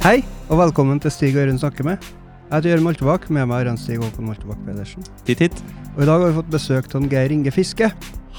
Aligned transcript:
Hei, 0.00 0.22
og 0.48 0.56
velkommen 0.56 0.96
til 0.96 1.12
Stig 1.12 1.34
og 1.34 1.42
Ørund 1.42 1.58
snakker 1.60 1.84
med. 1.84 2.04
Jeg 2.48 2.54
heter 2.54 2.70
Jørund 2.70 2.86
Moltebakk, 2.86 3.26
med 3.36 3.44
meg 3.50 3.66
er 3.68 3.74
Stig 3.76 3.98
Håkon 4.00 4.30
Moltebakk 4.30 4.62
Pedersen. 4.64 5.04
Titt, 5.26 5.42
titt. 5.42 5.58
Og 5.92 5.98
i 6.00 6.06
dag 6.08 6.22
har 6.22 6.30
vi 6.30 6.36
fått 6.38 6.52
besøk 6.54 6.86
av 6.96 7.08
Geir 7.12 7.34
Inge 7.34 7.50
Fiske. 7.52 7.90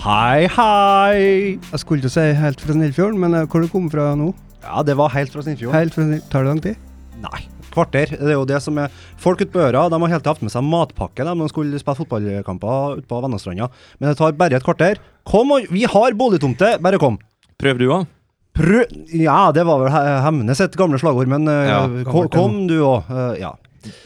Hei, 0.02 0.48
hei! 0.50 1.20
Jeg 1.62 1.82
skulle 1.84 2.02
ikke 2.02 2.10
si 2.16 2.24
helt 2.40 2.64
fra 2.64 2.74
Snillfjorden, 2.74 3.20
men 3.22 3.38
eh, 3.38 3.46
hvor 3.46 3.62
du 3.62 3.70
kom 3.70 3.92
fra 3.94 4.08
nå? 4.18 4.32
Ja, 4.64 4.82
det 4.88 4.96
var 4.98 5.14
helt 5.14 5.30
fra 5.36 5.44
Snillfjorden. 5.46 5.76
Helt 5.78 5.94
fra 5.94 6.08
Snillfjorden. 6.08 6.32
Tar 6.34 6.48
det 6.48 6.50
lang 6.50 6.62
tid? 6.66 6.80
Nei, 7.28 7.42
kvarter. 7.76 8.16
Det 8.16 8.32
er 8.32 8.40
jo 8.40 8.48
det 8.50 8.62
som 8.66 8.80
er 8.82 8.96
Folk 9.22 9.44
ute 9.44 9.54
på 9.54 9.62
øra 9.62 9.84
de 9.94 10.00
har 10.02 10.14
helt 10.16 10.30
hatt 10.32 10.42
med 10.42 10.56
seg 10.56 10.66
matpakke 10.66 11.28
de 11.30 11.52
skulle 11.54 11.84
spille 11.84 12.00
fotballkamper 12.00 13.04
ute 13.04 13.06
på 13.06 13.22
Vennastranda. 13.28 13.70
Men 14.00 14.10
det 14.10 14.18
tar 14.18 14.34
bare 14.42 14.58
et 14.58 14.66
kvarter. 14.66 14.98
Kom, 15.30 15.54
og 15.54 15.70
vi 15.70 15.86
har 15.86 16.18
boligtomte, 16.18 16.80
bare 16.82 16.98
kom. 17.06 17.22
Prøv 17.62 17.78
du 17.78 17.86
òg. 18.00 18.10
Prøv 18.58 18.86
Ja, 19.16 19.52
det 19.56 19.64
var 19.66 19.80
vel 19.80 19.92
He- 19.94 20.22
Hemnes 20.26 20.58
sitt 20.60 20.76
gamle 20.80 21.00
slagord, 21.00 21.28
men 21.32 21.48
eh, 21.48 21.68
Ja, 21.70 21.82
kom, 22.10 22.28
kom 22.30 22.58
du 22.68 22.80
òg. 22.84 23.10
ja. 23.40 23.54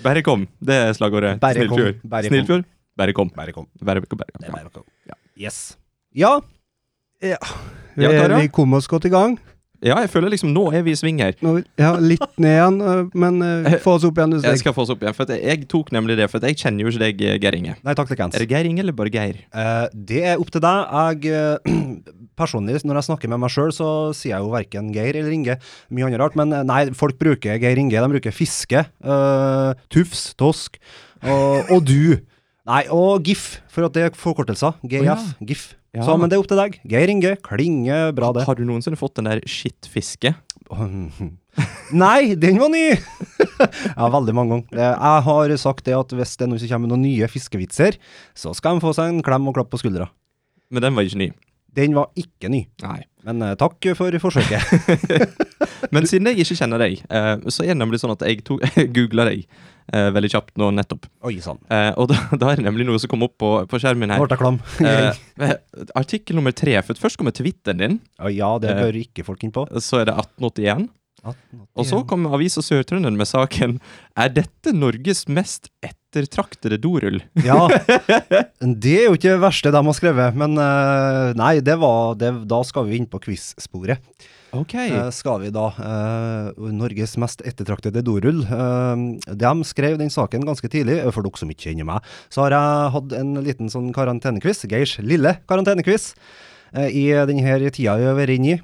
Bare 0.04 0.22
kom. 0.24 0.46
Det 0.64 0.76
er 0.76 0.94
slagordet. 0.96 1.40
Bare. 1.42 1.58
Snillfjord. 1.60 1.98
Bare 2.08 2.24
kom. 2.24 2.30
Snillfjord. 2.32 2.66
Bare 2.96 3.14
kom. 3.14 3.30
Bare 3.36 3.52
kom. 3.52 3.66
Bare, 3.84 4.02
kom. 4.06 4.18
bare. 4.22 4.32
Ja. 4.40 4.70
kom. 4.72 4.84
Ja. 5.10 5.16
Yes. 5.36 5.78
Ja. 6.16 6.40
Ja. 7.22 7.38
Ja, 7.98 8.10
Vi, 8.12 8.42
vi 8.42 8.48
kom 8.52 8.74
oss 8.74 8.88
godt 8.88 9.06
i 9.06 9.10
gang. 9.12 9.38
Ja, 9.86 10.00
jeg 10.02 10.10
føler 10.10 10.34
liksom 10.34 10.50
nå 10.54 10.64
er 10.74 10.84
vi 10.86 10.94
i 10.96 10.98
sving 10.98 11.20
her. 11.22 11.36
Nå, 11.46 11.60
ja, 11.80 11.92
litt 12.02 12.24
ned 12.42 12.56
igjen, 12.56 12.80
eh, 12.82 13.02
men 13.22 13.38
uh, 13.46 13.76
få 13.84 13.96
oss 14.00 14.08
opp 14.08 14.18
igjen. 14.18 14.34
du, 14.34 14.40
Jeg 14.42 14.62
skal 14.64 14.74
få 14.76 14.86
oss 14.86 14.94
opp 14.94 15.04
igjen. 15.06 15.16
For 15.18 15.28
at 15.28 15.38
jeg 15.38 15.68
tok 15.72 15.92
nemlig 15.96 16.18
det, 16.20 16.28
for 16.32 16.42
at 16.42 16.50
jeg 16.50 16.60
kjenner 16.64 16.86
jo 16.86 16.94
ikke 16.94 17.04
deg, 17.04 17.22
eh, 17.22 17.38
Geir 17.44 17.58
Inge. 17.60 17.78
Nei, 17.86 17.96
takk 17.98 18.10
til 18.10 18.20
Kens. 18.20 18.38
Er 18.38 18.44
det 18.44 18.50
Geir 18.50 18.70
Inge 18.70 18.82
eller 18.82 18.98
bare 18.98 19.14
Geir? 19.14 19.40
Uh, 19.54 19.86
det 19.94 20.24
er 20.32 20.42
opp 20.42 20.52
til 20.54 20.64
deg. 20.66 21.26
Jeg 21.26 21.76
Personlig, 22.42 22.82
når 22.84 23.00
jeg 23.00 23.08
snakker 23.08 23.32
med 23.32 23.40
meg 23.46 23.54
sjøl, 23.54 23.70
så 23.72 23.90
sier 24.12 24.34
jeg 24.34 24.44
jo 24.44 24.52
verken 24.52 24.90
Geir 24.96 25.22
eller 25.22 25.32
Inge. 25.32 25.60
Mye 25.94 26.10
annet 26.10 26.20
rart. 26.20 26.36
Men 26.36 26.52
nei, 26.68 26.82
folk 26.98 27.16
bruker 27.22 27.62
Geir 27.62 27.80
Inge. 27.80 27.96
De 27.96 28.12
bruker 28.18 28.36
Fiske, 28.36 28.84
eh, 28.90 29.86
Tufs, 29.94 30.32
Tosk 30.36 30.82
og, 31.24 31.72
og 31.72 31.86
du. 31.86 32.18
Nei, 32.66 32.84
og 32.90 33.22
GIF, 33.26 33.60
for 33.70 33.86
at 33.86 33.94
det 33.94 34.08
er 34.08 34.16
forkortelser. 34.18 34.78
GF, 34.90 35.06
ja. 35.06 35.16
GIF. 35.46 35.68
Ja. 35.96 36.04
Så, 36.04 36.18
men 36.20 36.32
det 36.32 36.36
er 36.36 36.44
opp 36.44 36.50
til 36.52 36.60
deg. 36.60 36.76
Geir 36.92 37.12
Inge, 37.12 37.36
Klinge 37.46 38.00
bra, 38.16 38.34
det. 38.36 38.44
Har 38.48 38.60
du 38.60 38.66
noensinne 38.68 39.00
fått 39.00 39.16
den 39.20 39.30
der 39.30 39.42
skittfiske? 39.48 40.34
Nei, 42.04 42.36
den 42.42 42.60
var 42.60 42.72
ny! 42.74 42.84
ja, 44.00 44.10
veldig 44.12 44.36
mange 44.36 44.58
ganger. 44.58 44.82
Jeg 44.82 45.24
har 45.30 45.56
sagt 45.62 45.86
det 45.88 45.96
at 45.96 46.12
hvis 46.18 46.36
det 46.36 46.48
er 46.48 46.52
noen 46.52 46.62
som 46.62 46.72
kommer 46.74 46.88
med 46.88 46.96
noen 46.96 47.06
nye 47.08 47.30
fiskevitser, 47.32 48.00
så 48.36 48.54
skal 48.58 48.76
de 48.76 48.84
få 48.84 48.92
seg 48.98 49.14
en 49.14 49.26
klem 49.26 49.48
og 49.48 49.56
klapp 49.58 49.72
på 49.72 49.80
skuldra. 49.80 50.10
Men 50.74 50.84
den 50.84 50.98
var 50.98 51.08
ikke 51.08 51.22
ny. 51.22 51.30
Den 51.76 51.96
var 51.96 52.12
ikke 52.20 52.50
ny. 52.52 52.66
Nei. 52.84 53.02
Men 53.26 53.42
uh, 53.44 53.54
takk 53.60 53.84
for 53.98 54.20
forsøket. 54.22 54.62
Men 55.94 56.08
siden 56.10 56.30
jeg 56.30 56.44
ikke 56.44 56.58
kjenner 56.60 56.82
deg, 56.82 57.02
uh, 57.12 57.38
så 57.48 57.66
er 57.66 57.74
det 57.74 57.82
nemlig 57.82 58.02
sånn 58.02 58.14
at 58.16 58.26
jeg, 58.28 58.44
jeg 58.46 58.92
googla 58.96 59.28
deg 59.30 59.48
eh, 59.94 60.10
veldig 60.16 60.32
kjapt 60.34 60.56
nå 60.62 60.72
nettopp. 60.76 61.08
Oi 61.28 61.38
sånn. 61.44 61.60
Eh, 61.70 61.92
og 62.00 62.10
da, 62.12 62.20
da 62.42 62.52
er 62.52 62.62
det 62.62 62.68
nemlig 62.68 62.88
noe 62.90 63.02
som 63.02 63.12
kom 63.12 63.26
opp 63.28 63.38
på, 63.42 63.52
på 63.70 63.82
skjermen 63.82 64.14
her. 64.14 64.26
ble 64.26 64.40
klam. 64.42 64.62
Eh, 65.36 65.52
artikkel 66.00 66.38
nummer 66.38 66.54
tre. 66.56 66.78
For 66.88 66.96
først 66.96 67.20
kommer 67.20 67.34
Twitteren 67.36 67.82
din. 67.82 67.98
Ja, 68.16 68.30
ja, 68.32 68.52
det 68.64 68.70
eh, 68.72 68.78
bør 68.86 69.00
ikke 69.02 69.26
folk 69.28 69.42
inn 69.44 69.52
på. 69.56 69.66
Så 69.84 70.00
er 70.00 70.08
det 70.08 70.16
1881. 70.16 70.88
Og 71.76 71.88
så 71.90 72.00
kom 72.08 72.28
Avisa 72.30 72.62
Sør-Trønder 72.62 73.16
med 73.18 73.26
saken 73.26 73.80
Er 74.14 74.30
dette 74.30 74.70
Norges 74.76 75.24
mest 75.26 75.72
ettertraktede 76.16 76.80
dorull? 76.82 77.20
Ja, 77.44 77.66
det 78.86 78.96
er 79.02 79.10
jo 79.10 79.18
ikke 79.18 79.34
det 79.34 79.42
verste 79.44 79.74
de 79.74 79.82
har 79.88 79.98
skrevet, 79.98 80.38
men 80.40 80.56
eh, 80.62 81.34
nei, 81.38 81.58
det 81.66 81.76
var, 81.82 82.16
det, 82.20 82.32
da 82.50 82.62
skal 82.68 82.88
vi 82.88 83.00
inn 83.00 83.10
på 83.10 83.22
quiz-sporet. 83.28 84.02
Ok. 84.56 84.76
Eh, 84.78 85.10
skal 85.12 85.42
vi 85.44 85.52
da 85.54 85.68
eh, 85.84 86.68
Norges 86.72 87.18
mest 87.22 87.44
ettertraktede 87.48 88.04
dorull. 88.06 88.44
De 88.46 89.54
skrev 89.68 89.98
den 90.00 90.14
saken 90.14 90.46
ganske 90.48 90.70
tidlig. 90.72 91.02
For 91.12 91.26
dere 91.26 91.42
som 91.42 91.52
ikke 91.52 91.70
kjenner 91.70 91.90
meg, 91.90 92.12
så 92.32 92.46
har 92.46 92.56
jeg 92.56 92.94
hatt 92.96 93.16
en 93.20 93.34
liten 93.46 93.72
sånn 93.72 93.92
karantenequiz. 93.96 94.64
Geirs 94.72 94.98
lille 95.04 95.38
karantenequiz. 95.50 96.14
I 96.76 97.08
denne 97.28 97.72
tida 97.72 97.98
vi 98.00 98.08
har 98.08 98.16
vært 98.18 98.38
inne 98.38 98.56
i. 98.56 98.62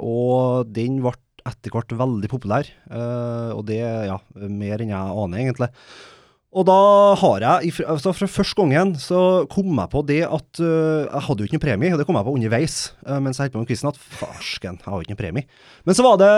Og 0.00 0.66
den 0.74 0.98
ble 1.04 1.14
etter 1.44 1.74
hvert 1.74 1.92
veldig 1.92 2.30
populær. 2.32 2.68
og 3.54 3.62
det, 3.68 3.82
ja, 3.82 4.18
mer 4.34 4.82
enn 4.82 4.94
jeg 4.94 5.22
aner, 5.24 5.42
egentlig. 5.42 5.70
Og 6.54 6.62
da 6.68 6.74
har 7.18 7.42
jeg, 7.42 7.72
altså 7.82 8.12
fra 8.14 8.28
første 8.30 8.54
gangen, 8.60 8.92
så 9.02 9.42
kom 9.50 9.72
jeg 9.74 9.90
på 9.90 10.02
det 10.06 10.20
at 10.22 10.60
uh, 10.62 11.02
jeg 11.02 11.22
hadde 11.26 11.42
jo 11.42 11.48
ikke 11.48 11.58
noe 11.58 11.64
premie, 11.64 11.90
og 11.90 11.98
det 11.98 12.06
kom 12.06 12.18
jeg 12.20 12.26
på 12.28 12.34
underveis 12.38 12.76
uh, 13.08 13.16
mens 13.18 13.40
jeg 13.40 13.48
holdt 13.48 13.56
på 13.56 13.62
med 13.64 13.70
quizen, 13.72 13.90
at 13.90 13.98
farsken, 13.98 14.78
jeg 14.78 14.86
har 14.86 14.94
jo 14.94 15.02
ikke 15.02 15.16
noe 15.16 15.22
premie. 15.24 15.48
Men 15.82 15.98
så 15.98 16.06
var 16.06 16.20
det, 16.22 16.30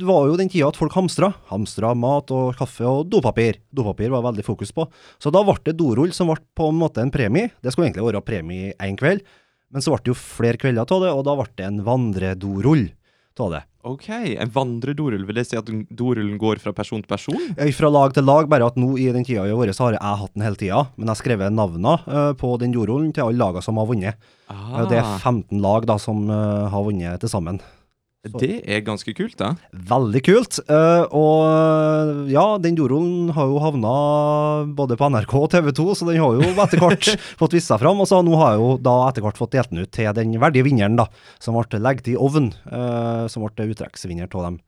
det 0.00 0.08
var 0.08 0.26
jo 0.26 0.40
den 0.40 0.50
tida 0.50 0.66
at 0.66 0.80
folk 0.80 0.96
hamstra. 0.98 1.30
Hamstra 1.52 1.92
mat 1.94 2.34
og 2.34 2.58
kaffe 2.58 2.88
og 2.90 3.06
dopapir. 3.12 3.60
Dopapir 3.70 4.10
var 4.10 4.26
veldig 4.26 4.46
fokus 4.48 4.74
på. 4.74 4.88
Så 5.22 5.30
da 5.30 5.44
ble 5.46 5.54
det 5.62 5.78
dorull 5.78 6.10
som 6.16 6.32
ble 6.32 6.40
på 6.58 6.72
en 6.72 6.82
måte 6.82 7.04
en 7.04 7.14
premie. 7.14 7.54
Det 7.62 7.70
skulle 7.70 7.92
egentlig 7.92 8.08
være 8.08 8.26
premie 8.26 8.74
én 8.82 8.98
kveld, 8.98 9.22
men 9.70 9.84
så 9.84 9.94
ble 9.94 10.02
det 10.02 10.10
jo 10.10 10.18
flere 10.18 10.58
kvelder 10.58 10.90
av 10.90 11.06
det, 11.06 11.14
og 11.14 11.22
da 11.30 11.38
ble 11.38 11.46
det 11.54 11.70
en 11.70 11.84
vandredorull 11.86 12.88
av 13.38 13.54
det. 13.54 13.62
Ok, 13.84 14.08
En 14.38 14.50
vandredorull, 14.54 15.24
vil 15.26 15.34
det 15.40 15.46
si 15.48 15.56
at 15.58 15.66
dorullen 15.90 16.38
går 16.38 16.60
fra 16.62 16.72
person 16.76 17.02
til 17.02 17.10
person? 17.10 17.38
Eh, 17.58 17.72
Fra 17.74 17.90
lag 17.90 18.14
til 18.14 18.24
lag, 18.24 18.48
bare 18.48 18.66
at 18.70 18.76
nå 18.78 18.92
i 18.98 19.08
den 19.14 19.24
tida 19.26 19.44
i 19.48 19.52
året 19.54 19.74
så 19.74 19.88
har 19.88 19.96
jeg 19.98 20.20
hatt 20.22 20.34
den 20.36 20.44
hele 20.46 20.56
tida. 20.60 20.82
Men 20.96 21.08
jeg 21.08 21.14
har 21.16 21.20
skrevet 21.22 21.52
navnene 21.56 21.94
eh, 22.06 22.32
på 22.38 22.52
den 22.62 22.72
dorullen 22.76 23.12
til 23.12 23.24
alle 23.26 23.42
lagene 23.42 23.62
som 23.66 23.76
har 23.82 23.86
vunnet. 23.90 24.14
Ah, 24.48 24.80
Eh, 24.82 24.88
Det 24.88 24.98
er 24.98 25.18
15 25.18 25.60
lag 25.60 25.86
da 25.86 25.96
som 25.98 26.28
har 26.28 26.82
vunnet 26.86 27.20
til 27.20 27.28
sammen. 27.32 27.60
Det 28.22 28.60
er 28.70 28.84
ganske 28.86 29.10
kult, 29.18 29.34
da. 29.40 29.48
Veldig 29.74 30.20
kult. 30.22 30.60
Uh, 30.68 31.10
og 31.10 32.28
ja, 32.30 32.44
den 32.62 32.76
dorullen 32.78 33.32
har 33.34 33.48
jo 33.50 33.58
havna 33.64 33.94
både 34.78 34.94
på 34.98 35.08
NRK 35.10 35.34
og 35.40 35.48
TV 35.50 35.72
2, 35.74 35.86
så 35.98 36.06
den 36.06 36.20
har 36.22 36.38
jo 36.38 36.52
etter 36.64 36.78
hvert 36.78 37.08
fått 37.40 37.56
vist 37.58 37.72
seg 37.72 37.82
fram. 37.82 37.98
Og 37.98 38.06
så 38.06 38.20
nå 38.22 38.36
har 38.38 38.54
jeg 38.54 38.62
jo 38.62 38.68
da 38.78 38.94
etter 39.08 39.26
hvert 39.26 39.40
fått 39.40 39.56
delt 39.56 39.74
den 39.74 39.82
ut 39.82 39.90
til 39.90 40.14
den 40.14 40.36
verdige 40.38 40.68
vinneren, 40.68 41.00
da, 41.00 41.08
som 41.42 41.58
ble 41.58 41.82
lagt 41.82 42.06
i 42.12 42.14
ovn. 42.14 42.52
Uh, 42.70 43.26
som 43.26 43.42
ble 43.42 43.72
uttrekksvinner 43.74 44.30
av 44.30 44.46
dem. 44.46 44.62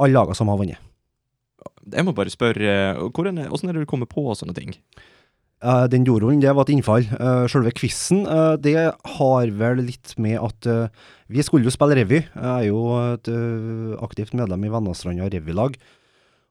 Alle 0.00 0.16
lagene 0.16 0.40
som 0.40 0.48
har 0.48 0.62
vunnet. 0.62 0.80
Jeg 1.92 2.08
må 2.08 2.14
bare 2.16 2.32
spørre, 2.32 2.64
eh, 2.64 3.02
hvordan 3.12 3.42
hvordan 3.50 3.68
er 3.68 3.76
det 3.76 3.84
du 3.84 3.90
kommer 3.90 4.08
på 4.08 4.24
sånne 4.32 4.56
ting? 4.56 4.72
Eh, 5.62 5.86
den 5.92 6.04
jordrollen, 6.04 6.42
det 6.42 6.52
var 6.52 6.66
et 6.66 6.74
innfall. 6.74 7.06
Uh, 7.16 7.46
Selve 7.48 7.72
quizen, 7.76 8.24
eh, 8.26 8.54
det 8.60 8.74
har 9.16 9.52
vel 9.60 9.84
litt 9.86 10.14
med 10.20 10.36
at 10.42 10.68
eh, 10.68 10.88
vi 11.32 11.44
skulle 11.44 11.64
jo 11.64 11.72
spille 11.72 11.96
revy. 11.96 12.20
Jeg 12.20 12.44
er 12.44 12.66
jo 12.68 12.82
et 13.14 13.30
eh, 13.32 13.94
aktivt 14.04 14.34
medlem 14.36 14.66
i 14.66 14.72
Vennastranda 14.72 15.30
revylag. 15.32 15.78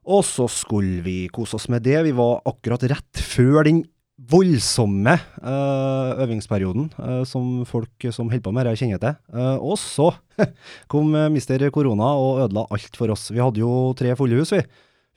Og 0.04 0.24
så 0.26 0.48
skulle 0.52 1.00
vi 1.04 1.28
kose 1.32 1.56
oss 1.56 1.68
med 1.72 1.84
det. 1.86 2.00
Vi 2.04 2.14
var 2.16 2.42
akkurat 2.48 2.82
rett 2.90 3.22
før 3.22 3.62
den 3.64 3.84
voldsomme 4.30 5.14
eh, 5.18 6.10
øvingsperioden 6.22 6.90
eh, 6.98 7.22
som 7.26 7.64
folk 7.66 8.08
som 8.14 8.28
holder 8.30 8.44
på 8.44 8.52
med 8.54 8.66
dette, 8.66 8.82
kjenner 8.82 9.02
til. 9.02 9.16
Eh, 9.34 9.56
og 9.58 9.78
så 9.80 10.10
kom 10.92 11.14
eh, 11.18 11.30
mister 11.34 11.62
korona 11.74 12.12
og 12.18 12.44
ødela 12.46 12.66
alt 12.74 12.98
for 12.98 13.14
oss. 13.14 13.28
Vi 13.34 13.42
hadde 13.42 13.62
jo 13.62 13.92
tre 13.98 14.14
fulle 14.18 14.42
hus, 14.42 14.54
vi. 14.54 14.62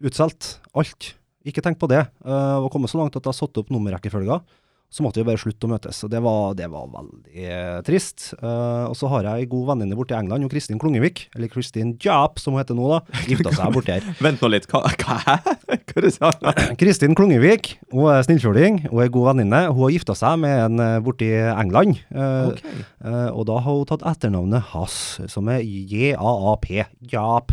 Utsolgt. 0.06 0.58
Alt. 0.78 1.16
Ikke 1.48 1.64
tenk 1.64 1.80
på 1.80 1.90
det. 1.92 2.04
Uh, 2.26 2.64
å 2.66 2.72
komme 2.74 2.90
så 2.92 3.00
langt 3.00 3.16
at 3.16 3.24
jeg 3.24 3.32
har 3.32 3.40
satt 3.40 3.62
opp 3.62 3.74
nummerrekkefølga. 3.74 4.42
Så 4.88 5.04
måtte 5.04 5.20
vi 5.20 5.28
bare 5.28 5.40
slutte 5.40 5.68
å 5.68 5.70
møtes. 5.74 5.98
Og 6.06 6.12
det 6.12 6.20
var, 6.24 6.54
det 6.56 6.70
var 6.72 6.86
veldig 6.88 7.42
eh, 7.44 7.80
trist. 7.84 8.30
Uh, 8.40 8.88
og 8.88 8.96
så 8.96 9.10
har 9.12 9.26
jeg 9.28 9.44
ei 9.44 9.50
god 9.52 9.66
venninne 9.74 9.98
borte 10.00 10.16
i 10.16 10.18
England, 10.18 10.46
jo 10.46 10.52
Kristin 10.54 10.80
Klungevik, 10.80 11.26
eller 11.36 11.52
Kristin 11.52 11.92
Japp 12.04 12.40
som 12.40 12.56
hun 12.56 12.62
heter 12.62 12.78
nå, 12.78 12.88
da. 12.94 13.02
Gifta 13.30 13.52
seg 13.52 13.76
borti 13.76 13.98
her. 13.98 14.08
Vent 14.24 14.40
nå 14.40 14.52
litt, 14.54 14.70
hva, 14.72 14.86
hva, 14.88 15.18
hva 15.92 16.06
det 16.06 16.14
sa 16.16 16.32
du? 16.40 16.48
Kristin 16.80 17.20
Klungevik, 17.20 17.74
hun 17.92 18.14
er 18.14 18.24
snillfjording, 18.30 18.86
hun 18.88 19.04
er 19.04 19.12
god 19.12 19.34
venninne. 19.34 19.62
Hun 19.74 19.84
har 19.90 19.94
gifta 19.98 20.16
seg 20.16 20.40
med 20.46 20.56
en 20.70 20.86
eh, 20.86 20.96
borti 21.04 21.34
England. 21.36 22.00
uh, 22.16 22.54
okay. 22.54 22.88
uh, 23.04 23.30
og 23.36 23.44
da 23.52 23.60
har 23.60 23.82
hun 23.82 23.92
tatt 23.92 24.08
etternavnet 24.08 24.72
hans, 24.72 25.18
som 25.28 25.52
er 25.52 25.68
J-A-A-P. 25.68 26.86
Japp. 27.12 27.52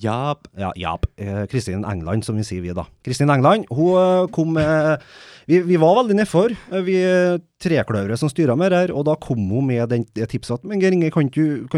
Ja, 0.00 0.34
Ja, 0.56 0.70
Jap. 0.80 1.06
Eh, 1.20 1.44
Kristin 1.50 1.84
England, 1.84 2.24
som 2.24 2.38
vi 2.38 2.44
sier 2.46 2.64
vi 2.64 2.72
da. 2.76 2.86
Kristin 3.04 3.30
England, 3.30 3.66
hun 3.70 3.98
eh, 4.00 4.26
kom 4.32 4.54
med 4.56 5.02
vi, 5.50 5.58
vi 5.66 5.78
var 5.80 5.96
veldig 5.98 6.16
nedfor, 6.20 6.54
eh, 6.70 6.82
vi 6.86 6.96
eh, 7.02 7.40
trekløvere 7.60 8.16
som 8.16 8.30
styra 8.30 8.56
med 8.56 8.72
det 8.72 8.82
her, 8.84 8.92
og 8.94 9.04
da 9.08 9.16
kom 9.20 9.42
hun 9.50 9.66
med 9.66 9.88
den, 9.90 10.06
det 10.14 10.30
tipset 10.32 10.60
at 10.60 10.64
men 10.68 10.80
Geir 10.80 10.94
Inge, 10.94 11.10
kan 11.12 11.28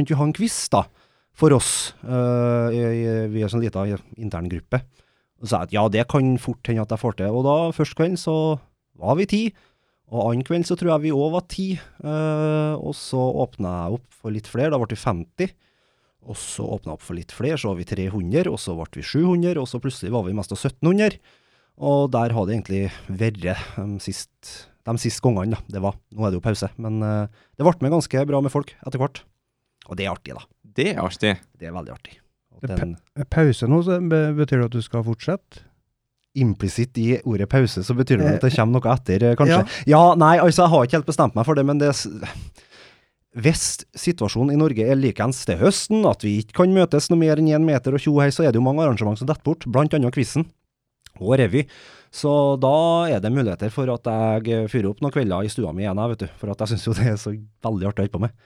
du 0.06 0.14
ha 0.18 0.26
en 0.26 0.34
quiz 0.36 0.56
da, 0.72 0.84
for 1.32 1.54
oss? 1.56 1.94
Eh, 2.04 3.28
vi 3.32 3.42
er 3.42 3.50
sånn 3.52 3.64
lita 3.64 3.86
intern 4.20 4.50
gruppe. 4.52 4.82
Og 5.42 5.50
sa 5.50 5.64
at 5.64 5.72
ja, 5.74 5.82
det 5.90 6.04
kan 6.10 6.36
fort 6.38 6.68
hende 6.68 6.84
at 6.84 6.92
jeg 6.94 7.02
får 7.02 7.16
til. 7.18 7.34
Og 7.34 7.42
da, 7.48 7.56
første 7.74 7.98
kvelden 7.98 8.20
så 8.20 8.36
var 9.00 9.16
vi 9.18 9.26
ti, 9.26 9.42
og 10.12 10.28
annen 10.28 10.44
kveld 10.44 10.68
så 10.68 10.76
tror 10.76 10.92
jeg 10.92 11.06
vi 11.06 11.16
òg 11.16 11.32
var 11.34 11.46
ti. 11.50 11.68
Eh, 11.80 12.74
og 12.76 12.92
så 12.98 13.18
åpna 13.46 13.72
jeg 13.78 13.98
opp 13.98 14.18
for 14.20 14.34
litt 14.34 14.50
flere, 14.50 14.70
da 14.74 14.78
ble 14.78 14.92
vi 14.92 15.00
50. 15.00 15.54
Og 16.22 16.38
så 16.38 16.64
åpna 16.76 16.94
opp 16.94 17.02
for 17.02 17.18
litt 17.18 17.32
flere, 17.34 17.58
så 17.58 17.72
var 17.72 17.80
vi 17.80 17.86
300, 17.88 18.50
og 18.50 18.60
så 18.62 18.76
ble 18.78 19.00
vi 19.00 19.06
700, 19.06 19.58
og 19.58 19.66
så 19.70 19.80
plutselig 19.82 20.12
var 20.14 20.26
vi 20.26 20.36
mest 20.38 20.54
av 20.54 20.60
1700. 20.60 21.18
Og 21.82 22.12
der 22.14 22.34
har 22.36 22.46
det 22.46 22.54
egentlig 22.54 22.82
vært 23.08 23.42
de 23.42 24.02
siste 24.04 24.68
de 24.82 24.98
siste 24.98 25.22
gangene. 25.22 25.58
Det 25.70 25.82
var, 25.82 25.94
nå 26.10 26.24
er 26.26 26.32
det 26.32 26.40
jo 26.40 26.44
pause, 26.44 26.70
men 26.82 27.02
eh, 27.06 27.42
det 27.54 27.66
ble 27.66 27.74
med 27.84 27.94
ganske 27.94 28.24
bra 28.26 28.40
med 28.42 28.50
folk 28.50 28.74
etter 28.82 29.02
hvert. 29.02 29.22
Og 29.88 29.98
det 29.98 30.06
er 30.06 30.14
artig, 30.14 30.34
da. 30.34 30.42
det 30.78 30.88
er 30.92 31.02
artig. 31.02 31.36
Det 31.58 31.68
er 31.68 31.74
veldig 31.74 31.94
artig. 31.94 32.18
Den, 32.62 32.94
Pause 33.32 33.66
nå, 33.66 33.80
så 33.82 33.96
betyr 34.02 34.60
det 34.60 34.66
at 34.68 34.74
du 34.76 34.82
skal 34.84 35.06
fortsette? 35.06 35.68
implisitt 36.32 36.96
i 36.96 37.18
ordet 37.28 37.44
pause, 37.52 37.82
så 37.84 37.92
betyr 37.92 38.22
det 38.22 38.28
at 38.38 38.44
det 38.46 38.54
kommer 38.54 38.78
noe 38.78 38.92
etter, 38.94 39.24
eh, 39.28 39.34
kanskje. 39.36 39.58
Ja. 39.84 40.14
nei, 40.16 40.38
altså, 40.40 40.62
jeg 40.62 40.72
har 40.72 40.86
ikke 40.86 40.96
helt 40.96 41.10
bestemt 41.10 41.34
meg 41.36 41.44
for 41.44 41.58
det, 41.58 41.64
men 41.68 41.76
det 41.82 41.90
er 41.90 41.98
Hvis 43.32 43.86
situasjonen 43.96 44.52
i 44.52 44.60
Norge 44.60 44.84
er 44.84 44.98
likens 44.98 45.40
til 45.48 45.56
høsten, 45.62 46.02
at 46.04 46.24
vi 46.24 46.38
ikke 46.42 46.58
kan 46.60 46.74
møtes 46.74 47.08
noe 47.08 47.20
mer 47.20 47.40
enn 47.40 47.48
én 47.48 47.64
meter 47.64 47.96
og 47.96 48.02
tjo 48.04 48.18
hei, 48.20 48.28
så 48.34 48.44
er 48.44 48.52
det 48.52 48.60
jo 48.60 48.66
mange 48.66 48.84
arrangement 48.84 49.16
som 49.16 49.28
detter 49.28 49.46
bort, 49.46 49.64
blant 49.72 49.94
annet 49.96 50.12
quizen 50.12 50.44
og 51.16 51.36
revy. 51.40 51.64
Så 52.12 52.30
da 52.60 52.76
er 53.08 53.22
det 53.24 53.32
muligheter 53.32 53.72
for 53.72 53.88
at 53.92 54.08
jeg 54.44 54.68
fyrer 54.68 54.90
opp 54.90 55.00
noen 55.00 55.14
kvelder 55.14 55.48
i 55.48 55.52
stua 55.52 55.72
mi 55.72 55.86
igjen, 55.86 56.00
vet 56.12 56.26
du. 56.26 56.28
For 56.40 56.52
at 56.52 56.60
jeg 56.60 56.74
syns 56.74 56.86
jo 56.88 56.96
det 56.98 57.08
er 57.08 57.20
så 57.20 57.32
veldig 57.64 57.88
artig 57.88 58.02
å 58.02 58.04
holde 58.04 58.16
på 58.18 58.22
med. 58.26 58.36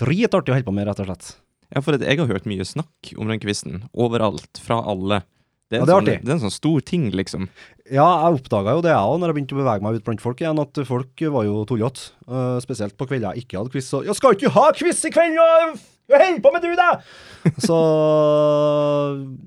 Dritartig 0.00 0.52
å 0.52 0.56
holde 0.56 0.68
på 0.68 0.76
med, 0.78 0.88
rett 0.88 1.02
og 1.04 1.10
slett. 1.10 1.34
Ja, 1.72 1.84
for 1.84 1.96
jeg 1.96 2.20
har 2.20 2.28
hørt 2.28 2.48
mye 2.48 2.64
snakk 2.68 3.12
om 3.20 3.28
den 3.28 3.40
quizen. 3.40 3.84
Overalt. 3.92 4.60
Fra 4.64 4.80
alle. 4.92 5.22
Det 5.72 5.78
er, 5.78 5.84
en 5.84 5.88
det 5.88 5.92
er 5.92 6.00
sånn, 6.02 6.26
det 6.26 6.32
er 6.32 6.36
en 6.36 6.42
sånn 6.42 6.52
stor 6.52 6.82
ting, 6.84 7.06
liksom. 7.16 7.46
Ja, 7.88 8.04
jeg 8.26 8.40
oppdaga 8.40 8.74
jo 8.76 8.82
det 8.84 8.92
jeg 8.92 9.08
òg, 9.08 9.18
når 9.20 9.30
jeg 9.30 9.36
begynte 9.38 9.56
å 9.56 9.60
bevege 9.62 9.84
meg 9.84 9.96
ut 9.96 10.04
blant 10.06 10.22
folk 10.22 10.42
igjen, 10.42 10.60
at 10.60 10.80
folk 10.88 11.24
var 11.34 11.46
jo 11.48 11.62
tullete. 11.68 12.10
Uh, 12.28 12.58
spesielt 12.64 12.96
på 12.98 13.08
kvelder 13.08 13.32
jeg 13.32 13.46
ikke 13.46 13.58
hadde 13.60 13.72
quiz. 13.72 13.88
Så 13.88 14.02
'Ja, 14.04 14.12
skal 14.16 14.36
ikke 14.36 14.52
du 14.52 14.56
ha 14.58 14.66
quiz 14.76 15.00
i 15.08 15.12
kveld?' 15.14 15.38
Ja, 15.40 15.72
hva 16.12 16.18
holder 16.20 16.42
på 16.44 16.52
med 16.52 16.64
du, 16.66 16.72
da?! 16.76 16.90
så 17.68 17.78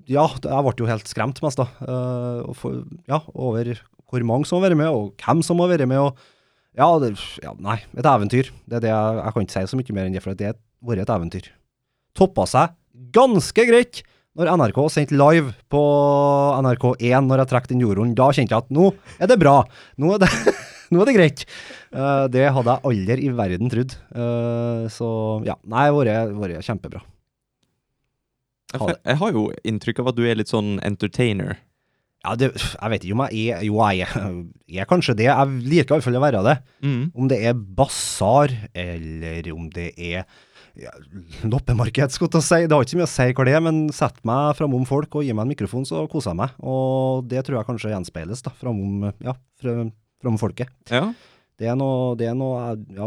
ja, 0.10 0.25
jeg 0.25 0.63
ble 0.66 0.74
jo 0.81 0.89
helt 0.89 1.12
skremt 1.12 1.42
mest, 1.45 1.62
da. 1.62 1.68
Uh, 1.86 2.54
for, 2.57 2.81
ja, 3.06 3.21
over 3.33 3.75
hvor 4.10 4.25
mange 4.25 4.50
som 4.50 4.57
må 4.57 4.66
være 4.66 4.80
med, 4.80 4.89
og 4.89 5.13
hvem 5.21 5.44
som 5.45 5.62
må 5.62 5.68
være 5.69 5.86
med. 5.86 6.00
og 6.00 6.18
ja, 6.75 6.89
det, 7.00 7.13
ja, 7.44 7.54
nei, 7.63 7.78
et 7.95 8.07
eventyr. 8.10 8.50
Det 8.68 8.80
er 8.80 8.83
det 8.83 8.92
jeg, 8.92 9.21
jeg 9.21 9.36
kan 9.36 9.45
ikke 9.45 9.56
si 9.56 9.71
så 9.71 9.80
mye 9.80 9.95
mer 9.95 10.10
enn 10.10 10.18
det, 10.18 10.24
for 10.24 10.36
det 10.36 10.50
har 10.51 10.60
vært 10.83 11.06
et 11.06 11.13
eventyr. 11.13 11.48
Toppa 12.16 12.45
seg 12.50 12.75
ganske 13.16 13.66
greit 13.68 14.04
når 14.36 14.52
NRK 14.60 14.80
sendte 14.92 15.16
live 15.16 15.54
på 15.72 15.82
NRK1 16.60 17.28
når 17.28 17.44
jeg 17.44 17.52
trakk 17.52 17.68
den 17.72 17.84
jordrunden. 17.84 18.16
Da 18.18 18.32
kjente 18.36 18.56
jeg 18.56 18.66
at 18.66 18.74
nå 18.76 18.92
er 19.20 19.32
det 19.32 19.38
bra. 19.42 19.62
Nå 20.02 20.16
er 20.16 20.26
det, 20.26 20.32
nå 20.92 21.02
er 21.02 21.10
det 21.10 21.18
greit. 21.18 21.46
Uh, 21.96 22.26
det 22.32 22.50
hadde 22.52 22.76
jeg 22.76 22.92
aldri 22.92 23.28
i 23.28 23.36
verden 23.36 23.72
trodd. 23.72 23.96
Uh, 24.12 24.88
så 24.92 25.10
ja, 25.48 25.56
nei, 25.72 25.88
det 26.08 26.18
har 26.18 26.34
vært 26.36 26.68
kjempebra. 26.68 27.04
Jeg, 28.74 28.82
Ha 28.82 28.90
det. 28.92 29.00
jeg 29.08 29.22
har 29.22 29.38
jo 29.38 29.46
inntrykk 29.72 30.04
av 30.04 30.12
at 30.12 30.18
du 30.18 30.26
er 30.28 30.36
litt 30.36 30.52
sånn 30.52 30.76
entertainer. 30.84 31.56
Ja, 32.26 32.34
det, 32.40 32.50
jeg 32.58 32.92
vet 32.92 33.04
ikke 33.06 33.16
om 33.16 33.22
jeg 33.30 33.54
er 33.54 33.64
Jo, 33.68 33.78
jeg 33.86 34.08
er, 34.08 34.30
jeg 34.66 34.81
er 34.81 34.90
kanskje 34.90 35.16
det. 35.16 35.30
Jeg 35.30 35.60
liker 35.62 35.94
i 35.94 35.96
hvert 35.96 36.08
fall 36.08 36.18
å 36.20 36.24
være 36.24 36.42
det. 36.48 36.56
Mm. 36.84 37.04
Om 37.14 37.30
det 37.31 37.40
er 37.46 37.64
basar, 37.78 38.52
eller 38.74 39.48
om 39.54 39.70
det 39.72 39.92
er 39.96 40.26
ja, 40.81 40.92
loppemarked, 41.48 42.12
skulle 42.16 42.39
jeg 42.42 42.45
si. 42.48 42.60
Det 42.68 42.75
har 42.75 42.83
ikke 42.86 42.94
så 42.95 43.00
mye 43.00 43.07
å 43.07 43.13
si 43.13 43.27
hva 43.38 43.45
det 43.48 43.54
er, 43.56 43.63
men 43.63 43.80
sett 43.95 44.18
meg 44.27 44.56
framom 44.60 44.83
folk 44.89 45.16
og 45.19 45.24
gi 45.27 45.33
meg 45.36 45.45
en 45.48 45.54
mikrofon, 45.54 45.86
så 45.88 46.04
koser 46.12 46.33
jeg 46.33 46.42
meg. 46.42 46.56
Og 46.63 47.24
det 47.31 47.45
tror 47.48 47.60
jeg 47.62 47.69
kanskje 47.69 47.94
gjenspeiles 47.94 48.44
da, 48.45 48.51
framom, 48.60 49.07
ja, 49.24 49.36
fra- 49.62 49.88
framom 50.24 50.42
folket. 50.42 50.72
Ja. 50.92 51.06
Det 51.56 51.69
er 51.72 51.77
noe, 51.80 52.16
det 52.19 52.27
er 52.27 52.36
noe 52.36 52.74
ja, 52.92 53.06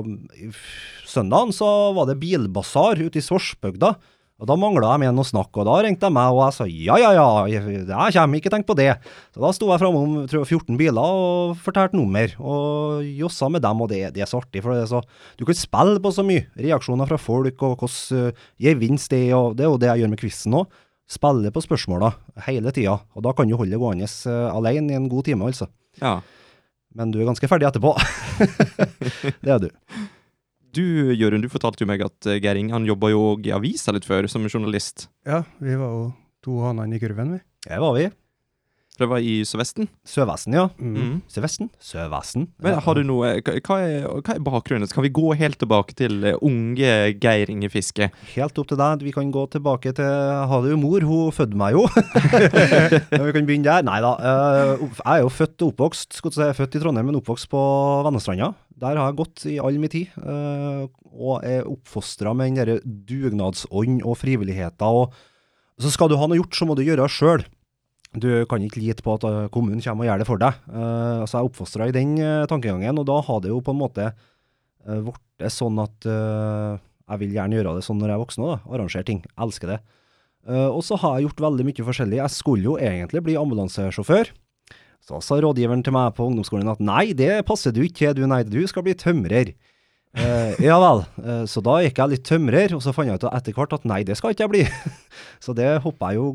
Søndagen 1.08 1.50
så 1.52 1.66
var 1.96 2.06
det 2.08 2.18
bilbasar 2.22 2.96
ute 3.00 3.20
i 3.20 3.24
Svarsbygda. 3.24 3.94
Og 4.38 4.46
Da 4.46 4.54
mangla 4.54 4.92
jeg 4.92 5.02
med 5.02 5.18
å 5.18 5.26
snakk, 5.26 5.50
og 5.58 5.66
da 5.66 5.80
ringte 5.82 6.06
jeg 6.06 6.14
meg, 6.14 6.30
og 6.30 6.44
jeg 6.44 6.54
sa 6.54 6.66
ja, 6.70 6.96
ja, 7.02 7.08
ja, 7.16 7.26
jeg, 7.50 7.86
jeg 7.88 8.14
kommer, 8.14 8.38
ikke 8.38 8.52
tenk 8.54 8.68
på 8.68 8.76
det. 8.78 8.92
Så 9.34 9.42
da 9.42 9.50
sto 9.54 9.70
jeg 9.72 9.82
framom 9.82 10.12
tror 10.30 10.44
jeg, 10.44 10.50
14 10.60 10.78
biler 10.78 11.16
og 11.18 11.56
fortalte 11.64 11.98
nummer, 11.98 12.30
og 12.38 13.08
jossa 13.18 13.48
med 13.50 13.64
dem, 13.66 13.82
og 13.82 13.90
det, 13.90 14.04
det 14.14 14.22
er 14.22 14.30
så 14.30 14.38
artig, 14.38 14.62
for 14.62 14.78
det 14.78 14.86
så 14.90 15.02
Du 15.40 15.42
kan 15.48 15.58
spille 15.58 15.98
på 16.04 16.12
så 16.14 16.22
mye. 16.26 16.44
Reaksjoner 16.54 17.10
fra 17.10 17.18
folk, 17.18 17.64
og 17.66 17.82
hvordan 17.82 18.30
uh, 18.30 18.44
gevinst 18.62 19.10
det 19.10 19.24
er, 19.26 19.34
og 19.34 19.58
det 19.58 19.66
er 19.66 19.72
jo 19.72 19.80
det 19.82 19.90
jeg 19.90 20.04
gjør 20.04 20.12
med 20.14 20.22
quizen 20.22 20.58
òg. 20.60 20.78
Spille 21.08 21.50
på 21.50 21.64
spørsmåla 21.64 22.12
hele 22.46 22.70
tida, 22.76 22.94
og 22.94 23.24
da 23.26 23.32
kan 23.34 23.50
du 23.50 23.56
holde 23.58 23.74
det 23.74 23.80
gående 23.82 24.06
uh, 24.06 24.52
alene 24.54 24.94
i 24.94 25.00
en 25.00 25.10
god 25.10 25.26
time, 25.26 25.50
altså. 25.50 25.66
ja. 25.98 26.20
Men 26.98 27.10
du 27.12 27.18
er 27.20 27.28
ganske 27.28 27.46
ferdig 27.50 27.66
etterpå. 27.68 27.92
det 29.44 29.52
er 29.52 29.60
du. 29.66 29.68
Du, 30.76 30.84
Jørund, 31.16 31.42
du 31.44 31.48
fortalte 31.52 31.84
jo 31.84 31.88
meg 31.90 32.02
at 32.04 32.28
eh, 32.28 32.40
Geir 32.44 32.58
Inge 32.60 32.74
han 32.76 32.86
jobba 32.88 33.10
jo 33.12 33.22
i 33.44 33.52
avisa 33.56 33.94
litt 33.94 34.06
før, 34.08 34.28
som 34.30 34.44
journalist. 34.50 35.08
Ja, 35.28 35.42
vi 35.62 35.76
var 35.80 35.92
jo 35.94 36.06
to 36.44 36.60
hanene 36.66 36.98
i 36.98 37.02
kurven, 37.02 37.36
vi. 37.38 37.44
Det 37.68 37.78
var 37.82 37.94
vi. 37.96 38.08
For 38.98 39.06
det 39.06 39.10
var 39.12 39.22
i 39.22 39.32
Sørvesten. 39.46 39.86
Sørvesten, 40.10 40.54
ja. 40.58 40.64
Mm. 40.82 41.20
Sørvesten? 41.30 41.68
Sørvesten. 41.78 42.48
Men 42.58 42.80
har 42.82 42.98
du 42.98 43.04
noe 43.06 43.28
hva, 43.46 43.52
er, 43.54 43.60
hva 43.62 43.76
er 44.34 44.40
bakgrunnen? 44.42 44.90
Kan 44.90 45.06
vi 45.06 45.12
gå 45.14 45.28
helt 45.38 45.54
tilbake 45.62 45.94
til 45.98 46.16
eh, 46.26 46.38
unge 46.42 46.90
Geir 47.22 47.52
Inge 47.54 47.70
Fiske? 47.70 48.08
Helt 48.34 48.58
opp 48.58 48.66
til 48.72 48.80
deg. 48.80 49.04
Vi 49.06 49.14
kan 49.14 49.30
gå 49.30 49.44
tilbake 49.54 49.92
til 49.94 50.04
Har 50.50 50.66
du 50.66 50.74
mor? 50.82 51.06
Hun 51.06 51.30
fødte 51.36 51.54
meg 51.58 51.78
jo. 51.78 51.84
Vi 53.28 53.34
kan 53.36 53.46
begynne 53.46 53.68
der. 53.70 53.86
Nei 53.86 54.00
da. 54.02 54.16
eh, 54.18 54.82
jeg 54.82 55.06
er 55.14 55.22
jo 55.22 55.30
født 55.30 55.62
og 55.62 55.72
oppvokst 55.76 56.18
skal 56.18 56.34
jeg 56.34 56.40
si, 56.50 56.58
født 56.58 56.74
i 56.80 56.82
Trondheim, 56.82 57.12
men 57.12 57.20
oppvokst 57.22 57.46
på 57.54 57.62
Vennestranda. 58.08 58.50
Der 58.78 58.98
har 58.98 59.10
jeg 59.10 59.18
gått 59.18 59.44
i 59.50 59.58
all 59.58 59.78
min 59.80 59.90
tid. 59.90 60.14
eh, 60.22 60.86
og 61.18 61.42
er 61.42 61.66
oppfostra 61.66 62.34
med 62.36 62.52
den 62.52 62.58
derre 62.60 62.80
dugnadsånd 62.84 64.04
og 64.06 64.18
frivilligheten. 64.20 64.86
Og 64.86 65.12
så 65.82 65.90
skal 65.90 66.10
du 66.10 66.16
ha 66.18 66.26
noe 66.26 66.38
gjort, 66.38 66.54
så 66.54 66.66
må 66.66 66.76
du 66.78 66.84
gjøre 66.86 67.02
det 67.02 67.10
sjøl. 67.14 67.44
Du 68.14 68.46
kan 68.48 68.62
ikke 68.62 68.80
lite 68.80 69.04
på 69.04 69.18
at 69.18 69.26
eh, 69.26 69.50
kommunen 69.50 69.82
kommer 69.82 70.06
og 70.06 70.10
gjør 70.10 70.22
det 70.22 70.28
for 70.28 70.42
deg. 70.42 70.62
Eh, 70.70 71.26
så 71.26 71.32
jeg 71.34 71.40
er 71.42 71.50
oppfostra 71.50 71.88
i 71.88 71.94
den 71.96 72.16
tankegangen, 72.50 72.98
og 72.98 73.06
da 73.10 73.20
har 73.20 73.42
det 73.42 73.50
jo 73.50 73.60
på 73.60 73.74
en 73.74 73.82
måte 73.82 74.10
uh, 74.12 75.00
blitt 75.02 75.52
sånn 75.52 75.78
at 75.82 76.06
jeg 76.06 77.20
vil 77.22 77.34
gjerne 77.34 77.58
gjøre 77.58 77.78
det 77.78 77.86
sånn 77.86 77.98
når 77.98 78.10
jeg 78.10 78.18
er 78.18 78.24
voksen 78.24 78.44
òg, 78.46 78.66
arrangere 78.68 79.06
ting. 79.06 79.22
Jeg 79.24 79.38
elsker 79.42 79.74
det. 79.74 79.78
Og 80.48 80.80
så 80.84 80.96
har 81.00 81.16
jeg 81.16 81.26
gjort 81.26 81.42
veldig 81.44 81.64
mye 81.66 81.84
forskjellig. 81.84 82.18
Jeg 82.20 82.32
skulle 82.32 82.64
jo 82.64 82.74
egentlig 82.80 83.22
bli 83.24 83.34
ambulansesjåfør. 83.36 84.30
Så 85.04 85.20
sa 85.24 85.38
rådgiveren 85.40 85.84
til 85.86 85.94
meg 85.96 86.12
på 86.16 86.26
ungdomsskolen 86.28 86.68
at 86.68 86.82
nei, 86.84 87.10
det 87.16 87.44
passer 87.48 87.72
du 87.72 87.80
ikke 87.84 88.10
til, 88.10 88.16
du 88.18 88.28
nei, 88.28 88.42
du 88.44 88.60
skal 88.68 88.84
bli 88.84 88.96
tømrer. 88.98 89.54
Eh, 90.16 90.58
ja 90.64 90.76
vel. 90.80 91.04
Eh, 91.22 91.44
så 91.50 91.62
da 91.64 91.78
gikk 91.84 92.00
jeg 92.00 92.12
litt 92.14 92.26
tømrer, 92.28 92.74
og 92.76 92.82
så 92.84 92.94
fant 92.96 93.10
jeg 93.10 93.20
ut 93.20 93.28
etter 93.30 93.56
hvert 93.56 93.76
at 93.76 93.86
nei, 93.88 94.02
det 94.08 94.18
skal 94.18 94.34
ikke 94.34 94.46
jeg 94.46 94.54
bli. 94.54 94.64
så 95.44 95.54
det 95.56 95.70
hoppa 95.84 96.12
jeg 96.12 96.20
jo 96.20 96.28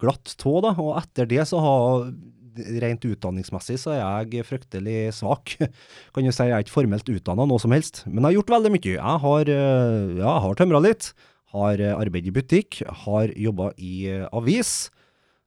glatt 0.00 0.36
tå, 0.40 0.58
da. 0.64 0.74
Og 0.80 0.94
etter 1.00 1.28
det 1.30 1.42
så 1.50 1.62
har 1.64 2.08
Rent 2.54 3.02
utdanningsmessig 3.02 3.80
så 3.82 3.96
er 3.96 4.28
jeg 4.30 4.44
fryktelig 4.46 5.08
svak. 5.16 5.56
Kan 6.14 6.26
jo 6.26 6.30
si 6.30 6.44
jeg 6.46 6.54
er 6.54 6.62
ikke 6.62 6.76
formelt 6.76 7.08
utdanna 7.10 7.48
noe 7.50 7.58
som 7.58 7.74
helst, 7.74 8.04
men 8.06 8.20
jeg 8.20 8.28
har 8.28 8.36
gjort 8.36 8.52
veldig 8.54 8.70
mye. 8.76 8.92
Jeg 8.92 9.22
har, 9.24 9.50
eh, 9.50 10.12
ja, 10.20 10.34
har 10.44 10.58
tømra 10.60 10.78
litt, 10.84 11.08
har 11.50 11.82
eh, 11.82 11.96
arbeidet 11.98 12.30
i 12.30 12.36
butikk, 12.36 12.78
har 13.02 13.34
jobba 13.34 13.72
i 13.74 14.06
avis. 14.30 14.74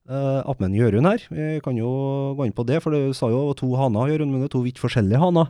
Uh, 0.07 0.39
Attmed 0.47 0.71
Jørund 0.77 1.03
her, 1.09 1.23
vi 1.27 1.45
kan 1.59 1.75
jo 1.75 1.89
gå 2.37 2.45
inn 2.47 2.55
på 2.55 2.63
det, 2.63 2.77
for 2.79 2.95
du 2.95 3.11
sa 3.17 3.27
jo 3.27 3.51
to 3.59 3.67
haner, 3.75 4.07
Jørund, 4.13 4.31
men 4.31 4.39
det 4.39 4.47
er 4.47 4.53
to 4.53 4.61
vidt 4.63 4.79
forskjellige 4.79 5.19
haner. 5.19 5.49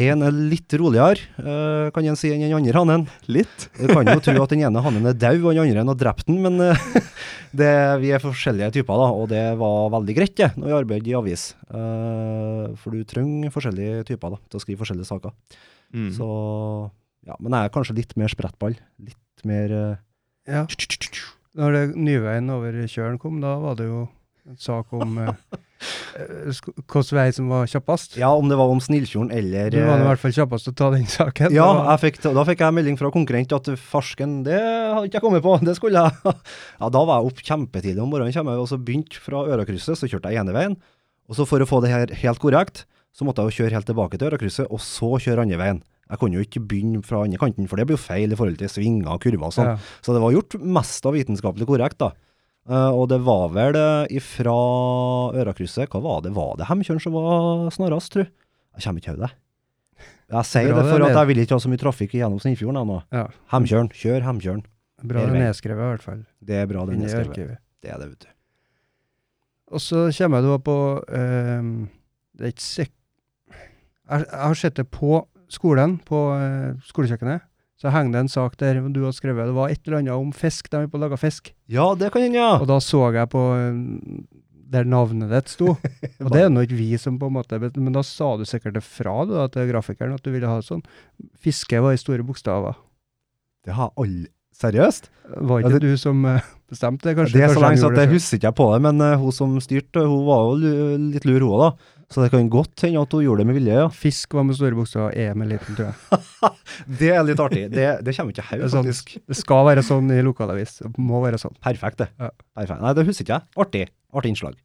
Én 0.00 0.24
er 0.24 0.32
litt 0.32 0.72
roligere, 0.80 1.26
uh, 1.44 1.90
kan 1.92 2.06
en 2.08 2.16
si, 2.16 2.30
enn 2.32 2.40
den 2.46 2.54
andre 2.56 2.80
hanen. 2.80 3.04
Litt. 3.28 3.66
Du 3.76 3.90
kan 3.90 4.08
jo 4.08 4.22
tro 4.24 4.34
at 4.42 4.54
den 4.54 4.64
ene 4.64 4.82
hanen 4.84 5.08
er 5.10 5.16
død, 5.16 5.44
og 5.44 5.58
den 5.58 5.62
andre 5.66 5.84
har 5.92 5.98
drept 6.00 6.28
den, 6.30 6.40
men 6.44 6.56
eh, 6.64 6.84
det, 7.60 7.72
vi 8.02 8.12
er 8.14 8.22
forskjellige 8.22 8.70
typer, 8.78 9.00
da, 9.02 9.08
og 9.12 9.28
det 9.32 9.42
var 9.60 9.90
veldig 9.96 10.16
greit 10.16 10.36
det, 10.40 10.50
når 10.56 10.70
vi 10.70 10.76
arbeider 10.78 11.10
i 11.12 11.16
avis. 11.18 11.50
Eh, 11.68 12.64
for 12.80 12.96
du 12.96 13.04
trenger 13.08 13.52
forskjellige 13.54 14.06
typer 14.12 14.36
da, 14.36 14.40
til 14.48 14.60
å 14.60 14.64
skrive 14.64 14.82
forskjellige 14.82 15.10
saker. 15.10 15.34
Mm. 15.96 16.08
Så, 16.16 16.30
ja, 17.28 17.36
men 17.38 17.56
jeg 17.56 17.68
er 17.68 17.74
kanskje 17.74 17.98
litt 17.98 18.16
mer 18.20 18.32
sprettball. 18.32 18.78
Litt 19.04 19.44
mer 19.48 19.76
eh, 19.76 20.00
Ja. 20.50 20.64
Når 21.58 21.74
det 21.74 21.84
Nyveien 21.98 22.50
over 22.54 22.76
Kjølen 22.86 23.18
kom, 23.18 23.40
da 23.42 23.56
var 23.58 23.78
det 23.78 23.88
jo 23.88 24.04
en 24.48 24.58
sak 24.58 24.92
om 24.94 25.16
eh, 25.20 25.56
eh, 26.18 26.52
hvilken 26.54 27.16
vei 27.16 27.26
som 27.34 27.50
var 27.50 27.66
kjappest. 27.70 28.14
Ja, 28.20 28.30
om 28.34 28.48
det 28.50 28.58
var 28.60 28.70
om 28.70 28.80
Snillfjorden 28.82 29.32
eller 29.34 29.72
Du 29.74 29.80
var 29.80 29.98
i 29.98 30.04
eh, 30.04 30.06
hvert 30.08 30.22
fall 30.22 30.34
kjappest 30.36 30.68
til 30.68 30.74
å 30.74 30.78
ta 30.78 30.90
den 30.94 31.08
saken. 31.10 31.54
Ja, 31.54 31.66
jeg 31.90 32.02
fikk, 32.04 32.20
da 32.24 32.46
fikk 32.46 32.62
jeg 32.64 32.76
melding 32.78 33.00
fra 33.00 33.10
konkurrent 33.14 33.54
at 33.56 33.72
farsken, 33.82 34.40
det 34.46 34.60
hadde 34.60 35.10
ikke 35.10 35.18
jeg 35.18 35.26
kommet 35.26 35.44
på, 35.46 35.56
det 35.68 35.76
skulle 35.78 36.06
jeg. 36.06 36.36
Ja, 36.78 36.92
da 36.94 37.04
var 37.04 37.20
jeg 37.20 37.32
opp 37.32 37.44
kjempetidlig 37.50 38.04
om 38.04 38.14
morgenen, 38.14 38.36
kommer 38.36 38.56
jeg, 38.56 38.64
og 38.64 38.70
så 38.70 38.78
begynte 38.80 39.22
fra 39.22 39.44
Ørakrysset, 39.50 39.98
så 39.98 40.10
kjørte 40.10 40.32
jeg 40.32 40.42
ene 40.44 40.56
veien. 40.56 40.78
Og 41.30 41.38
så 41.38 41.46
for 41.46 41.62
å 41.62 41.68
få 41.68 41.82
det 41.82 41.92
her 41.92 42.14
helt 42.22 42.42
korrekt, 42.42 42.86
så 43.14 43.26
måtte 43.26 43.42
jeg 43.42 43.50
jo 43.50 43.64
kjøre 43.64 43.78
helt 43.78 43.90
tilbake 43.90 44.18
til 44.18 44.30
Ørakrysset, 44.30 44.70
og 44.70 44.82
så 44.82 45.16
kjøre 45.18 45.46
andre 45.46 45.58
veien. 45.58 45.82
Jeg 46.10 46.18
kunne 46.18 46.38
jo 46.38 46.42
ikke 46.44 46.62
begynne 46.66 47.02
fra 47.06 47.22
andre 47.22 47.38
kanten, 47.38 47.68
for 47.70 47.78
det 47.78 47.86
blir 47.86 47.98
jo 47.98 48.02
feil 48.02 48.32
i 48.34 48.38
forhold 48.38 48.58
til 48.58 48.72
svinger 48.72 49.12
og 49.12 49.22
kurver 49.22 49.46
og 49.46 49.54
sånn. 49.54 49.70
Ja. 49.72 50.00
Så 50.02 50.16
det 50.16 50.22
var 50.24 50.34
gjort 50.34 50.56
mest 50.78 51.06
av 51.06 51.14
vitenskapelig 51.14 51.68
korrekt, 51.70 52.00
da. 52.02 52.10
Uh, 52.70 52.90
og 52.92 53.06
det 53.10 53.20
var 53.24 53.46
vel 53.54 53.78
uh, 53.78 54.10
ifra 54.12 54.56
Ørakrysset, 55.40 55.90
hva 55.90 56.02
var 56.04 56.26
det? 56.26 56.34
Var 56.36 56.58
det 56.60 56.66
Hemkjørn 56.68 57.00
som 57.02 57.14
var 57.16 57.70
snarest, 57.74 58.12
tru? 58.14 58.26
Jeg 58.26 58.84
kommer 58.84 59.02
ikke 59.02 59.14
til 59.14 59.24
det. 59.24 59.30
Jeg 60.30 60.46
sier 60.46 60.68
Bra 60.70 60.82
det 60.82 60.90
for 60.90 61.02
det 61.02 61.08
at 61.08 61.18
jeg 61.18 61.30
vil 61.30 61.40
ikke 61.42 61.56
ha 61.56 61.62
så 61.64 61.70
mye 61.72 61.80
trafikk 61.80 62.12
gjennom 62.14 62.42
Snillfjorden 62.42 62.82
ennå. 62.82 63.00
Ja. 63.14 63.24
Hemkjørn, 63.54 63.90
kjør 63.96 64.26
Hemkjørn. 64.28 64.60
Bra 65.00 65.24
det 65.24 65.32
er 65.32 65.48
nedskrevet, 65.48 65.80
i 65.80 65.94
hvert 65.94 66.04
fall. 66.04 66.20
Det 66.44 66.60
er 66.60 66.68
bra, 66.70 66.84
det 66.86 66.94
er 66.94 67.02
nedskrevet. 67.02 67.62
Det 67.80 67.90
er 67.90 68.02
det, 68.02 68.10
vet 68.12 68.26
du. 68.26 68.30
Og 69.70 69.82
så 69.82 70.06
kommer 70.16 70.40
jeg 70.40 70.50
da 70.50 70.56
på 70.66 70.76
um, 71.06 71.74
Det 72.34 72.46
er 72.46 72.54
ikke 72.54 72.64
sikkert 72.64 72.96
Jeg, 73.54 74.24
jeg 74.24 74.40
har 74.42 74.58
sett 74.58 74.80
det 74.80 74.86
på 74.90 75.20
skolen, 75.52 75.98
på 76.06 76.18
eh, 76.36 76.74
skolekjøkkenet. 76.88 77.46
Så 77.80 77.88
henger 77.94 78.12
det 78.12 78.20
en 78.26 78.28
sak 78.32 78.58
der 78.60 78.82
du 78.92 79.00
har 79.06 79.14
skrevet, 79.16 79.48
det 79.48 79.56
var 79.56 79.72
et 79.72 79.80
eller 79.86 80.02
annet 80.02 80.12
om 80.12 80.32
fisk, 80.36 80.68
de 80.68 80.82
er 80.82 80.90
på 80.92 80.98
å 80.98 81.04
lage 81.06 81.16
fisk. 81.20 81.54
Ja, 81.72 81.94
det 81.96 82.10
kan 82.12 82.26
hende, 82.26 82.36
ja. 82.36 82.58
Og 82.60 82.66
da 82.68 82.76
så 82.84 83.06
jeg 83.14 83.30
på 83.32 83.40
um, 83.56 84.26
der 84.70 84.84
navnet 84.84 85.32
ditt 85.32 85.48
sto. 85.54 85.72
Og 86.24 86.28
det 86.34 86.42
er 86.44 86.52
nå 86.52 86.66
ikke 86.66 86.76
vi 86.78 86.90
som 87.00 87.16
på 87.18 87.30
en 87.30 87.38
måte 87.38 87.56
Men 87.58 87.94
da 87.96 88.02
sa 88.06 88.34
du 88.38 88.44
sikkert 88.46 88.76
det 88.76 88.84
fra 88.86 89.22
da, 89.26 89.46
til 89.50 89.70
grafikeren 89.72 90.12
at 90.14 90.22
du 90.22 90.28
ville 90.34 90.50
ha 90.50 90.60
sånn. 90.62 90.84
Fiske 91.40 91.80
var 91.80 91.96
i 91.96 92.02
store 92.02 92.26
bokstaver. 92.26 92.76
Det 93.64 93.74
har 93.76 93.94
alle 93.96 94.28
Seriøst? 94.60 95.06
Var 95.40 95.60
Ja, 95.62 95.68
det- 95.72 95.80
du 95.80 95.96
som 95.96 96.24
eh, 96.26 96.42
bestemte 96.68 97.08
det, 97.08 97.16
kanskje? 97.16 97.32
det 97.38 97.42
er 97.46 97.54
så 97.54 97.62
lenge 97.62 97.86
at 97.86 97.96
jeg 97.96 98.10
husker 98.12 98.36
ikke 98.36 98.52
på 98.58 98.66
det, 98.74 98.82
men 98.82 99.00
uh, 99.00 99.16
hun 99.16 99.32
som 99.32 99.54
styrte, 99.62 100.02
hun 100.04 100.26
var 100.26 100.42
jo 100.50 100.98
litt 101.14 101.24
lur, 101.24 101.40
hun 101.40 101.54
òg, 101.54 101.62
da. 101.62 101.99
Så 102.10 102.24
det 102.24 102.32
kan 102.32 102.48
godt 102.50 102.82
hende 102.82 102.98
at 103.04 103.12
hun 103.14 103.22
gjorde 103.22 103.44
det 103.44 103.46
med 103.46 103.54
vilje, 103.60 103.74
ja. 103.76 103.88
Fisk 103.94 104.32
var 104.34 104.42
med 104.48 104.56
store 104.58 104.74
bokstaver, 104.74 105.12
E 105.14 105.28
med 105.38 105.46
liten, 105.52 105.76
tror 105.78 105.92
jeg. 105.92 106.54
Det 107.00 107.10
er 107.14 107.22
litt 107.28 107.38
artig. 107.42 107.62
Det, 107.70 107.84
det 108.02 108.14
kommer 108.16 108.34
ikke 108.34 108.46
her, 108.48 108.64
er 108.64 108.72
sånn- 108.72 108.88
faktisk. 108.88 109.12
Det 109.30 109.36
skal 109.38 109.62
være 109.68 109.84
sånn 109.86 110.10
i 110.10 110.18
lokalavis. 110.26 110.80
Det 110.82 110.90
må 110.98 111.20
være 111.22 111.38
sånn. 111.38 111.54
Perfekt, 111.62 112.00
det. 112.02 112.08
Ja. 112.18 112.32
Perfekt. 112.58 112.82
Nei, 112.82 112.92
det 112.98 113.04
husker 113.06 113.26
ikke 113.28 113.36
jeg. 113.38 113.46
Artig. 113.62 113.84
Artig 114.18 114.32
innslag. 114.34 114.58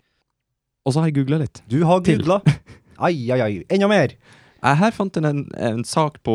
Og 0.85 0.93
så 0.95 1.01
har 1.03 1.11
jeg 1.11 1.19
googla 1.19 1.39
litt. 1.43 1.61
Du 1.69 1.77
har 1.85 2.01
googla. 2.05 2.39
Ai, 3.05 3.13
ai, 3.35 3.39
ai. 3.43 3.53
Enda 3.75 3.89
mer. 3.91 4.13
Jeg 4.65 4.79
her 4.81 4.93
fant 4.95 5.17
en, 5.21 5.43
en 5.53 5.83
sak 5.85 6.15
på 6.25 6.33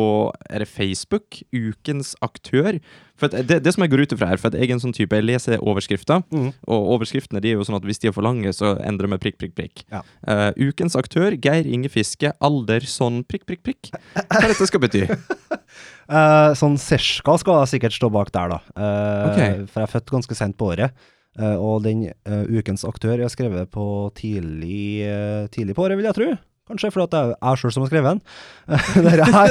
er 0.49 0.63
det 0.63 0.67
Facebook, 0.71 1.41
Ukens 1.51 2.13
aktør. 2.23 2.77
For 3.19 3.29
det, 3.29 3.59
det 3.65 3.73
som 3.75 3.83
jeg 3.83 3.91
går 3.91 4.01
ut 4.05 4.13
ifra 4.15 4.29
her, 4.31 4.39
for 4.41 4.55
jeg 4.55 4.69
er 4.71 4.73
en 4.77 4.81
sånn 4.81 4.95
type, 4.95 5.13
jeg 5.19 5.27
leser 5.27 5.59
overskrifter, 5.61 6.23
Mm. 6.31 6.47
og 6.65 6.87
overskriftene 6.95 7.41
de 7.43 7.51
er 7.51 7.59
jo 7.59 7.65
sånn 7.67 7.77
at 7.77 7.85
hvis 7.85 7.99
de 8.01 8.09
er 8.09 8.15
for 8.15 8.25
lange, 8.25 8.49
så 8.55 8.71
endrer 8.87 9.11
vi 9.11 9.19
prikk, 9.27 9.37
prikk, 9.41 9.53
prikk. 9.59 9.83
Ja. 9.91 10.01
Uh, 10.25 10.49
ukens 10.71 10.95
aktør, 10.97 11.35
Geir 11.37 11.67
Inge 11.69 11.91
Fiske, 11.93 12.31
alder 12.41 12.87
sånn 12.87 13.21
prikk, 13.27 13.45
prikk, 13.49 13.61
prikk. 13.67 13.91
Hva 14.15 14.41
dette 14.47 14.65
skal 14.71 14.81
bety? 14.87 15.03
uh, 15.11 16.51
sånn 16.61 16.79
Serska 16.81 17.37
skal 17.41 17.65
sikkert 17.69 17.93
stå 17.99 18.09
bak 18.13 18.31
der, 18.33 18.55
da. 18.55 18.61
Uh, 18.73 19.25
okay. 19.31 19.57
For 19.69 19.83
jeg 19.83 19.89
er 19.89 19.93
født 19.99 20.13
ganske 20.17 20.37
sent 20.39 20.57
på 20.57 20.71
året. 20.73 20.95
Uh, 21.39 21.55
og 21.63 21.83
den 21.85 22.07
uh, 22.27 22.43
ukens 22.51 22.83
aktør 22.87 23.21
er 23.23 23.29
skrevet 23.31 23.69
på 23.71 23.85
tidlig, 24.19 25.05
uh, 25.07 25.45
tidlig 25.53 25.77
på 25.77 25.85
året, 25.85 25.99
vil 25.99 26.09
jeg 26.09 26.17
tro. 26.17 26.31
Kanskje 26.69 26.91
fordi 26.93 27.07
det 27.11 27.19
er 27.21 27.31
jeg 27.35 27.59
sjøl 27.61 27.73
som 27.75 27.83
har 27.83 27.89
skrevet 27.91 28.11
den. 28.11 28.21
det 29.05 29.29
her 29.35 29.49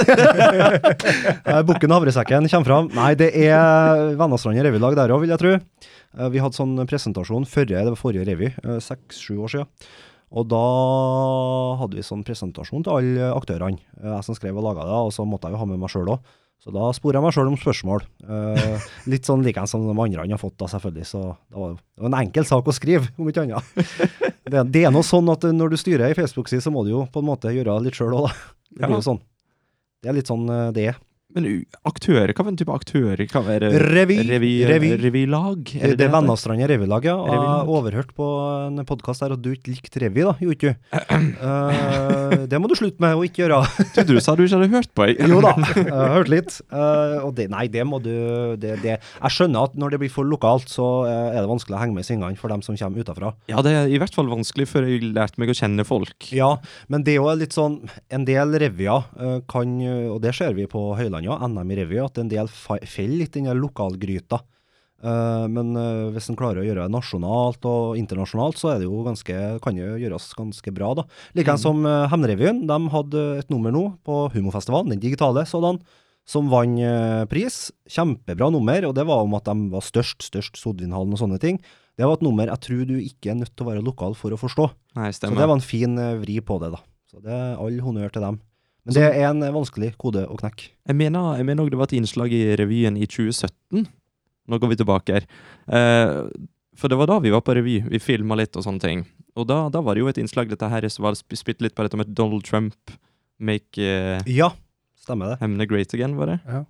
Eh, 1.51 1.63
Bukken 1.67 1.91
og 1.91 1.99
havresekken 1.99 2.47
kommer 2.53 2.69
fram. 2.71 2.91
Nei, 2.97 3.11
det 3.19 3.31
er 3.35 4.15
Vennastrand 4.21 4.61
revylag 4.65 4.95
der 4.99 5.13
òg, 5.15 5.25
vil 5.25 5.33
jeg 5.35 5.43
tro. 5.43 5.55
Eh, 5.59 6.29
vi 6.33 6.43
hadde 6.43 6.57
sånn 6.59 6.77
presentasjon 6.89 7.49
forrige, 7.51 7.83
det 7.83 7.93
var 7.93 7.99
forrige 8.01 8.29
revy, 8.29 8.53
seks-sju 8.87 9.41
år 9.43 9.53
siden. 9.57 9.91
Og 10.31 10.47
da 10.47 10.63
hadde 11.81 11.99
vi 11.99 12.05
sånn 12.07 12.23
presentasjon 12.27 12.85
til 12.87 12.95
alle 13.01 13.33
aktørene. 13.35 13.81
Eh, 13.99 14.13
Jeg 14.15 14.27
som 14.29 14.39
skrev 14.39 14.57
og 14.61 14.69
laga 14.69 14.87
det, 14.87 15.01
og 15.09 15.11
så 15.15 15.27
måtte 15.27 15.51
jeg 15.51 15.57
jo 15.59 15.63
ha 15.65 15.69
med 15.73 15.83
meg 15.83 15.91
sjøl 15.93 16.13
òg. 16.15 16.23
Så 16.61 16.73
da 16.75 16.91
sporer 16.93 17.17
jeg 17.17 17.25
meg 17.25 17.33
sjøl 17.33 17.49
om 17.49 17.57
spørsmål. 17.57 18.03
Eh, 18.21 18.89
litt 19.09 19.29
sånn 19.29 19.45
likeens 19.47 19.73
som 19.73 19.87
de 19.87 19.95
andre 19.95 20.21
han 20.27 20.35
har 20.35 20.41
fått, 20.43 20.59
da 20.61 20.69
selvfølgelig. 20.69 21.07
Så 21.09 21.23
det 21.49 21.57
var, 21.57 21.77
det 21.79 22.05
var 22.05 22.11
en 22.13 22.19
enkel 22.21 22.49
sak 22.49 22.69
å 22.69 22.75
skrive, 22.77 23.09
om 23.17 23.31
ikke 23.31 23.47
annet. 23.47 23.71
Det, 24.51 24.65
det 24.75 24.85
er 24.85 24.93
nå 24.93 25.01
sånn 25.07 25.29
at 25.33 25.47
når 25.57 25.73
du 25.73 25.79
styrer 25.81 26.11
ei 26.11 26.17
Facebook-side, 26.19 26.65
så 26.65 26.73
må 26.75 26.85
du 26.85 26.93
jo 26.93 27.07
på 27.13 27.23
en 27.23 27.29
måte 27.31 27.53
gjøre 27.55 27.79
litt 27.85 27.97
sjøl 27.97 28.17
òg, 28.19 28.29
da. 28.29 28.57
Det 28.71 28.85
blir 28.85 28.99
jo 29.01 29.07
sånn. 29.09 29.23
Det 30.01 30.11
er 30.13 30.17
litt 30.17 30.31
sånn 30.31 30.45
eh, 30.53 30.69
det 30.77 30.85
er. 30.93 31.01
Men 31.37 31.47
aktører, 31.87 32.33
hva 32.35 32.43
for 32.43 32.51
en 32.51 32.59
type 32.59 32.75
aktører? 32.75 33.21
kan 33.31 33.45
være? 33.47 33.71
Revy. 33.79 34.17
Revy, 34.27 34.51
Revy. 34.67 34.89
revylag? 34.99 35.63
Det, 35.63 35.93
det 35.99 36.07
er 36.09 36.11
Vennastranda 36.11 36.67
revylag, 36.71 37.07
ja. 37.07 37.15
Jeg 37.31 37.39
har 37.45 37.71
overhørt 37.71 38.11
på 38.17 38.27
en 38.67 38.83
podkast 38.89 39.23
der 39.23 39.37
at 39.37 39.43
du 39.45 39.53
ikke 39.53 39.71
likte 39.77 40.03
revy, 40.03 40.25
da. 40.27 40.35
Gjorde 40.41 40.57
ikke 40.59 40.73
du? 40.73 40.89
Eh, 41.21 42.35
det 42.51 42.59
må 42.61 42.69
du 42.71 42.75
slutte 42.79 43.03
med 43.03 43.15
å 43.15 43.23
ikke 43.27 43.45
gjøre. 43.45 43.61
Trodde 43.95 44.17
du 44.17 44.21
sa 44.23 44.35
du 44.35 44.43
ikke 44.45 44.59
hadde 44.59 44.71
hørt 44.75 44.91
på? 44.97 45.07
Jo 45.31 45.39
da, 45.45 45.53
jeg 45.77 45.87
har 45.93 46.15
hørt 46.17 46.33
litt. 46.33 46.57
Uh, 46.73 47.23
og 47.29 47.35
det, 47.39 47.47
nei, 47.53 47.67
det 47.73 47.85
må 47.87 48.01
du 48.03 48.11
det, 48.61 48.77
det. 48.83 48.97
Jeg 48.99 49.37
skjønner 49.37 49.71
at 49.71 49.79
når 49.79 49.95
det 49.95 50.03
blir 50.03 50.13
for 50.13 50.27
lokalt, 50.27 50.67
så 50.71 50.89
eh, 51.07 51.37
er 51.37 51.41
det 51.41 51.51
vanskelig 51.51 51.79
å 51.79 51.83
henge 51.83 51.97
med 51.97 52.05
i 52.05 52.09
svingene 52.11 52.41
for 52.41 52.53
dem 52.53 52.65
som 52.67 52.79
kommer 52.79 53.05
utafra. 53.05 53.33
Ja, 53.51 53.63
det 53.67 53.75
er 53.77 53.91
i 53.91 54.01
hvert 54.03 54.17
fall 54.17 54.31
vanskelig 54.33 54.67
før 54.73 54.89
jeg 54.91 55.13
lærte 55.15 55.41
meg 55.41 55.53
å 55.53 55.57
kjenne 55.57 55.87
folk. 55.87 56.31
Ja, 56.35 56.57
men 56.91 57.07
det 57.07 57.15
er 57.15 57.21
jo 57.21 57.31
litt 57.39 57.55
sånn 57.55 57.79
En 58.13 58.25
del 58.27 58.53
revyer 58.59 59.07
kan, 59.51 59.75
og 60.11 60.19
det 60.25 60.33
ser 60.37 60.57
vi 60.57 60.67
på 60.71 60.83
Høylandet, 60.99 61.20
NM 61.29 61.71
i 61.71 61.77
revy, 61.83 61.99
at 62.05 62.19
en 62.19 62.29
del 62.31 62.49
fa- 62.49 62.81
faller 62.87 63.19
litt 63.25 63.37
i 63.37 63.43
den 63.45 63.61
lokalgryta. 63.61 64.41
Eh, 65.03 65.47
men 65.49 65.73
eh, 65.81 66.11
hvis 66.13 66.29
en 66.29 66.37
klarer 66.37 66.61
å 66.61 66.67
gjøre 66.67 66.85
det 66.85 66.93
nasjonalt 66.93 67.65
og 67.69 67.97
internasjonalt, 67.97 68.59
så 68.61 68.75
er 68.75 68.83
det 68.83 68.89
jo 68.89 69.01
ganske, 69.07 69.37
kan 69.65 69.77
det 69.77 69.87
jo 69.87 69.97
gjøres 70.03 70.27
ganske 70.37 70.75
bra, 70.77 70.93
da. 70.99 71.07
Likeens 71.39 71.65
som 71.65 71.81
uh, 71.89 72.05
Hemnerevyen. 72.13 72.67
De 72.69 72.79
hadde 72.93 73.23
et 73.41 73.49
nummer 73.53 73.73
nå 73.73 73.85
på 74.05 74.27
Humorfestivalen, 74.35 74.93
den 74.93 75.01
digitale 75.01 75.47
sådan, 75.49 75.81
som 76.29 76.51
vant 76.53 76.79
eh, 76.85 77.25
pris. 77.33 77.71
Kjempebra 77.89 78.51
nummer, 78.53 78.85
og 78.91 78.95
det 78.99 79.07
var 79.09 79.25
om 79.25 79.39
at 79.41 79.49
de 79.49 79.71
var 79.73 79.83
størst, 79.87 80.21
størst 80.29 80.61
Sodvinhallen 80.61 81.17
og 81.17 81.23
sånne 81.23 81.41
ting. 81.43 81.59
Det 81.97 82.07
var 82.07 82.17
et 82.17 82.23
nummer 82.25 82.49
jeg 82.53 82.61
tror 82.65 82.85
du 82.89 82.95
ikke 83.01 83.33
er 83.33 83.41
nødt 83.41 83.53
til 83.57 83.67
å 83.67 83.71
være 83.73 83.83
lokal 83.85 84.15
for 84.17 84.33
å 84.33 84.39
forstå. 84.41 84.69
Nei, 85.01 85.09
Så 85.17 85.29
det 85.33 85.49
var 85.49 85.57
en 85.57 85.65
fin 85.65 85.97
eh, 86.01 86.15
vri 86.21 86.39
på 86.45 86.61
det, 86.63 86.75
da. 86.77 86.85
Så 87.11 87.25
det 87.25 87.33
er 87.35 87.57
all 87.59 87.81
honnør 87.83 88.13
til 88.15 88.23
dem. 88.23 88.39
Men 88.91 88.97
det 88.99 89.05
er 89.07 89.29
en 89.31 89.43
eh, 89.47 89.53
vanskelig 89.55 89.93
kode 90.03 90.25
å 90.27 90.37
knekke. 90.41 90.71
Jeg 90.91 90.97
mener 90.99 91.37
jeg 91.39 91.47
mener 91.47 91.63
også 91.63 91.71
det 91.77 91.79
var 91.81 91.89
et 91.91 91.97
innslag 92.01 92.33
i 92.35 92.43
revyen 92.59 92.97
i 92.99 93.07
2017. 93.07 93.87
Nå 94.51 94.59
går 94.59 94.73
vi 94.73 94.79
tilbake 94.81 95.15
her. 95.21 95.29
Eh, 95.71 96.17
for 96.81 96.91
det 96.91 96.97
var 96.99 97.07
da 97.11 97.19
vi 97.23 97.31
var 97.31 97.43
på 97.47 97.55
revy. 97.55 97.77
Vi 97.93 98.01
filma 98.03 98.35
litt 98.41 98.57
og 98.59 98.65
sånne 98.67 98.83
ting. 98.83 99.05
Og 99.39 99.47
da, 99.47 99.61
da 99.71 99.83
var 99.85 99.95
det 99.95 100.03
jo 100.03 100.09
et 100.11 100.19
innslag 100.19 100.51
dette 100.51 100.67
her 100.73 100.87
som 100.91 101.05
var 101.07 101.15
sp- 101.15 101.39
spilt 101.39 101.63
litt 101.63 101.77
på 101.79 101.85
dette 101.87 101.99
med 102.01 102.11
Donald 102.19 102.43
Trump 102.49 102.75
make 103.39 103.79
eh, 103.79 104.19
Ja, 104.27 104.51
stemmer 104.99 105.33
det. 105.35 105.39
Hemne 105.45 105.67
great 105.71 105.95
again, 105.95 106.17
var 106.19 106.33
det? 106.35 106.41
Ja. 106.51 106.65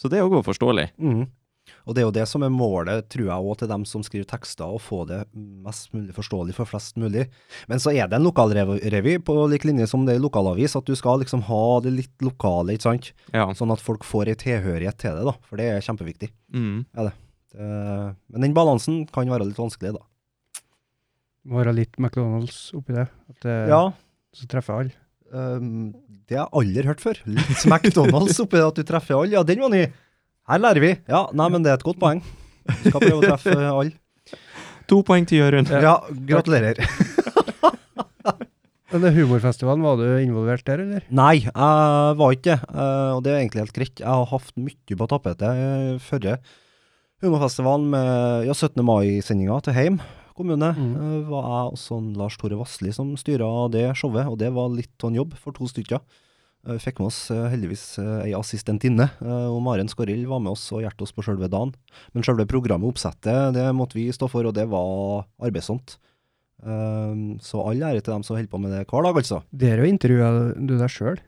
Så 0.00 0.10
det 0.10 0.18
er 0.18 0.26
var 0.28 0.42
forståelig. 0.42 0.88
Mhm. 0.98 1.28
Og 1.84 1.96
det 1.96 2.02
er 2.02 2.06
jo 2.06 2.14
det 2.16 2.24
som 2.28 2.44
er 2.44 2.52
målet, 2.52 3.06
tror 3.12 3.26
jeg, 3.28 3.48
òg 3.48 3.58
til 3.60 3.70
dem 3.70 3.84
som 3.88 4.04
skriver 4.04 4.28
tekster, 4.28 4.68
å 4.68 4.80
få 4.80 5.02
det 5.08 5.22
mest 5.34 5.90
mulig 5.96 6.14
forståelig 6.16 6.56
for 6.56 6.68
flest 6.68 6.98
mulig. 7.00 7.26
Men 7.70 7.82
så 7.82 7.92
er 7.92 8.08
det 8.08 8.18
en 8.18 8.28
lokalrevy 8.28 9.18
på 9.24 9.36
lik 9.52 9.66
linje 9.68 9.88
som 9.90 10.06
det 10.06 10.16
er 10.16 10.20
i 10.20 10.24
lokalavis, 10.24 10.76
at 10.78 10.88
du 10.88 10.96
skal 10.98 11.20
liksom 11.24 11.44
ha 11.48 11.64
det 11.84 11.94
litt 11.96 12.24
lokale, 12.24 12.76
ikke 12.76 12.88
sant? 12.88 13.12
Ja. 13.32 13.46
Sånn 13.56 13.72
at 13.74 13.84
folk 13.84 14.06
får 14.08 14.32
ei 14.32 14.38
tilhørighet 14.40 15.00
til 15.00 15.16
det, 15.18 15.28
da. 15.28 15.36
For 15.48 15.60
det 15.60 15.70
er 15.72 15.84
kjempeviktig. 15.84 16.32
Mm. 16.54 16.84
Det, 16.94 17.12
men 17.54 18.48
den 18.48 18.56
balansen 18.56 19.04
kan 19.12 19.30
være 19.30 19.48
litt 19.48 19.60
vanskelig, 19.60 19.96
da. 19.96 20.04
Være 21.54 21.74
litt 21.76 21.98
McDonald's 22.00 22.70
oppi 22.76 22.96
det. 22.96 23.08
At 23.30 23.44
det 23.44 23.56
Ja, 23.68 23.86
Så 24.34 24.48
treffer 24.50 24.80
alle. 24.80 25.00
Um, 25.34 25.92
det 26.28 26.38
har 26.38 26.46
jeg 26.46 26.56
aldri 26.60 26.86
hørt 26.88 27.02
før. 27.02 27.20
Litt 27.28 27.64
McDonald's 27.72 28.38
oppi 28.40 28.60
det 28.60 28.66
at 28.66 28.80
du 28.80 28.86
treffer 28.88 29.18
alle. 29.18 29.34
Ja, 29.36 29.42
den 29.46 29.60
var 29.60 29.72
ny. 29.72 29.84
Her 30.50 30.60
lærer 30.60 30.82
vi. 30.82 30.92
Ja, 31.08 31.26
nei, 31.32 31.48
men 31.52 31.64
det 31.64 31.72
er 31.72 31.78
et 31.78 31.86
godt 31.86 32.00
poeng. 32.02 32.20
Du 32.68 32.88
skal 32.88 33.00
prøve 33.00 33.20
å 33.20 33.24
treffe 33.24 33.54
alle. 33.58 33.94
To 34.90 34.98
poeng 35.06 35.24
til 35.24 35.40
Jørund. 35.40 35.70
Ja, 35.80 35.94
gratulerer. 36.28 36.76
Denne 38.94 39.10
Humorfestivalen, 39.16 39.82
var 39.82 39.96
du 39.96 40.04
involvert 40.20 40.66
der, 40.68 40.82
eller? 40.84 41.06
Nei, 41.08 41.38
jeg 41.46 42.18
var 42.20 42.34
ikke 42.36 42.52
det. 42.52 42.58
eh, 42.68 43.12
og 43.16 43.22
det 43.24 43.32
er 43.32 43.40
egentlig 43.40 43.62
helt 43.64 43.78
greit. 43.78 44.02
Jeg 44.04 44.06
har 44.06 44.28
hatt 44.30 44.52
mye 44.60 44.98
på 45.00 45.08
tapetet 45.10 45.62
uh, 45.64 45.96
forrige 46.04 46.36
humorfestivalen 47.24 47.88
med 47.94 48.50
ja, 48.50 48.54
17. 48.54 48.84
mai-sendinga 48.84 49.56
til 49.64 49.76
Heim 49.76 49.98
kommune. 50.36 50.72
Mm. 50.76 50.94
eh, 50.98 51.18
var 51.30 51.48
jeg 51.48 51.72
og 51.72 51.80
sånn 51.80 52.12
Lars 52.18 52.36
Tore 52.40 52.58
Vassli 52.58 52.92
som 52.94 53.14
styra 53.18 53.48
det 53.72 53.86
showet, 53.98 54.28
og 54.28 54.38
det 54.42 54.50
var 54.54 54.72
litt 54.74 54.94
av 55.00 55.12
en 55.12 55.20
jobb 55.22 55.36
for 55.40 55.56
to 55.56 55.68
stykker. 55.70 56.02
Uh, 56.64 56.78
fikk 56.80 56.98
med 57.02 57.10
oss 57.10 57.18
eh, 57.30 57.42
heldigvis 57.52 57.98
uh, 58.00 58.22
ei 58.24 58.32
assistentinne. 58.32 59.10
eh, 59.20 59.48
og 59.52 59.58
Maren 59.66 59.88
Skorill 59.90 60.22
var 60.30 60.40
med 60.40 60.54
oss 60.54 60.62
og 60.72 60.80
hjalp 60.80 61.02
oss 61.04 61.12
på 61.12 61.20
sjølve 61.26 61.50
dagen. 61.52 61.74
Men 62.14 62.24
sjølve 62.24 62.46
programmet, 62.48 62.88
oppsettet, 62.88 63.52
det 63.52 63.66
måtte 63.76 63.98
vi 63.98 64.06
stå 64.16 64.30
for, 64.32 64.48
og 64.48 64.54
det 64.56 64.64
var 64.72 65.26
arbeidsomt. 65.44 65.98
Så 67.44 67.60
all 67.60 67.82
ære 67.84 68.00
til 68.00 68.14
dem 68.14 68.22
som 68.24 68.36
holder 68.38 68.48
på 68.48 68.58
med 68.62 68.70
det 68.72 68.86
hver 68.88 69.04
dag, 69.04 69.16
altså. 69.20 69.42
Der 69.52 69.82
intervjua 69.84 70.54
du 70.56 70.78
deg 70.80 70.88
sjøl. 70.88 71.18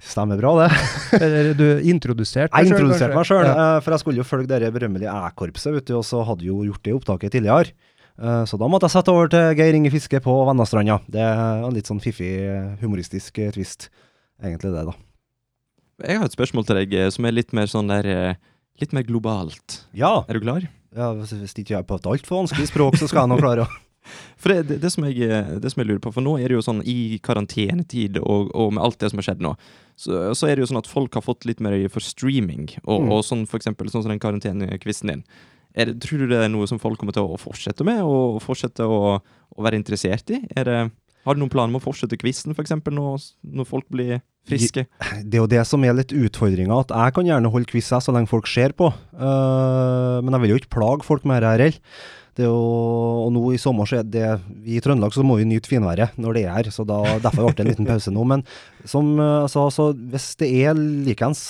Stemmer 0.00 0.40
bra, 0.40 0.54
det. 0.62 0.68
Eller 1.24 1.50
du 1.58 1.66
introduserte 1.84 2.48
deg 2.48 2.64
deg 2.64 2.70
selv, 2.70 2.78
introduserte 2.80 3.18
meg 3.18 3.28
sjøl, 3.28 3.44
Ja. 3.50 3.66
for 3.84 3.92
jeg 3.94 4.00
skulle 4.02 4.22
jo 4.22 4.26
følge 4.26 4.48
det 4.62 4.70
berømmelige 4.74 5.12
æ-korpset, 5.12 5.74
vet 5.76 5.90
du, 5.90 5.98
og 6.00 6.06
så 6.08 6.22
hadde 6.24 6.48
jo 6.48 6.62
gjort 6.70 6.82
det 6.88 6.94
opptaket 6.96 7.36
tidligere. 7.36 7.74
Eh, 8.16 8.44
Så 8.48 8.56
da 8.56 8.66
måtte 8.70 8.88
jeg 8.88 8.94
sette 8.96 9.12
over 9.12 9.28
til 9.28 9.52
Geir 9.58 9.74
Inge 9.76 9.90
Fiske 9.92 10.22
på 10.24 10.34
Vennastranda. 10.48 11.00
Det 11.10 11.20
er 11.20 11.64
en 11.66 11.74
litt 11.74 11.86
sånn 11.90 12.00
fiffig, 12.02 12.32
eh, 12.48 12.72
humoristisk 12.80 13.38
eh, 13.44 13.50
twist, 13.54 13.90
egentlig 14.42 14.72
det, 14.74 14.84
da. 14.88 14.94
Jeg 16.08 16.18
har 16.18 16.26
et 16.26 16.34
spørsmål 16.34 16.66
til 16.66 16.80
deg 16.80 16.94
eh, 16.98 17.10
som 17.14 17.24
er 17.28 17.36
litt 17.36 17.52
mer 17.54 17.70
sånn 17.70 17.90
der 17.92 18.06
eh, 18.10 18.34
Litt 18.82 18.90
mer 18.90 19.04
globalt. 19.06 19.84
Ja, 19.94 20.24
Er 20.26 20.34
du 20.34 20.40
klar? 20.42 20.64
ja 20.96 21.12
hvis, 21.14 21.30
ikke 21.54 21.70
jeg 21.74 21.78
har 21.78 21.84
på 21.86 21.94
et 21.94 22.06
altfor 22.10 22.40
vanskelig 22.40 22.66
språk, 22.72 22.96
så 22.98 23.06
skal 23.06 23.22
jeg 23.24 23.30
nå 23.30 23.36
klare 23.38 23.62
å 23.62 23.70
For 24.42 24.50
det, 24.50 24.64
det, 24.68 24.80
det, 24.82 24.90
som 24.90 25.04
jeg, 25.06 25.20
eh, 25.30 25.52
det 25.62 25.70
som 25.70 25.78
jeg 25.80 25.86
lurer 25.92 26.00
på, 26.02 26.10
for 26.12 26.20
nå 26.26 26.34
er 26.42 26.50
det 26.50 26.56
jo 26.58 26.64
sånn 26.66 26.82
i 26.82 27.20
karantenetid 27.24 28.18
og, 28.18 28.50
og 28.50 28.74
med 28.74 28.82
alt 28.82 28.98
det 29.00 29.12
som 29.12 29.22
har 29.22 29.28
skjedd 29.30 29.44
nå, 29.46 29.52
så, 29.96 30.34
så 30.36 30.50
er 30.50 30.56
det 30.58 30.64
jo 30.66 30.68
sånn 30.72 30.80
at 30.82 30.90
folk 30.90 31.14
har 31.14 31.22
fått 31.24 31.46
litt 31.48 31.62
mer 31.64 31.72
øye 31.78 31.88
for 31.94 32.02
streaming, 32.04 32.66
og, 32.82 33.06
Mm. 33.06 33.12
og 33.14 33.22
sånn 33.24 33.46
for 33.48 33.62
eksempel 33.62 33.88
sånn 33.94 34.02
som 34.04 34.10
den 34.12 34.20
karantenekvisten 34.20 35.14
din. 35.14 35.22
Er 35.78 35.88
det, 35.92 35.96
tror 36.04 36.20
du 36.26 36.26
det 36.34 36.42
er 36.44 36.50
noe 36.52 36.66
som 36.70 36.78
folk 36.82 36.98
kommer 37.00 37.14
til 37.16 37.24
å 37.30 37.38
fortsette 37.40 37.86
med, 37.86 38.02
og 38.04 38.42
fortsette 38.44 38.84
å, 38.86 39.16
å 39.22 39.64
være 39.64 39.78
interessert 39.80 40.28
i? 40.34 40.42
Er 40.58 40.68
det, 40.68 40.76
Har 41.24 41.36
du 41.36 41.40
noen 41.40 41.52
planer 41.52 41.72
om 41.72 41.80
å 41.80 41.84
fortsette 41.84 42.18
quizen, 42.20 42.52
f.eks., 42.52 42.74
når, 42.92 43.28
når 43.56 43.68
folk 43.68 43.86
blir 43.92 44.18
friske? 44.48 44.84
Det 45.24 45.38
er 45.38 45.40
jo 45.42 45.50
det 45.50 45.62
som 45.68 45.84
er 45.86 45.96
litt 45.96 46.12
utfordringa, 46.12 46.82
at 46.84 46.92
jeg 46.92 47.16
kan 47.16 47.30
gjerne 47.30 47.52
holde 47.52 47.70
quiz 47.70 47.88
så 47.88 48.12
lenge 48.12 48.30
folk 48.30 48.50
ser 48.50 48.76
på. 48.76 48.90
Uh, 49.16 50.20
men 50.20 50.36
jeg 50.36 50.44
vil 50.44 50.54
jo 50.54 50.60
ikke 50.60 50.76
plage 50.76 51.08
folk 51.08 51.24
med 51.28 51.44
heller. 51.44 51.80
Det 52.34 52.48
og 52.50 53.28
nå 53.30 53.40
i 53.54 53.60
sommer 53.62 53.86
så 53.86 54.00
er 54.00 54.06
det 54.10 54.26
i 54.66 54.80
Trøndelag 54.82 55.14
så 55.14 55.22
må 55.22 55.36
vi 55.38 55.46
nyte 55.46 55.70
finværet 55.70 56.16
når 56.18 56.34
det 56.34 56.42
er 56.42 56.56
her, 56.56 56.70
så 56.74 56.82
da, 56.82 56.98
derfor 57.22 57.46
ble 57.46 57.54
det 57.54 57.62
en 57.62 57.70
liten 57.70 57.86
pause 57.86 58.10
nå. 58.10 58.24
Men 58.26 58.42
som 58.90 59.12
jeg 59.14 59.52
sa, 59.52 59.68
så 59.70 59.92
hvis 59.94 60.32
det 60.42 60.50
er 60.64 60.74
likeens 60.74 61.44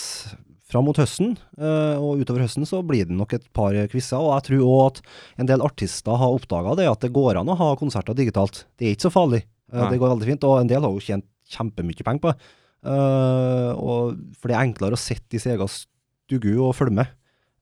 fram 0.69 0.85
mot 0.89 0.99
høsten 0.99 1.37
eh, 1.57 1.97
og 1.97 2.21
utover 2.21 2.45
høsten, 2.45 2.67
så 2.69 2.83
blir 2.85 3.09
det 3.09 3.17
nok 3.17 3.33
et 3.37 3.49
par 3.57 3.77
quizer. 3.93 4.21
Og 4.21 4.35
jeg 4.35 4.47
tror 4.51 4.69
òg 4.69 4.85
at 4.91 5.03
en 5.41 5.51
del 5.51 5.65
artister 5.65 6.21
har 6.21 6.37
oppdaga 6.37 6.77
det, 6.81 6.91
at 6.91 7.05
det 7.05 7.15
går 7.17 7.41
an 7.41 7.53
å 7.53 7.59
ha 7.61 7.73
konserter 7.81 8.17
digitalt. 8.19 8.67
Det 8.77 8.91
er 8.91 8.97
ikke 8.97 9.09
så 9.09 9.15
farlig. 9.15 9.45
Eh, 9.73 9.81
Nei. 9.81 9.91
det 9.93 10.01
går 10.03 10.15
veldig 10.15 10.31
fint. 10.33 10.47
Og 10.49 10.61
en 10.61 10.71
del 10.71 10.85
har 10.85 10.95
jo 10.95 11.03
tjent 11.03 11.29
kjempemye 11.55 12.07
penger 12.07 12.23
på 12.25 12.33
det. 12.33 12.53
Og, 12.85 14.17
for 14.37 14.51
det 14.51 14.57
er 14.57 14.67
enklere 14.67 14.97
å 14.97 15.01
sitte 15.01 15.37
i 15.37 15.41
sin 15.41 15.55
egen 15.55 15.69
stue 15.69 16.57
og 16.61 16.75
følge 16.77 16.99
med. 17.01 17.13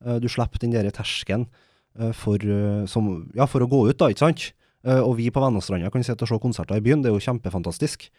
Uh, 0.03 0.17
du 0.19 0.27
slipper 0.31 0.59
den 0.59 0.73
der 0.75 0.89
terskelen 0.91 1.45
uh, 1.99 2.11
for, 2.15 2.39
som, 2.91 3.09
ja, 3.35 3.47
for 3.47 3.63
å 3.63 3.69
gå 3.71 3.85
ut, 3.87 3.97
da, 3.99 4.09
ikke 4.11 4.25
sant? 4.25 4.49
Eh, 4.83 4.99
og 4.99 5.15
vi 5.15 5.29
på 5.31 5.39
Vennastranda 5.39 5.91
kan 5.91 6.03
sitte 6.03 6.25
og 6.25 6.29
se 6.29 6.39
konserter 6.43 6.79
i 6.79 6.83
byen, 6.83 7.03
det 7.03 7.11
er 7.11 7.15
jo 7.15 7.23
kjempefantastisk. 7.23 8.09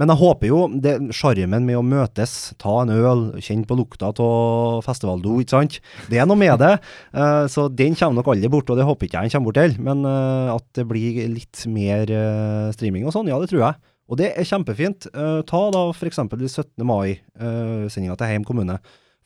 Men 0.00 0.12
jeg 0.12 0.20
håper 0.20 0.48
jo, 0.48 0.60
det 0.80 0.94
sjarmen 1.16 1.66
med 1.68 1.76
å 1.76 1.84
møtes, 1.84 2.54
ta 2.60 2.78
en 2.82 2.92
øl, 2.92 3.26
kjenne 3.44 3.68
på 3.68 3.76
lukta 3.76 4.10
av 4.12 4.80
festivaldo, 4.84 5.36
ikke 5.42 5.56
sant? 5.58 5.78
Det 6.08 6.20
er 6.20 6.28
noe 6.28 6.40
med 6.40 6.56
det. 6.62 6.76
Eh, 7.16 7.46
så 7.48 7.66
den 7.72 7.94
kommer 7.96 8.18
nok 8.18 8.28
aldri 8.34 8.48
bort, 8.52 8.68
og 8.68 8.76
det 8.76 8.84
håper 8.84 9.06
ikke 9.06 9.20
jeg 9.22 9.28
den 9.28 9.32
kommer 9.32 9.48
bort 9.48 9.58
til. 9.62 9.76
Men 9.80 10.02
eh, 10.08 10.50
at 10.52 10.66
det 10.76 10.84
blir 10.88 11.20
litt 11.32 11.62
mer 11.70 12.10
streaming 12.76 13.06
og 13.08 13.14
sånn, 13.14 13.30
ja, 13.30 13.38
det 13.40 13.48
tror 13.48 13.62
jeg. 13.62 13.80
Og 14.12 14.20
det 14.20 14.28
er 14.36 14.46
kjempefint. 14.46 15.08
Ta 15.48 15.62
da 15.72 15.82
f.eks. 15.94 16.20
17. 16.20 16.84
mai-sendinga 16.86 18.18
til 18.20 18.28
Heim 18.30 18.44
kommune. 18.46 18.76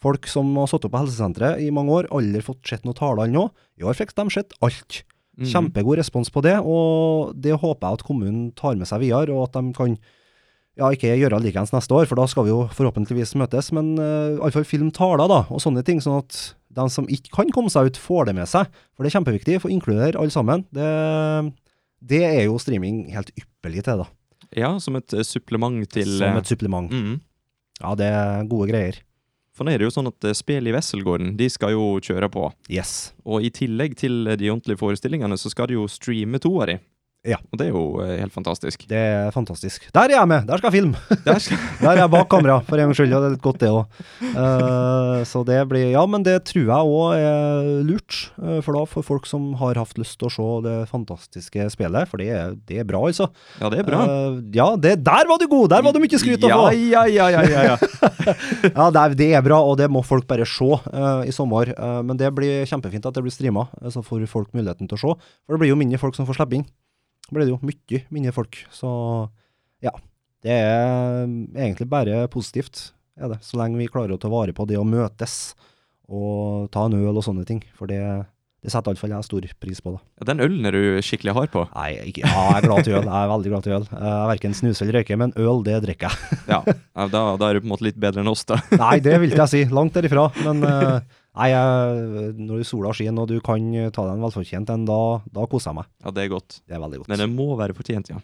Folk 0.01 0.29
som 0.31 0.55
har 0.57 0.71
sittet 0.71 0.93
på 0.93 1.03
helsesenteret 1.03 1.61
i 1.65 1.73
mange 1.75 1.99
år, 1.99 2.09
aldri 2.15 2.45
fått 2.45 2.63
sett 2.71 2.87
noen 2.87 2.97
taler 3.01 3.27
ennå. 3.27 3.49
I 3.81 3.89
år 3.91 3.99
fikk 3.99 4.15
de 4.17 4.29
sett 4.33 4.55
alt. 4.65 5.03
Mhm. 5.41 5.49
Kjempegod 5.49 5.97
respons 5.99 6.29
på 6.31 6.43
det, 6.45 6.59
og 6.61 7.33
det 7.35 7.57
håper 7.57 7.87
jeg 7.87 7.99
at 7.99 8.07
kommunen 8.07 8.51
tar 8.53 8.77
med 8.77 8.87
seg 8.87 9.01
videre, 9.01 9.33
og 9.33 9.49
at 9.49 9.57
de 9.57 9.73
kan 9.73 9.97
ja, 10.79 10.91
ikke 10.93 11.17
gjøre 11.19 11.41
likeens 11.43 11.73
neste 11.73 11.97
år, 11.97 12.07
for 12.09 12.21
da 12.21 12.27
skal 12.31 12.47
vi 12.47 12.53
jo 12.53 12.63
forhåpentligvis 12.77 13.35
møtes, 13.41 13.73
men 13.77 13.99
uh, 13.99 14.39
iallfall 14.39 14.69
film 14.69 14.91
taler, 14.95 15.27
da, 15.29 15.43
og 15.51 15.61
sånne 15.65 15.83
ting, 15.87 16.01
sånn 16.05 16.21
at 16.23 16.39
de 16.77 16.87
som 16.93 17.09
ikke 17.11 17.33
kan 17.35 17.51
komme 17.55 17.73
seg 17.73 17.91
ut, 17.91 17.99
får 17.99 18.29
det 18.29 18.37
med 18.39 18.49
seg. 18.49 18.71
For 18.95 19.03
det 19.03 19.11
er 19.11 19.17
kjempeviktig, 19.19 19.59
for 19.63 19.71
å 19.71 19.75
inkludere 19.75 20.21
alle 20.21 20.33
sammen. 20.33 20.63
Det, 20.75 20.87
det 22.13 22.23
er 22.29 22.45
jo 22.47 22.61
streaming 22.63 23.09
helt 23.15 23.33
ypperlig 23.35 23.85
til, 23.89 24.05
da. 24.05 24.09
Ja, 24.57 24.71
som 24.83 24.99
et 24.99 25.15
eh, 25.15 25.27
supplement 25.27 25.83
til 25.91 26.09
Som 26.19 26.35
eh, 26.35 26.41
et 26.41 26.51
supplement. 26.51 26.91
Mm. 26.91 27.19
Ja, 27.81 27.95
det 27.99 28.11
er 28.13 28.47
gode 28.51 28.71
greier. 28.71 29.01
For 29.61 29.69
nå 29.69 29.75
er 29.75 29.83
det 29.83 29.91
jo 29.91 29.93
sånn 29.93 30.09
at 30.09 30.25
spill 30.39 30.71
i 30.71 30.73
Wesselgården 30.73 31.35
de 31.37 31.45
skal 31.53 31.75
jo 31.75 31.99
kjøre 32.01 32.31
på. 32.33 32.47
Yes. 32.73 33.11
Og 33.29 33.45
i 33.45 33.51
tillegg 33.53 33.93
til 34.01 34.23
eh, 34.25 34.39
de 34.41 34.49
ordentlige 34.49 34.81
forestillingene, 34.81 35.37
så 35.37 35.53
skal 35.53 35.69
de 35.69 35.77
jo 35.77 35.83
streame 35.85 36.41
to 36.41 36.55
av 36.65 36.71
de. 36.71 36.79
Ja. 37.27 37.37
Og 37.53 37.59
det 37.61 37.67
er 37.67 37.75
jo 37.75 38.01
eh, 38.01 38.15
helt 38.23 38.33
fantastisk. 38.33 38.87
Det 38.89 38.97
er 38.97 39.33
fantastisk. 39.35 39.85
Der 39.93 40.09
er 40.09 40.15
jeg 40.17 40.29
med! 40.31 40.47
Der 40.49 40.61
skal 40.61 40.71
jeg 40.71 40.81
filme! 40.81 41.01
Der 41.27 41.41
skal, 41.43 41.59
Der 41.83 41.91
er 41.93 42.03
jeg 42.05 42.13
bak 42.15 42.31
kamera, 42.33 42.61
for 42.65 42.81
en 42.81 42.89
gangs 42.89 42.97
skyld. 42.97 43.13
Og 43.13 43.21
det 43.21 43.29
er 43.29 43.35
litt 43.35 43.45
godt, 43.45 43.61
det 43.61 43.69
òg. 43.69 45.27
så 45.29 45.43
det 45.45 45.59
blir 45.69 45.91
Ja, 45.93 46.07
men 46.09 46.25
det 46.25 46.39
tror 46.49 46.65
jeg 46.65 46.95
òg 46.95 47.19
er 47.19 47.69
lurt. 47.85 48.33
eh, 48.41 48.61
for 48.65 48.79
da 48.79 48.87
for 48.89 49.05
folk 49.05 49.29
som 49.29 49.53
har 49.61 49.77
hatt 49.77 50.01
lyst 50.01 50.17
til 50.21 50.31
å 50.31 50.33
se 50.33 50.49
det 50.65 50.77
fantastiske 50.89 51.69
spillet, 51.77 52.09
for 52.09 52.23
det 52.23 52.31
er, 52.33 52.57
det 52.69 52.81
er 52.81 52.89
bra, 52.89 53.03
altså. 53.07 53.29
ja, 53.61 53.69
det 53.73 53.83
er 53.83 53.89
bra. 53.91 54.01
Uh, 54.09 54.41
ja, 54.57 54.71
det, 54.81 54.97
der 55.05 55.29
var 55.29 55.41
du 55.41 55.47
god! 55.51 55.69
Der 55.75 55.85
var 55.85 55.93
det 55.93 56.03
mye 56.03 56.21
skryt 56.21 56.45
å 56.47 56.51
få! 56.51 56.71
Ja, 56.73 57.05
ja, 57.05 57.29
ja, 57.29 57.45
ja, 57.45 57.63
ja, 57.69 57.77
ja. 57.77 58.91
Det 58.91 59.03
er, 59.05 59.15
det 59.19 59.31
er 59.37 59.45
bra, 59.45 59.61
og 59.61 59.77
det 59.81 59.91
må 59.93 60.03
folk 60.07 60.27
bare 60.31 60.49
se 60.49 60.69
uh, 60.71 61.21
i 61.27 61.33
sommer. 61.35 61.73
Eh, 61.77 62.01
men 62.07 62.19
det 62.21 62.31
blir 62.37 62.65
kjempefint 62.69 63.07
at 63.09 63.17
det 63.17 63.25
blir 63.25 63.35
streama, 63.35 63.69
eh, 63.81 63.91
så 63.93 64.03
får 64.05 64.27
folk 64.31 64.53
muligheten 64.57 64.89
til 64.91 64.99
å 64.99 65.03
se. 65.03 65.17
For 65.45 65.57
det 65.57 65.63
blir 65.65 65.75
jo 65.75 65.81
mindre 65.81 66.01
folk 66.01 66.17
som 66.19 66.29
får 66.29 66.41
slippe 66.41 66.61
inn. 66.61 66.67
Blir 67.29 67.45
det 67.47 67.53
jo 67.53 67.61
mye 67.63 68.05
mindre 68.11 68.33
folk. 68.35 68.63
Så 68.75 68.89
ja. 69.85 69.93
Det 70.41 70.55
er 70.57 71.27
egentlig 71.29 71.85
bare 71.93 72.25
positivt, 72.33 72.95
er 73.21 73.35
det. 73.35 73.43
Så 73.45 73.59
lenge 73.61 73.77
vi 73.77 73.91
klarer 73.93 74.17
å 74.17 74.21
ta 74.21 74.31
vare 74.33 74.55
på 74.57 74.65
det 74.65 74.79
å 74.81 74.87
møtes 74.89 75.53
og 76.11 76.71
ta 76.73 76.87
en 76.89 76.97
øl 76.97 77.13
og 77.13 77.25
sånne 77.27 77.45
ting. 77.45 77.61
For 77.77 77.91
det, 77.91 78.01
det 78.65 78.73
setter 78.73 78.95
iallfall 78.95 79.13
jeg 79.13 79.27
stor 79.29 79.49
pris 79.61 79.83
på, 79.85 79.93
da. 79.95 80.31
Den 80.33 80.41
ølen 80.47 80.65
er 80.65 80.75
du 80.75 80.99
skikkelig 81.05 81.37
hard 81.37 81.53
på. 81.53 81.67
Nei, 81.75 81.91
ikke, 82.09 82.25
ja, 82.25 82.47
jeg 82.49 82.57
er 82.57 82.67
glad 82.67 82.89
til 82.89 82.97
øl. 82.97 83.05
Jeg 83.05 83.21
er 83.21 83.31
veldig 83.35 83.53
glad 83.53 83.67
til 83.67 83.77
øl. 83.77 83.87
Jeg 83.93 84.31
verken 84.33 84.57
snuser 84.57 84.87
eller 84.87 84.99
røyker, 85.01 85.21
men 85.21 85.37
øl, 85.37 85.63
det 85.69 85.77
drikker 85.85 86.09
jeg. 86.09 86.41
Ja, 86.51 86.63
ja 86.65 87.09
da, 87.13 87.25
da 87.37 87.51
er 87.51 87.61
du 87.61 87.63
på 87.67 87.69
en 87.69 87.75
måte 87.77 87.89
litt 87.91 88.01
bedre 88.01 88.25
enn 88.25 88.33
oss, 88.33 88.47
da. 88.49 88.59
Nei, 88.81 88.97
det 89.05 89.21
vil 89.23 89.37
jeg 89.37 89.53
si. 89.53 89.63
Langt 89.77 90.01
derifra. 90.01 90.31
Men 90.41 90.65
eh, 90.67 91.20
nei, 91.39 91.49
jeg, 91.53 92.35
når 92.41 92.65
sola 92.67 92.91
skinner 92.97 93.23
og 93.27 93.31
du 93.31 93.39
kan 93.45 93.71
ta 93.95 94.03
deg 94.09 94.17
en 94.17 94.25
velfortjent 94.27 94.73
en, 94.75 94.85
da, 94.89 94.99
da 95.31 95.47
koser 95.51 95.71
jeg 95.71 95.79
meg. 95.81 95.89
Ja, 96.05 96.11
det 96.17 96.25
er 96.27 96.31
godt. 96.35 96.61
Det 96.67 96.75
er 96.77 96.83
veldig 96.83 97.03
godt. 97.03 97.11
Men 97.13 97.23
det 97.23 97.29
må 97.33 97.47
være 97.61 97.77
fortjent, 97.79 98.11
ja. 98.11 98.19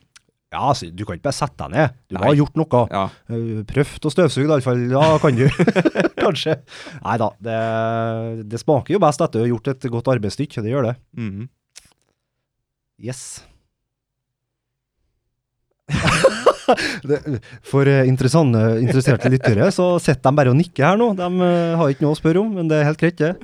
ja, 0.54 0.60
altså, 0.72 0.88
du 0.90 1.04
kan 1.06 1.18
ikke 1.18 1.28
bare 1.28 1.38
sette 1.38 1.58
deg 1.66 1.74
ned. 1.76 1.96
Du 2.10 2.16
må 2.16 2.22
Nei. 2.24 2.30
ha 2.32 2.38
gjort 2.42 2.56
noe. 2.62 2.82
Ja, 2.94 3.04
Uh, 3.30 3.60
Prøvd 3.66 4.06
å 4.06 4.12
støvsuge, 4.14 4.46
iallfall. 4.50 4.84
Ja, 4.90 5.04
kan 5.22 5.34
du. 5.38 5.46
Kanskje. 6.24 6.58
Nei 7.04 7.16
da. 7.22 7.28
Det, 7.48 7.58
det 8.50 8.60
smaker 8.62 8.96
jo 8.96 9.02
best 9.02 9.20
etter 9.22 9.42
å 9.42 9.46
ha 9.46 9.50
gjort 9.54 9.70
et 9.74 9.86
godt 9.92 10.10
arbeidsstykke. 10.16 10.62
Det 10.66 10.72
gjør 10.74 10.90
det. 10.92 10.96
mhm. 11.18 11.48
Yes. 12.96 13.26
det, 17.08 17.20
for 17.66 17.88
eh, 17.90 18.06
interessante, 18.08 18.62
interesserte 18.82 19.30
lyttere 19.32 19.68
så 19.74 19.88
sitter 20.02 20.30
de 20.30 20.40
bare 20.40 20.52
og 20.52 20.58
nikker 20.58 20.90
her 20.90 20.98
nå. 21.00 21.12
De 21.18 21.28
eh, 21.46 21.76
har 21.78 21.92
ikke 21.92 22.06
noe 22.06 22.16
å 22.16 22.18
spørre 22.18 22.42
om, 22.42 22.50
men 22.58 22.70
det 22.70 22.80
er 22.80 22.88
helt 22.90 23.02
greit, 23.02 23.20
det. 23.20 23.34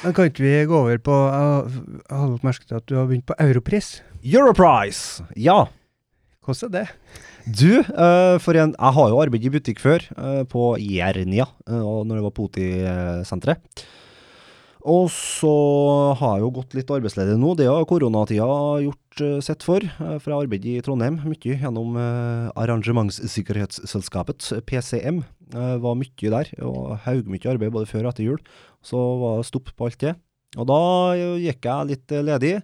Men 0.00 0.14
kan 0.16 0.30
ikke 0.30 0.44
vi 0.44 0.54
gå 0.70 0.76
over 0.78 1.00
på 1.02 1.14
Jeg 1.18 2.14
har 2.14 2.28
lagt 2.30 2.44
merke 2.46 2.68
til 2.68 2.78
at 2.78 2.86
du 2.86 2.94
har 2.94 3.08
begynt 3.10 3.26
på 3.28 3.36
Europris. 3.42 3.98
Europrice, 4.22 5.26
Ja. 5.36 5.66
Hvordan 6.40 6.70
er 6.70 6.72
det? 6.78 6.86
Du, 7.60 7.80
eh, 7.80 8.36
for 8.40 8.56
en, 8.56 8.72
jeg 8.72 8.96
har 8.96 9.10
jo 9.10 9.20
arbeidet 9.20 9.48
i 9.50 9.54
butikk 9.54 9.80
før, 9.82 10.04
på 10.48 10.74
Jernia, 10.80 11.46
uh, 11.68 12.00
når 12.06 12.16
det 12.16 12.24
var 12.24 12.34
Poti-senteret. 12.36 13.84
Og 14.88 15.10
så 15.12 15.50
har 16.16 16.38
jeg 16.38 16.44
jo 16.46 16.52
gått 16.56 16.74
litt 16.78 16.90
arbeidsledig 16.94 17.34
nå. 17.40 17.52
Det 17.58 17.66
har 17.68 17.84
koronatida 17.88 18.46
gjort 18.84 19.20
sett 19.44 19.44
sitt 19.60 19.66
for. 19.66 19.84
eh, 19.84 20.16
for 20.22 20.32
jeg 20.32 20.46
arbeider 20.46 20.78
i 20.78 20.80
Trondheim 20.84 21.18
mye 21.26 21.58
gjennom 21.60 21.98
uh, 22.00 22.48
Arrangementssikkerhetsselskapet, 22.56 24.46
PCM. 24.64 25.20
Jeg 25.50 25.80
var 25.82 25.98
mye 25.98 26.32
der, 26.32 26.50
og 26.64 26.98
haugmye 27.04 27.50
arbeid 27.52 27.72
både 27.74 27.90
før 27.90 28.06
og 28.06 28.12
etter 28.14 28.24
jul. 28.28 28.42
Så 28.80 28.96
var 29.20 29.40
det 29.40 29.48
stopp 29.50 29.72
på 29.76 29.88
alt 29.88 30.00
det. 30.00 30.14
Og 30.58 30.66
da 30.66 30.80
eh, 31.14 31.40
gikk 31.46 31.66
jeg 31.68 31.90
litt 31.92 32.14
eh, 32.14 32.24
ledig. 32.26 32.54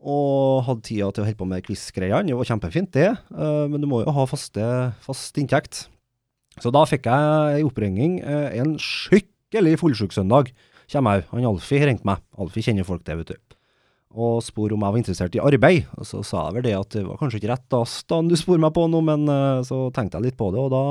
Og 0.00 0.62
hadde 0.64 0.84
tida 0.86 1.10
til 1.12 1.22
å 1.22 1.26
holde 1.28 1.40
på 1.40 1.48
med 1.48 1.64
quiz-greiene. 1.66 2.30
Det 2.30 2.36
var 2.38 2.48
kjempefint, 2.48 2.92
det. 2.96 3.08
eh, 3.34 3.64
men 3.68 3.80
du 3.82 3.88
må 3.90 4.02
jo 4.04 4.14
ha 4.16 4.26
faste, 4.28 4.64
fast 5.04 5.40
inntekt. 5.40 5.86
Så 6.60 6.72
da 6.74 6.84
fikk 6.88 7.08
jeg 7.08 7.60
ei 7.60 7.64
oppringning 7.66 8.18
eh, 8.20 8.58
en 8.60 8.76
skikkelig 8.80 9.78
fullsjuk 9.82 10.14
søndag. 10.16 10.52
Kommer 10.90 11.20
jeg, 11.20 11.28
han 11.30 11.46
Alfie 11.52 11.86
ringte 11.86 12.08
meg. 12.08 12.22
Alfie 12.40 12.66
kjenner 12.66 12.86
folk 12.86 13.04
det, 13.06 13.16
vet 13.20 13.32
du. 13.32 13.56
Og 14.10 14.40
spurte 14.42 14.74
om 14.74 14.82
jeg 14.82 14.94
var 14.96 14.98
interessert 14.98 15.36
i 15.38 15.42
arbeid. 15.42 15.86
Og 16.00 16.08
så 16.08 16.24
sa 16.26 16.48
jeg 16.48 16.56
vel 16.58 16.66
det 16.66 16.74
at 16.74 16.96
det 16.96 17.04
var 17.06 17.20
kanskje 17.20 17.38
ikke 17.38 17.52
rett 17.52 17.66
da, 17.70 17.84
du 18.26 18.36
spurte 18.38 18.64
meg 18.64 18.74
på 18.74 18.88
noe, 18.90 19.06
men 19.06 19.26
eh, 19.30 19.62
så 19.66 19.84
tenkte 19.94 20.18
jeg 20.18 20.30
litt 20.30 20.38
på 20.40 20.50
det, 20.54 20.64
og 20.64 20.72
da 20.74 20.82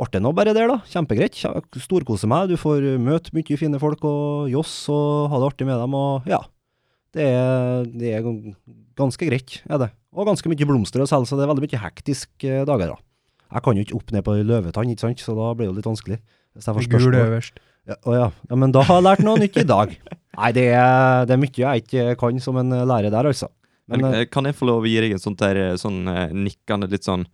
ble 0.00 0.08
det 0.12 0.22
nå 0.24 0.32
bare 0.36 0.54
der, 0.56 0.68
da. 0.68 0.78
Kjempegreit. 0.88 1.36
Storkose 1.80 2.28
meg. 2.28 2.52
Du 2.52 2.60
får 2.60 2.84
møte 3.00 3.32
mye 3.36 3.60
fine 3.60 3.80
folk 3.80 4.04
og 4.08 4.50
joss 4.52 4.74
og 4.92 5.32
ha 5.32 5.40
det 5.40 5.48
artig 5.52 5.68
med 5.68 5.80
dem, 5.80 5.96
og 5.96 6.28
ja. 6.28 6.42
Det 7.10 7.24
er, 7.26 7.88
det 7.90 8.12
er 8.14 8.26
ganske 9.00 9.26
greit, 9.26 9.56
er 9.66 9.80
det. 9.82 9.88
Og 10.14 10.28
ganske 10.28 10.46
mye 10.50 10.68
blomster 10.68 11.02
å 11.02 11.08
selge, 11.10 11.26
så 11.26 11.38
det 11.38 11.42
er 11.46 11.50
veldig 11.50 11.64
mye 11.64 11.80
hektiske 11.82 12.60
dager, 12.68 12.92
da. 12.94 13.00
Jeg 13.50 13.64
kan 13.66 13.78
jo 13.78 13.82
ikke 13.82 13.96
opp 13.98 14.12
ned 14.14 14.22
på 14.26 14.36
løvetann, 14.46 14.92
ikke 14.92 15.08
sant, 15.08 15.24
så 15.24 15.34
da 15.34 15.50
blir 15.56 15.66
det 15.66 15.72
jo 15.72 15.78
litt 15.80 15.88
vanskelig. 15.88 16.20
Hvis 16.54 16.68
jeg 16.68 16.76
får 16.76 16.86
Gul 16.86 17.02
spørsmål. 17.08 17.66
Ja, 17.88 17.96
å 18.04 18.16
ja. 18.16 18.26
ja, 18.50 18.58
men 18.58 18.74
da 18.74 18.82
har 18.86 19.00
jeg 19.00 19.06
lært 19.06 19.24
noe 19.24 19.40
nytt 19.40 19.56
i 19.60 19.66
dag. 19.66 19.94
Nei, 20.36 20.50
det 20.56 20.66
er, 20.72 21.26
det 21.28 21.34
er 21.34 21.40
mye 21.40 21.62
jeg 21.62 21.84
ikke 21.84 22.14
kan 22.20 22.38
som 22.42 22.60
en 22.60 22.74
lærer 22.88 23.12
der, 23.12 23.28
altså. 23.32 23.48
Men, 23.90 24.04
Men, 24.04 24.14
eh, 24.20 24.26
kan 24.30 24.46
jeg 24.46 24.54
få 24.54 24.68
lov 24.68 24.86
å 24.86 24.88
gi 24.88 25.00
deg 25.02 25.16
en 25.16 25.22
sånt 25.22 25.40
der, 25.40 25.58
eh, 25.58 25.76
sånn 25.80 26.04
eh, 26.06 26.30
nikkende 26.30 26.86
litt 26.92 27.06
sånn 27.08 27.24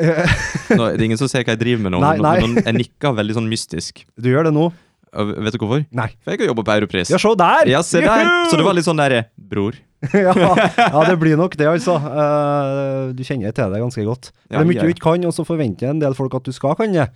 eh, 0.00 0.24
nå, 0.78 0.86
Det 0.86 0.94
er 0.94 1.04
ingen 1.04 1.20
som 1.20 1.28
ser 1.28 1.44
hva 1.44 1.52
jeg 1.52 1.60
driver 1.60 1.84
med 1.84 1.94
nå, 1.94 2.00
Nei, 2.00 2.14
nei. 2.24 2.36
men 2.46 2.62
jeg 2.62 2.76
nikker 2.78 3.16
veldig 3.18 3.36
sånn 3.36 3.50
mystisk. 3.50 4.06
du 4.22 4.30
gjør 4.32 4.48
det 4.48 4.54
nå? 4.56 4.70
Vet 5.08 5.54
du 5.56 5.60
hvorfor? 5.62 5.84
Nei. 5.96 6.08
For 6.20 6.34
jeg 6.34 6.42
har 6.42 6.50
jobba 6.50 6.64
på 6.68 6.74
Europris. 6.78 7.12
Ja, 7.12 7.20
se 7.20 7.30
der! 7.40 7.70
Ja, 7.72 7.84
se 7.84 8.02
der! 8.04 8.26
Så 8.50 8.58
det 8.60 8.64
var 8.66 8.76
litt 8.76 8.88
sånn 8.88 9.00
derre 9.00 9.28
Bror. 9.36 9.76
ja, 10.14 10.34
ja, 10.36 11.00
det 11.08 11.14
blir 11.18 11.38
nok 11.40 11.56
det, 11.58 11.66
altså. 11.66 11.96
Uh, 11.98 13.08
du 13.16 13.24
kjenner 13.26 13.54
til 13.56 13.72
det 13.72 13.80
ganske 13.82 14.04
godt. 14.06 14.28
Ja, 14.46 14.58
det 14.58 14.60
er 14.60 14.68
mye 14.68 14.84
du 14.84 14.92
ikke 14.92 15.06
kan, 15.08 15.24
og 15.26 15.32
så 15.34 15.46
forventer 15.48 15.90
en 15.90 16.02
del 16.02 16.14
folk 16.14 16.36
at 16.38 16.46
du 16.46 16.52
skal 16.54 16.76
kan 16.78 16.92
det. 16.94 17.08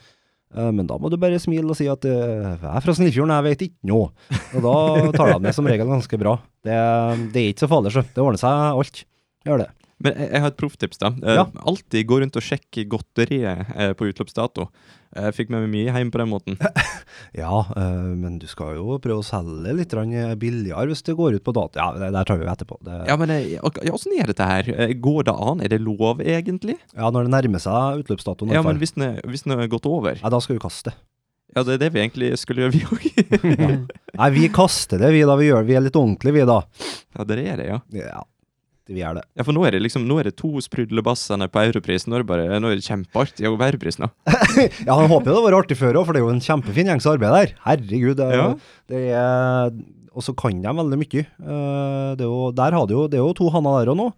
Eh, 0.52 0.70
men 0.74 0.88
da 0.88 0.98
må 1.00 1.10
du 1.12 1.16
bare 1.20 1.40
smile 1.42 1.72
og 1.72 1.78
si 1.78 1.86
at 1.90 2.04
eh, 2.08 2.48
jeg 2.52 2.68
er 2.68 2.84
fra 2.84 2.94
Snillfjorden, 2.96 3.34
jeg 3.34 3.46
vet 3.48 3.64
ikke 3.68 3.90
noe. 3.92 4.10
Og 4.52 4.66
da 4.66 4.74
tar 5.16 5.34
de 5.34 5.38
det 5.48 5.54
som 5.56 5.68
regel 5.68 5.88
ganske 5.88 6.20
bra. 6.20 6.36
Det, 6.64 6.80
det 7.34 7.44
er 7.44 7.52
ikke 7.54 7.64
så 7.64 7.70
farlig, 7.72 7.94
så. 7.94 8.04
Det 8.04 8.24
ordner 8.24 8.42
seg 8.42 8.66
alt. 8.82 9.02
Gjør 9.48 9.64
det. 9.64 9.70
Men 10.02 10.16
jeg, 10.18 10.28
jeg 10.32 10.42
har 10.44 10.50
et 10.52 10.58
profftips, 10.60 10.98
da. 11.02 11.12
Eh, 11.22 11.36
Ja. 11.38 11.44
Alltid 11.68 12.06
gå 12.10 12.18
rundt 12.22 12.36
og 12.38 12.44
sjekke 12.44 12.84
godteriet 12.90 13.70
eh, 13.76 13.92
på 13.98 14.08
utløpsdato. 14.10 14.68
Jeg 15.12 15.34
fikk 15.36 15.50
med 15.52 15.66
meg 15.66 15.72
mye 15.74 15.92
hjem 15.92 16.10
på 16.14 16.20
den 16.22 16.30
måten. 16.32 16.58
Ja, 17.36 17.58
eh, 17.76 18.12
men 18.16 18.38
du 18.40 18.46
skal 18.48 18.74
jo 18.78 18.96
prøve 19.02 19.20
å 19.20 19.24
selge 19.26 19.72
litt 19.76 19.92
billigere 20.40 20.86
hvis 20.88 21.04
det 21.04 21.14
går 21.18 21.36
ut 21.38 21.44
på 21.44 21.52
dato. 21.56 21.76
Ja, 21.80 21.90
det 22.00 22.08
der 22.14 22.26
tar 22.28 22.40
vi 22.40 22.46
jo 22.46 22.52
etterpå. 22.52 22.78
Det, 22.84 22.98
Ja, 23.08 23.16
men 23.20 23.32
ok, 23.60 23.80
ja, 23.84 23.92
åssen 23.96 24.16
er 24.16 24.28
dette 24.32 24.46
her? 24.48 24.68
Går 25.04 25.28
det 25.28 25.34
an? 25.36 25.60
Er 25.64 25.72
det 25.72 25.80
lov, 25.84 26.20
egentlig? 26.24 26.78
ja, 26.96 27.10
når 27.12 27.28
det 27.28 27.34
nærmer 27.36 27.62
seg 27.62 28.02
utløpsdatoen. 28.04 28.52
Ja, 28.56 28.64
men 28.64 28.80
hvis 28.80 28.96
den 28.96 29.06
er, 29.10 29.20
hvis 29.28 29.44
den 29.46 29.54
er 29.58 29.68
gått 29.72 29.88
over? 29.88 30.16
Nei, 30.20 30.32
da 30.32 30.40
skal 30.44 30.56
vi 30.58 30.64
kaste. 30.64 30.94
Ja, 31.52 31.60
det 31.68 31.74
er 31.76 31.80
det 31.84 31.90
vi 31.92 32.00
egentlig 32.00 32.30
skulle 32.40 32.64
gjøre, 32.64 32.72
vi 32.72 32.84
òg. 32.88 33.02
Nei, 34.22 34.28
vi 34.32 34.46
kaster 34.52 35.02
det, 35.02 35.10
vi 35.12 35.20
da. 35.28 35.36
Vi, 35.36 35.50
gjør, 35.50 35.66
vi 35.68 35.76
er 35.76 35.84
litt 35.84 35.98
ordentlige, 36.00 36.38
vi 36.38 36.46
da. 36.48 36.62
ja, 37.18 37.26
det 37.28 37.36
er 37.44 37.60
det, 37.60 37.66
ja. 37.68 37.80
Ja, 37.92 38.22
vi 38.94 39.02
er 39.06 39.14
det. 39.18 39.22
Ja, 39.38 39.44
for 39.46 39.56
nå 39.56 39.62
er 39.66 39.74
det 39.76 39.80
liksom, 39.84 40.04
nå 40.08 40.18
er 40.20 40.28
det 40.28 40.34
to 40.40 40.50
sprudlebassene 40.64 41.48
på 41.52 41.62
Europris. 41.68 42.06
Nå 42.08 42.18
er 42.18 42.24
det 42.24 42.28
bare, 42.30 42.60
nå 42.62 42.70
er 42.72 42.78
det 42.80 42.86
kjempeartig 42.86 43.48
å 43.48 43.54
være 43.60 43.74
Europris 43.76 43.98
nå. 44.02 44.10
Ja, 44.88 44.96
jeg 45.00 45.10
håper 45.12 45.32
jo 45.32 45.36
det 45.38 45.44
vært 45.46 45.58
artig 45.62 45.78
før 45.80 45.98
òg, 46.00 46.06
for 46.08 46.12
det 46.16 46.22
er 46.22 46.26
jo 46.26 46.34
en 46.34 46.44
kjempefin 46.44 46.90
gjengs 46.92 47.08
arbeid 47.10 47.34
der. 47.36 47.54
Herregud. 47.66 48.16
Det, 48.20 48.28
Ja. 48.36 48.46
det 48.92 49.02
er 49.16 49.72
Og 50.12 50.20
så 50.26 50.34
kan 50.36 50.60
de 50.60 50.68
veldig 50.76 50.98
mye. 51.00 51.22
Eh, 51.24 52.10
Det 52.20 52.26
er 52.26 52.28
jo, 52.28 52.50
der 52.52 52.72
har 52.76 52.86
de 52.86 52.92
jo, 52.98 53.06
det 53.08 53.16
er 53.18 53.24
jo 53.24 53.32
to 53.38 53.48
hanner 53.54 53.80
der 53.80 53.92
òg 53.94 53.96
nå, 54.02 54.10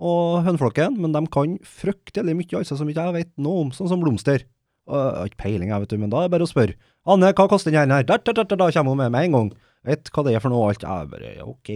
og 0.00 0.44
høneflokken, 0.46 0.94
men 0.96 1.12
de 1.12 1.20
kan 1.28 1.58
fryktelig 1.66 2.36
mye, 2.38 2.58
altså, 2.62 2.78
som 2.78 2.88
ikke 2.88 3.02
jeg 3.10 3.16
vet 3.18 3.32
noe 3.36 3.66
om, 3.66 3.72
sånn 3.74 3.90
som 3.90 4.00
blomster. 4.00 4.46
Jeg 4.90 4.96
har 5.18 5.26
ikke 5.28 5.42
peiling, 5.42 5.68
jeg, 5.70 5.82
vet 5.82 5.90
du, 5.92 5.98
men 5.98 6.10
da 6.10 6.22
er 6.22 6.28
det 6.30 6.32
bare 6.36 6.46
å 6.46 6.50
spørre. 6.50 6.74
Anne, 7.06 7.32
hva 7.36 7.48
koster 7.50 7.70
den 7.74 7.90
her? 7.92 8.02
Da, 8.06 8.16
da, 8.16 8.32
da, 8.32 8.44
da 8.48 8.70
kommer 8.70 8.94
hun 8.94 9.02
med 9.02 9.12
med 9.12 9.26
en 9.28 9.34
gang. 9.36 9.50
Vet 9.86 10.08
hva 10.14 10.24
det 10.26 10.34
er 10.36 10.40
for 10.42 10.50
noe, 10.52 10.70
alt. 10.70 10.82
Jeg 10.86 11.10
bare, 11.12 11.34
ok. 11.44 11.70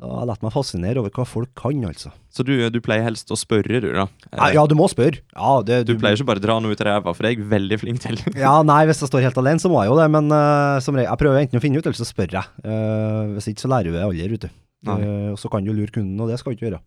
Så 0.00 0.08
jeg 0.08 0.16
har 0.16 0.28
latt 0.30 0.40
meg 0.40 0.52
fascinere 0.54 1.00
over 1.02 1.12
hva 1.12 1.24
folk 1.28 1.50
kan, 1.60 1.82
altså. 1.84 2.08
Så 2.32 2.44
du, 2.46 2.54
du 2.72 2.78
pleier 2.80 3.04
helst 3.04 3.28
å 3.28 3.36
spørre, 3.36 3.82
du, 3.84 3.90
da? 3.92 4.06
Eh, 4.32 4.54
ja, 4.56 4.62
du 4.64 4.72
må 4.78 4.86
spørre. 4.88 5.20
Ja, 5.34 5.50
det, 5.66 5.82
Du 5.90 5.92
pleier 6.00 6.16
ikke 6.16 6.30
bare 6.30 6.40
å 6.40 6.44
dra 6.46 6.56
noe 6.64 6.72
ut 6.72 6.80
av 6.80 6.88
ræva, 6.88 7.12
for 7.12 7.26
det 7.26 7.34
er 7.34 7.36
jeg 7.36 7.50
veldig 7.50 7.78
flink 7.82 8.00
til. 8.06 8.16
Ja, 8.40 8.54
nei, 8.64 8.78
hvis 8.88 9.02
jeg 9.04 9.10
står 9.10 9.26
helt 9.28 9.40
alene, 9.42 9.60
så 9.60 9.68
må 9.68 9.82
jeg 9.84 9.92
jo 9.92 9.98
det, 10.00 10.08
men 10.16 10.32
uh, 10.32 10.80
som 10.80 10.96
regel, 10.96 11.10
jeg 11.10 11.20
prøver 11.20 11.44
enten 11.44 11.60
å 11.60 11.64
finne 11.66 11.82
ut, 11.82 11.84
eller 11.84 12.00
så 12.00 12.08
spør 12.08 12.32
jeg. 12.38 12.48
Uh, 12.64 13.36
hvis 13.36 13.50
ikke, 13.52 13.66
så 13.66 13.72
lærer 13.74 13.92
du 13.92 13.98
det 13.98 14.06
aldri, 14.08 14.32
vet 14.32 14.48
du. 14.48 14.50
Og 14.88 15.36
så 15.36 15.52
kan 15.52 15.68
du 15.68 15.74
lure 15.76 15.92
kunden, 15.92 16.16
og 16.16 16.32
det 16.32 16.40
skal 16.40 16.54
du 16.54 16.56
ikke 16.56 16.70
gjøre. 16.70 16.80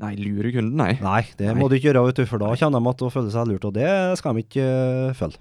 Nei, 0.00 0.14
lure 0.16 0.56
kunden, 0.56 0.80
nei. 0.80 0.90
Nei, 1.04 1.22
det 1.36 1.52
Nei. 1.52 1.60
må 1.60 1.68
du 1.68 1.76
ikke 1.76 1.90
gjøre, 1.90 2.08
vet 2.08 2.24
du, 2.24 2.26
for 2.32 2.40
da 2.40 2.56
kjenner 2.56 2.80
de 2.80 2.92
at 2.96 3.04
de 3.04 3.12
føler 3.12 3.36
seg 3.36 3.52
lurt, 3.52 3.68
og 3.68 3.76
det 3.76 3.92
skal 4.20 4.36
de 4.36 4.48
ikke 4.48 4.66
føle. 5.20 5.40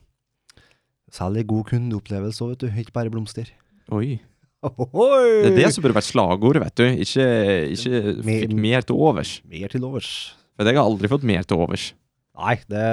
Selv 1.15 1.39
en 1.39 1.47
god 1.47 1.67
kundeopplevelse 1.71 2.43
òg, 2.43 2.57
vet 2.57 2.63
du, 2.67 2.79
ikke 2.83 2.95
bare 2.95 3.11
blomster. 3.11 3.55
Oi. 3.95 4.17
Ohohoi! 4.65 5.43
Det 5.45 5.51
er 5.51 5.59
det 5.61 5.69
som 5.75 5.83
burde 5.85 5.97
vært 5.97 6.07
slagordet, 6.09 6.63
vet 6.65 6.79
du. 6.81 6.85
Ikke, 7.05 7.27
ikke 7.75 8.01
Me- 8.25 8.39
fikk 8.45 8.55
mer 8.65 8.85
til 8.87 8.97
overs. 9.07 9.35
Mer 9.51 9.71
til 9.73 9.85
overs. 9.87 10.09
For 10.55 10.67
jeg 10.69 10.77
har 10.79 10.87
aldri 10.87 11.09
fått 11.11 11.25
mer 11.27 11.43
til 11.47 11.61
overs. 11.65 11.89
Nei, 12.35 12.55
det 12.67 12.87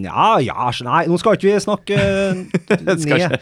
Nja, 0.00 0.28
ja, 0.40 0.70
nei, 0.86 1.02
nå 1.10 1.18
skal 1.20 1.36
ikke 1.36 1.50
vi 1.50 1.58
snakke 1.60 1.98
Skal 3.02 3.18
ikke. 3.18 3.40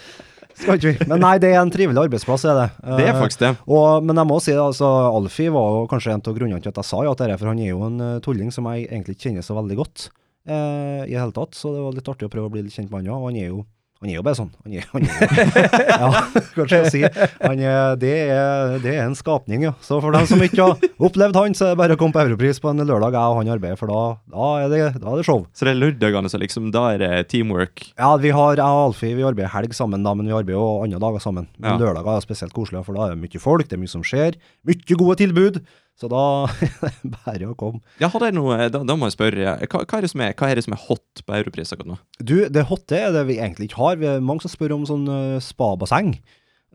Skal 0.58 0.80
ikke 0.80 0.90
vi. 0.90 1.06
Men 1.12 1.20
nei, 1.22 1.36
det 1.38 1.52
er 1.54 1.60
en 1.60 1.70
trivelig 1.70 2.00
arbeidsplass, 2.08 2.42
er 2.50 2.56
det. 2.58 2.64
Det 2.82 3.04
er 3.04 3.12
Eh, 3.12 3.20
faktisk 3.20 3.44
det. 3.44 3.52
Og, 3.70 4.02
men 4.08 4.18
jeg 4.18 4.26
må 4.32 4.40
si, 4.42 4.56
altså, 4.58 4.88
Alfie 5.14 5.52
var 5.54 5.68
jo 5.76 5.84
kanskje 5.92 6.16
en 6.16 6.24
av 6.26 6.34
grunnene 6.34 6.58
til 6.64 6.72
at 6.72 6.80
jeg 6.82 6.88
sa 6.90 7.04
ja 7.06 7.12
til 7.14 7.30
det, 7.30 7.36
for 7.38 7.52
han 7.52 7.60
er 7.62 7.70
jo 7.70 7.84
en 7.86 8.00
eh, 8.02 8.16
tulling 8.24 8.50
som 8.54 8.66
jeg 8.72 8.88
egentlig 8.88 9.14
ikke 9.14 9.28
kjenner 9.28 9.46
så 9.46 9.54
veldig 9.60 9.76
godt 9.78 10.08
eh, 10.50 11.04
i 11.06 11.12
det 11.14 11.20
hele 11.20 11.36
tatt, 11.38 11.54
så 11.54 11.70
det 11.76 11.84
var 11.86 11.94
litt 12.00 12.10
artig 12.10 12.26
å 12.26 12.32
prøve 12.34 12.50
å 12.50 12.54
bli 12.56 12.64
litt 12.66 12.74
kjent 12.74 12.90
med 12.90 13.04
han 13.06 13.12
òg. 13.14 13.20
Og 13.22 13.28
han 13.30 13.38
er 13.44 13.52
jo 13.52 13.60
han 13.98 14.10
er 14.12 14.14
jo 14.14 14.22
bare 14.22 14.38
sånn. 14.38 14.50
Han 14.62 14.74
er, 14.78 14.84
han 14.92 15.06
er, 15.10 15.22
ja, 15.90 16.08
hva 16.54 16.64
skal 16.68 16.84
jeg 16.84 16.90
si. 16.94 17.00
Han 17.42 17.58
er, 17.58 17.96
det, 17.98 18.12
er, 18.30 18.76
det 18.84 18.92
er 18.94 19.00
en 19.08 19.16
skapning, 19.18 19.64
ja. 19.66 19.72
Så 19.82 19.98
for 20.04 20.14
dem 20.14 20.28
som 20.30 20.38
ikke 20.44 20.68
har 20.68 20.84
opplevd 21.08 21.34
han, 21.40 21.56
så 21.58 21.66
er 21.66 21.72
det 21.74 21.80
bare 21.80 21.96
å 21.96 21.98
komme 21.98 22.14
på 22.14 22.22
Europris 22.22 22.60
på 22.62 22.70
en 22.70 22.84
lørdag 22.86 23.16
jeg 23.18 23.32
og 23.34 23.40
han 23.40 23.50
arbeider, 23.56 23.80
for 23.80 23.90
da, 23.90 24.02
da, 24.30 24.50
er, 24.62 24.70
det, 24.70 24.80
da 25.02 25.10
er 25.10 25.18
det 25.18 25.26
show. 25.26 25.42
Så 25.50 25.66
det 25.66 25.74
er 25.74 25.80
lørdagene, 25.82 26.30
så 26.30 26.38
liksom, 26.38 26.70
da 26.74 26.84
er 26.94 27.02
det 27.02 27.10
teamwork. 27.34 27.88
Ja, 27.98 28.12
vi 28.22 28.30
har, 28.38 28.54
jeg 28.60 28.78
og 28.78 28.84
Alfie 28.92 29.18
vi 29.18 29.26
arbeider 29.26 29.50
helg 29.56 29.74
sammen, 29.74 30.06
da, 30.06 30.14
men 30.14 30.30
vi 30.30 30.36
arbeider 30.38 30.60
jo 30.60 30.70
andre 30.86 31.02
dager 31.02 31.26
sammen. 31.26 31.50
Men 31.58 31.74
Ja. 31.74 31.76
lørdager 31.82 32.14
er 32.20 32.22
spesielt 32.28 32.54
koselig, 32.54 32.84
for 32.86 32.94
da 32.94 33.08
er 33.08 33.16
det 33.18 33.22
mye 33.26 33.42
folk, 33.42 33.66
det 33.66 33.74
er 33.80 33.82
mye 33.82 33.90
som 33.98 34.06
skjer. 34.06 34.38
Mye 34.68 34.94
gode 35.02 35.18
tilbud. 35.24 35.58
Så 35.98 36.06
da 36.10 36.46
bare 37.24 37.50
å 37.50 37.56
komme. 37.58 37.82
Ja, 37.98 38.10
noe, 38.34 38.58
da, 38.70 38.82
da 38.86 38.94
må 38.94 39.08
jeg 39.08 39.16
spørre, 39.16 39.56
hva, 39.64 39.80
hva, 39.82 39.98
er 39.98 40.04
det 40.06 40.10
som 40.12 40.22
er, 40.22 40.34
hva 40.38 40.50
er 40.50 40.60
det 40.60 40.66
som 40.68 40.76
er 40.76 40.84
hot 40.84 41.22
på 41.26 41.38
Europris 41.40 41.74
akkurat 41.74 41.90
nå? 41.90 41.96
Du, 42.22 42.36
det 42.46 42.68
hotte 42.70 43.00
er 43.00 43.14
det 43.16 43.24
vi 43.26 43.40
egentlig 43.40 43.70
ikke 43.70 43.82
har. 43.82 43.98
Vi 43.98 44.10
er 44.10 44.22
mange 44.22 44.44
som 44.44 44.52
spør 44.52 44.76
om 44.76 44.86
sånn 44.86 45.08
uh, 45.10 45.40
spabasseng. 45.42 46.14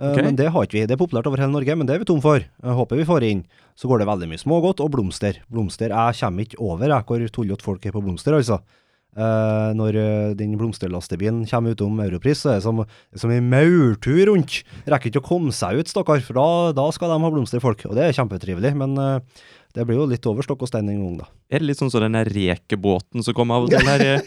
Okay. 0.02 0.26
Men 0.26 0.36
det 0.36 0.50
har 0.52 0.66
ikke 0.66 0.80
vi. 0.80 0.86
Det 0.90 0.98
er 0.98 1.00
populært 1.00 1.28
over 1.30 1.40
hele 1.40 1.54
Norge, 1.54 1.76
men 1.78 1.88
det 1.88 1.96
er 1.96 2.02
vi 2.02 2.10
tom 2.10 2.22
for. 2.24 2.44
Jeg 2.44 2.78
håper 2.80 3.00
vi 3.00 3.08
får 3.08 3.26
inn. 3.30 3.44
Så 3.80 3.88
går 3.88 4.02
det 4.02 4.10
veldig 4.10 4.30
mye 4.32 4.42
smågodt 4.42 4.82
og 4.84 4.92
blomster. 4.96 5.40
Blomster, 5.54 5.94
Jeg 5.94 6.20
kommer 6.20 6.48
ikke 6.48 6.60
over 6.60 6.90
jeg, 6.90 7.06
hvor 7.08 7.28
tullete 7.38 7.66
folk 7.66 7.86
er 7.86 7.96
på 7.96 8.02
blomster, 8.04 8.36
altså. 8.36 8.60
Eh, 9.14 9.70
når 9.78 9.98
eh, 10.02 10.30
den 10.40 10.56
blomsterlastebilen 10.58 11.44
kommer 11.50 11.76
utom 11.76 12.00
Europris, 12.02 12.42
så 12.42 12.54
er 12.54 12.62
det 12.62 12.66
som, 12.66 12.82
det 12.84 13.22
som 13.22 13.34
en 13.34 13.50
maurtur 13.52 14.24
rundt. 14.32 14.62
Rekker 14.90 15.12
ikke 15.12 15.22
å 15.22 15.28
komme 15.28 15.54
seg 15.54 15.82
ut, 15.84 15.92
stakkar, 15.92 16.24
for 16.26 16.40
da, 16.40 16.48
da 16.78 16.88
skal 16.96 17.14
de 17.14 17.20
ha 17.22 17.34
blomster, 17.34 17.62
folk. 17.64 17.86
Og 17.90 17.98
det 17.98 18.08
er 18.08 18.18
kjempetrivelig, 18.18 18.74
men 18.80 18.98
uh, 18.98 19.44
det 19.78 19.86
blir 19.86 20.02
jo 20.02 20.10
litt 20.10 20.26
over 20.30 20.46
stokk 20.46 20.66
og 20.66 20.72
stein 20.72 20.90
en 20.90 21.04
gang, 21.04 21.20
da. 21.22 21.30
Er 21.54 21.62
det 21.62 21.70
litt 21.70 21.82
sånn 21.82 21.94
som 21.94 22.02
den 22.02 22.18
der 22.18 22.30
rekebåten 22.34 23.26
som 23.26 23.38
kommer 23.38 23.62
av 23.62 23.70
og 23.70 23.76
til 23.76 23.86
her? 23.86 24.26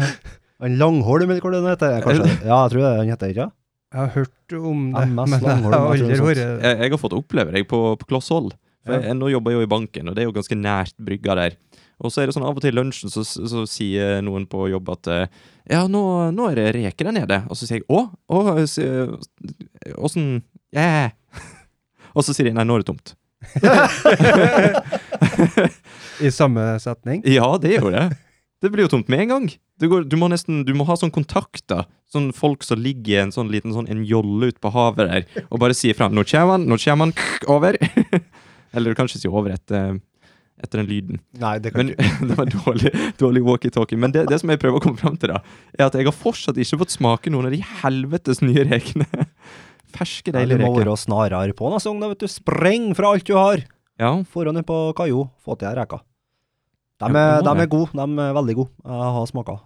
En 0.60 0.76
Langholm, 0.76 1.30
eller 1.30 1.40
hva 1.40 1.52
den 1.54 1.68
heter? 1.70 2.00
Kanskje? 2.04 2.32
Ja, 2.50 2.62
jeg 2.66 2.72
tror 2.74 2.82
det 2.84 2.90
den 2.98 3.12
heter, 3.14 3.30
ikke 3.32 3.46
Jeg 3.50 4.00
har 4.00 4.10
hørt 4.14 4.56
om 4.60 4.82
det, 4.92 5.04
MS 5.08 5.30
men 5.32 5.36
jeg 5.38 5.46
Langholm, 5.46 5.72
har 5.72 5.94
jeg 5.96 6.18
tror 6.18 6.26
aldri 6.28 6.34
det 6.36 6.48
er 6.50 6.82
Jeg, 6.84 6.90
har 6.92 7.00
fått 7.00 7.16
oppleve 7.16 7.54
deg 7.56 7.68
på, 7.70 7.80
på 8.00 8.10
kloss 8.12 8.28
hold. 8.34 8.52
For 8.84 8.96
Ja. 8.96 9.00
jeg, 9.08 9.16
nå 9.18 9.28
jobber 9.32 9.52
jeg 9.52 9.60
jo 9.60 9.66
i 9.66 9.70
banken, 9.72 10.08
og 10.08 10.16
det 10.16 10.22
er 10.22 10.28
jo 10.28 10.36
ganske 10.36 10.56
nært 10.56 10.94
brygga 11.00 11.36
der. 11.36 11.56
Og 12.00 12.08
så 12.12 12.18
er 12.22 12.26
det 12.28 12.34
sånn 12.36 12.48
av 12.48 12.56
og 12.56 12.62
til 12.64 12.72
i 12.72 12.78
lunsjen 12.78 13.10
så, 13.12 13.20
så 13.24 13.58
sier 13.68 14.22
noen 14.24 14.44
på 14.50 14.58
jobb 14.72 14.86
at 14.94 15.02
eh, 15.12 15.28
ja, 15.70 15.80
nå, 15.90 16.02
nå 16.34 16.42
er 16.50 16.54
det 16.58 16.74
reker 16.78 17.04
der 17.10 17.16
nede. 17.20 17.38
Og 17.52 17.56
så 17.58 17.62
sier 17.68 17.78
jeg 17.80 17.88
å, 17.90 17.92
åssen 20.00 20.26
Ja. 20.76 21.10
Og 22.10 22.24
så 22.26 22.30
sier 22.34 22.46
de 22.48 22.56
nei, 22.56 22.64
nå 22.66 22.74
er 22.74 22.80
det 22.82 22.88
tomt. 22.88 23.08
i 26.26 26.28
samme 26.34 26.62
setning. 26.82 27.18
Ja, 27.22 27.46
det 27.62 27.70
er 27.76 27.80
jo 27.84 27.90
det. 27.94 28.06
Det 28.60 28.68
blir 28.72 28.84
jo 28.84 28.90
tomt 28.92 29.08
med 29.08 29.22
en 29.24 29.30
gang. 29.32 29.46
Du, 29.80 29.86
går, 29.88 30.04
du 30.10 30.16
må 30.20 30.28
nesten, 30.28 30.64
du 30.68 30.74
må 30.76 30.84
ha 30.88 30.94
sånn 30.98 31.12
kontakter. 31.14 31.86
Sånn 32.10 32.28
folk 32.36 32.64
som 32.66 32.80
ligger 32.82 33.12
i 33.14 33.20
en 33.22 33.32
sånn 33.32 33.48
liten 33.52 33.72
sånn 33.72 33.88
en 33.88 34.02
jolle 34.04 34.50
ute 34.50 34.60
på 34.60 34.72
havet 34.74 35.08
der, 35.08 35.46
og 35.48 35.62
bare 35.62 35.76
sier 35.76 35.94
fra. 35.96 36.10
Nå 36.12 36.26
kommer 36.28 36.58
han, 36.58 36.66
nå 36.68 36.76
kommer 36.82 37.08
han, 37.08 37.14
over. 37.48 37.78
Eller 38.74 38.90
du 38.90 38.98
kan 38.98 39.08
ikke 39.08 39.22
si 39.22 39.30
over 39.30 39.54
etter, 39.54 39.96
etter 40.62 40.80
den 40.82 40.88
lyden. 40.90 41.20
Nei, 41.40 41.54
det 41.62 41.72
kan 41.74 41.86
Men 41.86 41.94
ikke 41.94 42.26
det 42.30 42.36
var 42.38 42.50
dårlig, 42.54 42.92
dårlig 43.20 43.42
walkietalkie. 43.46 43.98
Men 44.00 44.12
det, 44.14 44.26
det 44.30 44.38
som 44.42 44.52
jeg 44.52 44.60
prøver 44.62 44.80
å 44.80 44.84
komme 44.84 45.00
fram 45.00 45.16
til, 45.20 45.32
da, 45.34 45.40
er 45.78 45.86
at 45.88 45.96
jeg 45.98 46.06
har 46.08 46.16
fortsatt 46.16 46.60
ikke 46.60 46.80
fått 46.84 46.94
smake 46.94 47.32
noen 47.32 47.48
av 47.50 47.54
de 47.56 47.62
helvetes 47.82 48.42
nye 48.44 48.64
rekene. 48.68 49.08
Ferske, 49.96 50.30
Nei, 50.36 50.44
Du 50.46 50.54
må 50.62 50.70
være 50.76 50.92
snarere 51.00 51.54
på 51.58 51.70
neste 51.72 51.90
gang, 51.90 51.98
da, 52.04 52.12
vet 52.12 52.22
du. 52.22 52.28
Spreng 52.30 52.92
fra 52.94 53.10
alt 53.16 53.26
du 53.26 53.34
har! 53.38 53.64
Ja, 54.00 54.12
Foran 54.32 54.56
på 54.64 54.76
kaio, 54.96 55.26
få 55.44 55.56
til 55.60 55.68
ei 55.68 55.74
reke. 55.80 55.98
De, 57.00 57.08
Ja, 57.10 57.40
er- 57.40 57.42
de 57.44 57.52
er 57.64 57.68
gode, 57.72 57.90
de 57.96 58.04
er 58.22 58.36
veldig 58.36 58.54
gode. 58.60 58.70
Jeg 58.84 59.10
har 59.16 59.26
smaka. 59.28 59.58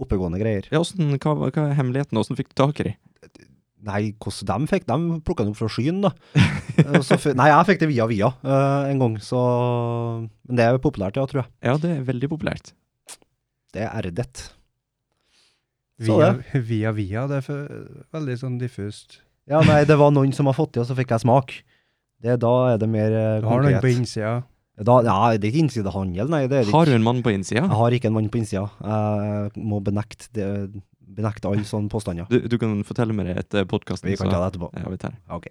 Oppegående 0.00 0.40
greier. 0.40 0.66
ja 0.72 0.80
hvordan, 0.80 1.12
hva, 1.22 1.34
hva 1.54 1.64
er 1.68 1.76
hemmeligheten? 1.78 2.18
Hvordan 2.18 2.38
fikk 2.40 2.48
du 2.50 2.56
tak 2.58 2.80
i 2.82 2.86
de? 2.88 2.92
Nei, 3.84 4.14
hvordan 4.22 4.64
de 4.64 4.70
fikk 4.70 4.86
De 4.88 4.96
plukka 5.26 5.44
den 5.44 5.52
opp 5.52 5.58
fra 5.60 5.68
skyen, 5.72 6.00
da. 6.04 6.14
Eh, 6.80 7.00
så 7.04 7.18
nei, 7.38 7.50
jeg 7.50 7.68
fikk 7.68 7.82
det 7.82 7.90
via 7.90 8.06
via 8.10 8.30
uh, 8.40 8.88
en 8.88 9.02
gang, 9.02 9.18
så 9.22 9.40
Men 10.48 10.60
det 10.60 10.66
er 10.66 10.80
populært, 10.82 11.20
ja, 11.20 11.26
tror 11.30 11.44
jeg. 11.44 11.50
Ja, 11.64 11.76
det 11.80 11.92
er 11.92 12.06
veldig 12.08 12.30
populært. 12.32 12.72
Det 13.74 13.84
er 13.84 13.92
erdet. 14.00 14.48
Via, 16.02 16.32
via, 16.54 16.90
via. 16.94 17.28
Det 17.30 17.38
er 17.38 17.46
for, 17.46 17.76
veldig 18.14 18.36
sånn 18.40 18.58
diffust. 18.58 19.20
Ja, 19.50 19.60
nei, 19.66 19.82
det 19.86 19.98
var 20.00 20.10
noen 20.14 20.32
som 20.34 20.48
har 20.48 20.56
fått 20.56 20.74
det, 20.74 20.82
og 20.82 20.88
så 20.88 20.96
fikk 20.98 21.12
jeg 21.14 21.24
smak. 21.26 21.54
Det, 22.24 22.38
da 22.40 22.52
er 22.72 22.80
det 22.80 22.88
mer 22.88 23.12
eh, 23.12 23.40
Du 23.44 23.48
har 23.50 23.62
noen 23.62 23.82
på 23.82 23.92
innsida. 23.92 24.34
Da, 24.74 24.96
ja, 25.06 25.16
det 25.38 25.46
er 25.46 25.52
ikke 25.52 25.66
innsidehandel, 25.68 26.30
nei. 26.32 26.46
Det 26.50 26.62
er 26.62 26.66
det 26.66 26.74
Har 26.74 26.88
du 26.88 26.94
en 26.96 27.04
mann 27.04 27.20
på 27.22 27.30
innsida? 27.30 27.62
Jeg 27.62 27.78
har 27.78 27.94
ikke 27.94 28.10
en 28.10 28.16
mann 28.16 28.30
på 28.32 28.40
innsida. 28.40 28.64
Jeg 28.82 29.66
må 29.70 29.78
benekte, 29.84 30.30
det, 30.34 30.48
benekte 31.16 31.48
alle 31.50 31.64
sånne 31.68 31.90
påstander. 31.92 32.26
Du, 32.30 32.40
du 32.50 32.56
kan 32.60 32.76
fortelle 32.86 33.14
meg 33.16 33.30
det 33.30 33.36
etter 33.44 33.66
podkasten. 33.70 34.10
Vi 34.10 34.16
kan 34.20 34.30
ta 34.32 34.40
det 34.42 34.52
etterpå. 34.52 34.70
Ja, 34.76 34.88
vi 34.92 35.00
tar 35.00 35.14
det. 35.16 35.20
Ok. 35.34 35.48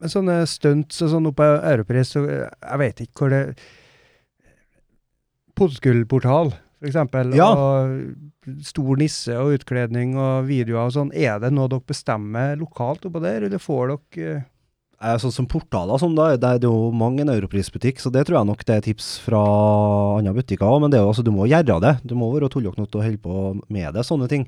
Men 0.00 0.08
sånne 0.12 0.38
stunts 0.48 1.02
og 1.04 1.10
sånn 1.12 1.28
oppe 1.28 1.44
på 1.44 1.60
Europris, 1.74 2.14
så 2.14 2.22
eh, 2.24 2.46
jeg 2.48 2.82
vet 2.84 3.02
ikke 3.04 3.24
hvor 3.24 3.34
det 3.34 3.44
Pottgullportal, 5.60 6.52
for 6.80 6.88
eksempel, 6.88 7.34
Ja. 7.36 7.50
og 7.52 8.62
stor 8.64 8.96
nisse 8.96 9.34
og 9.36 9.58
utkledning 9.58 10.14
og 10.16 10.46
videoer 10.48 10.86
og 10.88 10.94
sånn. 10.94 11.10
Er 11.12 11.38
det 11.42 11.50
noe 11.52 11.68
dere 11.68 11.84
bestemmer 11.84 12.56
lokalt 12.56 13.04
oppå 13.04 13.20
der, 13.20 13.42
eller 13.44 13.58
får 13.60 13.88
dere 14.14 14.36
Eh, 14.36 14.42
Sånn 15.00 15.32
som 15.32 15.46
portaler 15.48 15.96
sånn, 15.96 16.12
da, 16.12 16.34
det 16.36 16.48
er 16.58 16.66
jo 16.66 16.90
mange 16.92 17.22
en 17.24 17.30
europrisbutikk, 17.32 18.02
så 18.02 18.10
det 18.12 18.26
tror 18.28 18.40
jeg 18.42 18.48
nok 18.50 18.64
det 18.68 18.74
er 18.76 18.84
tips 18.84 19.06
fra 19.24 19.40
andre 20.18 20.34
butikker 20.36 20.68
òg. 20.68 20.82
Men 20.84 20.92
det 20.92 20.98
er 20.98 21.06
jo, 21.06 21.14
altså, 21.14 21.24
du 21.24 21.32
må 21.32 21.46
gjøre 21.48 21.78
det. 21.80 21.94
Du 22.04 22.12
må 22.20 22.28
være 22.34 22.50
tullete 22.52 22.82
nok 22.82 22.90
til 22.92 23.00
å 23.00 23.06
holde 23.06 23.22
på 23.24 23.36
med 23.72 23.94
det, 23.96 24.04
sånne 24.04 24.28
ting. 24.28 24.44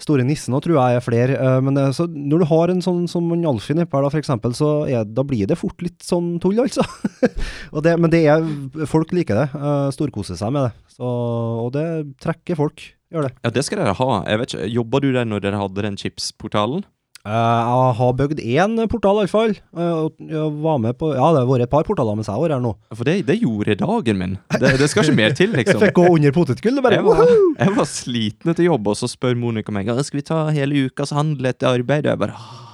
Store 0.00 0.24
nissen 0.24 0.54
òg 0.56 0.62
tror 0.64 0.78
jeg 0.78 0.96
er 0.96 1.04
flere. 1.04 1.34
eh, 1.36 1.58
Men 1.60 1.76
det, 1.76 1.82
så 1.98 2.06
når 2.08 2.40
du 2.40 2.44
har 2.48 2.72
en 2.72 2.80
sånn 2.80 3.02
som 3.12 3.26
en 3.34 3.44
Alfin 3.50 3.82
for 3.92 4.16
eksempel, 4.16 4.54
så 4.56 4.70
er, 4.88 5.04
da 5.04 5.20
blir 5.22 5.44
det 5.46 5.58
fort 5.60 5.84
litt 5.84 6.00
sånn 6.00 6.38
tull, 6.40 6.56
altså. 6.64 6.80
det, 7.84 7.92
men 8.00 8.08
det 8.08 8.22
er, 8.24 8.40
folk 8.88 9.12
liker 9.12 9.36
det. 9.36 9.48
eh, 9.52 9.90
Storkoser 9.92 10.40
seg 10.40 10.54
med 10.56 10.70
det. 10.70 10.72
Så, 10.96 11.04
og 11.04 11.74
det 11.76 11.84
trekker 12.24 12.56
folk. 12.56 12.80
Gjør 13.12 13.26
det. 13.28 13.34
Ja, 13.44 13.50
det 13.52 13.66
skal 13.66 13.82
dere 13.82 13.92
ha. 13.98 14.08
Jeg 14.30 14.40
vet 14.40 14.54
ikke, 14.54 14.70
Jobba 14.78 15.00
du 15.02 15.10
der 15.12 15.28
når 15.28 15.44
dere 15.44 15.60
hadde 15.60 15.84
den 15.84 16.00
chipsportalen? 16.00 16.86
Eh, 17.30 17.58
jeg 17.62 17.94
har 18.00 18.14
bygd 18.18 18.40
én 18.42 18.72
portal, 18.90 19.20
iallfall. 19.22 19.52
Uh, 19.76 20.08
jeg 20.18 20.54
var 20.64 20.80
med 20.82 20.96
på 20.98 21.12
Ja, 21.12 21.28
det 21.30 21.44
har 21.44 21.46
vært 21.46 21.66
et 21.68 21.70
par 21.70 21.84
portaler 21.86 22.16
mens 22.18 22.30
jeg 22.30 22.42
var 22.42 22.54
her 22.56 22.62
nå. 22.64 22.72
For 22.90 23.06
det, 23.06 23.20
det 23.28 23.36
gjorde 23.38 23.76
dagen 23.78 24.18
min. 24.18 24.32
Det, 24.56 24.72
det 24.80 24.88
skal 24.90 25.06
ikke 25.06 25.18
mer 25.20 25.36
til, 25.38 25.52
Jeg 25.54 25.68
liksom. 25.68 25.84
fikk 25.84 26.00
gå 26.00 26.08
under 26.16 26.34
potetgull. 26.34 26.80
Jeg 26.80 27.04
var, 27.06 27.22
jeg 27.60 27.76
var 27.76 27.86
sliten 27.86 28.50
etter 28.50 28.66
jobb, 28.66 28.90
og 28.90 28.98
så 28.98 29.10
spør 29.10 29.38
Monica 29.38 29.74
meg 29.74 29.92
skal 30.02 30.18
vi 30.18 30.26
ta 30.26 30.40
hele 30.54 30.88
ukas 30.88 31.14
handel 31.14 31.52
etter 31.52 31.70
arbeid. 31.70 32.08
Og 32.08 32.16
jeg 32.16 32.22
bare 32.24 32.34
«Ah, 32.40 32.66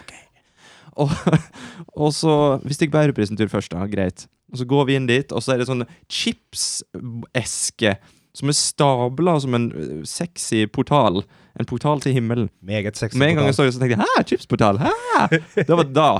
Ok. 0.00 0.14
Og, 1.04 1.12
og 2.08 2.14
så 2.16 2.34
Hvis 2.64 2.82
jeg 2.82 2.90
bærer 2.90 3.14
prisen 3.14 3.38
tur 3.38 3.52
først, 3.52 3.70
da, 3.76 3.86
greit. 3.90 4.26
Og 4.50 4.58
så 4.58 4.66
går 4.66 4.88
vi 4.88 4.96
inn 4.98 5.06
dit, 5.06 5.30
og 5.30 5.44
så 5.44 5.54
er 5.54 5.62
det 5.62 5.68
sånn 5.70 5.86
chipseske 6.10 7.94
som 8.34 8.50
er 8.50 8.56
stabla 8.58 9.36
som 9.42 9.54
en 9.54 9.70
sexy 10.06 10.64
portal. 10.70 11.22
En 11.58 11.66
portal 11.66 12.00
til 12.00 12.14
himmelen. 12.14 12.50
Meget 12.62 12.96
sexy. 12.96 13.18
Med 13.18 13.32
en 13.32 13.40
gang 13.40 13.48
jeg 13.50 13.56
så 13.56 13.66
det, 13.66 13.74
så 13.74 13.80
tenkte 13.82 13.96
jeg 13.96 14.04
'hæ, 14.04 14.22
chipsportal'? 14.30 14.78
Hæ? 14.78 14.92
Det 15.56 15.76
var 15.76 15.84
da. 15.84 16.10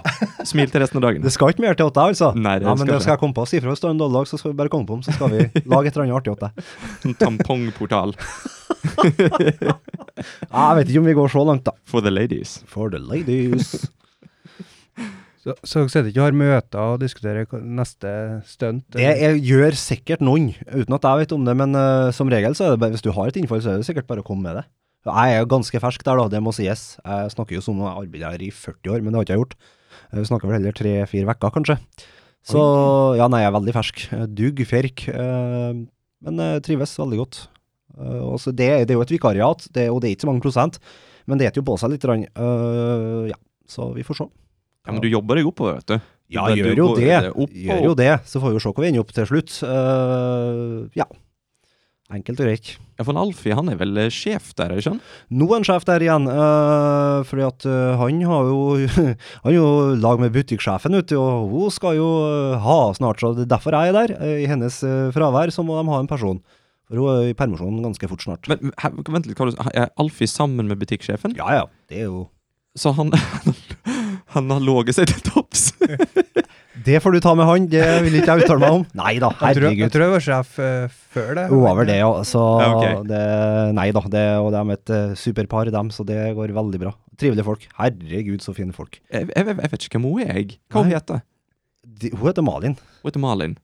Smilte 0.45 0.81
resten 0.83 0.99
av 0.99 1.03
dagen. 1.07 1.23
Det 1.23 1.33
skal 1.33 1.55
ikke 1.55 1.62
mer 1.62 1.75
til 1.75 1.87
åtte, 1.87 2.01
altså. 2.01 2.33
Nei, 2.35 2.59
det 2.59 2.66
ja, 2.66 2.75
men 2.75 2.87
skal 2.87 2.95
det 2.95 3.03
skal 3.03 3.12
jeg 3.12 3.23
komme 3.23 3.35
på. 3.35 3.47
Si 3.47 3.61
fra 3.61 3.71
hvis 3.71 3.81
du 3.81 3.87
har 3.87 3.95
en 3.95 4.03
dårlig 4.03 4.19
dag, 4.19 4.27
så 4.27 4.38
skal 4.38 4.53
vi 4.53 4.57
bare 4.57 4.69
komme 4.69 4.87
på 4.87 4.99
dem. 4.99 5.03
Så 5.03 5.12
skal 5.12 5.31
vi 5.31 5.38
lage 5.64 5.87
et 5.87 5.95
eller 5.95 6.05
annet 6.07 6.19
artig 6.19 6.33
åt 6.35 6.40
deg. 6.40 6.51
Sånn 7.05 7.16
tampongportal 7.21 8.14
Ja, 10.51 10.61
jeg 10.69 10.77
vet 10.77 10.90
ikke 10.90 11.01
om 11.01 11.09
vi 11.09 11.16
går 11.16 11.33
så 11.33 11.45
langt, 11.47 11.64
da. 11.64 11.73
for 11.85 12.01
the 12.05 12.11
ladies. 12.11 12.61
For 12.66 12.90
the 12.90 12.99
ladies. 12.99 13.75
Så, 15.40 15.55
så 15.64 15.81
dere 15.81 15.88
sitter 15.88 16.09
ikke 16.11 16.21
og 16.21 16.27
har 16.27 16.37
møter 16.37 16.81
og 16.85 16.99
diskuterer 17.01 17.61
neste 17.64 18.11
stunt? 18.45 18.85
Det 18.93 19.07
er, 19.09 19.38
gjør 19.40 19.73
sikkert 19.79 20.21
noen, 20.21 20.51
uten 20.69 20.97
at 20.99 21.07
jeg 21.09 21.23
vet 21.23 21.33
om 21.33 21.47
det. 21.49 21.55
Men 21.57 21.73
uh, 21.73 22.11
som 22.12 22.29
regel, 22.29 22.53
så 22.57 22.66
er 22.66 22.75
det 22.75 22.83
bare, 22.83 22.93
hvis 22.93 23.07
du 23.07 23.09
har 23.16 23.31
et 23.31 23.38
innfall, 23.40 23.62
så 23.64 23.73
er 23.73 23.81
det 23.81 23.88
sikkert 23.88 24.09
bare 24.11 24.21
å 24.21 24.27
komme 24.27 24.45
med 24.45 24.61
det. 24.61 24.66
Jeg 25.07 25.37
er 25.41 25.47
ganske 25.49 25.81
fersk 25.81 26.03
der, 26.05 26.19
da. 26.21 26.27
Det 26.29 26.41
må 26.45 26.53
sies. 26.53 26.99
Jeg 27.01 27.31
snakker 27.33 27.57
jo 27.57 27.63
som 27.65 27.79
om 27.81 27.87
jeg 27.89 28.07
arbeider 28.07 28.35
her 28.35 28.43
i 28.45 28.51
40 28.53 28.91
år, 28.93 29.01
men 29.05 29.13
det 29.15 29.19
har 29.21 29.25
ikke 29.25 29.37
jeg 29.37 29.43
gjort. 29.45 29.55
Jeg 30.13 30.29
snakker 30.29 30.51
vel 30.51 30.59
heller 30.59 30.77
tre-fire 30.77 31.31
uker, 31.31 31.55
kanskje. 31.55 31.79
Så 32.47 32.61
ja, 33.21 33.27
nei, 33.33 33.41
jeg 33.43 33.51
er 33.51 33.57
veldig 33.57 33.75
fersk. 33.77 34.03
Dugg, 34.37 34.61
ferk. 34.69 35.07
eh, 35.09 35.81
Men 36.21 36.37
jeg 36.45 36.63
trives 36.69 36.93
veldig 37.01 37.19
godt. 37.23 37.41
Eh, 37.97 38.53
det, 38.53 38.69
det 38.87 38.93
er 38.93 38.99
jo 38.99 39.03
et 39.07 39.15
vikariat, 39.17 39.67
det, 39.73 39.89
og 39.91 40.01
det 40.03 40.11
er 40.11 40.15
ikke 40.17 40.27
så 40.27 40.31
mange 40.31 40.45
prosent, 40.45 40.79
men 41.27 41.41
det 41.41 41.49
eter 41.49 41.61
jo 41.61 41.67
på 41.69 41.79
seg 41.81 41.93
litt. 41.95 42.05
Eh, 42.05 43.31
ja, 43.33 43.39
så 43.69 43.91
vi 43.97 44.05
får 44.05 44.21
se. 44.21 44.29
Ja, 44.87 44.93
Men 44.93 45.01
du 45.05 45.09
jobber 45.13 45.37
deg 45.37 45.49
oppover, 45.49 45.81
vet 45.81 45.91
du. 45.93 45.99
Ja, 46.31 46.47
gjør 46.55 46.77
jo 46.79 46.87
det. 46.95 47.09
Gjør 47.67 47.83
jo 47.89 47.95
det. 47.99 48.13
Så 48.29 48.41
får 48.41 48.53
vi 48.53 48.57
jo 48.61 48.63
se 48.63 48.71
hvor 48.73 48.85
vi 48.85 48.89
ender 48.93 49.03
opp 49.03 49.13
til 49.17 49.27
slutt. 49.29 49.57
Eh, 49.67 51.01
ja. 51.01 51.09
Enkelt 52.11 52.40
og 52.42 52.49
greit. 52.49 52.73
Ja, 52.99 53.05
for 53.07 53.16
Alfie 53.16 53.55
han 53.55 53.70
er 53.70 53.79
vel 53.81 53.96
eh, 54.03 54.11
sjef 54.12 54.51
der, 54.59 54.73
er 54.73 54.81
ikke 54.83 54.96
han? 54.96 55.03
Nå 55.31 55.46
er 55.46 55.61
han 55.61 55.66
sjef 55.68 55.87
der 55.88 56.03
igjen, 56.05 56.27
uh, 56.27 57.23
fordi 57.29 57.44
at 57.46 57.66
uh, 57.70 58.01
han 58.01 58.18
har 58.27 58.49
jo 58.51 58.59
Han 59.44 59.53
er 59.53 59.57
jo 59.57 59.68
lag 60.01 60.23
med 60.23 60.35
butikksjefen, 60.35 60.96
vet 60.99 61.14
og 61.16 61.53
hun 61.53 61.73
skal 61.75 61.99
jo 61.99 62.09
eh, 62.27 62.57
ha 62.64 62.79
snart, 62.96 63.23
så 63.23 63.33
det 63.37 63.46
er 63.46 63.53
derfor 63.55 63.77
jeg 63.79 63.92
er 63.92 63.99
der. 64.01 64.16
Uh, 64.18 64.37
I 64.42 64.49
hennes 64.51 64.81
eh, 64.87 65.12
fravær 65.14 65.55
så 65.55 65.64
må 65.66 65.79
de 65.79 65.87
ha 65.92 66.01
en 66.03 66.11
person. 66.11 66.42
For 66.90 66.99
hun 66.99 67.12
er 67.14 67.31
i 67.31 67.37
permisjon 67.38 67.81
ganske 67.85 68.11
fort 68.11 68.27
snart. 68.27 68.51
Men 68.51 68.75
her, 68.83 68.94
vent 69.07 69.31
litt, 69.31 69.38
hva 69.38 69.51
du, 69.51 69.57
er 69.70 69.92
Alfie 70.01 70.31
sammen 70.31 70.70
med 70.70 70.81
butikksjefen? 70.83 71.38
ja 71.38 71.61
ja, 71.61 71.64
det 71.90 72.03
er 72.03 72.11
jo 72.11 72.27
Så 72.79 72.92
han, 72.99 73.14
han 74.35 74.51
har 74.51 74.66
låget 74.66 74.99
seg 74.99 75.11
til 75.12 75.23
topps? 75.31 75.60
Det 76.81 77.01
får 77.03 77.12
du 77.12 77.19
ta 77.21 77.33
med 77.37 77.49
han, 77.49 77.66
det 77.69 77.83
vil 78.07 78.14
ikke 78.21 78.37
jeg 78.38 78.47
uttale 78.47 78.61
meg 78.62 78.77
om. 78.79 78.85
Nei 78.97 79.12
da, 79.21 79.29
tror, 79.37 79.66
jeg 79.77 79.93
tror 79.93 80.05
jeg 80.07 80.12
var 80.14 80.23
sjef 80.25 80.53
eh, 80.62 81.01
før 81.12 81.33
det. 81.37 81.45
Vel 81.51 81.90
det, 81.90 81.97
ja. 81.99 82.11
Så 82.27 82.45
Ja, 82.62 82.69
okay. 82.77 82.95
det, 83.11 83.23
nei 83.77 83.88
da, 83.97 84.03
det, 84.14 84.25
og 84.40 84.51
de 84.55 84.61
er 84.62 84.79
et 84.79 84.93
eh, 84.97 85.16
superpar, 85.19 85.71
dem, 85.75 85.90
så 85.93 86.07
det 86.09 86.19
går 86.38 86.55
veldig 86.57 86.81
bra. 86.81 86.95
Trivelige 87.21 87.47
folk. 87.47 87.66
Herregud, 87.77 88.40
så 88.45 88.55
fine 88.57 88.73
folk. 88.77 89.01
Jeg, 89.12 89.29
jeg, 89.29 89.49
jeg 89.51 89.73
vet 89.75 89.88
ikke 89.88 89.99
hvem 89.99 90.09
hun 90.09 90.23
er, 90.25 90.33
jeg. 90.40 90.61
Hva 90.73 90.85
hun 90.87 90.95
heter 90.95 91.21
hun? 91.21 91.27
hun 92.16 92.31
heter 92.31 92.47
Malin. 92.47 92.79
hun? 92.79 93.11
heter 93.11 93.25
Malin. 93.27 93.59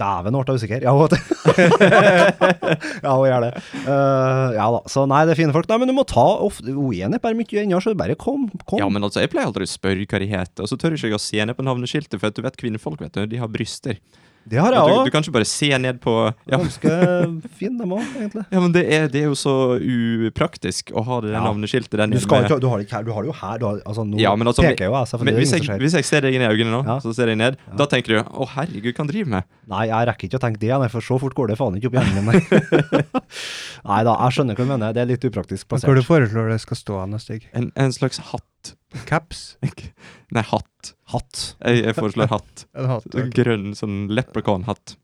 Dæven, 0.00 0.34
nå 0.34 0.42
ble 0.42 0.54
jeg 0.56 0.62
usikker. 0.62 0.86
Ja, 0.86 0.94
hun 0.96 1.08
Ja, 3.04 3.14
gjør 3.28 3.44
det. 3.46 3.50
Uh, 3.84 4.48
ja 4.56 4.68
da. 4.76 4.80
Så 4.90 5.04
nei, 5.10 5.22
det 5.28 5.34
er 5.34 5.40
fine 5.42 5.54
folk. 5.56 5.68
Nei, 5.70 5.80
men 5.82 5.90
du 5.92 5.96
må 5.96 6.06
ta 6.08 6.24
ofte 6.46 6.72
Hun 6.72 7.18
er 7.18 7.36
mye 7.36 7.62
ennå, 7.64 7.82
så 7.84 7.94
bare 7.98 8.16
kom. 8.20 8.48
kom. 8.64 8.80
Ja, 8.80 8.88
men 8.92 9.04
altså, 9.06 9.22
jeg 9.24 9.32
pleier 9.34 9.50
aldri 9.50 9.68
å 9.68 9.70
spørre 9.70 10.08
hva 10.08 10.22
de 10.22 10.30
heter, 10.30 10.64
og 10.64 10.70
så 10.70 10.78
tør 10.80 10.96
jeg 10.96 11.10
ikke 11.10 11.20
å 11.20 11.22
se 11.22 11.40
henne 11.42 11.56
på 11.56 11.66
navneskiltet, 11.66 12.18
for 12.20 12.30
at 12.30 12.38
du 12.38 12.44
vet 12.46 12.58
kvinnfolk, 12.60 13.02
vet 13.04 13.16
du, 13.18 13.26
de 13.30 13.40
har 13.42 13.50
bryster. 13.52 14.00
Det 14.50 14.58
har 14.60 14.74
jeg 14.74 14.82
òg. 14.82 15.04
du 15.04 15.08
du, 15.08 15.10
kan 15.14 15.22
ikke 15.24 15.32
bare 15.38 15.46
se 15.48 15.68
ned 15.78 16.00
på 16.02 16.14
ja, 16.50 16.58
Ganske 16.58 16.90
fin, 17.56 17.76
dem 17.78 17.92
òg, 17.96 18.02
egentlig. 18.18 18.44
ja, 18.50 18.60
men 18.60 18.72
det 18.74 18.82
er, 18.92 19.06
det 19.12 19.22
er 19.22 19.28
jo 19.30 19.36
så 19.38 19.54
upraktisk 20.28 20.90
å 20.96 21.04
ha 21.06 21.20
det 21.24 21.32
Ja. 21.32 21.40
navneskiltet 21.44 21.90
der 21.96 22.06
Du, 22.06 22.14
nede 22.16 22.22
skal 22.24 22.44
ikke, 22.44 22.58
du, 22.60 22.68
har 22.68 22.78
det 22.82 22.86
ikke 22.88 22.96
her, 22.98 23.04
du 23.06 23.12
har 23.14 23.22
det 23.22 23.30
jo 23.30 23.36
her. 23.40 23.58
Du 23.62 23.66
har, 23.68 23.80
altså, 23.86 24.04
nå 24.06 24.18
Ja, 24.20 24.34
men 24.36 24.46
altså, 24.50 24.62
peker 24.66 24.90
jo 24.90 24.92
jeg, 24.92 25.00
Men 25.00 25.06
selvfølgelig. 25.12 25.38
hvis, 25.40 25.52
jeg, 25.68 25.80
hvis 25.84 25.94
jeg 26.00 26.04
ser 26.10 26.20
deg 26.26 26.34
inn 26.34 26.42
i 26.42 26.50
øynene 26.50 26.72
nå, 26.74 26.82
Ja. 26.86 26.98
så 27.00 27.14
ser 27.14 27.28
jeg 27.32 27.36
ned, 27.38 27.56
Ja. 27.70 27.76
da 27.76 27.86
tenker 27.86 28.08
du 28.08 28.18
'Å, 28.22 28.48
herregud, 28.56 28.92
hva 28.94 28.98
han 29.04 29.06
driver 29.08 29.30
med?' 29.30 29.44
Nei, 29.70 29.86
jeg 29.86 30.08
rekker 30.08 30.24
ikke 30.28 30.38
å 30.38 30.44
tenke 30.46 30.58
det, 30.58 30.68
nei, 30.80 30.88
for 30.88 31.00
så 31.00 31.18
fort 31.20 31.34
går 31.34 31.48
det 31.48 31.58
faen 31.58 31.76
ikke 31.78 31.86
opp 31.86 31.96
hjernen 32.00 32.24
min. 32.26 32.40
Nei. 33.90 34.02
da, 34.04 34.16
jeg 34.26 34.32
skjønner 34.34 34.54
hva 34.58 34.64
du 34.66 34.70
mener. 34.70 34.92
Det 34.92 35.02
er 35.02 35.06
litt 35.06 35.24
upraktisk 35.24 35.66
Men 35.70 35.80
Hvor 35.80 35.94
du 35.94 36.02
plassert. 36.02 36.10
foreslår 36.10 36.50
det 36.50 36.60
skal 36.60 36.76
stå 36.76 37.00
hen, 37.00 37.18
Stig? 37.22 37.46
En, 37.54 37.70
en 37.76 37.92
slags 37.92 38.18
hatt. 38.32 38.44
Caps? 39.08 39.56
Nei, 40.34 40.42
hatt. 40.46 40.92
Hatt. 41.12 41.40
Jeg, 41.62 41.84
jeg 41.86 41.96
foreslår 41.98 42.30
hatt. 42.32 42.64
En 42.78 42.88
hatt, 42.90 43.06
ok. 43.10 43.30
Grønn 43.36 43.74
sånn 43.78 44.00
leprechaun-hatt. 44.12 44.96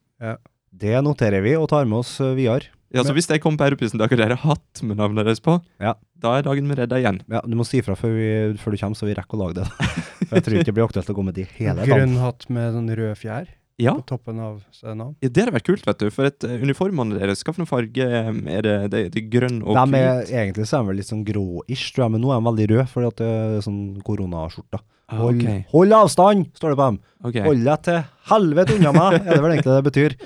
Det 0.76 0.96
noterer 1.04 1.44
vi 1.44 1.54
og 1.58 1.68
tar 1.72 1.86
med 1.88 2.02
oss 2.02 2.16
uh, 2.20 2.34
videre. 2.36 2.72
Ja, 2.94 3.02
så 3.04 3.12
hvis 3.16 3.26
jeg 3.28 3.42
kommer 3.42 3.58
på 3.60 3.66
Europrisen 3.66 3.98
dag 4.00 4.12
og 4.12 4.20
dere 4.20 4.36
har 4.38 4.54
hatt 4.54 4.80
med 4.86 4.96
navnet 5.00 5.26
deres 5.26 5.42
på, 5.42 5.56
Ja. 5.82 5.96
da 6.22 6.36
er 6.38 6.44
dagen 6.46 6.68
vi 6.70 6.76
redda 6.78 7.00
igjen. 7.00 7.18
Ja, 7.28 7.42
Du 7.44 7.56
må 7.58 7.66
si 7.66 7.80
fra 7.84 7.96
før, 7.98 8.14
før 8.62 8.72
du 8.76 8.78
kommer, 8.80 8.96
så 8.96 9.08
vi 9.08 9.16
rekker 9.18 9.36
å 9.36 9.42
lage 9.42 9.58
det. 9.60 9.66
For 10.28 10.38
jeg 10.38 10.46
tror 10.46 10.56
ikke 10.56 10.68
det 10.70 10.74
blir 10.78 10.86
aktuelt 10.86 11.10
å 11.12 11.16
gå 11.18 11.24
med 11.26 11.36
de 11.36 11.44
hele 11.58 11.80
dagen. 11.82 11.90
Grønn 11.92 12.16
hatt 12.22 12.46
med 12.48 12.76
sånn 12.76 12.92
rød 12.98 13.18
fjær 13.20 13.50
Ja, 13.76 13.92
på 13.98 14.06
toppen 14.08 14.38
av 14.40 14.62
scenen. 14.72 15.14
ja, 15.20 15.28
det 15.28 15.42
hadde 15.42 15.52
vært 15.52 15.66
kult, 15.68 15.84
vet 15.84 16.00
du. 16.00 16.08
For 16.14 16.28
et, 16.30 16.44
eh, 16.48 16.62
uniformene 16.64 17.18
deres, 17.20 17.42
hvilken 17.44 17.68
farge 17.68 18.06
eh, 18.06 18.30
er 18.56 18.64
det? 18.64 18.76
Det, 18.92 19.00
det 19.12 19.20
er 19.20 19.26
grønn 19.34 19.58
og 19.60 19.76
hvit. 19.76 20.30
egentlig 20.32 20.64
så 20.70 20.80
er 20.80 20.88
de 20.88 20.96
litt 21.00 21.10
sånn 21.10 21.24
grå-ish, 21.28 21.90
tror 21.92 22.06
jeg, 22.06 22.14
men 22.14 22.24
nå 22.24 22.32
er 22.32 22.40
de 22.40 22.48
veldig 22.48 22.68
røde, 22.72 22.86
fordi 22.92 23.10
at 23.10 23.20
det 23.20 23.28
er 23.34 23.66
sånn 23.66 23.82
koronaskjorter. 24.06 24.84
Ah, 25.06 25.20
Hold, 25.20 25.42
okay. 25.44 25.60
hold 25.70 25.92
avstand, 25.94 26.48
står 26.56 26.72
det 26.72 26.78
på 26.80 26.86
dem. 26.88 26.96
Okay. 27.28 27.44
Hold 27.44 27.66
deg 27.68 27.82
til 27.86 28.00
helvete 28.32 28.78
unna 28.78 28.94
meg, 28.96 29.18
er 29.20 29.28
det 29.36 29.42
vel 29.44 29.52
egentlig 29.54 29.76
det 29.76 29.84
betyr. 29.90 30.16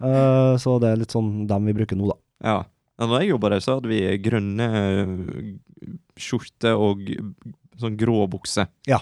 Uh, 0.00 0.52
så 0.62 0.76
det 0.82 0.92
er 0.92 1.00
litt 1.00 1.16
sånn 1.16 1.32
dem 1.50 1.66
vi 1.66 1.74
bruker 1.80 1.98
nå, 1.98 2.12
da. 2.12 2.18
Ja. 2.44 2.58
ja. 3.00 3.08
Når 3.08 3.24
jeg 3.24 3.32
jobba 3.32 3.54
der, 3.54 3.64
så 3.64 3.78
hadde 3.78 3.90
vi 3.90 4.04
grønne 4.22 4.68
skjorter 6.20 6.20
skjorte 6.20 6.76
og 6.76 7.00
sånn 7.80 7.96
grå 7.98 8.26
bukse. 8.30 8.66
Ja. 8.88 9.00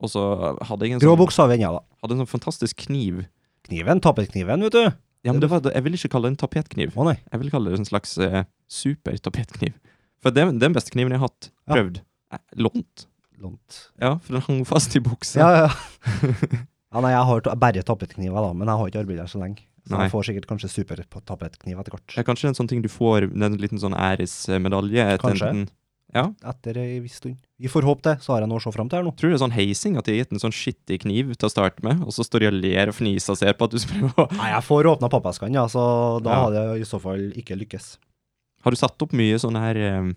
Og 0.00 0.08
så 0.12 0.22
hadde 0.64 0.86
jeg 0.88 0.96
en 0.96 1.02
Grå 1.02 1.12
sånn, 1.14 1.20
bukse 1.20 1.44
har 1.44 1.50
da. 1.76 1.80
hadde 2.02 2.16
en 2.16 2.22
sånn 2.24 2.30
fantastisk 2.32 2.76
kniv. 2.86 3.24
Kniven, 3.68 4.00
Tapetkniven, 4.00 4.64
vet 4.66 4.72
du. 4.72 4.84
Ja, 5.22 5.34
men 5.34 5.40
det 5.42 5.50
var, 5.52 5.60
Jeg 5.60 5.84
vil 5.84 5.92
ikke 5.98 6.08
kalle 6.14 6.30
det 6.30 6.32
en 6.32 6.40
tapetkniv. 6.40 6.94
Å 6.96 7.04
nei. 7.04 7.18
Jeg 7.30 7.40
vil 7.42 7.50
kalle 7.52 7.70
det 7.70 7.78
en 7.82 7.84
slags 7.88 8.16
eh, 8.24 8.44
super-tapetkniv. 8.72 9.74
For 10.24 10.32
det 10.32 10.42
er 10.44 10.52
den 10.56 10.72
beste 10.76 10.92
kniven 10.94 11.12
jeg 11.12 11.20
har 11.20 11.28
hatt. 11.28 11.50
Ja. 11.68 11.74
Prøvd. 11.76 12.00
Eh, 12.32 12.40
Lånt. 12.56 13.06
Lånt. 13.40 13.78
Ja, 14.00 14.14
for 14.24 14.36
den 14.36 14.44
hang 14.48 14.64
fast 14.68 14.96
i 14.96 15.00
buksa. 15.04 15.40
Ja, 15.40 15.66
ja. 15.66 15.68
ja, 16.92 17.00
nei, 17.04 17.12
jeg 17.14 17.26
har 17.30 17.50
bare 17.60 17.84
tapetkniver, 17.84 18.40
da, 18.48 18.52
men 18.56 18.68
jeg 18.68 18.80
har 18.80 18.90
ikke 18.92 19.02
arbeidet 19.04 19.28
så 19.32 19.40
lenge. 19.40 19.64
Så 19.88 19.94
Nei. 19.96 20.04
jeg 20.06 20.12
får 20.12 20.26
sikkert 20.28 20.46
kanskje 20.50 20.68
supertapetkniv 20.74 21.78
etter 21.80 21.94
hvert. 21.94 22.16
Ja, 22.18 22.24
kanskje 22.28 22.50
en 22.50 22.56
sånn 22.58 22.68
ting 22.68 22.82
du 22.84 22.88
får, 22.92 23.30
en 23.32 23.56
liten 23.60 23.80
sånn 23.80 23.96
æresmedalje. 23.96 25.06
Kanskje. 25.22 25.52
liten- 25.54 25.70
Ja. 26.14 26.24
Etter 26.50 26.78
ei 26.82 26.98
viss 27.04 27.20
stund. 27.20 27.36
Vi 27.60 27.68
får 27.70 27.84
håpe 27.86 28.02
det, 28.08 28.16
så 28.24 28.32
har 28.34 28.40
jeg 28.42 28.50
noe 28.50 28.58
å 28.58 28.64
se 28.64 28.72
fram 28.74 28.88
til 28.90 28.98
her 28.98 29.04
nå. 29.06 29.12
Tror 29.14 29.28
du 29.30 29.34
det 29.34 29.38
er 29.38 29.44
sånn 29.44 29.54
heising 29.54 29.98
at 30.00 30.06
de 30.08 30.14
har 30.16 30.24
gitt 30.24 30.32
en 30.34 30.42
sånn 30.42 30.54
skittig 30.56 31.00
kniv 31.04 31.34
til 31.36 31.46
å 31.46 31.52
starte 31.52 31.84
med, 31.86 32.00
og 32.02 32.10
så 32.16 32.24
står 32.26 32.42
de 32.44 32.48
og 32.50 32.56
ler 32.64 32.90
og 32.90 32.96
fniser 32.96 33.36
og 33.36 33.38
ser 33.38 33.54
på 33.58 33.68
at 33.68 33.76
du 33.76 33.78
prøver 33.84 34.24
å 34.24 34.26
Nei, 34.40 34.48
jeg 34.54 34.64
får 34.66 34.88
åpna 34.94 35.10
pappeskene, 35.12 35.54
ja, 35.60 35.66
så 35.70 35.84
da 36.24 36.30
Ja. 36.34 36.40
hadde 36.46 36.64
jeg 36.66 36.82
i 36.82 36.88
så 36.90 36.98
fall 37.02 37.28
ikke 37.38 37.58
lykkes. 37.60 37.92
Har 38.64 38.74
du 38.74 38.76
satt 38.80 39.02
opp 39.06 39.12
mye 39.16 39.38
sånne 39.38 39.62
her 39.68 39.80
um 40.00 40.10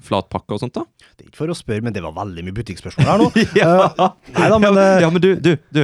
flatpakke 0.00 0.54
og 0.56 0.60
sånt, 0.62 0.72
da? 0.72 0.86
Det 1.18 1.26
er 1.26 1.28
ikke 1.28 1.36
for 1.42 1.52
å 1.52 1.54
spørre, 1.58 1.82
men 1.84 1.92
det 1.92 2.00
var 2.00 2.14
veldig 2.16 2.40
mye 2.46 2.56
butikkspørsmål 2.56 3.04
her 3.10 3.18
nå. 3.20 3.26
ja. 3.60 3.72
Nei 4.32 4.46
da, 4.48 4.58
men 4.62 4.78
eh, 4.80 5.00
ja, 5.04 5.10
men 5.12 5.20
du, 5.20 5.34
du, 5.36 5.50
du. 5.76 5.82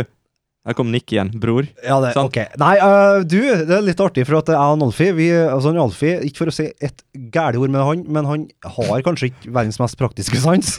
Der 0.67 0.75
kom 0.75 0.89
Nick 0.91 1.13
igjen. 1.15 1.31
Bror. 1.39 1.67
Ja, 1.85 2.01
det, 2.03 2.11
Sant. 2.17 2.27
ok. 2.33 2.57
Nei, 2.59 2.73
uh, 2.83 3.21
du, 3.23 3.39
det 3.39 3.71
er 3.71 3.85
litt 3.87 4.01
artig, 4.03 4.25
for 4.27 4.41
at 4.41 4.51
jeg 4.51 4.59
og 4.59 4.83
Alfie 4.89 5.15
vi, 5.15 5.29
altså 5.31 5.71
Alfie, 5.79 6.17
Ikke 6.27 6.43
for 6.43 6.51
å 6.51 6.55
si 6.57 6.67
et 6.83 7.05
gærent 7.15 7.61
ord 7.63 7.71
med 7.71 7.87
han, 7.87 8.03
men 8.11 8.27
han 8.27 8.47
har 8.75 9.05
kanskje 9.07 9.31
ikke 9.31 9.53
verdens 9.55 9.79
mest 9.79 9.99
praktiske 10.01 10.41
sans. 10.43 10.73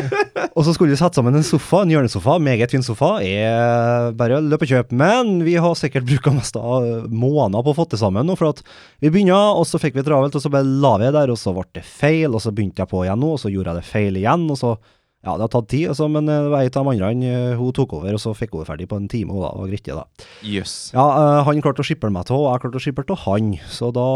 og 0.56 0.60
så 0.66 0.74
skulle 0.76 0.92
vi 0.92 1.00
sette 1.00 1.16
sammen 1.16 1.40
en 1.40 1.46
sofa, 1.46 1.86
en 1.86 1.94
hjørnesofa, 1.94 2.36
meget 2.44 2.76
fin 2.76 2.84
sofa. 2.84 3.14
Er 3.24 4.12
bare 4.20 4.42
løp 4.44 4.66
og 4.68 4.74
kjøp. 4.74 4.92
Men 5.00 5.40
vi 5.48 5.56
har 5.56 5.78
sikkert 5.78 6.08
bruka 6.10 6.36
mest 6.36 6.60
av 6.60 7.08
måneder 7.08 7.64
på 7.64 7.72
å 7.72 7.80
få 7.80 7.88
det 7.88 8.02
sammen 8.02 8.28
nå, 8.28 8.36
for 8.36 8.52
at 8.52 8.60
vi 9.00 9.08
begynner, 9.08 9.56
og 9.56 9.64
så 9.64 9.80
fikk 9.80 9.96
vi 9.96 10.04
travelt, 10.04 10.36
og 10.36 10.44
så 10.44 10.52
bare 10.52 10.68
la 10.68 10.98
vi 11.00 11.08
det 11.08 11.16
der, 11.16 11.32
og 11.32 11.40
så 11.40 11.56
ble 11.56 11.64
det 11.80 11.88
feil, 11.88 12.28
og 12.34 12.44
så 12.44 12.52
begynte 12.52 12.84
jeg 12.84 12.92
på 12.92 13.06
igjen 13.06 13.24
nå, 13.24 13.34
og 13.38 13.40
så 13.40 13.48
gjorde 13.48 13.72
jeg 13.72 13.80
det 13.80 13.88
feil 13.88 14.20
igjen, 14.20 14.50
og 14.52 14.60
så 14.60 14.76
ja, 15.20 15.34
det 15.36 15.44
har 15.44 15.50
tatt 15.52 15.66
tid, 15.68 15.90
altså, 15.92 16.06
men 16.08 16.24
var 16.24 16.62
ei 16.62 16.70
av 16.70 16.86
de 16.86 16.92
andre 16.94 17.08
eh, 17.28 17.50
hun 17.58 17.74
tok 17.76 17.92
over, 17.98 18.14
og 18.16 18.20
så 18.22 18.30
fikk 18.32 18.54
hun 18.56 18.64
ferdig 18.64 18.86
på 18.88 18.96
en 18.96 19.08
time. 19.12 19.34
Og 19.36 19.42
da, 19.44 19.50
det 19.52 19.60
var 19.60 19.68
greit, 19.68 19.90
da. 19.92 20.26
Yes. 20.48 20.72
Ja, 20.94 21.04
eh, 21.12 21.40
han 21.44 21.60
klarte 21.60 21.84
å 21.84 21.86
skippe 21.86 22.08
meg 22.08 22.24
til, 22.30 22.38
og 22.40 22.46
jeg 22.54 22.62
klarte 22.62 22.80
å 22.80 22.84
skippe 22.86 23.04
til 23.04 23.18
han. 23.26 23.50
Så 23.68 23.90
da, 23.92 24.06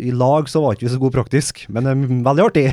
i 0.00 0.14
lag 0.16 0.48
så 0.48 0.62
var 0.64 0.78
ikke 0.78 0.86
vi 0.86 0.92
så 0.94 1.00
gode 1.02 1.12
praktisk, 1.18 1.60
men 1.68 1.90
eh, 1.90 2.06
veldig 2.24 2.46
artig. 2.46 2.64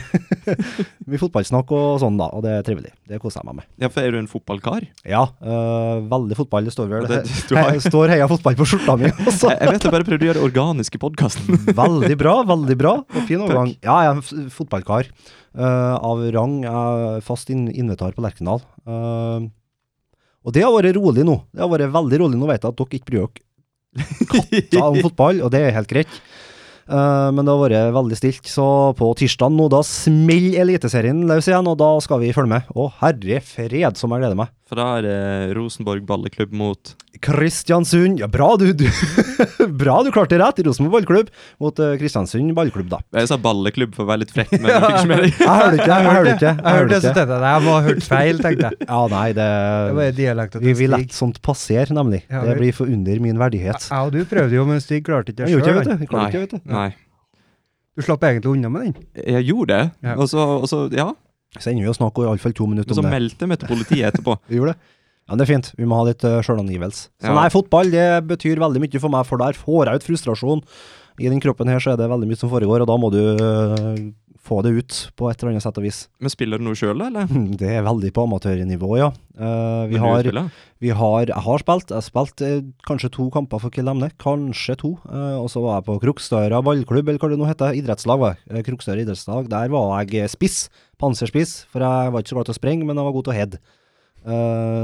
Mye 1.12 1.20
fotballsnakk 1.20 1.74
og 1.76 2.00
sånn, 2.04 2.16
da, 2.20 2.30
og 2.36 2.46
det 2.48 2.54
er 2.56 2.64
trivelig. 2.68 2.94
Det 3.08 3.20
koser 3.24 3.42
jeg 3.44 3.50
meg 3.50 3.60
med. 3.60 3.68
Ja, 3.84 3.90
for 3.92 4.04
er 4.08 4.16
du 4.16 4.20
en 4.22 4.30
fotballkar? 4.32 4.88
Ja, 5.08 5.26
eh, 5.44 6.00
veldig 6.12 6.38
fotball. 6.40 6.68
Det 6.68 6.76
står 6.76 6.88
vel 6.94 7.10
det- 7.12 7.24
he, 7.60 7.80
står 7.90 8.14
Heia 8.16 8.30
fotball 8.32 8.56
på 8.60 8.68
skjorta 8.72 8.96
mi 9.00 9.12
også. 9.12 9.52
Jeg, 9.52 9.60
jeg 9.60 9.76
vet 9.76 9.90
jeg 9.90 9.96
bare 9.98 10.08
prøvde 10.08 10.24
å 10.24 10.30
gjøre 10.32 10.40
det 10.40 10.48
organisk 10.48 10.96
i 10.96 11.04
podkasten. 11.04 11.60
Veldig 11.84 12.16
bra, 12.24 12.38
veldig 12.48 12.80
bra. 12.80 12.96
Og 13.04 13.28
fin 13.28 13.44
overgang. 13.44 13.76
Ja, 13.84 14.00
jeg 14.08 14.14
er 14.14 14.22
en 14.22 14.52
fotballkar 14.56 15.12
eh, 15.12 15.36
av 15.56 16.24
rang. 16.34 16.60
Jeg 16.66 17.06
er 17.12 17.24
fast 17.26 17.50
in 17.54 17.68
invitar 17.72 18.16
på 18.16 18.24
Lerkendal. 18.26 18.62
Eh, 18.88 19.48
og 20.48 20.56
det 20.56 20.64
har 20.64 20.74
vært 20.76 20.96
rolig 20.96 21.26
nå. 21.28 21.42
Det 21.52 21.64
har 21.64 21.72
vært 21.72 21.94
veldig 21.96 22.20
rolig. 22.24 22.40
Nå 22.40 22.50
vet 22.50 22.64
jeg 22.64 22.72
at 22.72 22.80
dere 22.80 23.00
ikke 23.00 23.12
bryr 23.12 23.26
dere 23.26 23.46
katta 24.32 24.84
om 24.88 25.00
fotball, 25.08 25.42
og 25.44 25.52
det 25.54 25.64
er 25.64 25.76
helt 25.76 25.92
greit. 25.92 26.20
Uh, 26.88 27.34
men 27.36 27.44
det 27.44 27.52
har 27.52 27.60
vært 27.60 27.96
veldig 27.98 28.18
stilt, 28.20 28.48
så 28.48 28.68
på 28.96 29.10
tirsdag 29.20 29.52
nå 29.52 29.66
da 29.74 29.82
smeller 29.84 30.62
Eliteserien 30.64 31.26
løs 31.28 31.50
igjen, 31.50 31.68
og 31.68 31.76
da 31.82 31.90
skal 32.04 32.22
vi 32.24 32.32
følge 32.36 32.54
med. 32.54 32.70
Å 32.72 32.88
herre 33.02 33.42
fred, 33.44 34.00
som 34.00 34.14
jeg 34.16 34.24
gleder 34.24 34.40
meg. 34.40 34.54
For 34.68 34.76
da 34.76 34.86
er 34.98 35.06
det 35.06 35.56
Rosenborg 35.56 36.04
balleklubb 36.10 36.52
mot 36.60 36.90
Kristiansund, 37.24 38.20
ja 38.20 38.28
bra 38.30 38.50
du, 38.60 38.66
du 38.78 38.84
Bra 39.80 39.96
du 40.04 40.10
klarte 40.12 40.36
det 40.36 40.42
rett. 40.42 40.60
Rosenborg 40.68 40.98
ballklubb 41.08 41.30
mot 41.64 41.80
eh, 41.82 41.94
Kristiansund 42.02 42.52
ballklubb, 42.58 42.90
da. 42.92 43.00
Jeg 43.16 43.30
sa 43.32 43.38
balleklubb 43.42 43.96
for 43.96 44.04
å 44.04 44.10
være 44.12 44.26
litt 44.26 44.34
frekk, 44.36 44.52
men 44.62 44.68
jeg 44.70 44.82
fikk 44.84 44.98
ikke 44.98 45.10
med 45.14 45.24
deg. 45.24 45.40
Jeg 45.40 45.48
hørte 45.62 45.80
ikke, 45.80 45.88
jeg 45.88 46.18
hørte 46.18 46.34
ikke. 46.36 46.52
Jeg 46.60 46.78
hørte 46.78 46.92
det, 46.94 47.00
så 47.06 47.14
tenkte 47.16 47.38
jeg 47.40 47.48
jeg 47.48 47.64
må 47.66 47.74
ha 47.78 47.82
hørt 47.88 48.08
feil, 48.12 48.42
tenkte 48.44 48.68
jeg. 48.70 48.80
Ja, 48.90 49.02
nei, 49.16 49.26
det 49.40 49.48
Det 49.48 49.98
var 50.02 50.16
dialekten 50.20 50.66
Vi 50.68 50.74
vil 50.82 50.94
lett 50.98 51.16
sånt 51.16 51.42
passere, 51.48 51.96
nemlig. 51.98 52.22
Ja, 52.28 52.44
Det 52.48 52.58
blir 52.60 52.76
for 52.78 52.92
under 52.98 53.24
min 53.24 53.40
verdighet. 53.42 53.88
Jeg 53.90 54.08
og 54.10 54.14
du 54.18 54.22
prøvde 54.30 54.60
jo, 54.60 54.66
men 54.70 54.84
Stig 54.84 55.06
klarte 55.08 55.34
ikke 55.34 55.48
Jeg 55.48 55.64
det 55.64 55.64
sjøl. 55.64 55.80
Nei. 55.80 55.80
vet 55.80 55.88
du. 55.88 56.04
Jeg 56.04 56.12
klarte 56.12 56.34
ikke, 56.34 56.44
vet 56.44 56.58
du. 56.58 56.74
Nei. 56.76 56.90
Du 57.98 58.04
slapp 58.06 58.28
egentlig 58.28 58.52
unna 58.52 58.70
med 58.70 58.84
den. 58.92 59.08
Jeg 59.26 59.48
gjorde 59.48 59.72
det, 59.74 59.86
Ja. 60.06 60.18
og 60.20 60.28
så, 60.30 60.44
og 60.62 60.68
så 60.70 60.84
ja. 60.94 61.08
Så 61.64 61.72
ender 61.72 61.88
vi 61.88 61.92
å 61.92 61.98
snakke 61.98 62.24
i 62.24 62.28
iallfall 62.28 62.54
to 62.58 62.68
minutter 62.70 62.94
om 62.98 63.08
det. 63.08 63.14
meldte 63.16 63.50
vi 63.50 63.58
til 63.62 63.72
politiet 63.74 64.06
etterpå. 64.12 64.38
Vi 64.52 64.60
gjorde 64.60 64.76
det. 64.76 64.94
Ja, 65.28 65.36
det 65.36 65.44
er 65.44 65.50
fint. 65.50 65.72
Vi 65.76 65.84
må 65.90 65.98
ha 66.00 66.06
litt 66.08 66.24
uh, 66.24 66.38
sjølangivelse. 66.46 67.10
Så 67.20 67.28
Ja. 67.28 67.34
nei, 67.36 67.50
fotball 67.52 67.90
det 67.92 68.06
betyr 68.30 68.62
veldig 68.64 68.80
mye 68.86 69.00
for 69.04 69.12
meg, 69.12 69.26
for 69.28 69.42
der 69.42 69.58
får 69.60 69.90
jeg 69.90 70.00
ut 70.00 70.06
frustrasjon. 70.08 70.62
I 71.20 71.28
den 71.34 71.42
kroppen 71.44 71.68
her 71.68 71.82
så 71.84 71.92
er 71.96 71.98
det 72.00 72.08
veldig 72.08 72.30
mye 72.30 72.38
som 72.40 72.52
foregår, 72.52 72.86
og 72.86 72.88
da 72.88 72.96
må 73.02 73.10
du 73.12 73.20
øh, 73.20 73.98
få 74.48 74.62
det 74.66 74.72
ut 74.78 74.98
på 75.20 75.28
et 75.30 75.42
eller 75.42 75.54
annet 75.54 75.66
sett 75.66 75.78
og 75.80 75.86
vis. 75.86 76.00
Men 76.24 76.34
spiller 76.34 76.62
du 76.62 76.68
noe 76.68 76.78
sjøl, 76.78 77.02
eller? 77.04 77.30
Det 77.62 77.70
er 77.78 77.86
veldig 77.86 78.12
på 78.16 78.26
amatørnivå, 78.28 78.92
ja. 79.00 79.12
Uh, 79.38 79.86
vi, 79.92 80.00
har, 80.02 80.28
vi 80.82 80.90
har 80.98 81.30
Jeg 81.30 81.44
har 81.46 81.62
spilt. 81.62 81.92
Jeg 81.92 82.00
har 82.00 82.06
spilt 82.06 82.44
eh, 82.46 82.62
kanskje 82.88 83.12
to 83.14 83.28
kamper 83.34 83.62
for 83.62 83.74
Kill 83.74 83.90
Emne. 83.92 84.10
Kanskje 84.22 84.78
to. 84.82 84.94
Uh, 85.06 85.38
og 85.44 85.50
så 85.54 85.62
var 85.64 85.80
jeg 85.80 85.88
på 85.90 85.98
Krokstøra 86.06 86.62
ballklubb, 86.66 87.12
eller 87.12 87.22
hva 87.22 87.32
det 87.32 87.40
nå 87.42 87.50
heter. 87.50 87.78
Idrettslag, 87.78 88.22
var 88.24 88.36
jeg. 88.36 88.46
Eh, 88.52 88.64
Krokstøra 88.68 89.04
idrettslag. 89.04 89.50
Der 89.52 89.74
var 89.74 90.08
jeg 90.08 90.32
spiss. 90.34 90.62
Panserspiss. 91.02 91.60
For 91.74 91.86
jeg 91.86 92.14
var 92.14 92.24
ikke 92.24 92.34
så 92.34 92.40
glad 92.40 92.50
til 92.50 92.58
å 92.58 92.62
springe, 92.62 92.88
men 92.88 92.98
jeg 92.98 93.10
var 93.10 93.18
god 93.20 93.28
til 93.28 93.36
å 93.36 93.42
heade. 93.42 93.62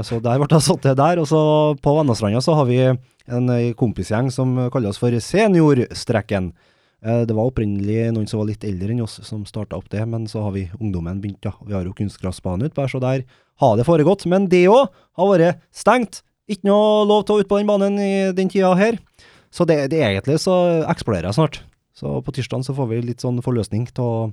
Så 0.06 0.16
der 0.24 0.38
ble 0.40 0.46
jeg 0.48 0.64
satt 0.64 0.80
til 0.80 0.94
der. 0.96 1.18
Og 1.20 1.26
så 1.28 1.40
på 1.84 1.92
Vennastranda 1.98 2.40
så 2.40 2.54
har 2.56 2.68
vi 2.68 2.78
en 2.88 3.50
kompisgjeng 3.76 4.30
som 4.32 4.54
kalles 4.72 4.96
for 5.02 5.12
Seniorstrekken. 5.20 6.54
Eh, 7.04 7.22
Det 7.28 7.34
var 7.36 7.50
opprinnelig 7.50 8.12
noen 8.14 8.26
som 8.30 8.40
var 8.40 8.48
litt 8.48 8.64
eldre 8.64 8.94
enn 8.94 9.02
oss 9.04 9.18
som 9.26 9.44
starta 9.44 9.76
opp 9.76 9.90
det, 9.92 10.04
men 10.08 10.26
så 10.30 10.42
har 10.46 10.54
vi 10.56 10.70
ungdommen 10.80 11.20
begynt, 11.20 11.44
ja. 11.44 11.52
Vi 11.66 11.74
har 11.76 11.84
jo 11.84 11.92
kunstgressbane 11.96 12.70
utpå 12.70 12.84
her, 12.84 12.88
så 12.92 13.00
der 13.02 13.24
har 13.60 13.76
det 13.76 13.86
foregått. 13.86 14.24
Men 14.30 14.48
det 14.48 14.64
òg 14.72 14.88
har 15.20 15.30
vært 15.30 15.60
stengt. 15.74 16.22
Ikke 16.48 16.68
noe 16.68 17.04
lov 17.08 17.24
til 17.24 17.36
å 17.36 17.40
ut 17.44 17.48
på 17.48 17.58
den 17.60 17.68
banen 17.68 17.98
i 18.00 18.32
den 18.36 18.48
tida 18.52 18.74
her. 18.76 18.98
Så 19.54 19.64
det, 19.68 19.90
det 19.92 20.00
egentlig 20.02 20.40
så 20.42 20.82
eksploderer 20.90 21.30
jeg 21.30 21.38
snart. 21.38 21.60
Så 21.94 22.18
på 22.26 22.32
tirsdag 22.34 22.64
så 22.66 22.74
får 22.74 22.88
vi 22.90 23.02
litt 23.06 23.22
sånn 23.22 23.38
forløsning 23.44 23.86
til 23.94 24.32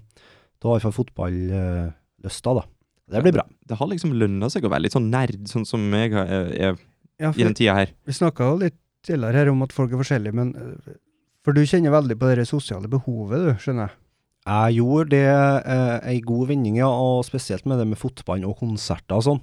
iallfall 0.64 0.96
fotballysta, 0.96 2.56
da. 2.58 2.64
Det 3.12 3.22
blir 3.26 3.36
bra. 3.36 3.46
Det 3.68 3.76
har 3.78 3.90
liksom 3.92 4.14
lønna 4.16 4.48
seg 4.52 4.66
å 4.66 4.72
være 4.72 4.86
litt 4.88 4.96
sånn 4.96 5.10
nerd, 5.12 5.44
sånn 5.52 5.68
som 5.68 5.84
jeg 5.94 6.14
er, 6.16 6.52
er 6.56 6.76
Ja, 7.22 7.30
i 7.36 7.44
den 7.44 7.54
tida 7.58 7.76
her. 7.76 7.92
Vi 8.08 8.16
snakka 8.16 8.48
jo 8.48 8.60
litt 8.64 8.78
tidligere 9.06 9.42
her 9.44 9.52
om 9.52 9.62
at 9.66 9.74
folk 9.76 9.92
er 9.94 10.00
forskjellige, 10.02 10.34
men 10.38 10.54
øh, 10.56 10.94
For 11.42 11.58
du 11.58 11.64
kjenner 11.66 11.94
veldig 11.94 12.18
på 12.22 12.30
det 12.38 12.46
sosiale 12.50 12.90
behovet, 12.92 13.42
du, 13.42 13.52
skjønner 13.62 13.90
jeg. 13.90 13.98
Jeg 14.42 14.78
gjorde 14.80 15.14
det 15.14 15.26
eh, 15.30 15.98
ei 16.10 16.20
god 16.26 16.50
vending, 16.50 16.78
ja, 16.80 16.90
og 16.90 17.26
spesielt 17.28 17.68
med 17.70 17.78
det 17.82 17.88
med 17.92 18.00
fotball 18.02 18.46
og 18.50 18.58
konserter 18.62 19.20
og 19.20 19.26
sånn. 19.28 19.42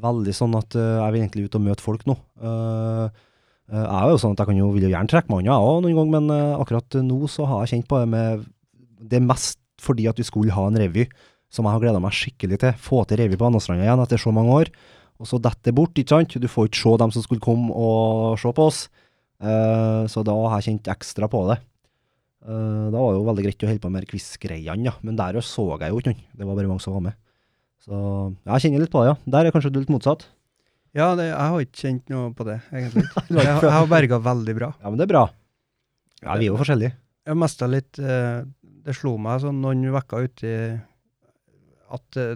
Veldig 0.00 0.34
sånn 0.34 0.56
at 0.58 0.74
eh, 0.78 0.96
jeg 0.98 1.14
vil 1.14 1.22
egentlig 1.22 1.46
ut 1.46 1.58
og 1.58 1.64
møte 1.66 1.84
folk 1.84 2.06
nå. 2.10 2.16
Eh, 2.42 3.04
eh, 3.70 3.84
jeg 3.84 3.98
er 4.00 4.10
jo 4.10 4.20
sånn 4.22 4.34
at 4.34 4.42
jeg 4.42 4.50
kan 4.50 4.58
jo, 4.58 4.70
vil 4.74 4.86
jo 4.88 4.92
gjerne 4.92 5.10
trekke 5.10 5.30
meg 5.30 5.44
unna, 5.44 5.58
òg, 5.62 5.82
noen 5.84 5.98
gang, 6.00 6.14
men 6.16 6.34
eh, 6.34 6.54
akkurat 6.58 6.98
nå 7.06 7.20
så 7.30 7.46
har 7.50 7.62
jeg 7.62 7.76
kjent 7.76 7.90
på 7.90 8.00
det 8.02 8.08
med 8.14 8.46
Det 9.10 9.20
er 9.20 9.26
mest 9.26 9.60
fordi 9.80 10.06
at 10.10 10.18
vi 10.18 10.26
skulle 10.26 10.54
ha 10.54 10.66
en 10.68 10.78
revy, 10.78 11.06
som 11.50 11.66
jeg 11.66 11.74
har 11.74 11.82
gleda 11.82 12.02
meg 12.02 12.14
skikkelig 12.14 12.58
til. 12.62 12.74
Få 12.78 13.04
til 13.08 13.22
revy 13.22 13.38
på 13.38 13.46
Andøstranda 13.46 13.86
igjen 13.86 14.02
etter 14.02 14.20
så 14.20 14.34
mange 14.34 14.54
år. 14.54 14.70
Og 15.20 15.28
så 15.30 15.38
detter 15.42 15.70
det 15.70 15.76
bort, 15.76 15.96
ikke 15.98 16.14
sant. 16.14 16.36
Du 16.36 16.48
får 16.50 16.68
ikke 16.68 16.82
se 16.82 16.92
dem 17.00 17.14
som 17.14 17.24
skulle 17.24 17.44
komme 17.44 17.72
og 17.74 18.36
se 18.40 18.52
på 18.56 18.66
oss. 18.70 18.82
Eh, 19.40 20.02
så 20.12 20.22
da 20.26 20.34
har 20.36 20.60
jeg 20.60 20.68
kjent 20.70 20.90
ekstra 20.92 21.28
på 21.32 21.42
det. 21.48 21.58
Eh, 22.44 22.86
da 22.92 22.96
var 22.96 23.12
det 23.14 23.20
jo 23.20 23.26
veldig 23.28 23.44
greit 23.46 23.64
å 23.64 23.70
holde 23.70 23.84
på 23.84 23.92
med 23.92 24.08
quiz-greiene, 24.10 24.88
ja. 24.88 24.94
Men 25.06 25.16
der 25.20 25.40
så 25.44 25.66
jeg 25.80 25.92
jo 25.92 26.00
ikke 26.00 26.12
noen. 26.12 26.22
Det 26.36 26.48
var 26.48 26.58
bare 26.58 26.70
mange 26.72 26.84
som 26.84 26.96
var 26.96 27.06
med. 27.08 27.18
Så 27.80 27.96
jeg 28.44 28.64
kjenner 28.66 28.84
litt 28.84 28.92
på 28.92 29.02
det, 29.04 29.12
ja. 29.14 29.16
Der 29.36 29.48
er 29.48 29.54
kanskje 29.54 29.72
du 29.72 29.80
litt 29.80 29.92
motsatt. 29.92 30.26
Ja, 30.96 31.12
det, 31.14 31.28
jeg 31.30 31.38
har 31.38 31.62
ikke 31.62 31.82
kjent 31.84 32.08
noe 32.10 32.32
på 32.34 32.44
det, 32.48 32.58
egentlig. 32.74 33.04
Jeg, 33.30 33.46
jeg 33.46 33.70
har 33.70 33.84
berga 33.86 34.18
veldig 34.24 34.54
bra. 34.58 34.72
Ja, 34.82 34.90
men 34.90 34.98
det 34.98 35.04
er 35.06 35.12
bra. 35.12 35.22
Ja, 36.24 36.34
vi 36.34 36.48
er 36.48 36.50
jo 36.50 36.58
forskjellige. 36.58 36.96
Jeg 37.30 37.38
mista 37.38 37.68
litt 37.70 37.98
eh, 38.02 38.40
Det 38.82 38.94
slo 38.96 39.12
meg 39.22 39.38
sånn 39.44 39.60
noen 39.62 39.84
uker 39.86 40.26
uti 40.26 40.50
at 41.94 42.18
eh, 42.18 42.34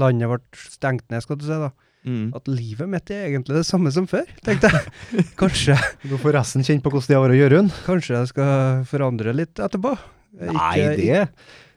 landet 0.00 0.30
ble 0.30 0.40
stengt 0.72 1.04
ned, 1.12 1.20
skal 1.24 1.38
du 1.38 1.44
si. 1.44 1.58
da. 1.60 1.68
Mm. 2.04 2.34
At 2.36 2.48
livet 2.52 2.88
mitt 2.92 3.10
er 3.10 3.26
egentlig 3.30 3.56
det 3.56 3.66
samme 3.66 3.90
som 3.94 4.06
før, 4.06 4.26
tenkte 4.44 4.68
jeg. 4.70 4.84
Kanskje, 5.40 5.76
Du 6.04 6.16
får 6.20 6.34
resten 6.36 6.62
kjenne 6.66 6.84
på 6.84 6.90
hvordan 6.92 7.08
det 7.08 7.16
har 7.16 7.22
vært 7.24 7.36
å 7.36 7.40
gjøre 7.42 7.60
den. 7.62 7.70
kanskje 7.86 8.16
jeg 8.18 8.28
skal 8.34 8.82
forandre 8.90 9.32
litt 9.34 9.54
etterpå. 9.64 9.94
Nei, 10.40 10.74
Ikke- 10.76 10.96
det 11.00 11.28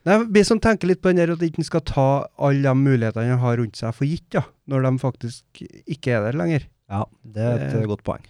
Nei, 0.07 0.17
Vi 0.31 0.43
som 0.47 0.59
tenker 0.63 0.87
litt 0.87 1.01
på 1.03 1.09
den 1.11 1.17
der 1.19 1.33
at 1.33 1.39
ikke 1.43 1.63
skal 1.67 1.81
ta 1.81 2.27
alle 2.39 2.63
de 2.63 2.73
mulighetene 2.79 3.33
en 3.33 3.39
har 3.39 3.57
rundt 3.59 3.75
seg 3.75 3.93
for 3.95 4.05
gitt, 4.07 4.27
ja, 4.33 4.43
når 4.67 4.83
de 4.87 4.91
faktisk 5.03 5.63
ikke 5.87 6.13
er 6.15 6.21
der 6.31 6.37
lenger. 6.39 6.67
Ja, 6.89 7.03
det 7.27 7.43
er 7.43 7.53
et 7.57 7.73
Det- 7.73 7.81
eh, 7.83 7.87
godt 7.87 8.03
poeng. 8.07 8.23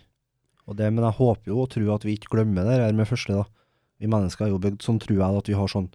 Og 0.67 0.75
det, 0.75 0.91
men 0.93 1.03
jeg 1.03 1.13
håper 1.19 1.45
jo 1.47 1.61
og 1.61 1.69
tror 1.69 1.93
at 1.95 2.03
vi 2.03 2.17
ikke 2.17 2.29
glemmer 2.33 2.65
det 2.65 2.79
her 2.81 2.93
med 2.93 3.07
første, 3.07 3.29
da. 3.33 3.43
Vi 4.01 4.07
mennesker 4.07 4.45
er 4.45 4.49
jo 4.49 4.57
bygd 4.59 4.81
sånn, 4.81 4.99
tror 4.99 5.17
jeg, 5.17 5.37
at 5.37 5.47
vi 5.47 5.53
har 5.53 5.67
sånn 5.67 5.89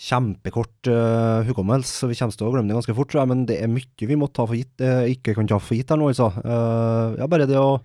kjempekort 0.00 0.88
uh, 0.90 1.44
hukommelse, 1.46 1.92
så 2.00 2.08
vi 2.10 2.16
kommer 2.18 2.34
til 2.34 2.48
å 2.48 2.52
glemme 2.54 2.72
det 2.72 2.78
ganske 2.78 2.94
fort, 2.96 3.10
tror 3.12 3.22
jeg. 3.22 3.30
Men 3.32 3.44
det 3.48 3.58
er 3.62 3.70
mye 3.70 4.08
vi 4.08 4.18
må 4.18 4.28
ta 4.32 4.46
for 4.48 4.58
gitt, 4.58 4.74
uh, 4.82 5.04
ikke 5.10 5.36
kan 5.36 5.50
ta 5.50 5.58
for 5.62 5.76
gitt 5.78 5.92
her 5.92 6.00
nå, 6.00 6.08
altså. 6.10 6.30
Uh, 6.42 7.18
ja, 7.20 7.28
bare 7.30 7.48
det 7.50 7.58
å 7.60 7.76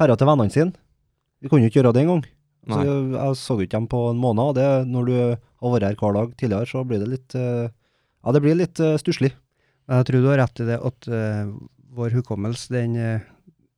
ferde 0.00 0.16
til 0.18 0.30
vennene 0.30 0.54
sine. 0.54 0.74
Vi 1.40 1.50
kunne 1.50 1.66
jo 1.66 1.72
ikke 1.72 1.80
gjøre 1.82 1.94
det 1.96 2.04
engang. 2.04 2.24
Så 2.70 2.80
jeg, 2.84 3.04
jeg 3.14 3.36
så 3.40 3.56
ikke 3.56 3.78
dem 3.78 3.90
på 3.90 4.00
en 4.10 4.20
måned, 4.20 4.50
og 4.50 4.56
det, 4.58 4.68
når 4.90 5.06
du 5.08 5.14
har 5.20 5.74
vært 5.74 5.86
her 5.88 6.00
hver 6.00 6.16
dag 6.16 6.32
tidligere, 6.40 6.68
så 6.68 6.82
blir 6.86 7.02
det 7.02 7.12
litt 7.12 7.36
uh, 7.38 7.68
Ja, 8.20 8.34
det 8.36 8.42
blir 8.44 8.58
litt 8.58 8.82
uh, 8.84 8.96
stusslig. 9.00 9.32
Jeg 9.90 10.06
tror 10.06 10.22
du 10.22 10.28
har 10.30 10.38
rett 10.38 10.60
i 10.62 10.66
det 10.68 10.76
at 10.86 11.06
vår 11.98 12.12
hukommelse, 12.14 12.68
den, 12.70 12.92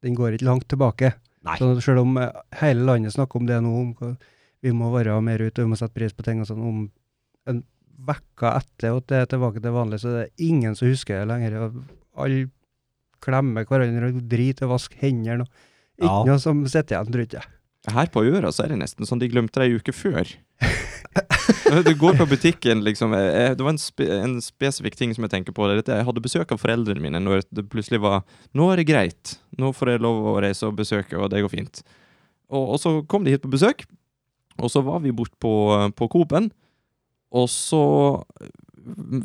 den 0.05 0.17
går 0.19 0.35
ikke 0.37 0.45
langt 0.45 0.67
tilbake. 0.69 1.15
Nei. 1.49 1.55
Så 1.57 1.71
selv 1.81 2.03
om 2.03 2.19
hele 2.61 2.85
landet 2.85 3.15
snakker 3.15 3.41
om 3.41 3.47
det 3.49 3.57
nå, 3.65 3.71
om 3.73 4.19
vi 4.61 4.75
må 4.77 4.91
være 4.93 5.15
mer 5.25 5.41
ute, 5.41 5.63
og 5.63 5.65
vi 5.65 5.71
må 5.73 5.79
sette 5.81 5.97
pris 5.97 6.13
på 6.13 6.27
ting 6.27 6.43
og 6.43 6.51
sånn, 6.51 6.67
om 6.69 6.83
en 7.51 7.63
vekka 8.03 8.57
etter 8.59 8.97
at 8.97 9.07
det 9.11 9.19
er 9.23 9.27
tilbake 9.31 9.63
til 9.63 9.75
vanlig, 9.75 10.01
så 10.03 10.11
det 10.15 10.23
er 10.27 10.47
ingen 10.49 10.75
som 10.79 10.89
husker 10.91 11.21
det 11.23 11.29
lenger. 11.31 11.71
Alle 12.19 12.47
klemmer 13.23 13.65
hverandre 13.69 14.11
og 14.13 14.23
driter 14.31 14.67
og 14.67 14.75
vasker 14.77 14.99
hendene. 15.05 15.47
Ikke 16.01 16.11
Ja. 16.11 16.25
noe 16.27 16.39
som 16.43 16.65
sitter 16.67 16.97
igjen, 16.99 17.13
tror 17.13 17.27
jeg. 17.39 17.45
Her 17.93 18.07
på 18.15 18.23
øra 18.25 18.51
så 18.55 18.65
er 18.65 18.69
det 18.73 18.79
nesten 18.79 19.07
sånn 19.07 19.19
de 19.19 19.29
glemte 19.29 19.59
det 19.61 19.69
ei 19.71 19.77
uke 19.79 19.93
før. 19.95 20.27
Du 21.83 21.95
går 21.99 22.17
på 22.17 22.27
butikken, 22.29 22.83
liksom. 22.85 23.13
eh, 23.17 23.55
Det 23.55 23.61
var 23.65 23.73
en, 23.75 23.79
spe, 23.81 24.05
en 24.23 24.37
spesifikk 24.45 24.95
ting 24.97 25.15
som 25.15 25.25
jeg 25.25 25.31
tenker 25.33 25.53
på. 25.53 25.67
det 25.69 25.89
jeg 25.89 26.05
hadde 26.07 26.21
besøk 26.23 26.53
av 26.53 26.61
foreldrene 26.61 27.01
mine 27.01 27.21
når 27.21 27.43
det 27.51 27.65
plutselig 27.73 28.01
var 28.01 28.23
Nå 28.55 28.71
er 28.73 28.77
det 28.77 28.87
greit. 28.87 29.39
Nå 29.59 29.73
får 29.75 29.91
jeg 29.95 30.01
lov 30.05 30.21
å 30.35 30.41
reise 30.41 30.67
og 30.69 30.77
besøke, 30.77 31.17
og 31.19 31.31
det 31.31 31.43
går 31.43 31.51
fint. 31.53 31.83
Og, 32.53 32.75
og 32.75 32.79
så 32.81 32.93
kom 33.09 33.25
de 33.25 33.33
hit 33.35 33.43
på 33.43 33.51
besøk, 33.53 33.85
og 34.61 34.71
så 34.71 34.83
var 34.85 35.01
vi 35.01 35.11
bort 35.13 35.33
på, 35.41 35.53
på 35.97 36.09
Coop-en, 36.13 36.51
og 37.33 37.49
så 37.49 37.81
mm, 38.85 39.23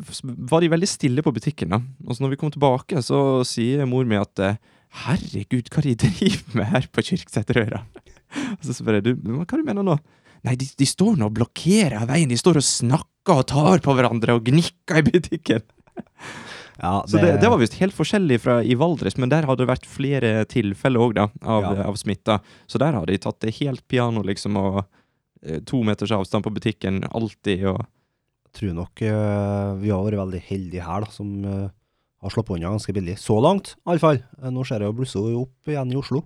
var 0.50 0.64
de 0.64 0.70
veldig 0.72 0.88
stille 0.88 1.24
på 1.24 1.32
butikken. 1.36 1.74
da. 1.74 1.80
Og 2.06 2.16
så 2.16 2.24
når 2.24 2.34
vi 2.34 2.40
kom 2.40 2.52
tilbake, 2.54 3.02
så 3.04 3.44
sier 3.48 3.84
mor 3.88 4.08
mi 4.08 4.18
at 4.20 4.42
eh, 4.44 4.56
Herregud, 5.04 5.68
hva 5.68 5.82
de 5.84 5.92
driver 6.04 6.56
med 6.56 6.70
her 6.72 6.86
på 6.88 7.04
Kirkeseterøra? 7.04 7.82
Og 8.56 8.64
så 8.64 8.76
spør 8.76 8.98
jeg 8.98 9.04
du, 9.10 9.12
hva 9.36 9.44
du 9.44 9.64
mener 9.66 9.84
nå? 9.84 9.98
Nei, 10.46 10.54
de, 10.56 10.68
de 10.78 10.86
står 10.88 11.18
nå 11.18 11.28
og 11.28 11.34
blokkerer 11.36 12.06
veien. 12.08 12.30
De 12.30 12.38
står 12.40 12.60
og 12.60 12.64
snakker 12.64 13.42
og 13.42 13.46
tar 13.50 13.82
på 13.84 13.92
hverandre 13.98 14.38
og 14.38 14.46
gnikker 14.48 15.02
i 15.02 15.04
butikken. 15.10 15.64
Ja, 16.78 17.02
Så 17.10 17.18
det, 17.18 17.40
det 17.42 17.48
var 17.50 17.58
visst 17.58 17.74
helt 17.80 17.96
forskjellig 17.96 18.36
fra 18.44 18.60
i 18.62 18.76
Valdres, 18.78 19.16
men 19.18 19.32
der 19.32 19.48
hadde 19.48 19.64
det 19.64 19.70
vært 19.72 19.88
flere 19.90 20.30
tilfeller 20.48 21.02
òg, 21.08 21.16
da, 21.18 21.24
av, 21.42 21.64
Ja. 21.74 21.86
av 21.90 21.96
smitta. 21.98 22.38
Så 22.70 22.78
der 22.78 22.94
har 22.94 23.08
de 23.10 23.18
tatt 23.18 23.40
det 23.42 23.56
helt 23.58 23.82
piano, 23.90 24.22
liksom, 24.22 24.56
og 24.60 24.84
eh, 25.42 25.58
to 25.66 25.82
meters 25.82 26.14
avstand 26.14 26.46
på 26.46 26.54
butikken 26.54 27.02
alltid, 27.10 27.66
og 27.72 27.82
tror 28.58 28.74
nok 28.76 29.04
eh, 29.06 29.70
vi 29.82 29.92
har 29.94 30.04
vært 30.04 30.22
veldig 30.24 30.42
heldige 30.50 30.86
her, 30.86 31.06
da, 31.06 31.14
som 31.14 31.30
eh, 31.46 31.68
har 32.24 32.34
sluppet 32.34 32.58
unna 32.58 32.74
ganske 32.74 32.94
billig. 32.94 33.16
Så 33.20 33.38
langt, 33.42 33.76
iallfall. 33.86 34.20
Uh, 34.42 34.50
nå 34.54 34.66
ser 34.66 34.82
jeg 34.82 34.90
jo 34.90 34.98
blussa 34.98 35.22
opp 35.38 35.70
igjen 35.70 35.94
i 35.94 35.98
Oslo. 36.00 36.24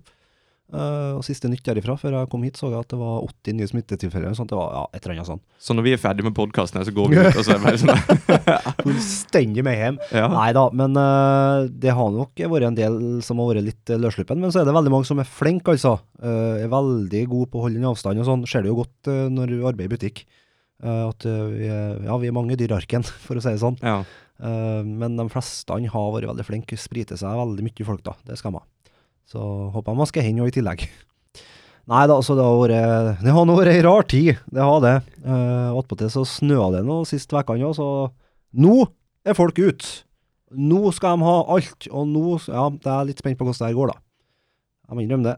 Uh, 0.73 1.19
og 1.19 1.25
Siste 1.27 1.51
nytt 1.53 1.67
derifra, 1.67 1.99
før 2.01 2.15
jeg 2.17 2.29
kom 2.33 2.45
hit, 2.47 2.57
så 2.57 2.71
jeg 2.73 2.81
at 2.81 2.89
det 2.95 2.97
var 2.97 3.27
80 3.27 3.57
nye 3.59 3.69
smittetilfeller. 3.69 4.33
Sånn, 4.39 4.49
det 4.49 4.57
var 4.57 4.71
ja, 4.73 4.85
et 4.97 5.05
eller 5.05 5.19
annet 5.19 5.29
sånt. 5.29 5.45
Så 5.61 5.77
når 5.77 5.85
vi 5.85 5.93
er 5.93 6.01
ferdig 6.01 6.25
med 6.25 6.37
podkasten 6.39 6.81
så 6.89 6.95
går 6.97 7.13
vi 7.13 7.19
ut, 7.21 7.29
og 7.29 7.45
så 7.45 7.53
er 7.53 7.61
det 7.61 7.67
bare 7.67 7.83
sånn 7.83 8.79
Fullstendig 8.87 9.67
mayhem. 9.67 10.01
ja. 10.17 10.31
Nei 10.33 10.49
da, 10.57 10.65
men 10.81 10.97
uh, 10.97 11.69
det 11.69 11.93
har 11.93 12.15
nok 12.17 12.41
vært 12.55 12.71
en 12.71 12.79
del 12.79 13.01
som 13.27 13.43
har 13.43 13.53
vært 13.53 13.69
litt 13.69 13.93
løssluppen. 14.01 14.41
Men 14.41 14.55
så 14.55 14.63
er 14.63 14.71
det 14.71 14.77
veldig 14.79 14.95
mange 14.97 15.11
som 15.11 15.21
er 15.21 15.29
flinke, 15.29 15.77
altså. 15.77 15.99
Uh, 16.17 16.63
er 16.63 16.73
veldig 16.73 17.27
gode 17.29 17.53
på 17.53 17.61
å 17.61 17.67
holde 17.67 17.83
en 17.83 17.91
avstand 17.93 18.25
og 18.25 18.31
sånn. 18.31 18.49
Ser 18.49 18.65
det 18.65 18.73
jo 18.73 18.81
godt 18.81 19.13
eh, 19.13 19.27
når 19.29 19.53
du 19.53 19.59
arbeider 19.61 19.91
i 19.91 19.93
butikk. 19.93 20.25
Eh, 20.83 21.05
at 21.07 21.27
eh, 21.29 21.45
vi, 21.53 21.71
er, 21.71 22.03
ja, 22.09 22.17
vi 22.19 22.29
er 22.29 22.35
mange 22.35 22.57
i 22.57 22.59
dyrarken, 22.59 23.07
for 23.25 23.39
å 23.39 23.45
si 23.45 23.55
det 23.55 23.63
sånn. 23.63 23.79
ja. 23.83 24.03
Eh, 24.43 24.83
men 24.83 25.15
de 25.15 25.29
fleste 25.31 25.71
har 25.71 26.13
vært 26.15 26.27
veldig 26.27 26.47
flinke. 26.49 26.79
Spriter 26.81 27.19
seg 27.21 27.39
veldig 27.39 27.63
mye 27.63 27.87
folk, 27.87 28.03
da. 28.03 28.17
Det 28.27 28.39
skal 28.41 28.57
man. 28.57 28.67
Så 29.31 29.39
håper 29.71 29.93
jeg 29.93 30.01
man 30.01 30.11
skal 30.11 30.27
hen 30.27 30.41
i 30.43 30.55
tillegg. 30.55 30.87
Nei 31.93 32.03
da, 32.07 32.17
altså 32.17 32.35
det 32.39 32.47
har 32.47 32.59
vært 32.61 33.23
Det 33.23 33.33
har 33.35 33.47
vært 33.49 33.71
ei 33.73 33.85
rar 33.87 34.07
tid, 34.11 34.43
det 34.55 34.67
har 34.67 34.83
det. 34.83 34.97
Uh, 35.23 35.79
Attpåtil 35.79 36.11
så 36.15 36.23
snøa 36.27 36.69
det 36.77 36.83
nå 36.87 37.01
sist 37.11 37.33
ukene 37.35 37.67
òg, 37.67 37.75
så 37.75 37.87
nå 38.55 38.77
er 39.27 39.39
folk 39.39 39.59
ute. 39.59 40.03
Nå 40.53 40.93
skal 40.95 41.19
de 41.19 41.27
ha 41.27 41.39
alt, 41.55 41.89
og 41.91 42.07
nå 42.11 42.37
Ja, 42.45 42.69
jeg 42.71 42.93
er 42.93 43.09
litt 43.09 43.23
spent 43.23 43.39
på 43.39 43.47
hvordan 43.47 43.63
det 43.63 43.71
her 43.71 43.79
går, 43.79 43.95
da. 43.95 43.99
Jeg 44.91 44.99
må 44.99 45.07
innrømme 45.07 45.31
det. 45.31 45.37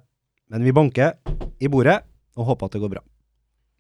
Men 0.53 0.69
vi 0.69 0.77
banker 0.77 1.17
i 1.61 1.71
bordet 1.73 2.01
og 2.37 2.49
håper 2.53 2.69
at 2.69 2.77
det 2.77 2.85
går 2.85 2.97
bra. 2.97 3.05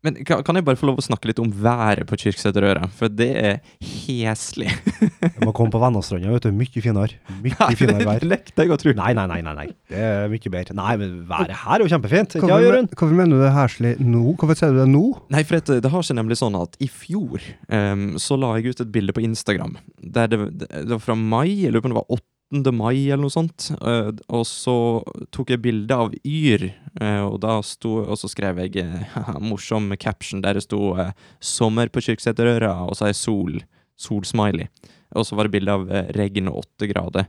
Men 0.04 0.18
kan, 0.28 0.42
kan 0.44 0.58
jeg 0.58 0.66
bare 0.66 0.76
få 0.76 0.90
lov 0.90 0.98
å 1.00 1.04
snakke 1.04 1.30
litt 1.30 1.40
om 1.40 1.48
været 1.48 2.04
på 2.08 2.18
Kyrksæterøra? 2.20 2.90
For 2.92 3.08
det 3.08 3.30
er 3.40 3.54
heslig. 3.80 4.68
Jeg 5.00 5.40
må 5.40 5.54
komme 5.56 5.72
på 5.72 5.80
Vennastranda, 5.80 6.28
vet 6.34 6.44
du. 6.44 6.50
Mye 6.52 6.82
finere. 6.84 7.16
Mye 7.40 7.70
finere 7.78 8.04
vær. 8.04 8.20
det 8.20 8.28
nekter 8.28 8.66
jeg 8.66 8.74
å 8.74 8.78
tro. 8.80 8.92
Nei, 8.98 9.14
nei, 9.16 9.24
nei, 9.30 9.40
nei, 9.46 9.54
nei. 9.62 9.66
Det 9.88 10.02
er 10.04 10.28
mye 10.32 10.52
bedre. 10.52 10.76
Nei, 10.76 10.92
men 11.00 11.16
været 11.30 11.56
her 11.62 11.78
er 11.78 11.86
jo 11.86 11.88
kjempefint. 11.94 12.36
Hvorfor, 12.36 12.52
ja, 12.52 12.60
Jørund? 12.68 12.92
hvorfor 12.92 13.16
mener 13.16 13.38
du 13.38 13.44
det 13.46 13.48
er 13.48 13.56
heslig 13.56 13.94
nå? 14.02 14.24
Hvorfor 14.36 14.60
sier 14.60 14.76
du 14.76 14.82
det 14.82 14.88
nå? 14.92 15.04
Nei, 15.32 15.44
for 15.48 15.56
det, 15.58 15.80
det 15.86 15.94
har 15.96 16.04
seg 16.04 16.20
nemlig 16.20 16.38
sånn 16.42 16.60
at 16.60 16.76
i 16.84 16.90
fjor 16.92 17.40
um, 17.72 18.06
så 18.20 18.36
la 18.40 18.54
jeg 18.58 18.74
ut 18.74 18.84
et 18.84 18.92
bilde 18.92 19.16
på 19.16 19.24
Instagram. 19.24 19.78
Der 20.04 20.28
det, 20.28 20.42
det, 20.60 20.68
det 20.74 20.92
var 20.92 21.04
fra 21.06 21.16
mai, 21.16 21.48
jeg 21.48 21.72
lurer 21.72 21.86
på 21.86 21.92
om 21.92 21.96
det 21.96 22.02
var 22.02 22.18
8. 22.20 22.28
mai 22.52 23.10
eller 23.10 23.24
noe 23.24 23.32
sånt. 23.32 23.70
eh, 23.80 24.10
og 24.28 24.44
så 24.46 25.02
tok 25.30 25.50
jeg 25.50 25.62
bilde 25.62 25.94
av 25.94 26.14
Yr, 26.24 26.74
eh, 27.00 27.22
og 27.24 27.40
da 27.40 27.60
sto 27.62 28.04
Og 28.04 28.18
så 28.18 28.28
skrev 28.28 28.58
jeg 28.58 28.76
eh, 28.76 29.38
morsom 29.40 29.94
caption 29.96 30.40
der 30.40 30.54
det 30.54 30.62
sto 30.62 30.94
'Sommer 31.40 31.88
på 31.88 32.00
Kyrksæterøra', 32.00 32.88
og 32.88 32.96
så 32.96 33.08
er 33.08 33.12
sol. 33.12 33.62
Solsmiley. 33.96 34.68
Og 35.14 35.24
så 35.24 35.36
var 35.36 35.44
det 35.44 35.52
bilde 35.52 35.70
av 35.70 35.86
regn 36.14 36.48
og 36.48 36.64
åtte 36.64 36.90
grader. 36.90 37.26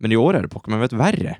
Men 0.00 0.12
i 0.12 0.16
år 0.16 0.36
er 0.36 0.42
det 0.42 0.50
pokker 0.50 0.70
meg 0.70 0.80
vet 0.80 0.98
verre. 0.98 1.38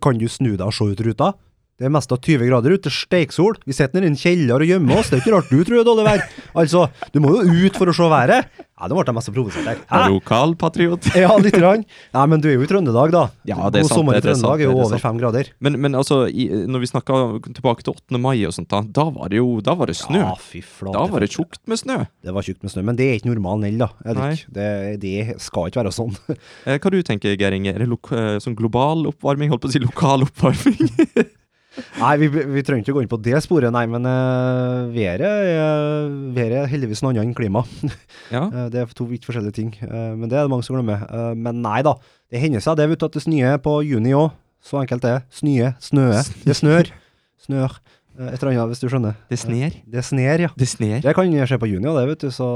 Kan 0.00 0.18
du 0.18 0.28
snu 0.28 0.56
deg 0.56 0.66
og 0.66 0.74
se 0.74 0.84
ut 0.84 1.00
ruta? 1.00 1.34
Det 1.80 1.86
er 1.88 1.92
mest 1.94 2.10
av 2.12 2.18
20 2.20 2.44
grader 2.44 2.74
ute, 2.76 2.90
steiksol. 2.92 3.54
Vi 3.64 3.72
sitter 3.72 4.04
i 4.04 4.08
en 4.10 4.16
kjeller 4.20 4.60
og 4.60 4.68
gjemmer 4.68 4.98
oss. 5.00 5.08
Det 5.08 5.16
er 5.16 5.22
ikke 5.22 5.32
rart 5.32 5.46
du 5.48 5.62
tror 5.64 5.78
det 5.78 5.80
er 5.80 5.86
dårlig 5.88 6.02
vær. 6.04 6.24
Altså, 6.60 6.82
du 7.14 7.22
må 7.24 7.30
jo 7.38 7.54
ut 7.64 7.78
for 7.80 7.88
å 7.88 7.94
se 7.96 8.08
været. 8.12 8.50
Ja, 8.60 8.88
nå 8.88 8.98
ble 8.98 9.04
jeg 9.08 9.16
mest 9.16 9.30
provosert 9.32 9.68
her. 9.68 9.80
Hæ? 9.88 10.00
Lokalpatriot. 10.12 11.08
Ja, 11.16 11.30
litt 11.40 11.56
grann. 11.56 11.86
Nei, 12.16 12.24
men 12.32 12.44
du 12.44 12.50
er 12.50 12.58
jo 12.58 12.66
i 12.66 12.68
Trøndelag, 12.68 13.14
da. 13.16 13.22
Ja, 13.48 13.56
det 13.72 13.80
er 13.80 13.86
God 13.86 13.94
sant, 13.94 13.96
sommer 13.96 14.16
i 14.16 14.22
Trøndelag 14.24 14.60
er 14.60 14.68
jo 14.68 14.74
er 14.74 14.82
over 14.90 15.00
fem 15.00 15.22
grader. 15.22 15.50
Men, 15.64 15.80
men 15.84 15.96
altså, 15.96 16.22
i, 16.28 16.50
når 16.68 16.84
vi 16.84 16.90
snakka 16.92 17.18
tilbake 17.48 17.84
til 17.84 17.96
8. 17.96 18.20
mai 18.20 18.36
og 18.48 18.54
sånt, 18.56 18.68
da, 18.72 18.82
da 19.00 19.08
var 19.16 19.32
det 19.32 19.40
jo 19.40 19.58
da 19.64 19.78
var 19.80 19.88
det 19.88 19.96
snø. 20.00 20.20
Ja, 20.20 20.36
fy 20.36 20.60
flate. 20.60 20.96
da 20.96 21.08
var 21.12 21.24
det 21.24 21.30
tjukt 21.32 21.60
med 21.64 21.80
snø. 21.80 21.98
Det 22.24 22.36
var 22.36 22.44
tjukt 22.44 22.60
med 22.64 22.72
snø. 22.72 22.84
Men 22.88 23.00
det 23.00 23.08
er 23.08 23.20
ikke 23.22 23.32
normalen 23.32 23.68
heller, 23.70 23.88
da. 23.88 24.12
Er 24.12 24.38
det, 24.52 24.70
det, 25.04 25.16
skal 25.44 25.72
ikke 25.72 25.80
være 25.80 25.96
sånn. 25.96 26.12
Eh, 26.68 26.76
hva 26.76 26.92
du 26.92 27.00
tenker 27.04 27.36
Geir 27.40 27.56
Inge? 27.56 27.72
Er 27.72 27.84
det 27.84 27.88
eh, 27.88 28.38
sånn 28.44 28.56
global 28.56 29.06
oppvarming? 29.08 29.52
Holdt 29.52 29.64
på 29.64 29.72
å 29.72 29.76
si 29.76 29.80
lokal 29.80 30.28
oppvarming? 30.28 30.92
Nei, 32.00 32.16
vi, 32.18 32.26
vi 32.28 32.62
trenger 32.66 32.82
ikke 32.82 32.94
gå 32.96 33.02
inn 33.04 33.10
på 33.10 33.18
det 33.22 33.38
sporet, 33.44 33.70
nei. 33.74 33.84
Men 33.90 34.06
uh, 34.08 34.88
været, 34.90 35.22
er- 35.22 36.08
været 36.34 36.56
er 36.64 36.70
heldigvis 36.72 37.02
noe 37.04 37.12
annet 37.14 37.28
enn 37.28 37.36
klima. 37.38 37.62
ja. 38.32 38.42
Uh, 38.48 38.66
Det 38.72 38.80
er 38.82 38.90
to 38.96 39.06
vidt 39.10 39.26
forskjellige 39.28 39.54
ting, 39.60 39.70
Uh, 39.84 40.16
men 40.18 40.26
det 40.30 40.38
er 40.38 40.46
det 40.48 40.50
mange 40.52 40.66
som 40.66 40.74
glemmer. 40.76 41.04
Uh, 41.06 41.30
Men 41.38 41.62
nei 41.62 41.78
da, 41.86 41.94
det 42.32 42.42
hender 42.42 42.64
seg 42.64 42.76
det, 42.80 42.88
vet 42.90 43.00
du, 43.02 43.06
at 43.06 43.14
det 43.18 43.22
snør 43.22 43.60
på 43.62 43.76
juni 43.86 44.16
òg. 44.18 44.32
Så 44.60 44.80
enkelt 44.82 45.04
det 45.06 45.14
er. 45.14 45.22
Snøe. 45.32 45.70
snøe. 45.80 46.20
Det 46.44 46.56
snør. 46.58 46.90
Snør. 47.40 47.78
Et 48.20 48.34
eller 48.42 48.50
annet, 48.50 48.68
hvis 48.74 48.82
du 48.82 48.90
skjønner. 48.90 49.14
Det 49.30 49.38
sner. 49.40 49.78
Det 49.88 50.02
sner, 50.04 50.42
ja. 50.44 50.50
Det 50.58 50.68
sner. 50.68 50.98
Det 51.00 51.14
kan 51.16 51.30
skje 51.48 51.56
på 51.62 51.70
juni 51.70 51.88
òg, 51.88 51.96
det, 51.96 52.08
vet 52.10 52.26
du, 52.26 52.30
så 52.34 52.48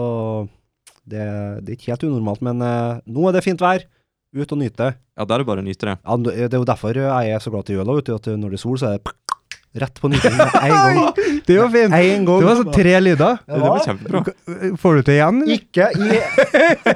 det, 1.09 1.23
det 1.65 1.73
er 1.73 1.79
ikke 1.79 1.95
helt 1.95 2.05
unormalt. 2.11 2.43
Men 2.45 2.61
nå 2.61 3.29
er 3.31 3.39
det 3.39 3.45
fint 3.47 3.63
vær. 3.65 3.87
Ut 4.35 4.51
og 4.51 4.59
nyte. 4.59 4.89
Ja, 5.15 5.25
da 5.25 5.37
er 5.37 5.43
det 5.45 5.47
bare 5.47 5.63
å 5.63 5.67
nyte 5.67 5.87
det. 5.87 5.93
Ja, 6.03 6.17
det 6.19 6.33
er 6.49 6.57
jo 6.59 6.67
derfor 6.67 6.97
jeg 6.99 7.35
er 7.37 7.43
så 7.43 7.53
glad 7.55 7.69
til 7.69 7.79
jøla, 7.79 7.95
vet 8.01 8.09
du, 8.09 8.15
at 8.17 8.27
når 8.35 8.55
det 8.55 8.59
er 8.59 8.63
sol, 8.65 8.79
så 8.81 8.89
er 8.91 8.99
det 8.99 9.13
rett 9.85 10.01
på 10.03 10.11
nyting 10.11 10.35
med 10.39 10.57
én 10.59 10.75
gang. 10.75 10.99
Det 11.47 11.59
var 11.59 11.71
fint! 11.75 11.95
En 11.95 12.25
gang. 12.25 12.41
Det 12.41 12.47
var 12.49 12.59
sånn 12.61 12.73
tre 12.75 12.95
lyder. 13.03 13.41
Det 13.45 13.61
var 13.61 13.81
kjempebra. 13.85 14.23
Får 14.81 14.97
du 14.97 15.03
til 15.07 15.17
igjen? 15.19 15.41
eller? 15.45 15.55
Ikke 15.59 15.91
i 15.93 15.97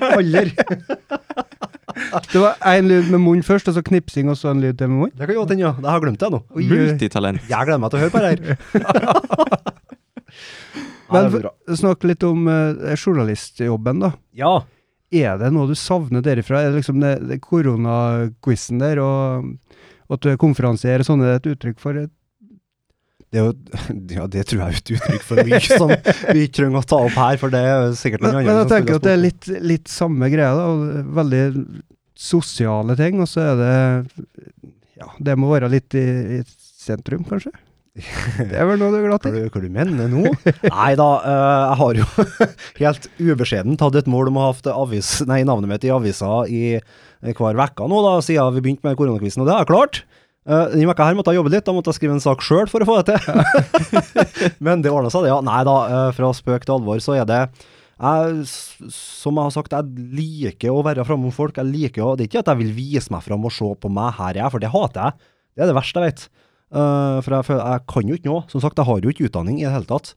alder. 0.08 0.52
Det 2.32 2.40
var 2.42 2.58
én 2.70 2.86
lyd 2.88 3.10
med 3.12 3.22
munn 3.22 3.42
først, 3.46 3.68
og 3.70 3.76
så 3.76 3.82
knipsing, 3.86 4.30
og 4.30 4.38
så 4.38 4.52
en 4.52 4.62
lyd 4.62 4.78
til 4.78 4.90
med 4.90 5.02
munn. 5.04 5.12
Det 5.14 5.26
kan 5.26 5.38
godt 5.40 5.52
hende, 5.54 5.66
ja. 5.66 5.72
Det 5.78 5.90
har 5.90 5.98
jeg 5.98 6.06
glemt 6.06 6.22
det 6.22 6.30
nå. 6.34 6.40
Multitalent. 6.72 7.44
Jeg 7.50 7.68
gleder 7.68 7.82
meg 7.82 7.92
til 7.92 7.98
å 7.98 8.02
høre 8.04 8.14
på 8.14 8.22
det 8.22 8.30
her. 8.30 8.40
Ja, 11.08 11.22
Men 11.22 11.30
det 11.32 11.78
snakk 11.80 12.04
litt 12.04 12.24
om 12.28 12.48
uh, 12.50 12.92
journalistjobben, 12.94 14.02
da. 14.04 14.12
Ja. 14.36 14.52
Er 15.12 15.38
det 15.40 15.48
noe 15.54 15.68
du 15.70 15.74
savner 15.78 16.20
derifra? 16.24 16.60
Er 16.66 16.72
det 16.74 16.82
liksom 16.82 17.00
det, 17.00 17.14
det 17.30 17.38
koronaquizen 17.44 18.80
der, 18.82 18.98
og, 19.00 19.54
og 20.08 20.16
at 20.18 20.24
du 20.24 20.30
er 20.34 20.40
konferansier, 20.40 21.04
sånn 21.06 21.22
er 21.24 21.34
det 21.34 21.38
et 21.40 21.50
uttrykk 21.56 21.78
for? 21.80 21.96
et- 21.96 22.12
Det, 23.32 23.40
er 23.40 23.44
jo, 23.46 23.52
ja, 24.18 24.26
det 24.32 24.44
tror 24.48 24.60
jeg 24.62 24.68
er 24.68 24.78
et 24.82 24.92
uttrykk 24.98 25.24
for 25.28 25.42
mye 25.44 25.60
som 25.64 25.90
vi 26.32 26.44
ikke 26.46 26.54
trenger 26.62 26.80
å 26.80 26.86
ta 26.88 27.00
opp 27.08 27.16
her, 27.16 27.36
for 27.40 27.52
det 27.52 27.60
er 27.60 27.90
sikkert 27.96 28.22
Men, 28.24 28.32
noen 28.36 28.44
men 28.46 28.52
andre 28.54 28.62
jeg 28.62 28.68
som 28.68 28.74
tenker 28.76 28.96
at 29.00 29.06
det 29.08 29.12
er 29.16 29.22
litt, 29.24 29.48
litt 29.72 29.88
samme 29.92 30.30
greia, 30.32 30.52
da. 30.56 30.66
og 30.72 31.14
Veldig 31.18 31.42
sosiale 32.18 32.96
ting, 32.98 33.20
og 33.22 33.28
så 33.30 33.44
er 33.52 33.58
det 33.60 33.74
Ja, 34.98 35.08
det 35.22 35.36
må 35.38 35.50
være 35.52 35.68
litt 35.72 35.94
i, 35.94 36.04
i 36.38 36.42
sentrum, 36.80 37.24
kanskje? 37.28 37.52
Det 37.98 38.54
er 38.54 38.68
vel 38.68 38.78
noe 38.80 38.92
du 38.92 38.98
er 39.00 39.06
glad 39.08 39.24
Hva 39.24 39.32
i? 39.32 39.40
du, 39.42 39.48
hva 39.50 39.62
du 39.62 39.68
mener 39.74 40.10
nå? 40.12 40.32
Nei 40.78 40.92
da, 40.98 41.08
eh, 41.18 41.56
jeg 41.64 41.78
har 41.80 42.00
jo 42.00 42.06
helt 42.82 43.08
ubeskjeden 43.18 43.80
tatt 43.80 43.98
et 43.98 44.10
mål 44.10 44.30
om 44.30 44.38
å 44.38 44.44
ha 44.46 44.52
hatt 44.52 44.70
avis, 44.72 45.16
nei, 45.28 45.40
navnet 45.48 45.72
mitt 45.72 45.88
i 45.88 45.92
avisa 45.94 46.44
i 46.46 46.62
eh, 46.78 47.34
hver 47.34 47.58
uke 47.58 47.90
nå, 47.90 48.04
da, 48.06 48.14
siden 48.24 48.54
vi 48.56 48.64
begynte 48.64 48.86
med 48.86 48.98
koronakvisten, 49.00 49.42
og 49.42 49.50
det 49.50 49.56
har 49.56 49.66
jeg 49.66 49.72
klart. 49.72 50.02
Uh, 50.48 50.64
denne 50.72 50.88
vekka 50.88 51.04
her 51.04 51.16
måtte 51.18 51.34
jeg 51.34 51.42
jobbe 51.42 51.50
litt, 51.52 51.66
da 51.66 51.74
måtte 51.76 51.92
jeg 51.92 51.98
skrive 51.98 52.14
en 52.16 52.22
sak 52.24 52.40
sjøl 52.40 52.70
for 52.72 52.80
å 52.80 52.86
få 52.88 53.00
det 53.02 53.18
til. 53.18 53.98
Men 54.64 54.80
det 54.80 54.92
ordna 54.94 55.10
seg, 55.12 55.26
det, 55.26 55.32
ja. 55.34 55.42
Nei 55.44 55.60
da, 55.68 55.74
eh, 55.92 56.12
fra 56.16 56.30
spøk 56.32 56.64
til 56.64 56.78
alvor 56.78 57.02
så 57.04 57.18
er 57.18 57.28
det 57.28 57.42
jeg, 57.98 58.46
som 58.94 59.36
jeg 59.36 59.44
har 59.44 59.52
sagt, 59.52 59.74
jeg 59.74 60.08
liker 60.16 60.72
å 60.72 60.84
være 60.86 61.04
framom 61.04 61.34
folk. 61.34 61.58
Jeg 61.58 61.68
liker 61.68 62.06
å, 62.06 62.12
Det 62.16 62.24
er 62.24 62.30
ikke 62.30 62.44
at 62.44 62.52
jeg 62.54 62.60
vil 62.62 62.72
vise 62.76 63.12
meg 63.12 63.26
fram 63.26 63.44
og 63.44 63.52
se 63.52 63.68
på 63.82 63.90
meg 63.92 64.14
her 64.20 64.38
jeg 64.38 64.46
er, 64.46 64.52
for 64.54 64.62
det 64.62 64.70
hater 64.72 65.08
jeg. 65.10 65.32
Det 65.52 65.64
er 65.64 65.72
det 65.72 65.76
verste 65.76 66.00
jeg 66.00 66.12
vet. 66.12 66.24
Eh, 66.68 67.18
for 67.24 67.34
jeg, 67.34 67.60
jeg 67.60 67.84
kan 67.88 68.08
jo 68.10 68.18
ikke 68.18 68.30
noe. 68.30 68.46
Som 68.52 68.64
sagt, 68.64 68.80
jeg 68.80 68.88
har 68.88 69.04
jo 69.04 69.12
ikke 69.12 69.28
utdanning 69.28 69.60
i 69.60 69.66
det 69.66 69.74
hele 69.74 69.88
tatt. 69.88 70.14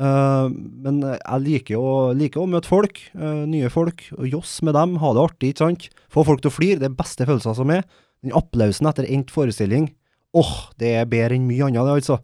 Uh, 0.00 0.48
men 0.48 1.02
jeg 1.04 1.42
liker 1.44 1.76
å, 1.76 2.12
liker 2.16 2.40
å 2.40 2.48
møte 2.48 2.70
folk, 2.70 2.96
uh, 3.12 3.44
nye 3.44 3.68
folk, 3.70 4.06
og 4.16 4.24
joss 4.24 4.54
med 4.64 4.72
dem, 4.72 4.94
ha 5.02 5.10
det 5.12 5.20
artig, 5.20 5.50
ikke 5.52 5.66
sant. 5.66 5.88
Få 6.12 6.24
folk 6.26 6.40
til 6.40 6.48
å 6.48 6.54
flire, 6.54 6.80
det 6.80 6.88
er 6.88 6.96
beste 6.96 7.26
følelser 7.28 7.58
som 7.58 7.72
er. 7.74 7.84
Den 8.24 8.32
applausen 8.38 8.88
etter 8.88 9.04
endt 9.04 9.34
forestilling, 9.34 9.90
åh, 10.38 10.54
det 10.80 10.94
er 10.96 11.10
bedre 11.10 11.36
enn 11.36 11.44
mye 11.44 11.68
annet, 11.68 11.84
det, 11.84 11.98
altså. 12.00 12.18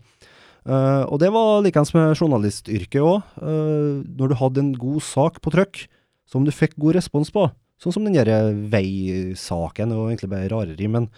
Og 0.68 1.16
det 1.20 1.30
var 1.32 1.62
likeens 1.64 1.94
med 1.94 2.10
journalistyrket 2.18 3.00
òg. 3.00 3.22
når 3.40 4.28
du 4.28 4.34
hadde 4.36 4.60
en 4.60 4.72
god 4.76 5.00
sak 5.00 5.38
på 5.40 5.52
trykk 5.54 5.80
som 6.28 6.44
du 6.44 6.52
fikk 6.52 6.74
god 6.76 6.98
respons 6.98 7.30
på, 7.32 7.46
sånn 7.80 7.94
som 7.94 8.04
den 8.04 8.18
der 8.18 8.52
veisaken, 8.68 9.94
og 9.96 10.10
egentlig 10.10 10.28
bare 10.34 10.50
rareri, 10.52 10.90
men 10.92 11.08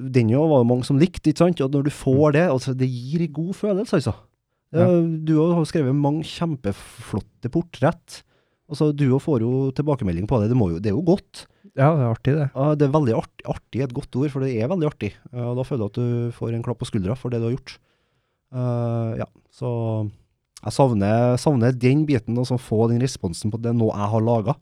den 0.00 0.32
jo 0.32 0.46
var 0.48 0.62
jo 0.62 0.70
mange 0.70 0.86
som 0.88 0.98
likte, 1.00 1.30
ikke 1.30 1.44
sant? 1.44 1.60
Og 1.64 1.72
når 1.74 1.86
du 1.86 1.92
får 1.94 2.36
det, 2.38 2.46
altså 2.48 2.74
det 2.76 2.88
gir 2.88 3.26
en 3.26 3.32
god 3.36 3.54
følelse, 3.58 4.00
altså. 4.00 4.14
Ja. 4.72 4.86
Eh, 4.86 5.06
Du 5.26 5.34
har 5.38 5.64
skrevet 5.68 5.96
mange 5.96 6.24
kjempeflotte 6.26 7.50
portrett. 7.52 8.22
Altså, 8.70 8.92
du 8.94 9.06
får 9.18 9.42
jo 9.42 9.70
tilbakemelding 9.74 10.28
på 10.30 10.38
det. 10.40 10.52
Det, 10.52 10.56
må 10.58 10.70
jo, 10.70 10.78
det 10.78 10.92
er 10.92 10.94
jo 10.94 11.02
godt. 11.02 11.46
Ja, 11.74 11.90
det 11.90 12.04
er 12.04 12.10
artig, 12.10 12.34
det. 12.38 12.48
Det 12.78 12.86
er 12.86 12.94
veldig 12.94 13.16
artig, 13.18 13.44
artig 13.50 13.82
et 13.82 13.94
godt 13.94 14.16
ord, 14.18 14.30
for 14.30 14.46
det 14.46 14.54
er 14.54 14.70
veldig 14.70 14.86
artig. 14.86 15.10
Og 15.34 15.58
da 15.58 15.64
føler 15.66 15.82
du 15.82 15.90
at 15.90 15.98
du 15.98 16.36
får 16.36 16.54
en 16.54 16.62
klapp 16.66 16.78
på 16.82 16.88
skuldra 16.88 17.16
for 17.18 17.34
det 17.34 17.40
du 17.42 17.48
har 17.48 17.56
gjort. 17.56 17.76
Uh, 18.50 19.18
ja, 19.18 19.26
så 19.54 19.70
jeg 20.60 20.74
savner, 20.74 21.34
savner 21.38 21.74
den 21.74 22.04
biten, 22.06 22.38
og 22.38 22.46
så 22.46 22.58
få 22.62 22.88
den 22.90 23.02
responsen 23.02 23.50
på 23.50 23.58
det 23.62 23.74
noe 23.74 23.94
jeg 23.94 24.12
har 24.14 24.26
laga. 24.26 24.56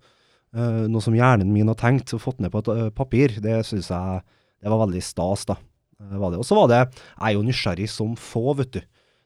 noe 0.88 1.04
som 1.04 1.16
hjernen 1.16 1.52
min 1.52 1.68
har 1.68 1.76
tenkt 1.76 2.14
og 2.16 2.22
fått 2.24 2.40
ned 2.40 2.52
på 2.54 2.62
et 2.64 2.68
uh, 2.72 2.88
papir. 2.96 3.36
Det 3.44 3.60
syns 3.68 3.90
jeg 3.92 4.22
det 4.62 4.72
var 4.72 4.82
veldig 4.84 5.02
stas, 5.04 5.44
da. 5.48 5.58
Eh. 6.02 6.16
Og 6.28 6.46
så 6.46 6.56
var 6.58 6.70
det 6.70 6.80
Jeg 6.80 7.26
er 7.26 7.36
jo 7.36 7.44
nysgjerrig 7.46 7.90
som 7.90 8.16
få, 8.18 8.54
vet 8.58 8.78
du. 8.78 8.80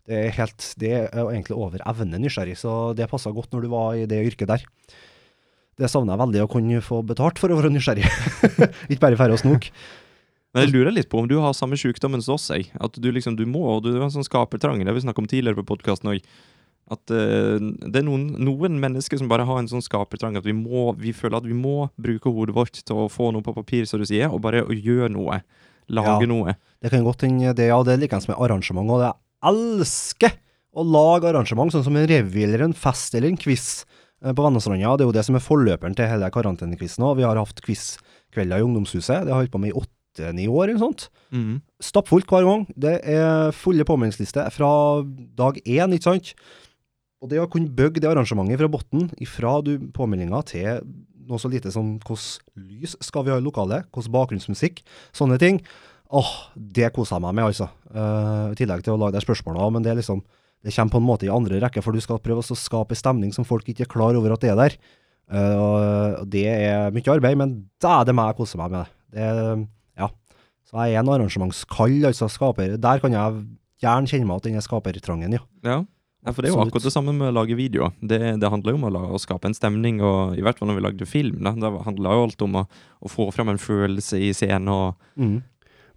Det 0.08 0.18
er, 0.18 0.32
helt, 0.34 0.64
det 0.82 0.92
er 0.98 1.10
egentlig 1.22 1.54
over 1.54 1.82
evne 1.86 2.18
nysgjerrig, 2.18 2.56
så 2.58 2.90
det 2.98 3.06
passa 3.10 3.30
godt 3.30 3.52
når 3.54 3.62
du 3.62 3.68
var 3.70 3.94
i 3.94 4.06
det 4.10 4.18
yrket 4.32 4.50
der. 4.50 4.64
Det 5.78 5.88
savner 5.88 6.16
jeg 6.16 6.22
veldig, 6.24 6.40
å 6.42 6.50
kunne 6.50 6.80
få 6.84 7.00
betalt 7.06 7.38
for 7.40 7.52
å 7.52 7.58
være 7.60 7.70
nysgjerrig. 7.72 8.08
Ikke 8.90 9.04
bare 9.04 9.20
færre 9.20 9.38
å 9.38 9.40
snoke. 9.40 9.70
Men 10.52 10.66
jeg 10.66 10.72
lurer 10.74 10.92
litt 10.92 11.08
på 11.08 11.22
om 11.22 11.28
du 11.30 11.38
har 11.40 11.54
samme 11.56 11.78
sykdommen 11.80 12.20
som 12.24 12.34
oss, 12.34 12.50
jeg. 12.52 12.68
At 12.82 12.98
du 13.00 13.08
liksom, 13.14 13.38
du 13.38 13.46
må, 13.48 13.62
og 13.76 13.86
du 13.86 13.94
har 13.94 14.04
en 14.04 14.12
sånn 14.12 14.26
skapertrang, 14.26 14.82
det 14.82 14.90
har 14.90 14.98
vi 14.98 15.04
snakket 15.06 15.24
om 15.24 15.30
tidligere 15.30 15.62
på 15.62 15.70
podkasten 15.70 16.12
òg. 16.12 16.26
At 16.90 17.12
uh, 17.14 17.56
det 17.62 18.00
er 18.02 18.04
noen, 18.04 18.32
noen 18.42 18.78
mennesker 18.82 19.18
som 19.20 19.28
bare 19.30 19.46
har 19.48 19.58
en 19.62 19.68
sånn 19.70 19.84
skapertrang 19.84 20.36
at 20.36 20.44
vi 20.44 20.52
må, 20.56 20.90
vi 20.98 21.12
føler 21.16 21.38
at 21.38 21.46
vi 21.46 21.54
må 21.56 21.88
bruke 22.00 22.32
hodet 22.34 22.54
vårt 22.56 22.80
til 22.82 22.96
å 23.04 23.08
få 23.12 23.30
noe 23.32 23.44
på 23.46 23.54
papir, 23.54 23.86
som 23.88 24.02
du 24.02 24.06
sier, 24.08 24.28
og 24.32 24.42
bare 24.44 24.64
gjøre 24.66 25.08
noe. 25.14 25.42
Lage 25.92 26.22
Ja. 26.22 26.26
noe. 26.30 26.56
Det 26.82 26.90
kan 26.90 27.04
godt 27.04 27.22
hende 27.22 27.54
det, 27.54 27.68
ja. 27.70 27.78
Det 27.82 27.94
er 27.94 28.02
likeens 28.02 28.28
med 28.28 28.36
arrangement, 28.38 28.90
og 28.90 29.00
jeg 29.02 29.14
elsker 29.50 30.36
å 30.74 30.84
lage 30.86 31.28
arrangement, 31.28 31.72
sånn 31.74 31.84
som 31.84 31.96
en 31.96 32.06
revy 32.08 32.44
eller 32.46 32.62
en 32.64 32.72
fest 32.76 33.14
eller 33.14 33.28
en 33.32 33.36
quiz 33.40 33.84
eh, 34.24 34.32
på 34.32 34.44
Vennestranda. 34.44 34.96
Det 34.96 35.04
er 35.04 35.10
jo 35.10 35.16
det 35.16 35.24
som 35.26 35.36
er 35.36 35.44
forløperen 35.44 35.96
til 35.98 36.08
hele 36.08 36.30
karantenequizen. 36.32 37.04
Vi 37.18 37.26
har 37.26 37.36
hatt 37.40 37.60
quizkvelder 37.64 38.62
i 38.62 38.66
ungdomshuset. 38.66 39.26
Det 39.26 39.32
har 39.34 39.42
jeg 39.42 39.48
holdt 39.48 39.54
på 39.56 39.60
med 39.60 39.72
i 39.74 39.78
åtte-ni 39.82 40.46
år 40.48 40.64
eller 40.70 40.78
noe 40.78 40.86
sånt. 40.86 41.08
Mm. 41.34 41.60
Stappfullt 41.82 42.30
hver 42.30 42.46
gang. 42.48 42.64
Det 42.76 42.94
er 43.04 43.52
fulle 43.56 43.84
påmeldingslister 43.88 44.48
fra 44.54 44.70
dag 45.36 45.60
én, 45.66 45.92
ikke 45.98 46.08
sant. 46.08 46.32
Og 47.22 47.30
det 47.30 47.38
å 47.38 47.48
kunne 47.50 47.70
bygge 47.70 48.02
det 48.02 48.10
arrangementet 48.10 48.58
fra 48.58 48.70
bunnen, 48.72 49.08
ifra 49.22 49.54
du 49.62 49.76
påmeldinga 49.94 50.42
til 50.50 50.82
noe 51.28 51.38
så 51.38 51.50
lite 51.50 51.70
som 51.70 51.94
hvordan 52.02 52.66
lys 52.66 52.96
skal 53.04 53.24
vi 53.26 53.32
ha 53.32 53.38
i 53.38 53.44
lokalet, 53.44 53.86
hvordan 53.94 54.14
bakgrunnsmusikk, 54.16 54.82
sånne 55.14 55.38
ting. 55.38 55.60
Åh, 56.12 56.32
det 56.56 56.90
koser 56.96 57.16
jeg 57.16 57.24
meg 57.24 57.36
med, 57.38 57.46
altså. 57.52 57.68
Uh, 57.94 58.50
I 58.52 58.58
tillegg 58.58 58.82
til 58.84 58.96
å 58.96 59.00
lage 59.00 59.16
de 59.16 59.24
spørsmåla, 59.24 59.70
men 59.72 59.86
det 59.86 59.94
liksom 60.00 60.24
det 60.62 60.74
kommer 60.76 60.94
på 60.94 60.98
en 61.00 61.06
måte 61.06 61.26
i 61.26 61.30
andre 61.32 61.58
rekke, 61.62 61.82
for 61.82 61.94
du 61.94 62.02
skal 62.02 62.20
prøve 62.22 62.42
å 62.42 62.58
skape 62.58 62.94
en 62.94 62.98
stemning 63.00 63.32
som 63.34 63.46
folk 63.46 63.66
ikke 63.70 63.86
er 63.86 63.90
klar 63.90 64.18
over 64.18 64.34
at 64.34 64.44
det 64.44 64.52
er 64.52 64.58
der. 64.60 64.76
Uh, 65.32 66.22
det 66.28 66.44
er 66.50 66.92
mye 66.94 67.14
arbeid, 67.14 67.38
men 67.38 67.56
det 67.82 67.90
er 67.90 68.06
det 68.06 68.14
meg 68.14 68.30
jeg 68.30 68.38
koser 68.42 68.60
meg 68.60 68.74
med 68.74 68.92
det. 69.14 69.30
Ja. 69.98 70.10
Så 70.68 70.78
jeg 70.84 70.94
er 70.94 71.02
en 71.02 71.10
arrangementskall, 71.14 71.96
altså 72.10 72.30
skaper. 72.30 72.76
Der 72.82 73.02
kan 73.02 73.16
jeg 73.16 73.42
gjerne 73.82 74.10
kjenne 74.10 74.28
meg 74.28 74.38
at 74.38 74.50
i 74.50 74.54
er 74.58 74.66
skapertrangen, 74.66 75.34
ja. 75.38 75.42
Ja. 75.66 75.80
Ja, 76.22 76.30
for 76.32 76.42
det 76.42 76.50
er 76.50 76.52
jo 76.52 76.58
Absolutt. 76.60 76.70
akkurat 76.70 76.86
det 76.86 76.92
samme 76.94 77.12
med 77.16 77.32
å 77.32 77.34
lage 77.34 77.56
videoer. 77.58 77.94
Det, 77.98 78.18
det 78.38 78.50
handler 78.52 78.74
jo 78.74 78.78
om 78.78 78.84
å, 78.86 78.92
la, 78.94 79.00
å 79.10 79.18
skape 79.18 79.48
en 79.50 79.56
stemning, 79.58 79.98
og 80.06 80.36
i 80.38 80.44
hvert 80.44 80.60
fall 80.60 80.70
når 80.70 80.78
vi 80.78 80.84
lagde 80.84 81.08
film. 81.10 81.40
Da, 81.42 81.50
det 81.58 81.70
handla 81.86 82.14
jo 82.14 82.26
alt 82.28 82.44
om 82.46 82.60
å, 82.60 82.66
å 83.02 83.10
få 83.10 83.26
fram 83.34 83.50
en 83.50 83.58
følelse 83.62 84.20
i 84.22 84.30
scenen. 84.36 84.70
og 84.70 84.94
Mm. 85.18 85.40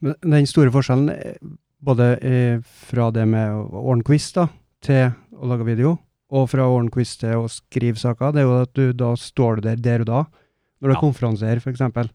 Men 0.05 0.15
den 0.25 0.47
store 0.49 0.73
forskjellen, 0.73 1.09
eh, 1.13 1.37
både 1.85 2.07
eh, 2.25 2.57
fra 2.89 3.11
det 3.15 3.23
med 3.29 3.53
å 3.53 3.85
ordne 3.85 4.03
quiz 4.05 4.27
da, 4.35 4.47
til 4.83 5.13
å 5.37 5.47
lage 5.49 5.65
video, 5.67 5.93
og 6.35 6.49
fra 6.51 6.65
å 6.65 6.75
ordne 6.79 6.91
quiz 6.93 7.15
til 7.21 7.45
å 7.45 7.47
skrive 7.49 8.01
saker, 8.01 8.33
det 8.33 8.41
er 8.43 8.49
jo 8.49 8.57
at 8.65 8.73
du 8.75 8.91
da 8.97 9.13
står 9.17 9.61
du 9.61 9.69
der 9.69 9.77
der 9.81 10.03
og 10.03 10.09
da, 10.09 10.23
når 10.81 10.91
du 10.91 10.95
Ja. 10.97 11.47
er 11.47 11.61
f.eks. 11.61 12.11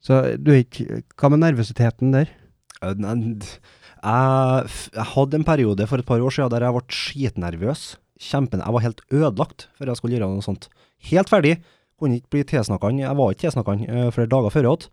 Så 0.00 0.22
du 0.40 0.52
er 0.52 0.62
ikke 0.64 1.02
Hva 1.18 1.28
med 1.30 1.42
nervøsiteten 1.42 2.12
der? 2.14 2.30
Uh, 2.80 2.94
Jeg, 4.00 4.70
jeg 4.94 5.06
hadde 5.12 5.36
en 5.36 5.44
periode 5.44 5.86
for 5.88 6.00
et 6.00 6.08
par 6.08 6.22
år 6.24 6.32
siden 6.32 6.52
der 6.54 6.64
jeg 6.64 6.76
ble 6.76 7.00
skitnervøs. 7.00 7.82
Kjempen, 8.20 8.62
jeg 8.64 8.76
var 8.76 8.84
helt 8.84 9.02
ødelagt 9.12 9.68
før 9.76 9.92
jeg 9.92 10.00
skulle 10.00 10.16
gjøre 10.16 10.30
noe 10.32 10.44
sånt. 10.44 10.68
Helt 11.10 11.32
ferdig. 11.32 11.58
Kunne 12.00 12.20
ikke 12.20 12.36
bli 12.36 12.44
tilsnakka. 12.48 12.92
Jeg 12.96 13.16
var 13.16 13.32
ikke 13.32 13.46
tilsnakka 13.46 13.76
uh, 13.80 14.08
flere 14.14 14.32
dager 14.32 14.52
før 14.54 14.68
igjen. 14.68 14.88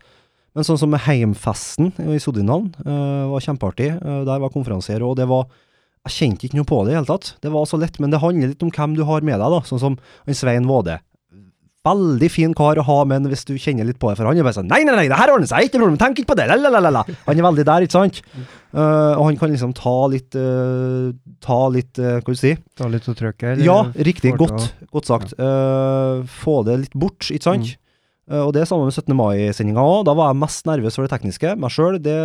Men 0.58 0.66
sånn 0.68 0.80
som 0.82 0.92
med 0.92 1.04
heimfesten 1.06 1.92
i 2.02 2.20
Sodindalen, 2.24 2.72
uh, 2.84 3.28
var 3.32 3.44
kjempeartig. 3.46 3.92
Uh, 4.02 4.22
der 4.28 4.44
var 4.44 4.52
konferansier, 4.54 5.04
og 5.06 5.18
det 5.20 5.30
var 5.30 5.48
Jeg 6.08 6.14
kjente 6.14 6.48
ikke 6.48 6.56
noe 6.56 6.68
på 6.68 6.78
det 6.86 6.92
i 6.92 6.94
det 6.94 7.00
hele 7.02 7.10
tatt. 7.10 7.34
Det 7.44 7.50
var 7.52 7.66
så 7.68 7.76
lett, 7.76 7.98
men 8.00 8.14
det 8.14 8.22
handler 8.24 8.54
litt 8.54 8.62
om 8.64 8.72
hvem 8.72 8.94
du 8.96 9.02
har 9.04 9.26
med 9.28 9.42
deg, 9.42 9.52
da. 9.52 9.60
Sånn 9.68 9.82
som 9.82 9.98
Svein 10.32 10.68
Våde. 10.70 11.02
Veldig 11.88 12.30
fin 12.34 12.54
kar 12.58 12.80
å 12.82 12.86
ha, 12.88 12.98
men 13.10 13.26
hvis 13.32 13.46
du 13.48 13.56
kjenner 13.56 13.88
litt 13.88 14.00
på 14.02 14.12
det, 14.12 14.18
for 14.20 14.30
han 14.30 14.38
er 14.38 14.46
bare 14.48 14.58
sånn 14.60 14.70
Nei, 14.72 14.82
nei, 14.88 14.96
nei, 15.00 15.08
det 15.12 15.18
her 15.20 15.32
ordner 15.34 15.50
seg, 15.50 15.68
ikke 15.70 15.82
tenk 16.04 16.22
ikke 16.22 16.34
på 16.34 16.38
det, 16.40 16.48
lalalala. 16.52 17.06
Han 17.28 17.40
er 17.40 17.48
veldig 17.48 17.66
der, 17.72 17.88
ikke 17.88 17.98
sant? 17.98 18.22
Uh, 18.76 19.16
og 19.16 19.24
han 19.30 19.40
kan 19.40 19.54
liksom 19.54 19.72
ta 19.78 19.96
litt 20.12 20.36
uh, 20.36 21.10
Ta 21.42 21.60
litt, 21.72 21.96
uh, 22.02 22.18
hva 22.18 22.22
skal 22.26 22.36
du 22.36 22.42
si? 22.42 22.54
Ta 22.78 22.90
litt 22.92 23.08
av 23.08 23.16
trykket? 23.18 23.64
Ja, 23.66 23.80
riktig. 24.10 24.36
Godt, 24.38 24.72
godt 24.92 25.08
sagt. 25.10 25.34
Eh, 25.40 26.24
få 26.42 26.60
det 26.68 26.80
litt 26.84 26.96
bort, 26.98 27.30
ikke 27.32 27.46
sant? 27.48 27.76
Eh, 28.28 28.42
og 28.44 28.52
det 28.56 28.64
er 28.64 28.70
samme 28.70 28.88
med 28.90 28.96
17. 28.96 29.14
mai-sendinga 29.16 29.84
òg. 29.84 30.04
Da 30.10 30.16
var 30.18 30.34
jeg 30.34 30.42
mest 30.44 30.68
nervøs 30.68 30.98
for 30.98 31.08
det 31.08 31.14
tekniske. 31.14 31.54
Meg 31.62 31.74
sjøl, 31.74 32.00
det 32.04 32.18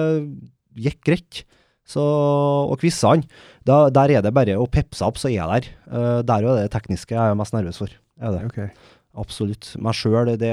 gikk 0.83 0.99
greit. 1.07 1.43
Så, 1.87 2.03
og 2.03 2.79
quizene, 2.81 3.27
da- 3.67 3.91
der 3.91 4.17
er 4.19 4.23
det 4.23 4.33
bare 4.35 4.55
å 4.59 4.69
pepse 4.71 5.03
opp, 5.07 5.19
så 5.19 5.29
er 5.31 5.37
jeg 5.37 5.49
der. 5.51 5.71
Uh, 5.91 6.21
der 6.27 6.47
er 6.47 6.63
det 6.63 6.73
tekniske 6.75 7.15
jeg 7.15 7.21
er 7.33 7.39
mest 7.39 7.55
nervøs 7.55 7.79
for. 7.83 7.91
Er 8.23 8.37
det. 8.37 8.45
Ok. 8.47 8.61
Absolutt. 9.19 9.75
Meg 9.83 9.97
sjøl, 9.99 10.33
det, 10.41 10.53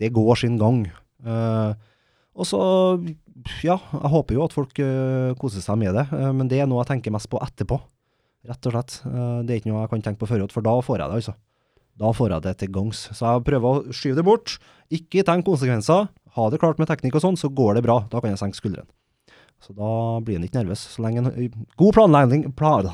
det 0.00 0.12
går 0.16 0.40
sin 0.40 0.56
gang. 0.60 0.86
Uh, 1.24 1.74
og 2.38 2.46
så, 2.48 2.60
ja, 3.66 3.76
jeg 3.76 4.12
håper 4.14 4.38
jo 4.38 4.46
at 4.46 4.54
folk 4.56 4.80
uh, 4.80 5.34
koser 5.40 5.64
seg 5.64 5.80
med 5.80 5.96
det, 5.98 6.06
uh, 6.14 6.30
men 6.36 6.48
det 6.50 6.62
er 6.62 6.70
noe 6.70 6.80
jeg 6.84 6.92
tenker 6.94 7.14
mest 7.14 7.30
på 7.32 7.40
etterpå. 7.44 7.80
Rett 8.48 8.70
og 8.70 8.74
slett. 8.74 9.00
Uh, 9.04 9.40
det 9.44 9.54
er 9.54 9.60
ikke 9.60 9.72
noe 9.72 9.82
jeg 9.84 9.92
kan 9.92 10.06
tenke 10.06 10.22
på 10.22 10.30
forhånd, 10.30 10.54
for 10.54 10.64
da 10.64 10.78
får 10.84 11.02
jeg 11.02 11.10
det, 11.10 11.20
altså. 11.20 11.36
Da 11.98 12.12
får 12.14 12.36
jeg 12.36 12.46
det 12.46 12.54
til 12.60 12.70
gangs. 12.72 13.08
Så 13.10 13.26
jeg 13.26 13.46
prøver 13.48 13.68
å 13.68 13.96
skyve 13.96 14.20
det 14.20 14.26
bort. 14.26 14.54
Ikke 14.94 15.24
tenk 15.26 15.44
konsekvenser. 15.48 16.06
Ha 16.38 16.50
det 16.52 16.60
klart 16.62 16.78
med 16.78 16.88
teknikk 16.90 17.18
og 17.18 17.24
sånn, 17.24 17.40
så 17.40 17.50
går 17.50 17.80
det 17.80 17.84
bra. 17.88 18.04
Da 18.12 18.22
kan 18.22 18.30
jeg 18.30 18.40
senke 18.40 18.60
skuldrene. 18.60 18.86
Så 19.58 19.74
da 19.74 19.90
blir 20.22 20.38
han 20.38 20.44
ikke 20.46 20.60
nervøs. 20.60 20.84
Så 20.94 21.02
lenge 21.02 21.18
en 21.24 21.64
God 21.80 21.92
planlegging 21.96 22.44
plan, 22.56 22.86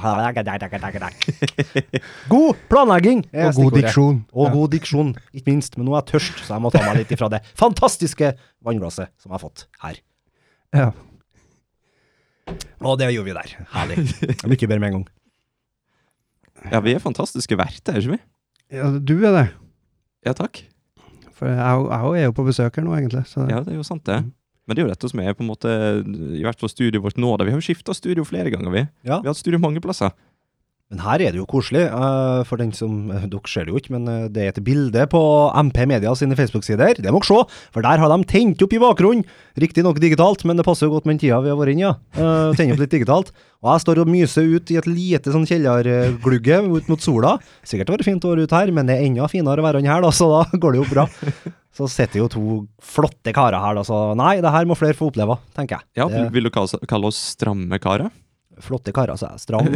God 2.32 2.54
planlegging 2.72 3.20
Og 3.28 3.58
god 3.58 3.72
diksjon. 3.76 4.16
Og 4.32 4.46
god 4.54 4.68
diksjon, 4.72 5.10
ikke 5.36 5.48
minst. 5.52 5.72
Men 5.76 5.84
nå 5.88 5.92
er 5.94 6.00
jeg 6.02 6.08
tørst, 6.14 6.36
så 6.46 6.50
jeg 6.56 6.62
må 6.64 6.68
ta 6.72 6.80
meg 6.86 6.94
litt 7.02 7.12
ifra 7.14 7.28
det 7.32 7.40
fantastiske 7.60 8.26
vannglasset 8.64 9.06
som 9.20 9.28
jeg 9.30 9.36
har 9.36 9.44
fått 9.44 9.60
her. 9.84 9.96
Ja. 10.74 10.88
Og 12.84 12.94
det 13.00 13.08
gjorde 13.12 13.28
vi 13.28 13.36
der. 13.36 13.50
Herlig. 13.74 13.96
Mye 14.48 14.64
bedre 14.64 14.80
med 14.80 14.88
en 14.88 14.96
gang. 14.98 15.06
Ja, 16.72 16.78
vi 16.80 16.90
er 16.96 17.00
fantastiske 17.02 17.54
verter, 17.60 17.92
er 17.92 17.98
ikke 18.00 18.16
vi? 18.16 18.20
ja, 18.78 18.84
du 18.96 19.16
er 19.20 19.32
det. 19.36 19.48
Ja, 20.24 20.32
takk. 20.32 20.54
For 21.36 21.44
jeg, 21.50 21.60
jeg 21.60 22.22
er 22.22 22.26
jo 22.30 22.34
på 22.36 22.46
besøk 22.46 22.72
her 22.78 22.84
nå, 22.86 22.92
egentlig. 22.96 23.24
Så. 23.28 23.40
Ja, 23.50 23.58
det 23.60 23.70
er 23.74 23.78
jo 23.82 23.86
sant, 23.86 24.06
det. 24.08 24.18
Men 24.66 24.76
det 24.76 24.82
er 24.82 24.86
jo 24.86 24.92
dette 24.94 25.08
som 25.10 25.20
er 25.20 25.34
på 25.36 25.44
en 25.44 25.50
måte, 25.50 25.70
i 26.38 26.44
hvert 26.44 26.60
fall 26.60 26.70
studioet 26.72 27.02
vårt 27.04 27.18
nå. 27.20 27.34
da. 27.36 27.44
Vi 27.44 27.52
har 27.52 27.60
jo 27.60 27.66
skifta 27.66 27.92
studio 27.96 28.24
flere 28.24 28.50
ganger, 28.54 28.70
vi. 28.72 28.84
Vi 29.20 29.26
har 29.26 29.34
hatt 29.34 29.40
studio 29.42 29.60
mange 29.60 29.82
plasser. 29.84 30.14
Men 30.92 31.00
her 31.00 31.22
er 31.24 31.32
det 31.32 31.40
jo 31.40 31.46
koselig. 31.48 31.86
eh, 31.88 32.42
for 32.44 32.60
den 32.60 32.70
som 32.76 33.08
eh, 33.10 33.24
Dere 33.30 33.48
ser 33.48 33.64
det 33.64 33.72
jo 33.72 33.80
ikke, 33.80 33.94
men 33.96 34.08
eh, 34.10 34.28
det 34.28 34.42
er 34.42 34.52
et 34.52 34.60
bilde 34.66 35.06
på 35.10 35.22
MP 35.64 35.80
Media 35.88 36.12
sine 36.14 36.36
Facebook-sider. 36.36 37.00
Det 37.00 37.12
må 37.14 37.22
dere 37.22 37.30
se, 37.30 37.62
for 37.72 37.86
der 37.86 38.02
har 38.02 38.12
de 38.12 38.28
tent 38.28 38.62
opp 38.62 38.76
i 38.76 38.82
bakgrunnen. 38.82 39.24
Riktignok 39.56 39.98
digitalt, 40.02 40.44
men 40.44 40.60
det 40.60 40.66
passer 40.66 40.86
jo 40.86 40.94
godt 40.94 41.08
med 41.08 41.16
den 41.16 41.24
tida 41.24 41.40
vi 41.40 41.50
har 41.50 41.58
vært 41.58 41.74
inne 41.74 41.82
i. 41.82 41.86
Ja. 41.88 41.94
Uh, 42.18 42.52
Tenne 42.58 42.76
opp 42.76 42.84
litt 42.84 42.92
digitalt. 42.92 43.32
Og 43.64 43.70
jeg 43.72 43.84
står 43.86 44.02
og 44.02 44.12
myser 44.12 44.44
ut 44.44 44.70
i 44.74 44.78
et 44.78 44.88
lite 44.90 45.32
sånn 45.32 45.48
kjellerglugge 45.48 46.60
ut 46.68 46.90
mot 46.92 47.02
sola. 47.02 47.38
Sikkert 47.64 47.94
vært 47.94 48.06
fint 48.06 48.26
å 48.26 48.34
være 48.34 48.44
ute 48.44 48.60
her, 48.60 48.72
men 48.76 48.90
det 48.90 48.98
er 48.98 49.06
enda 49.08 49.28
finere 49.32 49.64
å 49.64 49.66
være 49.66 49.80
her, 49.86 50.04
da, 50.04 50.12
så 50.12 50.28
da 50.28 50.42
går 50.62 50.76
det 50.76 50.82
jo 50.82 50.90
bra. 50.90 51.06
Så 51.74 51.88
sitter 51.90 52.20
jo 52.20 52.28
to 52.30 52.42
flotte 52.84 53.32
karer 53.34 53.58
her, 53.58 53.78
da, 53.80 53.86
så 53.88 54.02
nei, 54.18 54.36
det 54.44 54.52
her 54.52 54.68
må 54.68 54.76
flere 54.78 54.94
få 54.94 55.08
oppleve, 55.10 55.40
tenker 55.56 55.80
jeg. 55.80 55.88
Ja, 56.02 56.28
vil, 56.30 56.46
du 56.46 56.52
kalle 56.52 57.08
oss 57.08 57.18
stramme 57.32 57.80
karer? 57.82 58.12
Flotte 58.62 58.92
karer, 58.94 59.16
sa 59.18 59.32
jeg 59.34 59.42
stram. 59.42 59.66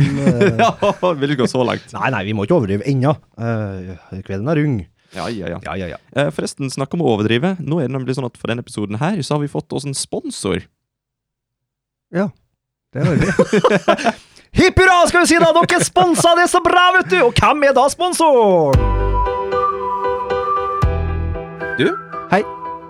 Ja, 0.60 0.70
vil 1.18 1.32
ikke 1.34 1.44
gå 1.44 1.50
så 1.50 1.64
langt? 1.66 1.88
Nei, 1.96 2.10
nei, 2.14 2.22
vi 2.28 2.34
må 2.36 2.44
ikke 2.46 2.58
overdrive 2.60 2.86
ennå. 2.88 3.14
Eh, 3.40 4.20
kvelden 4.26 4.48
er 4.52 4.60
ung. 4.62 4.78
Ja, 5.16 5.24
ja, 5.32 5.48
ja. 5.54 5.58
Ja, 5.64 5.74
ja, 5.80 5.86
ja. 5.94 5.98
Eh, 6.20 6.28
forresten, 6.36 6.68
snakk 6.70 6.92
om 6.94 7.02
å 7.02 7.14
overdrive. 7.14 7.54
Nå 7.64 7.80
er 7.80 7.88
det 7.88 7.94
nemlig 7.96 8.14
sånn 8.18 8.28
at 8.28 8.36
for 8.36 8.50
denne 8.52 8.60
episoden 8.64 8.98
her, 9.00 9.16
så 9.24 9.36
har 9.36 9.42
vi 9.44 9.48
fått 9.52 9.72
oss 9.72 9.86
en 9.88 9.96
sponsor. 9.96 10.66
Ja, 12.14 12.28
Det 12.94 13.04
har 13.04 13.16
vi. 13.20 13.26
Hipp 14.58 14.78
hurra, 14.80 15.02
skal 15.10 15.26
vi 15.26 15.28
si 15.28 15.36
da! 15.40 15.50
Dere 15.52 15.80
sponsa 15.84 16.30
det 16.38 16.46
så 16.48 16.60
bra, 16.64 16.86
vet 16.96 17.10
du! 17.12 17.18
Og 17.26 17.34
hvem 17.36 17.66
er 17.68 17.74
da 17.76 17.84
sponsor? 17.92 18.78
Du, 21.78 21.84
Hei. 22.32 22.40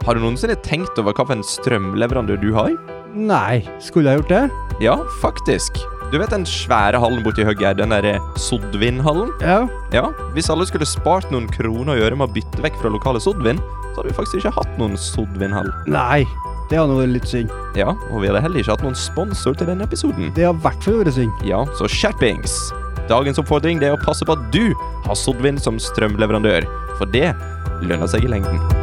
har 0.07 0.14
du 0.16 0.22
noensinne 0.22 0.55
tenkt 0.64 0.97
over 1.03 1.12
hvilken 1.18 1.43
strømleverandør 1.45 2.39
du 2.41 2.53
har? 2.55 2.72
Nei, 3.15 3.63
skulle 3.81 4.13
jeg 4.13 4.23
gjort 4.23 4.35
det? 4.35 4.43
Ja, 4.85 4.97
faktisk. 5.23 5.79
Du 6.13 6.17
vet 6.21 6.33
den 6.33 6.47
svære 6.49 7.01
hallen 7.01 7.21
borti 7.25 7.45
høyre, 7.45 7.75
den 7.77 7.93
derre 7.93 8.15
Sodvin-hallen? 8.41 9.31
Ja. 9.45 9.63
Ja, 9.93 10.07
hvis 10.33 10.49
alle 10.53 10.65
skulle 10.69 10.89
spart 10.89 11.29
noen 11.33 11.49
kroner 11.53 11.97
og 11.97 12.05
øre 12.07 12.17
med 12.17 12.31
å 12.31 12.33
bytte 12.33 12.65
vekk 12.65 12.79
fra 12.81 12.93
lokale 12.93 13.21
Sodvin, 13.21 13.61
så 13.61 14.01
hadde 14.01 14.13
vi 14.13 14.17
faktisk 14.17 14.41
ikke 14.41 14.55
hatt 14.57 14.79
noen 14.81 14.97
Sodvin-hall. 15.01 15.69
Nei, 15.91 16.25
det 16.73 16.81
hadde 16.81 16.97
vært 16.97 17.15
litt 17.17 17.29
synd. 17.29 17.53
Ja, 17.77 17.93
og 18.09 18.23
vi 18.23 18.31
hadde 18.31 18.45
heller 18.45 18.63
ikke 18.63 18.77
hatt 18.77 18.87
noen 18.87 18.99
sponsor 18.99 19.57
til 19.57 19.69
denne 19.69 19.89
episoden. 19.89 20.33
Det 20.37 20.49
har 20.49 20.57
i 20.57 20.65
hvert 20.65 20.85
fall 20.85 21.01
vært 21.03 21.17
synd. 21.17 21.47
Ja, 21.49 21.65
så 21.81 21.91
skjerpings! 21.93 22.59
Dagens 23.09 23.41
oppfordring 23.41 23.81
det 23.81 23.89
er 23.89 23.97
å 23.97 24.03
passe 24.05 24.25
på 24.29 24.37
at 24.37 24.51
du 24.53 24.77
har 25.09 25.17
Sodvin 25.17 25.61
som 25.61 25.81
strømleverandør, 25.81 26.69
for 27.01 27.09
det 27.13 27.33
lønner 27.85 28.09
seg 28.09 28.29
i 28.29 28.37
lengden. 28.37 28.78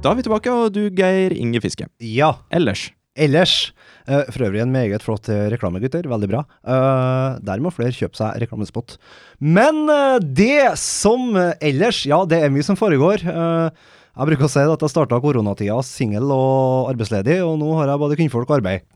Da 0.00 0.14
er 0.14 0.16
vi 0.16 0.24
tilbake, 0.24 0.48
og 0.48 0.72
du, 0.72 0.86
Geir 0.96 1.34
Inge 1.36 1.60
Fiske. 1.60 1.84
Ja, 2.00 2.38
Ellers 2.48 2.88
ellers 3.20 3.72
eh, 4.08 4.22
For 4.32 4.46
øvrig 4.46 4.62
en 4.62 4.72
meget 4.72 5.02
flott 5.04 5.28
eh, 5.28 5.48
reklame, 5.52 5.80
gutter. 5.82 6.06
Veldig 6.08 6.28
bra. 6.30 6.40
Eh, 6.64 7.38
der 7.44 7.60
må 7.60 7.72
flere 7.74 7.92
kjøpe 7.92 8.16
seg 8.16 8.38
reklamespott. 8.40 8.96
Men 9.40 9.82
det 10.24 10.72
som 10.80 11.34
ellers 11.36 12.04
Ja, 12.08 12.22
det 12.24 12.40
er 12.40 12.54
mye 12.54 12.64
som 12.64 12.78
foregår. 12.80 13.24
Jeg 13.24 14.28
bruker 14.30 14.48
å 14.48 14.50
si 14.50 14.62
at 14.64 14.84
jeg 14.86 14.92
starta 14.92 15.20
koronatida 15.22 15.76
singel 15.86 16.32
og 16.34 16.90
arbeidsledig, 16.94 17.38
og 17.44 17.58
nå 17.60 17.74
har 17.78 17.92
jeg 17.92 18.02
både 18.02 18.18
kvinnfolk 18.18 18.48
og 18.50 18.58
arbeid. 18.60 18.88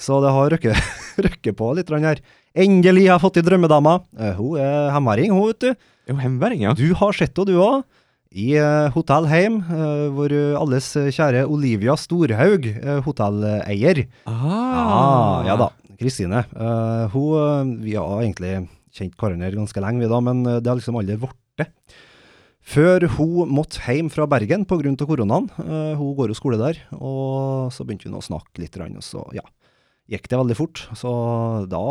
Så 0.00 0.18
det 0.22 0.32
har 0.34 0.54
røkket, 0.54 0.94
røkket 1.26 1.58
på 1.58 1.72
litt 1.76 1.90
her. 1.90 2.22
Endelig 2.54 3.08
har 3.08 3.16
jeg 3.16 3.24
fått 3.26 3.42
i 3.42 3.44
drømmedame. 3.46 3.98
Eh, 4.18 4.38
hun 4.38 4.58
er 4.62 4.94
hemværing, 4.94 5.34
hun, 5.34 5.50
vet 5.52 5.66
du. 5.66 5.90
Jo, 6.10 6.16
hemværing, 6.20 6.66
ja. 6.66 6.74
Du 6.78 6.86
har 6.98 7.16
sett 7.16 7.36
henne, 7.36 7.50
du 7.50 7.58
òg. 7.62 7.84
I 8.34 8.46
uh, 8.58 8.88
Hotell 8.90 9.28
Heim, 9.30 9.60
eh, 9.70 10.08
hvor 10.10 10.32
eh, 10.34 10.56
alles 10.58 10.88
eh, 10.98 11.10
kjære 11.14 11.44
Olivia 11.46 11.94
Storhaug, 11.94 12.64
uh, 12.82 12.96
hotelleier 13.06 14.00
Ah, 14.26 15.44
ja 15.46 15.54
da. 15.60 15.68
Kristine. 16.00 16.40
eh, 16.50 17.04
hun 17.14 17.36
eh, 17.38 17.84
Vi 17.84 17.94
har 17.94 18.24
egentlig 18.24 18.56
kjent 18.94 19.14
hverandre 19.18 19.52
ganske 19.54 19.80
lenge, 19.84 20.02
vi 20.02 20.10
da, 20.10 20.18
men 20.20 20.42
eh, 20.50 20.58
det 20.58 20.66
har 20.72 20.80
liksom 20.80 20.98
aldri 20.98 21.16
blitt. 21.22 21.70
Før 22.64 23.04
hun 23.20 23.52
måtte 23.54 23.78
hjem 23.86 24.08
fra 24.10 24.26
Bergen 24.26 24.64
pga. 24.66 24.96
koronaen. 25.06 25.46
eh, 25.62 25.94
hun 25.94 26.16
går 26.18 26.32
jo 26.32 26.34
skole 26.34 26.58
der. 26.58 26.80
Og 26.98 27.70
så 27.70 27.86
begynte 27.86 28.08
hun 28.10 28.18
å 28.18 28.24
snakke 28.24 28.58
litt, 28.58 28.74
og 28.74 29.02
så 29.04 29.22
ja, 29.36 29.42
gikk 30.10 30.26
det 30.28 30.38
veldig 30.42 30.56
fort. 30.58 30.88
Så 30.98 31.68
da 31.70 31.84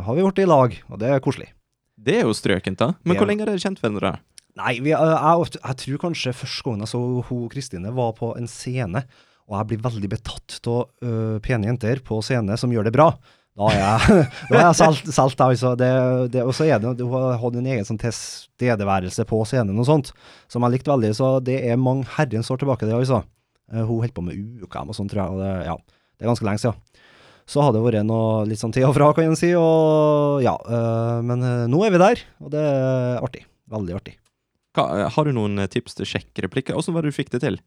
har 0.00 0.14
vi 0.16 0.22
blitt 0.24 0.38
i 0.40 0.48
lag, 0.48 0.72
og 0.88 0.98
det 0.98 1.10
er 1.12 1.20
koselig. 1.20 1.50
Det 2.00 2.22
er 2.22 2.24
jo 2.24 2.32
strøkent, 2.32 2.78
da. 2.80 2.94
Men 3.04 3.18
hvor 3.20 3.26
lenge 3.28 3.44
har 3.44 3.50
dere 3.52 3.60
kjent 3.60 3.82
hverandre? 3.82 4.16
Nei, 4.58 4.76
vi, 4.82 4.90
jeg, 4.90 5.10
jeg, 5.14 5.58
jeg 5.60 5.78
tror 5.84 6.00
kanskje 6.06 6.36
første 6.36 6.66
gangen 6.66 6.84
jeg 6.84 6.92
så 6.92 7.00
hun 7.28 7.50
Kristine 7.52 7.92
var 7.94 8.14
på 8.18 8.32
en 8.38 8.48
scene, 8.50 9.04
og 9.50 9.58
jeg 9.58 9.68
blir 9.70 9.84
veldig 9.84 10.10
betatt 10.10 10.58
av 10.70 10.80
uh, 11.04 11.36
pene 11.42 11.70
jenter 11.70 12.02
på 12.06 12.18
scene 12.24 12.56
som 12.58 12.72
gjør 12.74 12.88
det 12.88 12.94
bra. 12.94 13.10
Da 13.58 13.70
er 13.72 13.80
jeg, 13.80 14.26
da 14.50 14.58
er 14.58 14.64
jeg 14.68 14.78
solgt, 14.78 15.10
solgt, 15.14 15.42
altså. 15.42 15.74
Det, 15.78 15.90
det, 16.34 16.44
og 16.46 16.54
så 16.56 16.68
er 16.68 16.82
det, 16.82 16.94
hun 17.02 17.40
hadde 17.42 17.62
en 17.62 17.70
egen 17.74 17.86
sånn 17.86 18.00
tilstedeværelse 18.00 19.26
på 19.28 19.42
scenen 19.48 19.80
og 19.82 19.88
sånt, 19.88 20.12
som 20.50 20.66
jeg 20.66 20.76
likte 20.76 20.92
veldig. 20.92 21.12
Så 21.18 21.32
det 21.46 21.58
er 21.66 21.80
mange 21.80 22.08
herrens 22.16 22.50
år 22.52 22.62
tilbake, 22.62 22.88
det 22.88 22.96
altså. 22.96 23.24
Uh, 23.70 23.82
Hun 23.84 24.04
holdt 24.04 24.16
på 24.16 24.24
med 24.26 24.38
UKM 24.64 24.90
og 24.90 24.98
sånn, 24.98 25.10
tror 25.10 25.24
jeg. 25.24 25.34
Og 25.34 25.42
det, 25.42 25.52
ja, 25.66 25.76
det 26.18 26.26
er 26.26 26.32
ganske 26.32 26.46
lenge 26.46 26.62
siden. 26.62 27.06
Så 27.50 27.62
har 27.66 27.74
det 27.74 27.82
vært 27.82 28.06
noe 28.06 28.44
litt 28.46 28.60
sånn 28.60 28.70
til 28.74 28.86
og 28.86 28.94
fra, 28.94 29.10
kan 29.16 29.26
en 29.26 29.38
si. 29.38 29.50
Og 29.58 30.42
ja, 30.46 30.54
Uh, 30.70 31.18
men 31.26 31.42
uh, 31.42 31.68
nå 31.70 31.82
er 31.86 31.94
vi 31.94 32.02
der, 32.02 32.26
og 32.42 32.54
det 32.54 32.62
er 32.62 33.22
artig. 33.24 33.46
Veldig 33.70 33.98
artig. 33.98 34.16
Hva, 34.76 35.08
har 35.10 35.26
du 35.26 35.32
noen 35.34 35.58
eh, 35.58 35.68
tips 35.70 35.96
til 35.98 36.06
sjekkreplikker? 36.06 36.76
Åssen 36.78 36.94
var 36.94 37.02
det 37.06 37.10
du 37.12 37.16
fikk 37.16 37.32
det 37.34 37.40
til? 37.42 37.58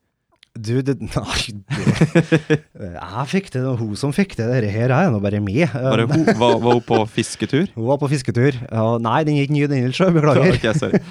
Du, 0.54 0.76
det, 0.86 0.94
nei, 1.02 1.44
det, 1.66 2.60
jeg 2.78 3.24
fikk 3.32 3.48
det, 3.56 3.64
hun 3.80 3.96
som 3.98 4.12
fikk 4.14 4.36
det. 4.38 4.46
Dette 4.54 4.70
her 4.70 4.92
er 4.94 5.08
nå 5.10 5.18
bare 5.24 5.40
med. 5.42 5.64
Var, 5.74 6.04
ho- 6.06 6.36
var, 6.38 6.60
var 6.62 6.76
hun 6.78 6.84
på 6.86 7.00
fisketur? 7.16 7.72
Hun 7.74 7.88
var 7.88 7.98
på 8.04 8.10
fisketur. 8.12 8.60
Ja, 8.70 8.84
nei, 9.02 9.24
den 9.26 9.40
er 9.40 9.48
ikke 9.48 9.56
ny, 9.58 9.64
den 9.72 9.88
heller, 9.88 10.14
beklager. 10.14 10.54
Okay, 10.60 10.76
sorry. 10.78 11.02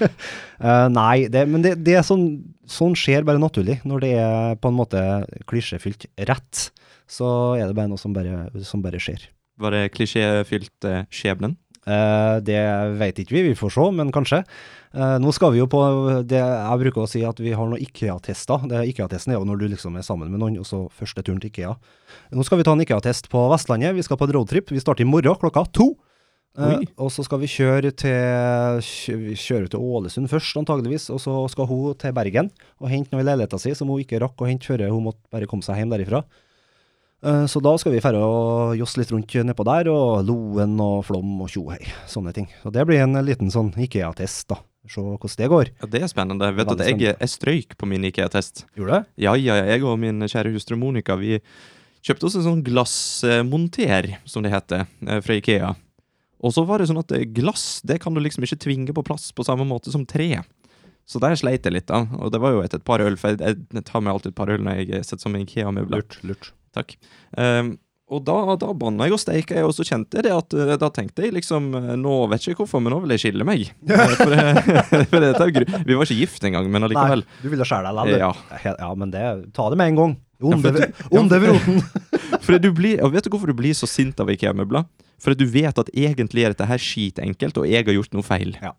Eh, 0.62 0.86
nei, 0.94 1.16
det, 1.34 1.42
men 1.50 1.64
det, 1.66 1.72
det 1.82 1.96
er 1.98 2.06
sånn, 2.06 2.28
sånn 2.70 2.94
skjer 2.98 3.26
bare 3.26 3.42
naturlig. 3.42 3.80
Når 3.82 4.04
det 4.06 4.12
er 4.22 4.54
på 4.62 4.70
en 4.70 4.78
måte 4.78 5.02
klisjéfylt 5.50 6.06
rett, 6.30 6.68
så 7.10 7.32
er 7.58 7.66
det 7.66 7.76
bare 7.80 7.90
noe 7.90 8.00
som 8.00 8.14
bare, 8.14 8.46
som 8.64 8.80
bare 8.84 9.02
skjer. 9.02 9.26
Var 9.60 9.74
det 9.74 9.82
klisjéfylt 9.98 10.86
eh, 10.88 11.02
skjebnen? 11.12 11.58
Eh, 11.82 12.36
det 12.46 12.62
vet 13.02 13.18
ikke 13.24 13.34
vi, 13.40 13.42
vi 13.50 13.58
får 13.58 13.74
se, 13.74 13.88
men 13.98 14.14
kanskje. 14.14 14.44
Eh, 14.92 15.16
nå 15.24 15.32
skal 15.32 15.54
vi 15.54 15.60
jo 15.62 15.66
på 15.72 15.80
det 16.28 16.36
Jeg 16.36 16.80
bruker 16.82 17.04
å 17.06 17.08
si 17.08 17.22
at 17.24 17.38
vi 17.40 17.54
har 17.56 17.68
noen 17.68 17.80
IKEA-tester. 17.80 18.66
Det 18.68 18.82
IKEA-testen 18.92 19.32
er 19.32 19.38
jo 19.38 19.46
når 19.48 19.62
du 19.62 19.66
liksom 19.72 19.96
er 19.96 20.04
sammen 20.04 20.28
med 20.32 20.42
noen, 20.42 20.58
og 20.60 20.68
så 20.68 20.84
første 20.92 21.24
turen 21.24 21.40
til 21.40 21.48
IKEA. 21.52 21.72
Nå 22.36 22.44
skal 22.44 22.60
vi 22.60 22.66
ta 22.68 22.74
en 22.76 22.84
IKEA-test 22.84 23.30
på 23.32 23.46
Vestlandet. 23.52 23.94
Vi 23.96 24.04
skal 24.04 24.20
på 24.20 24.28
en 24.28 24.34
roadtrip. 24.36 24.68
Vi 24.72 24.82
starter 24.82 25.06
i 25.06 25.08
morgen 25.08 25.38
klokka 25.40 25.64
to. 25.72 25.94
Eh, 26.58 26.84
og 27.00 27.08
så 27.08 27.24
skal 27.24 27.40
vi 27.40 27.48
kjøre 27.48 27.94
til 27.96 28.84
kjøre 29.40 29.70
til 29.72 29.80
Ålesund 29.80 30.28
først, 30.28 30.58
antageligvis. 30.60 31.08
Og 31.14 31.22
så 31.24 31.38
skal 31.48 31.70
hun 31.70 31.94
til 31.96 32.12
Bergen 32.12 32.50
og 32.76 32.92
hente 32.92 33.14
noe 33.14 33.24
i 33.24 33.28
leiligheta 33.30 33.60
si 33.60 33.72
som 33.72 33.88
hun 33.88 34.02
ikke 34.04 34.20
rakk 34.20 34.36
å 34.44 34.50
hente 34.50 34.68
før 34.68 34.84
hun 34.90 35.06
måtte 35.08 35.24
bare 35.32 35.48
komme 35.48 35.64
seg 35.64 35.80
hjem 35.80 35.94
derifra. 35.94 36.20
Eh, 37.24 37.46
Så 37.48 37.62
da 37.64 37.72
skal 37.78 37.92
vi 37.96 38.04
dra 38.04 38.20
og 38.20 38.76
josse 38.76 39.00
litt 39.00 39.12
rundt 39.14 39.32
nedpå 39.32 39.64
der, 39.64 39.88
og 39.88 40.26
Loen 40.28 40.76
og 40.84 41.06
Flom 41.08 41.40
og 41.40 41.48
tjohei. 41.48 41.80
Sånne 42.04 42.34
ting. 42.36 42.50
Så 42.60 42.70
det 42.74 42.84
blir 42.84 43.00
en 43.00 43.16
liten 43.24 43.48
sånn 43.48 43.72
IKEA-test, 43.72 44.48
da. 44.52 44.60
Se 44.90 45.00
hvordan 45.00 45.36
det 45.38 45.48
går. 45.52 45.68
Ja, 45.80 45.86
Det 45.86 46.02
er 46.02 46.10
spennende. 46.10 46.48
Vet 46.56 46.66
du 46.66 46.74
at 46.74 46.86
jeg, 46.88 46.98
jeg 47.14 47.30
strøyk 47.30 47.76
på 47.78 47.86
min 47.86 48.02
IKEA-test? 48.08 48.64
Gjorde 48.74 48.98
det? 48.98 49.04
Ja, 49.22 49.34
ja, 49.38 49.60
ja. 49.60 49.68
Jeg 49.70 49.84
og 49.86 49.98
min 50.02 50.18
kjære 50.26 50.52
hustru 50.54 50.76
Monica 50.80 51.14
vi 51.20 51.36
kjøpte 52.02 52.26
oss 52.26 52.36
en 52.40 52.46
sånn 52.48 52.64
glassmonter, 52.66 54.16
som 54.26 54.42
det 54.42 54.50
heter, 54.52 54.88
eh, 55.06 55.20
fra 55.22 55.36
Ikea. 55.38 55.70
Og 56.42 56.54
så 56.56 56.64
var 56.66 56.82
det 56.82 56.88
sånn 56.90 56.98
at 56.98 57.14
eh, 57.14 57.28
glass 57.30 57.80
det 57.86 58.00
kan 58.02 58.14
du 58.14 58.20
liksom 58.20 58.42
ikke 58.42 58.58
tvinge 58.64 58.94
på 58.96 59.04
plass 59.06 59.30
på 59.30 59.46
samme 59.46 59.66
måte 59.68 59.94
som 59.94 60.02
tre. 60.08 60.42
Så 61.06 61.20
der 61.22 61.36
sleit 61.38 61.66
jeg 61.66 61.74
litt, 61.76 61.86
da. 61.90 62.02
Og 62.18 62.32
det 62.34 62.40
var 62.42 62.54
jo 62.54 62.62
etter 62.64 62.80
et 62.82 62.86
par 62.86 63.02
øl, 63.02 63.14
for 63.20 63.34
jeg, 63.34 63.62
jeg 63.74 63.86
tar 63.86 64.02
med 64.02 64.12
alltid 64.14 64.32
et 64.32 64.38
par 64.38 64.50
øl 64.50 64.62
når 64.66 64.82
jeg 64.82 65.06
setter 65.06 65.22
sammen 65.26 65.46
Ikea-møbler. 65.46 66.02
lurt. 66.02 66.18
lurt. 66.26 66.52
Takk. 66.74 66.94
Ehm, 67.38 67.76
og 68.12 68.24
da, 68.26 68.34
da 68.60 68.70
banna 68.76 69.06
jeg 69.08 69.14
og 69.16 69.20
steika, 69.22 69.56
jeg, 69.56 69.64
og 69.68 69.72
så 69.76 69.86
kjente 69.88 70.18
jeg 70.18 70.26
det 70.26 70.32
at 70.36 70.56
eh, 70.56 70.72
da 70.80 70.88
tenkte 70.94 71.24
jeg 71.24 71.34
liksom 71.36 71.70
eh, 71.78 71.92
Nå 72.00 72.14
vet 72.32 72.44
jeg 72.44 72.54
ikke 72.54 72.64
hvorfor, 72.66 72.82
men 72.84 72.92
nå 72.94 73.00
vil 73.04 73.14
jeg 73.16 73.22
skille 73.26 73.46
meg. 73.48 73.64
Eh, 73.88 74.16
For, 74.18 74.32
det- 74.32 75.06
for 75.12 75.24
det, 75.24 75.84
Vi 75.88 75.96
var 75.96 76.04
ikke 76.06 76.18
gift 76.20 76.44
engang, 76.48 76.68
men 76.72 76.84
allikevel. 76.86 77.24
Nei, 77.24 77.40
du 77.42 77.48
ville 77.52 77.66
skjære 77.68 77.88
deg 77.88 78.12
likevel. 78.12 78.20
Ja. 78.22 78.74
Ja. 78.78 78.90
men 78.98 79.14
det 79.14 79.24
Ta 79.56 79.68
det 79.72 79.78
med 79.80 79.92
en 79.94 79.98
gang. 80.02 80.14
Ja, 80.42 80.48
Onde, 80.52 80.72
for 80.74 80.82
ja, 80.82 81.18
onde 81.20 81.38
vroten. 81.42 82.62
Du 82.62 82.70
blir, 82.74 82.98
og 83.06 83.12
vet 83.14 83.24
du 83.24 83.30
hvorfor 83.30 83.50
du 83.52 83.54
blir 83.54 83.76
så 83.78 83.86
sint 83.86 84.18
av 84.20 84.30
IKEA-møbler? 84.32 84.84
For 85.22 85.36
at 85.36 85.38
du 85.38 85.44
vet 85.46 85.78
at 85.78 85.90
egentlig 85.94 86.42
er 86.46 86.50
dette 86.56 86.66
her 86.66 86.80
skitenkelt, 86.82 87.60
og 87.62 87.68
jeg 87.70 87.86
har 87.86 87.94
gjort 87.94 88.16
noe 88.16 88.26
feil. 88.26 88.56
Ja. 88.58 88.72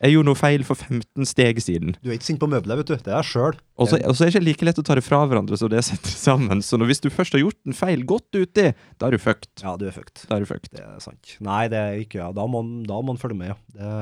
Jeg 0.00 0.14
gjorde 0.14 0.30
noe 0.30 0.38
feil 0.40 0.62
for 0.64 0.80
15 0.80 1.26
steg 1.28 1.58
siden. 1.60 1.92
Du 2.00 2.08
er 2.08 2.14
ikke 2.16 2.24
sint 2.30 2.40
på 2.40 2.48
møbler, 2.48 2.78
vet 2.80 2.88
du. 2.88 2.94
Det 2.96 3.10
er 3.12 3.18
jeg 3.20 3.28
sjøl. 3.34 3.58
Og 3.76 3.90
så 3.90 3.98
er 4.00 4.06
det 4.08 4.30
ikke 4.32 4.44
like 4.46 4.64
lett 4.70 4.80
å 4.80 4.84
ta 4.88 4.96
det 4.96 5.04
fra 5.04 5.18
hverandre 5.28 5.58
som 5.60 5.68
det 5.68 5.82
setter 5.84 6.14
sammen. 6.28 6.62
Så 6.64 6.78
når, 6.80 6.88
hvis 6.94 7.02
du 7.04 7.10
først 7.12 7.36
har 7.36 7.42
gjort 7.44 7.58
en 7.68 7.76
feil 7.76 8.06
godt 8.08 8.32
uti, 8.38 8.70
da 8.96 9.10
er 9.10 9.16
du 9.16 9.20
fucked. 9.20 9.50
Ja, 9.60 9.74
du 9.76 9.84
er 9.90 9.92
fucked. 9.92 10.24
Da 10.30 10.38
er 10.38 10.46
du 10.46 10.48
fucked. 10.48 10.72
Det 10.72 10.86
er 10.86 11.02
sant. 11.04 11.34
Nei, 11.44 11.66
det 11.68 11.82
er 11.84 12.00
ikke 12.06 12.22
ja. 12.22 12.30
Da 12.32 12.48
må 12.48 12.64
man- 12.64 13.20
følge 13.20 13.36
med, 13.36 13.52
ja. 13.52 13.58
Det, 13.76 13.92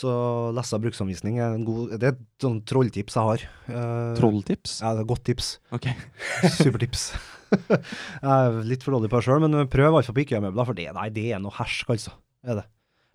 så 0.00 0.08
lese 0.56 0.78
bruksanvisning 0.80 1.40
er 1.42 1.52
en 1.58 1.64
god 1.66 1.90
Det 2.00 2.06
er 2.08 2.12
et 2.14 2.20
sånn 2.40 2.60
trolltips 2.64 3.18
jeg 3.18 3.26
har. 3.26 3.42
Eh, 3.68 4.14
Trolltips? 4.16 4.78
Ja, 4.80 4.94
det 4.96 5.02
er 5.04 5.08
godt 5.10 5.24
tips. 5.28 5.50
Ok. 5.76 5.90
Supertips. 6.62 7.10
jeg 7.68 8.24
er 8.30 8.60
litt 8.64 8.86
for 8.86 8.96
dårlig 8.96 9.10
på 9.12 9.20
det 9.20 9.26
sjøl, 9.26 9.42
men 9.44 9.66
prøv 9.68 9.90
iallfall 9.98 10.16
på 10.16 10.22
IKEA-møbler, 10.24 10.68
for 10.70 10.78
det, 10.78 10.88
nei, 10.96 11.08
det 11.12 11.26
er 11.34 11.42
noe 11.42 11.52
hersk, 11.58 11.90
altså. 11.92 12.14
Er 12.46 12.62
det. 12.62 12.66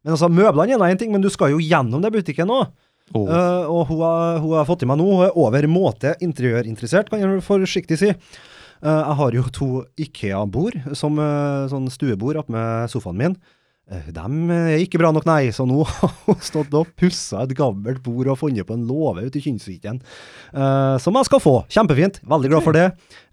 Men 0.05 0.13
altså, 0.13 0.29
møblene 0.29 0.77
er 0.77 0.93
én 0.93 0.99
ting, 1.01 1.11
men 1.11 1.23
du 1.23 1.31
skal 1.33 1.55
jo 1.55 1.61
gjennom 1.63 2.03
det 2.03 2.13
butikken 2.13 2.51
òg. 2.53 2.69
Oh. 3.13 3.25
Uh, 3.25 3.65
og 3.69 3.89
hun 3.89 4.01
har, 4.01 4.39
hun 4.41 4.53
har 4.57 4.67
fått 4.69 4.85
i 4.85 4.89
meg 4.89 4.97
nå, 4.97 5.05
hun 5.05 5.25
er 5.27 5.37
over 5.37 5.65
måte 5.69 6.15
interiørinteressert, 6.25 7.09
kan 7.09 7.21
jeg 7.21 7.43
forsiktig 7.45 7.99
si. 8.01 8.13
Uh, 8.85 9.01
jeg 9.01 9.17
har 9.19 9.37
jo 9.37 9.43
to 9.53 9.69
Ikea-bord, 10.05 10.77
som 10.97 11.17
uh, 11.21 11.65
sånn 11.69 11.89
stuebord 11.93 12.41
attmed 12.41 12.93
sofaen 12.93 13.19
min. 13.21 13.37
Uh, 13.85 14.07
de 14.09 14.55
er 14.55 14.79
ikke 14.81 14.97
bra 14.97 15.11
nok, 15.13 15.27
nei, 15.29 15.51
så 15.53 15.61
nå 15.69 15.83
har 15.89 16.13
hun 16.25 16.39
stått 16.41 16.73
og 16.73 16.89
pussa 16.97 17.43
et 17.43 17.53
gammelt 17.57 18.01
bord 18.05 18.31
og 18.33 18.39
funnet 18.39 18.65
på 18.65 18.73
en 18.73 18.87
låve 18.89 19.27
ute 19.27 19.37
i 19.37 19.43
Kynsviken, 19.45 19.99
uh, 20.55 20.95
som 21.01 21.17
jeg 21.19 21.27
skal 21.29 21.43
få. 21.43 21.53
Kjempefint. 21.69 22.17
Veldig 22.25 22.51
glad 22.53 22.65
for 22.65 22.77
det. 22.77 22.87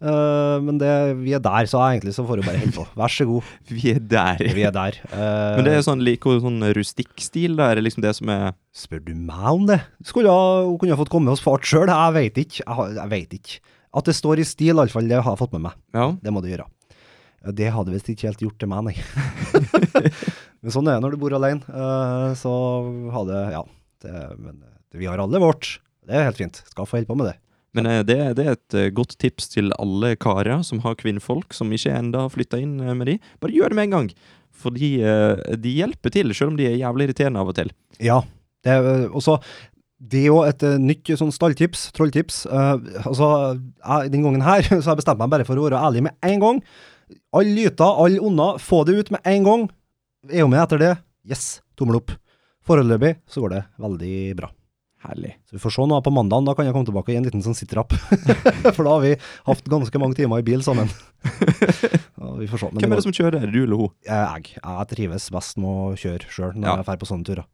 Uh, 0.05 0.61
men 0.65 0.77
det, 0.83 0.93
vi 1.23 1.33
er 1.37 1.41
der, 1.45 1.69
så 1.71 1.81
egentlig 1.87 2.13
så 2.17 2.27
får 2.29 2.43
hun 2.43 2.49
bare 2.51 2.61
holde 2.61 2.77
på. 2.77 2.87
Vær 3.01 3.15
så 3.17 3.29
god. 3.29 3.49
Vi 3.73 3.95
er 3.95 4.03
der. 4.13 4.45
Vi 4.53 4.67
er 4.69 4.75
der. 4.77 4.99
Uh, 5.09 5.57
Men 5.57 5.67
det 5.69 5.77
er 5.79 5.87
sånn, 5.87 6.05
like, 6.05 6.37
sånn 6.45 6.61
rustikkstil, 6.77 7.57
da? 7.57 7.71
Er 7.71 7.81
det 7.81 7.87
liksom 7.89 8.05
det 8.05 8.13
som 8.19 8.33
er 8.33 8.53
Spør 8.77 9.03
du 9.05 9.13
meg 9.13 9.49
om 9.51 9.67
det? 9.69 9.83
Skulle 10.09 10.33
hun 10.33 10.79
kunne 10.81 10.97
fått 10.97 11.11
komme 11.13 11.33
hos 11.33 11.43
fart 11.45 11.67
sjøl, 11.69 11.91
jeg 11.93 12.15
veit 12.17 12.39
ikke. 12.41 12.63
Jeg, 12.65 12.95
jeg 12.97 13.11
vet 13.11 13.35
ikke. 13.37 13.59
At 14.01 14.09
det 14.09 14.15
står 14.17 14.41
i 14.41 14.47
stil, 14.49 14.79
iallfall, 14.79 15.09
det 15.11 15.19
har 15.19 15.35
jeg 15.35 15.43
fått 15.43 15.53
med 15.53 15.67
meg. 15.67 15.77
Ja. 15.93 16.07
Det 16.25 16.33
må 16.33 16.41
du 16.41 16.49
gjøre. 16.49 16.65
Det 17.53 17.73
hadde 17.75 17.93
visst 17.93 18.09
ikke 18.13 18.31
helt 18.31 18.43
gjort 18.45 18.61
til 18.63 18.71
meg, 18.71 18.87
nei. 18.87 18.95
men 20.63 20.75
sånn 20.75 20.89
er 20.89 20.99
det 20.99 21.05
når 21.05 21.15
du 21.15 21.23
bor 21.23 21.35
alene. 21.37 21.63
Uh, 21.69 22.33
så 22.39 22.53
ha 23.15 23.25
det 23.29 23.47
Ja. 23.57 23.63
Det, 24.03 24.13
men 24.35 24.57
det, 24.91 24.99
vi 24.99 25.07
har 25.07 25.21
alle 25.23 25.39
vårt. 25.39 25.77
Det 26.03 26.17
er 26.19 26.27
helt 26.27 26.41
fint. 26.41 26.59
Skal 26.73 26.89
få 26.89 26.99
holde 26.99 27.11
på 27.11 27.17
med 27.21 27.29
det. 27.31 27.37
Men 27.77 27.89
eh, 27.89 28.03
det, 28.05 28.19
det 28.39 28.45
er 28.45 28.57
et 28.57 28.77
eh, 28.77 28.93
godt 28.95 29.17
tips 29.23 29.49
til 29.55 29.73
alle 29.81 30.15
karer 30.21 30.65
som 30.67 30.83
har 30.85 30.99
kvinnfolk 31.01 31.55
som 31.57 31.73
ikke 31.73 31.95
enda 31.95 32.27
har 32.27 32.33
flytta 32.35 32.61
inn 32.61 32.77
eh, 32.83 32.95
med 32.99 33.09
de. 33.09 33.19
Bare 33.43 33.55
gjør 33.57 33.73
det 33.73 33.79
med 33.79 33.89
en 33.89 33.97
gang. 33.97 34.11
Fordi 34.63 34.95
eh, 35.07 35.57
de 35.63 35.77
hjelper 35.79 36.13
til, 36.15 36.35
selv 36.37 36.53
om 36.53 36.59
de 36.61 36.69
er 36.69 36.81
jævlig 36.81 37.09
irriterende 37.09 37.43
av 37.43 37.53
og 37.53 37.57
til. 37.59 37.73
Ja. 38.03 38.21
Det, 38.63 38.75
er, 38.75 39.07
og 39.11 39.25
så 39.25 39.39
det 40.03 40.25
er 40.25 40.29
jo 40.29 40.41
et 40.45 40.65
eh, 40.67 40.81
nytt 40.83 41.13
sånn 41.19 41.33
stalltips, 41.35 41.89
trolltips. 41.97 42.43
Uh, 42.51 42.75
altså, 43.05 43.29
jeg, 43.55 44.13
Den 44.13 44.27
gangen 44.27 44.45
her 44.45 44.67
så 44.69 44.83
har 44.83 44.93
jeg 44.93 45.05
bestemt 45.05 45.23
meg 45.23 45.33
bare 45.33 45.47
for 45.49 45.59
å 45.59 45.69
være 45.69 45.83
ærlig 45.89 46.07
med 46.09 46.29
en 46.29 46.43
gang. 46.43 46.61
Alle 47.37 47.55
lyter, 47.57 47.87
alle 48.05 48.21
onder, 48.23 48.61
få 48.63 48.83
det 48.89 48.99
ut 48.99 49.15
med 49.15 49.33
en 49.33 49.49
gang. 49.49 49.71
Er 50.31 50.45
hun 50.45 50.53
med 50.53 50.63
etter 50.63 50.79
det? 50.79 50.93
Yes, 51.27 51.61
tommel 51.79 51.99
opp. 51.99 52.13
Foreløpig 52.67 53.17
så 53.31 53.43
går 53.43 53.57
det 53.57 53.63
veldig 53.83 54.13
bra. 54.39 54.51
Herlig. 55.03 55.33
Så 55.51 55.57
vi 55.57 55.63
får 55.65 55.73
se 55.75 55.85
nå 55.91 55.97
på 56.07 56.13
mandagen, 56.15 56.47
da 56.47 56.53
kan 56.55 56.69
jeg 56.69 56.75
komme 56.77 56.87
tilbake 56.87 57.11
i 57.11 57.17
en 57.19 57.25
liten 57.27 57.43
sånn 57.43 57.57
sittrapp. 57.59 57.91
For 58.77 58.85
da 58.87 58.93
har 58.93 59.03
vi 59.03 59.17
hatt 59.49 59.65
ganske 59.73 59.99
mange 59.99 60.15
timer 60.21 60.39
i 60.43 60.47
bil 60.47 60.63
sammen. 60.67 60.91
Ja, 62.23 62.29
vi 62.39 62.47
får 62.47 62.61
se. 62.63 62.69
Hvem 62.79 62.93
er 62.95 63.01
det 63.01 63.03
som 63.03 63.15
kjører? 63.17 63.43
Er 63.43 63.51
du 63.51 63.57
eller 63.65 63.81
hun? 63.81 63.89
jeg, 64.07 64.53
jeg 64.55 64.87
trives 64.93 65.25
best 65.35 65.57
med 65.59 65.67
å 65.67 65.95
kjøre 65.99 66.29
sjøl 66.31 66.53
når 66.55 66.69
Ja. 66.69 66.75
jeg 66.79 66.87
drar 66.87 67.01
på 67.01 67.09
sånne 67.09 67.27
turer. 67.27 67.47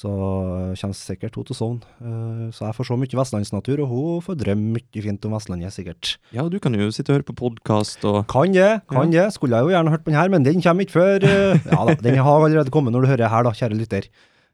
Så 0.00 0.08
øh, 0.08 0.70
kommer 0.80 0.96
sikkert 0.96 1.34
hun 1.36 1.44
til 1.44 1.52
å 1.52 1.58
sovne. 1.58 1.90
Øh, 2.00 2.46
så 2.56 2.64
jeg 2.70 2.76
får 2.78 2.86
se 2.88 2.96
mye 3.02 3.18
vestlandsnatur, 3.20 3.82
og 3.84 3.90
hun 3.92 4.22
får 4.24 4.38
drømme 4.40 4.78
mye 4.78 5.02
fint 5.04 5.26
om 5.28 5.34
Vestlandet, 5.36 5.74
sikkert. 5.76 6.14
Ja, 6.32 6.46
du 6.48 6.56
kan 6.62 6.72
jo 6.78 6.88
sitte 6.94 7.12
og 7.12 7.18
høre 7.18 7.28
på 7.28 7.36
podkast 7.42 8.06
og 8.08 8.22
Kan 8.32 8.56
det, 8.56 8.70
kan 8.88 9.12
det. 9.12 9.26
Skulle 9.36 9.60
jeg 9.60 9.68
jo 9.68 9.74
gjerne 9.74 9.92
hørt 9.92 10.06
på 10.06 10.12
den 10.14 10.20
her, 10.20 10.32
men 10.32 10.46
den 10.46 10.64
kommer 10.64 10.86
ikke 10.86 10.96
før 10.96 11.28
øh, 11.28 11.60
Ja 11.74 11.84
da, 11.90 11.98
den 12.00 12.16
har 12.16 12.46
allerede 12.48 12.72
kommet 12.72 12.96
når 12.96 13.04
du 13.04 13.12
hører 13.12 13.28
her, 13.28 13.44
da, 13.44 13.52
kjære 13.52 13.76
lytter. 13.76 14.08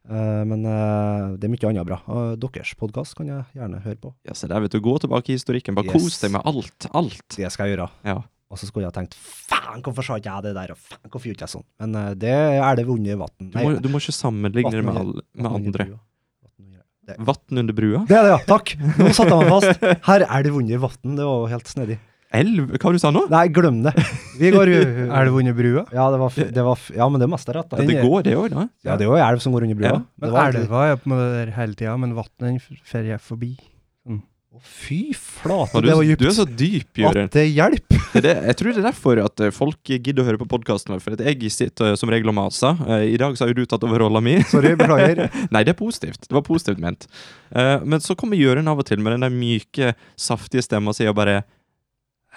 Men 0.07 0.61
det 0.62 1.42
er 1.49 1.51
mye 1.51 1.66
annet 1.66 1.86
bra. 1.88 1.97
Deres 2.38 2.76
podkast 2.78 3.16
kan 3.18 3.26
jeg 3.26 3.42
gjerne 3.59 3.80
høre 3.82 3.99
på. 3.99 4.12
Ja, 4.28 4.36
se 4.38 4.47
der, 4.47 4.62
vet 4.62 4.70
du. 4.70 4.78
Gå 4.78 4.92
tilbake 5.03 5.32
i 5.32 5.34
historikken. 5.34 5.74
Bare 5.74 5.88
Yes. 5.90 5.97
kos 5.99 6.20
deg 6.22 6.30
med 6.36 6.47
alt. 6.47 6.86
Alt. 6.94 7.24
Det 7.34 7.51
skal 7.51 7.66
jeg 7.66 7.74
gjøre. 7.74 7.88
Ja. 8.07 8.20
Og 8.47 8.61
så 8.61 8.68
skulle 8.68 8.86
jeg 8.86 8.94
tenkt 8.94 9.16
faen, 9.18 9.80
hvorfor 9.82 10.07
sa 10.07 10.16
ikke 10.20 10.30
jeg 10.30 10.47
det 10.47 10.53
der, 10.55 10.74
og 10.74 10.78
faen, 10.78 11.07
hvorfor 11.11 11.30
gjorde 11.32 11.47
jeg 11.47 11.53
sånn? 11.57 11.64
Men 11.82 11.97
uh, 11.99 12.11
det 12.14 12.34
er 12.34 12.78
det 12.78 12.84
vunnet 12.86 13.18
vann. 13.18 13.32
Du 13.40 13.57
må, 13.59 13.72
du 13.82 13.88
må 13.90 14.03
ikke 14.03 14.14
sammenligne 14.14 14.70
det 14.70 14.84
med, 14.86 15.01
all, 15.03 15.14
med 15.34 15.57
andre. 15.59 15.88
Det. 17.07 17.14
Vann 17.22 17.61
under 17.62 17.74
brua? 17.74 18.03
Det 18.09 18.16
er 18.18 18.24
det, 18.26 18.30
ja. 18.34 18.38
Takk! 18.49 18.72
Nå 18.99 19.12
satte 19.14 19.30
jeg 19.30 19.47
meg 19.47 19.51
fast. 19.53 19.82
Her 20.09 20.24
er 20.26 20.47
det 20.47 20.53
vunnet 20.55 20.80
vann. 20.82 21.16
Det 21.18 21.26
var 21.26 21.42
jo 21.42 21.51
helt 21.53 21.70
snedig. 21.70 21.99
Elv? 22.34 22.72
Hva 22.74 22.90
det 22.90 22.99
du 22.99 23.03
sa 23.03 23.12
nå? 23.14 23.22
Nei, 23.30 23.44
glem 23.55 23.78
det. 23.84 23.92
Vi 24.40 24.51
går 24.55 24.72
Er 24.74 25.28
det 25.28 25.34
vunnet 25.34 25.55
brua? 25.57 25.84
Ja, 25.94 26.09
det 26.12 26.18
var, 26.20 26.34
det 26.34 26.64
var 26.66 26.82
Ja, 26.97 27.07
men 27.11 27.22
det 27.22 27.28
er 27.28 27.32
mest 27.32 27.51
rett, 27.55 27.68
da. 27.70 27.78
Ja, 27.78 27.86
det 27.90 28.03
går, 28.03 28.24
det 28.26 28.34
òg, 28.38 28.49
da. 28.53 28.66
Ja, 28.86 28.99
det 28.99 29.07
er 29.07 29.12
jo 29.12 29.20
elv 29.28 29.42
som 29.44 29.55
går 29.55 29.68
under 29.68 29.78
brua. 29.78 29.92
Ja, 29.92 30.01
Det 30.03 30.32
Men 30.34 30.62
elva 30.62 30.82
er 30.90 30.99
på 31.01 31.12
måte 31.12 31.28
der 31.36 31.55
hele 31.57 31.78
tida, 31.78 31.94
men 32.03 32.16
vannet 32.18 32.66
fer 32.86 33.07
jeg 33.07 33.22
forbi. 33.22 33.55
Å, 34.57 34.61
Fy 34.65 35.13
flate, 35.13 35.81
du, 35.83 35.89
det 35.89 35.95
var 35.99 36.21
du 36.21 36.27
er 36.29 36.35
så 36.35 36.47
dyp, 36.49 37.01
Jørund. 37.03 37.29
At 37.29 37.37
det 37.37 37.47
hjelper. 37.51 38.03
Er 38.17 38.47
jeg 38.49 38.57
tror 38.57 38.73
det 38.73 38.81
er 38.81 38.87
derfor 38.87 39.21
at 39.21 39.43
eh, 39.45 39.53
folk 39.53 39.91
gidder 39.91 40.23
å 40.23 40.27
høre 40.31 40.41
på 40.41 40.47
podkasten 40.49 40.95
vår. 40.95 41.03
For 41.05 41.21
jeg 41.21 41.51
sitter 41.53 41.91
eh, 41.91 41.97
som 42.01 42.13
regel 42.13 42.33
og 42.33 42.37
maser. 42.39 42.79
Eh, 42.87 43.05
I 43.13 43.19
dag 43.21 43.37
så 43.37 43.45
har 43.45 43.53
jo 43.53 43.59
du 43.59 43.69
tatt 43.69 43.85
over 43.85 44.01
rolla 44.01 44.23
mi. 44.25 44.39
Sorry, 44.53 44.73
beklager. 44.79 45.27
Nei, 45.55 45.63
det 45.67 45.75
er 45.75 45.79
positivt. 45.79 46.25
Det 46.25 46.37
var 46.37 46.47
positivt 46.47 46.81
ment. 46.83 47.05
Men 47.53 48.03
så 48.03 48.17
kommer 48.19 48.41
Jørund 48.41 48.69
av 48.73 48.81
og 48.81 48.89
til 48.89 49.03
med 49.05 49.15
den 49.15 49.27
der 49.27 49.35
myke, 49.35 49.93
saftige 50.19 50.65
stemma 50.65 50.95
si 50.97 51.07
og 51.07 51.19
bare 51.19 51.43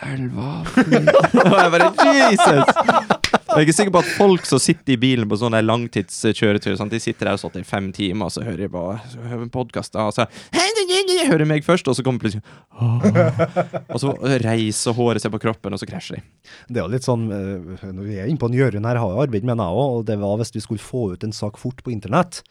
Elva 0.05 0.61
Og 1.49 1.55
jeg 1.59 1.71
bare 1.73 1.89
Jesus! 2.15 2.75
Jeg 3.49 3.57
er 3.57 3.65
ikke 3.65 3.75
sikker 3.75 3.93
på 3.93 4.01
at 4.03 4.11
folk 4.13 4.45
som 4.47 4.61
sitter 4.61 4.93
i 4.93 4.99
bilen 5.01 5.27
på 5.29 5.37
sånne 5.41 5.59
langtidskjøretur, 5.65 6.77
de 6.91 6.99
sitter 7.01 7.27
der 7.27 7.35
og 7.35 7.41
sitter 7.41 7.63
i 7.63 7.67
fem 7.67 7.89
timer, 7.95 8.29
og 8.29 8.33
så 8.35 8.43
hører 8.45 8.61
de 8.61 8.69
på 8.71 8.83
så 9.09 9.23
hører 9.25 9.43
en 9.47 9.51
podkast, 9.53 9.97
og 9.97 10.13
så 10.15 10.27
hører 10.53 11.45
meg 11.49 11.65
først, 11.65 11.89
og 11.89 11.97
så 11.97 12.05
kommer 12.05 12.21
plutselig 12.21 12.43
Og 13.89 13.99
så 14.03 14.13
reiser 14.45 14.95
håret 14.95 15.25
seg 15.25 15.33
på 15.33 15.41
kroppen, 15.41 15.73
og 15.73 15.81
så 15.81 15.89
krasjer 15.89 16.19
de. 16.19 16.23
Det 16.69 16.79
er 16.79 16.85
jo 16.85 16.93
litt 16.93 17.07
sånn 17.07 17.25
eh, 17.33 17.83
Når 17.89 18.05
vi 18.05 18.19
er 18.21 18.29
inne 18.29 18.41
på 18.41 18.51
en 18.51 18.57
Jørund 18.59 18.87
her, 18.87 19.01
har 19.01 19.13
jeg 19.15 19.27
arbeidet 19.27 19.49
med 19.49 19.57
den 19.57 19.65
jeg 19.65 19.81
òg, 19.81 19.97
og 19.97 20.07
det 20.07 20.19
var 20.21 20.39
hvis 20.43 20.55
vi 20.55 20.63
skulle 20.63 20.85
få 20.85 21.03
ut 21.15 21.25
en 21.25 21.35
sak 21.35 21.59
fort 21.59 21.81
på 21.83 21.93
internett. 21.93 22.43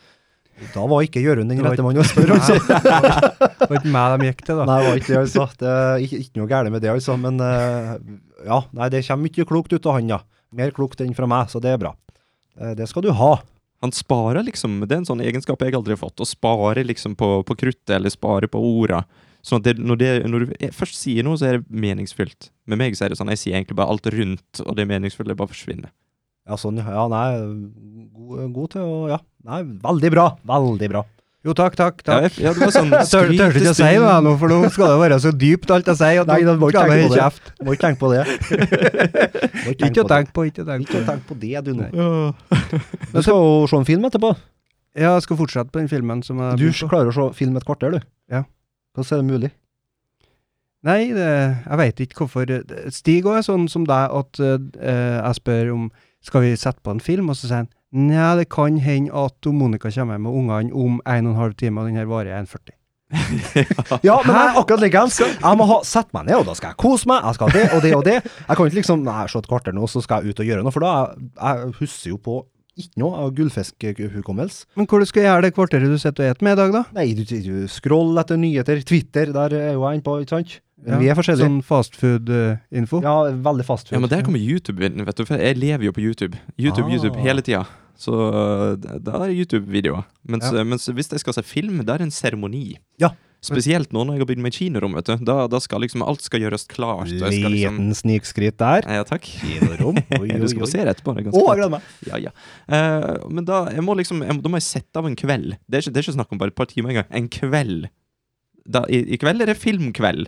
Da 0.74 0.84
var 0.90 1.04
ikke 1.06 1.20
Jørund 1.22 1.52
den 1.52 1.60
rette 1.64 1.84
mannen 1.86 2.02
å 2.02 2.06
spørre, 2.08 2.38
altså. 2.38 2.56
Det 3.58 3.68
var 3.68 3.76
ikke 3.80 3.92
meg 3.94 4.14
de 4.22 4.28
gikk 4.30 4.42
til, 4.46 4.58
da. 4.60 4.64
Nei, 4.68 4.78
det 4.82 4.88
var 4.88 5.00
ikke 5.02 5.12
det, 5.12 5.20
altså. 5.20 5.44
Det 5.60 5.68
er 5.74 6.02
ikke, 6.06 6.18
ikke 6.24 6.40
noe 6.40 6.50
galt 6.50 6.72
med 6.74 6.82
det, 6.84 6.90
altså. 6.94 7.16
Men 7.20 7.38
eh, 7.44 7.92
ja, 8.48 8.58
nei, 8.78 8.88
det 8.94 9.04
kommer 9.06 9.28
mye 9.28 9.46
klokt 9.52 9.74
ut 9.76 9.86
av 9.90 9.98
han, 9.98 10.10
ja. 10.16 10.20
Mer 10.58 10.72
klokt 10.74 11.02
enn 11.04 11.14
fra 11.16 11.28
meg, 11.30 11.50
så 11.52 11.60
det 11.62 11.74
er 11.74 11.80
bra. 11.82 11.92
Eh, 12.58 12.74
det 12.78 12.88
skal 12.90 13.04
du 13.06 13.12
ha. 13.14 13.32
Han 13.84 13.92
sparer 13.94 14.42
liksom, 14.42 14.80
Det 14.88 14.96
er 14.96 15.02
en 15.04 15.06
sånn 15.06 15.22
egenskap 15.22 15.60
jeg 15.62 15.76
aldri 15.78 15.94
har 15.94 16.00
fått. 16.00 16.18
Å 16.18 16.26
spare 16.26 16.82
liksom 16.86 17.14
på, 17.20 17.28
på 17.46 17.58
kruttet, 17.60 17.94
eller 18.00 18.10
spare 18.14 18.48
på 18.50 18.58
orda. 18.58 19.04
Sånn 19.46 19.60
at 19.62 19.68
det, 19.68 19.76
når, 19.78 20.00
det, 20.00 20.08
når 20.26 20.44
du 20.48 20.56
er- 20.58 20.72
først 20.74 20.98
sier 20.98 21.22
noe, 21.26 21.38
så 21.38 21.46
er 21.52 21.60
det 21.60 21.68
meningsfylt. 21.70 22.50
Med 22.66 22.80
meg 22.80 22.96
så 22.98 23.06
er 23.06 23.12
det 23.14 23.20
sånn, 23.20 23.30
jeg 23.36 23.38
sier 23.44 23.54
egentlig 23.60 23.78
bare 23.78 23.92
alt 23.94 24.08
rundt, 24.10 24.64
og 24.66 24.74
det 24.76 24.88
meningsfulle 24.90 25.36
bare 25.38 25.52
forsvinner. 25.54 25.92
Ja, 26.48 26.56
sånn, 26.56 26.80
ja. 26.80 27.04
Nei, 27.12 27.28
god, 28.16 28.48
god 28.56 28.74
til 28.74 28.82
å 28.88 28.98
Ja. 29.12 29.22
Nei, 29.48 29.62
veldig 29.84 30.10
bra. 30.12 30.26
Veldig 30.48 30.88
bra. 30.92 31.04
Jo, 31.46 31.54
takk, 31.54 31.76
takk. 31.78 32.00
Takk. 32.02 32.34
ja, 32.42 32.50
det 32.52 32.60
var 32.60 32.72
sånn 32.74 32.90
tør, 33.12 33.28
du 33.30 33.36
ikke 33.38 33.70
å 33.70 33.76
si 33.76 33.86
det 33.86 34.14
nå, 34.24 34.32
for 34.40 34.50
nå 34.50 34.58
skal 34.74 34.90
det 34.90 34.96
være 35.04 35.18
så 35.22 35.30
dypt 35.32 35.70
alt 35.72 35.86
jeg 35.92 36.00
sier. 36.00 36.26
Nei, 36.28 36.40
du 36.44 36.50
må 36.58 36.72
ikke 36.72 36.82
tenke 36.88 37.06
på 37.06 37.14
det. 37.14 37.54
Må 37.62 37.76
ikke 37.76 37.84
tenke 37.86 38.00
på 38.02 38.10
det. 38.12 38.24
Ikke 39.68 39.88
tenk 39.88 39.94
på 39.94 40.02
det. 40.02 40.08
tenke 40.10 40.32
på, 40.32 40.44
ikke 40.48 40.64
Ikke 40.80 41.00
tenk 41.04 41.24
på 41.28 41.34
det, 41.38 41.54
du 41.66 41.74
nå. 41.76 41.88
Du 43.12 43.18
skal 43.20 43.34
jo 43.36 43.66
se 43.68 43.78
en 43.78 43.86
film 43.88 44.06
etterpå. 44.08 44.32
Ja, 44.98 45.12
jeg 45.14 45.24
skal 45.26 45.38
fortsette 45.38 45.70
på 45.70 45.82
den 45.82 45.90
filmen 45.90 46.22
som 46.26 46.40
jeg 46.42 46.58
Du 46.58 46.88
klarer 46.88 47.12
å 47.12 47.14
se 47.14 47.26
film 47.38 47.56
et 47.60 47.66
kvarter, 47.68 47.94
du. 47.98 48.06
Ja. 48.32 48.42
Hvordan 48.96 49.14
er 49.14 49.22
det 49.22 49.28
mulig? 49.28 49.50
Nei, 50.88 51.00
det, 51.14 51.28
jeg 51.28 51.78
veit 51.80 52.02
ikke 52.02 52.24
hvorfor. 52.24 52.50
Stig 52.94 53.26
òg 53.26 53.40
er 53.40 53.46
sånn 53.46 53.66
som 53.70 53.86
deg 53.86 54.14
at 54.20 54.42
uh, 54.42 54.58
jeg 54.58 55.38
spør 55.40 55.72
om 55.74 55.88
skal 56.28 56.44
vi 56.44 56.54
sette 56.60 56.84
på 56.84 56.94
en 56.94 57.02
film, 57.02 57.30
og 57.32 57.38
så 57.38 57.48
sier 57.48 57.62
han 57.64 57.70
Nei, 57.88 58.34
det 58.36 58.50
kan 58.52 58.76
hende 58.84 59.14
at 59.16 59.46
Monica 59.48 59.88
kommer 59.88 60.18
med 60.20 60.34
ungene 60.36 60.74
om 60.76 60.98
en 61.08 61.30
og 61.30 61.32
en 61.32 61.40
halv 61.40 61.54
time, 61.56 61.80
og 61.80 61.88
den 61.88 61.96
her 61.96 62.10
varer 62.10 62.36
1,40. 62.42 62.74
Ja, 64.04 64.18
men 64.26 64.34
jeg 64.34 64.42
er 64.42 64.58
akkurat 64.60 64.82
likeens. 64.84 65.16
Jeg 65.22 65.56
må 65.56 65.64
ha, 65.70 65.78
sette 65.88 66.12
meg 66.12 66.28
ned, 66.28 66.36
og 66.42 66.50
da 66.50 66.56
skal 66.58 66.74
jeg 66.74 66.80
kose 66.82 67.08
meg. 67.08 67.24
Jeg 67.24 67.38
skal 67.38 67.54
det 67.56 67.64
og 67.72 67.80
det 67.84 67.94
og 67.96 68.04
det. 68.04 68.18
Jeg 68.20 68.58
kan 68.58 68.68
ikke 68.68 68.80
liksom 68.82 69.02
Nei, 69.06 69.24
se 69.32 69.40
et 69.40 69.48
kvarter 69.48 69.76
nå, 69.76 69.88
så 69.88 70.04
skal 70.04 70.20
jeg 70.20 70.34
ut 70.36 70.44
og 70.44 70.50
gjøre 70.50 70.66
noe. 70.66 70.74
For 70.74 70.84
da 70.84 70.92
jeg, 70.92 71.32
jeg 71.40 71.74
husker 71.80 72.12
jo 72.12 72.20
på 72.28 72.38
ikke 72.78 73.00
noe 73.02 73.24
av 73.24 73.32
gullfiskhukommelse. 73.34 74.68
Men 74.78 74.86
hvor 74.86 75.02
du 75.02 75.08
skal 75.08 75.24
gjøre 75.24 75.48
det 75.48 75.54
kvarteret 75.56 75.90
du 75.90 75.96
sitter 75.98 76.28
og 76.28 76.36
spiser 76.36 76.46
middag, 76.46 76.76
da? 76.76 76.84
Nei, 76.94 77.08
du, 77.16 77.24
du 77.26 77.66
scroller 77.72 78.22
etter 78.22 78.38
nyheter. 78.38 78.84
Twitter, 78.86 79.32
der 79.34 79.56
er 79.56 79.72
jo 79.72 79.82
jeg 79.88 79.98
inne 79.98 80.06
på, 80.06 80.18
ikke 80.22 80.36
sant? 80.36 80.58
Men 80.84 80.94
Ja, 80.94 80.98
vi 81.02 81.08
er 81.10 81.16
forskjellige. 81.18 81.48
Sånn 81.48 81.62
fastfood-info? 81.66 83.00
Ja, 83.02 83.16
veldig 83.44 83.64
fastfood. 83.66 83.96
Ja, 83.96 84.00
men 84.04 84.10
der 84.12 84.22
kommer 84.26 84.38
YouTube 84.40 84.84
inn, 84.86 85.04
vet 85.04 85.16
du. 85.18 85.24
For 85.26 85.36
jeg 85.40 85.58
lever 85.58 85.88
jo 85.88 85.92
på 85.92 86.02
YouTube. 86.04 86.38
YouTube, 86.58 86.86
Ah. 86.88 86.94
YouTube 86.94 87.16
hele 87.24 87.42
tida. 87.42 87.64
Så 87.98 88.12
uh, 88.14 88.76
da 88.78 89.24
er 89.24 89.32
det 89.32 89.38
YouTube-videoer. 89.40 90.04
Mens, 90.30 90.44
Ja. 90.54 90.62
mens 90.62 90.86
hvis 90.86 91.10
jeg 91.10 91.18
skal 91.20 91.34
se 91.34 91.42
film, 91.42 91.80
da 91.84 91.94
er 91.94 91.98
det 91.98 92.06
en 92.12 92.14
seremoni. 92.14 92.76
Ja. 93.02 93.10
Spesielt 93.42 93.92
nå 93.94 94.02
når 94.06 94.16
jeg 94.16 94.22
har 94.22 94.26
bygd 94.30 94.42
meg 94.42 94.52
kinorom, 94.54 94.94
vet 94.98 95.06
du. 95.06 95.16
Da, 95.26 95.46
da 95.50 95.58
skal 95.62 95.80
liksom 95.82 96.02
alt 96.02 96.22
skal 96.22 96.40
gjøres 96.42 96.64
klart. 96.70 97.06
Liten 97.10 97.30
liksom... 97.30 97.52
Liten 97.78 97.90
snikskritt 97.94 98.56
der. 98.58 98.82
Ja, 98.86 99.02
takk. 99.06 99.22
Kinorom. 99.22 99.98
Oi, 100.20 100.30
oi, 100.30 100.38
Du 100.38 100.46
skal 100.50 100.62
oi. 100.62 100.66
få 100.66 100.70
se 100.70 100.78
det 100.82 100.94
etterpå. 100.96 101.14
Det 101.14 101.22
er 101.22 101.28
ganske 101.30 101.42
jeg 101.42 101.58
gleder 101.58 101.70
meg. 101.74 101.82
Ja, 102.06 102.16
ja. 102.22 102.32
Uh, 102.70 103.28
men 103.30 103.44
da, 103.46 103.64
jeg 103.74 103.82
må 103.86 103.94
liksom, 103.98 104.22
jeg, 104.26 104.34
må- 104.38 104.42
da 104.42 104.48
må 104.54 104.58
jeg 104.62 104.66
sette 104.70 104.96
av 105.02 105.06
en 105.10 105.18
kveld. 105.18 105.54
Det 105.66 105.78
er 105.78 105.82
ikke, 105.86 105.92
det 105.94 106.02
er 106.02 106.06
ikke 106.08 106.16
snakk 106.18 106.32
om 106.34 106.38
bare 106.42 106.54
et 106.54 106.58
par 106.58 106.66
timer 106.70 106.90
engang. 106.94 107.06
En 107.14 107.28
kveld. 107.30 107.88
Da, 108.68 108.82
i, 108.90 109.02
I 109.14 109.18
kveld 109.22 109.42
er 109.42 109.50
det 109.50 109.58
filmkveld. 109.58 110.26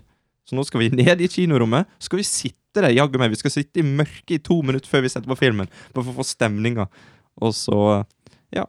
Så 0.50 0.58
nå 0.58 0.64
skal 0.66 0.82
vi 0.82 0.90
ned 0.98 1.22
i 1.22 1.28
kinorommet. 1.30 1.86
Så 2.02 2.10
skal 2.10 2.20
vi 2.20 2.26
sitte 2.26 2.82
der, 2.82 2.90
jaggu 2.94 3.18
meg. 3.22 3.30
Vi 3.32 3.38
skal 3.38 3.52
sitte 3.54 3.82
i 3.82 3.86
mørket 3.86 4.36
i 4.36 4.42
to 4.46 4.60
minutter 4.66 4.90
før 4.90 5.04
vi 5.06 5.10
setter 5.12 5.30
på 5.30 5.38
filmen. 5.38 5.70
Bare 5.94 6.02
for 6.04 6.10
å 6.12 6.20
få 6.20 6.26
stemninga. 6.26 6.88
Og 7.40 7.54
så 7.54 7.78
ja. 8.54 8.66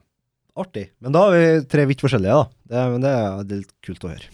Artig. 0.62 0.88
Men 1.02 1.14
da 1.16 1.26
er 1.32 1.38
vi 1.38 1.66
tre 1.74 1.86
vidt 1.90 2.02
forskjellige, 2.06 2.38
da. 2.38 2.46
Det, 2.72 2.86
men 2.94 3.04
det 3.06 3.12
er 3.18 3.40
er 3.42 3.62
litt 3.64 3.74
kult 3.86 4.06
å 4.06 4.12
høre. 4.14 4.30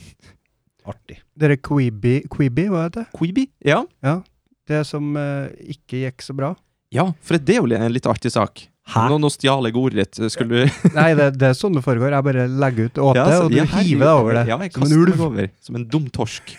Artig. 0.87 1.19
Dere 1.39 1.57
Queeby, 1.59 2.21
Queeby 2.31 2.67
hva 2.71 2.85
heter 2.87 3.05
det? 3.05 3.11
Queeby, 3.17 3.47
Ja. 3.67 3.81
Ja. 4.03 4.19
Det 4.67 4.81
som 4.87 5.13
eh, 5.15 5.51
ikke 5.75 6.01
gikk 6.03 6.23
så 6.25 6.33
bra. 6.35 6.49
ja, 6.91 7.05
for 7.23 7.39
det 7.39 7.55
er 7.55 7.61
jo 7.63 7.75
en 7.75 7.93
litt 7.93 8.07
artig 8.07 8.31
sak. 8.33 8.65
Hæ? 8.87 9.03
Nå, 9.11 9.17
nå 9.19 9.29
stjal 9.33 9.67
jeg 9.67 9.75
ordet 9.75 10.05
ditt. 10.05 10.19
Skulle 10.31 10.63
du 10.63 10.77
Nei, 10.97 11.09
det, 11.17 11.33
det 11.41 11.49
er 11.49 11.57
sånn 11.57 11.75
det 11.75 11.83
foregår. 11.83 12.13
Jeg 12.15 12.25
bare 12.27 12.45
legger 12.47 12.87
ut 12.87 13.01
åte, 13.09 13.25
så- 13.27 13.41
og 13.45 13.51
du 13.51 13.57
ja, 13.59 13.65
hiver 13.77 14.05
deg 14.05 14.13
over 14.21 14.37
det. 14.39 14.43
Ja, 14.47 14.57
jeg 14.63 14.73
som 14.73 14.83
en 14.85 14.87
kaster 14.87 15.11
meg 15.11 15.25
over. 15.27 15.49
Som 15.67 15.79
en 15.79 15.87
dum 15.91 16.05
torsk. 16.15 16.53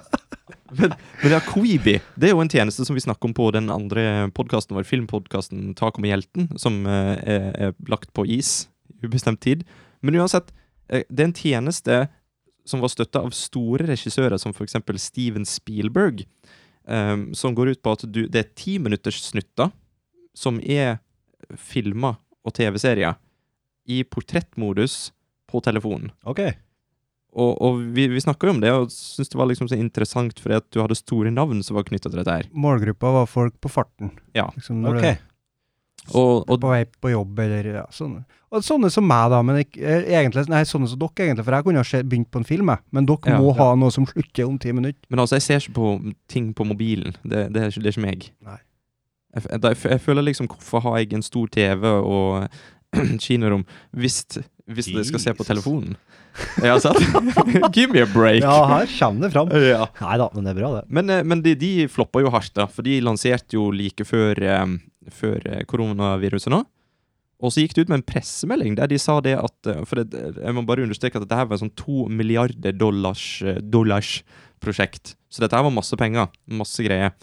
men, 0.78 0.94
men 1.20 1.34
ja, 1.34 1.40
Queeby 1.44 1.96
det 2.16 2.30
er 2.30 2.32
jo 2.32 2.40
en 2.44 2.52
tjeneste 2.52 2.86
som 2.86 2.96
vi 2.96 3.02
snakker 3.04 3.28
om 3.28 3.34
på 3.36 3.50
den 3.56 3.68
andre 3.74 4.04
podkasten 4.36 4.76
vår, 4.78 4.86
filmpodkasten 4.88 5.74
'Tak 5.76 5.98
om 6.00 6.06
hjelten, 6.08 6.48
som 6.60 6.80
eh, 6.86 7.18
er, 7.28 7.50
er 7.68 7.76
lagt 7.90 8.12
på 8.16 8.24
is 8.24 8.68
ubestemt 9.04 9.40
tid. 9.44 9.66
Men 10.00 10.16
uansett, 10.20 10.52
eh, 10.88 11.04
det 11.10 11.24
er 11.24 11.28
en 11.28 11.36
tjeneste 11.36 12.00
som 12.68 12.80
var 12.80 12.92
støtta 12.92 13.20
av 13.24 13.32
store 13.36 13.84
regissører, 13.88 14.38
som 14.38 14.52
f.eks. 14.54 14.76
Steven 15.02 15.44
Spielberg, 15.48 16.24
ehm, 16.88 17.30
som 17.34 17.54
går 17.56 17.72
ut 17.74 17.82
på 17.82 17.92
at 17.96 18.04
du, 18.06 18.26
det 18.28 18.38
er 18.44 18.50
ti 18.54 18.78
minutters 18.78 19.18
snutter 19.24 19.72
som 20.36 20.60
er 20.62 21.00
filmer 21.58 22.18
og 22.46 22.54
TV-serier 22.56 23.16
i 23.90 24.02
portrettmodus 24.04 25.10
på 25.50 25.60
telefonen. 25.64 26.12
Ok. 26.28 26.40
Og, 27.30 27.52
og 27.62 27.80
vi, 27.94 28.08
vi 28.10 28.20
snakka 28.22 28.48
jo 28.48 28.54
om 28.56 28.60
det, 28.62 28.70
og 28.74 28.90
syntes 28.90 29.30
det 29.30 29.38
var 29.38 29.46
liksom 29.50 29.68
så 29.70 29.78
interessant 29.78 30.40
fordi 30.42 30.56
at 30.58 30.66
du 30.74 30.80
hadde 30.82 30.96
store 30.98 31.30
navn 31.30 31.60
som 31.62 31.76
var 31.78 31.86
knytta 31.86 32.10
til 32.10 32.18
dette 32.18 32.36
her. 32.40 32.48
Målgruppa 32.50 33.12
var 33.20 33.28
folk 33.30 33.54
på 33.62 33.70
farten. 33.70 34.10
Ja. 34.34 34.48
Liksom 34.56 34.80
når 34.82 34.98
ok. 34.98 35.26
Og, 36.16 36.46
og 36.48 36.56
på 36.62 36.70
vei 36.72 36.84
på 36.88 37.10
jobb, 37.12 37.38
eller 37.44 37.66
ja, 37.76 37.82
sånne. 37.92 38.22
Og 38.50 38.64
sånne 38.66 38.88
som 38.90 39.04
meg, 39.06 39.28
da. 39.30 39.42
Men 39.46 39.60
ikke, 39.62 39.78
eh, 39.84 40.06
egentlig, 40.16 40.46
nei, 40.50 40.62
sånne 40.66 40.88
som 40.90 40.98
dere, 40.98 41.26
egentlig. 41.28 41.44
For 41.46 41.54
jeg 41.54 41.66
kunne 41.68 41.82
ha 41.84 41.86
se- 41.86 42.00
begynt 42.02 42.30
på 42.34 42.40
en 42.40 42.46
film, 42.48 42.72
jeg. 42.72 42.82
Men 42.96 43.06
dere 43.06 43.34
Ja, 43.36 43.38
må 43.38 43.52
ja. 43.52 43.58
ha 43.60 43.74
noe 43.78 43.92
som 43.94 44.08
slutter 44.10 44.48
om 44.48 44.56
ti 44.58 44.72
minutter. 44.74 44.98
Men 45.12 45.20
altså, 45.22 45.36
jeg 45.38 45.44
ser 45.44 45.60
ikke 45.60 45.76
på 45.76 45.90
ting 46.32 46.48
på 46.56 46.66
mobilen. 46.66 47.14
Det, 47.22 47.44
det, 47.54 47.62
er, 47.62 47.68
ikke, 47.70 47.82
det 47.84 47.92
er 47.92 47.94
ikke 47.94 48.06
meg. 48.08 48.26
Nei. 48.48 48.56
Jeg, 49.34 49.46
jeg, 49.46 49.76
jeg 49.92 50.00
føler 50.02 50.26
liksom 50.26 50.48
Hvorfor 50.50 50.82
har 50.88 50.98
jeg 50.98 51.14
en 51.14 51.22
stor 51.22 51.50
TV 51.54 51.86
og 51.86 52.48
kinorom 53.24 53.62
hvis, 53.94 54.24
hvis 54.66 54.90
det 54.90 55.04
skal 55.06 55.22
se 55.22 55.34
på 55.38 55.46
telefonen? 55.46 55.94
Ja, 56.62 56.76
sant? 56.82 56.98
Give 57.74 57.90
me 57.92 58.02
a 58.02 58.08
break. 58.10 58.42
Ja, 58.42 58.64
her 58.70 58.90
kommer 58.98 59.26
det 59.26 59.32
fram. 59.34 59.50
Ja. 59.70 59.86
Nei 60.00 60.18
da, 60.20 60.28
men 60.34 60.46
det 60.46 60.52
er 60.52 60.58
bra, 60.60 60.70
det. 60.78 60.82
Men, 60.90 61.10
eh, 61.10 61.24
men 61.26 61.42
de, 61.44 61.54
de 61.58 61.70
floppa 61.90 62.22
jo 62.22 62.30
hardt, 62.32 62.52
da. 62.56 62.66
For 62.70 62.86
de 62.86 63.00
lanserte 63.04 63.58
jo 63.58 63.68
like 63.74 64.06
før, 64.06 64.38
um, 64.62 64.76
før 65.14 65.42
eh, 65.46 65.64
koronaviruset 65.70 66.52
nå. 66.54 66.62
Og 67.40 67.54
så 67.54 67.64
gikk 67.64 67.74
det 67.76 67.86
ut 67.86 67.90
med 67.92 68.00
en 68.02 68.06
pressemelding 68.06 68.74
der 68.76 68.90
de 68.90 68.98
sa 69.00 69.14
det 69.24 69.32
at 69.40 69.68
For 69.88 70.02
det, 70.02 70.18
jeg 70.36 70.52
må 70.52 70.60
bare 70.68 70.84
understreke 70.84 71.16
at 71.16 71.24
dette 71.24 71.38
her 71.38 71.46
var 71.48 71.56
et 71.56 71.62
sånn 71.62 71.72
to 71.78 72.04
milliarder 72.12 72.74
dollars, 72.76 73.22
dollars 73.64 74.18
prosjekt. 74.60 75.14
Så 75.32 75.40
dette 75.40 75.56
her 75.56 75.64
var 75.64 75.72
masse 75.72 75.96
penger. 75.96 76.28
Masse 76.52 76.84
greier. 76.84 77.14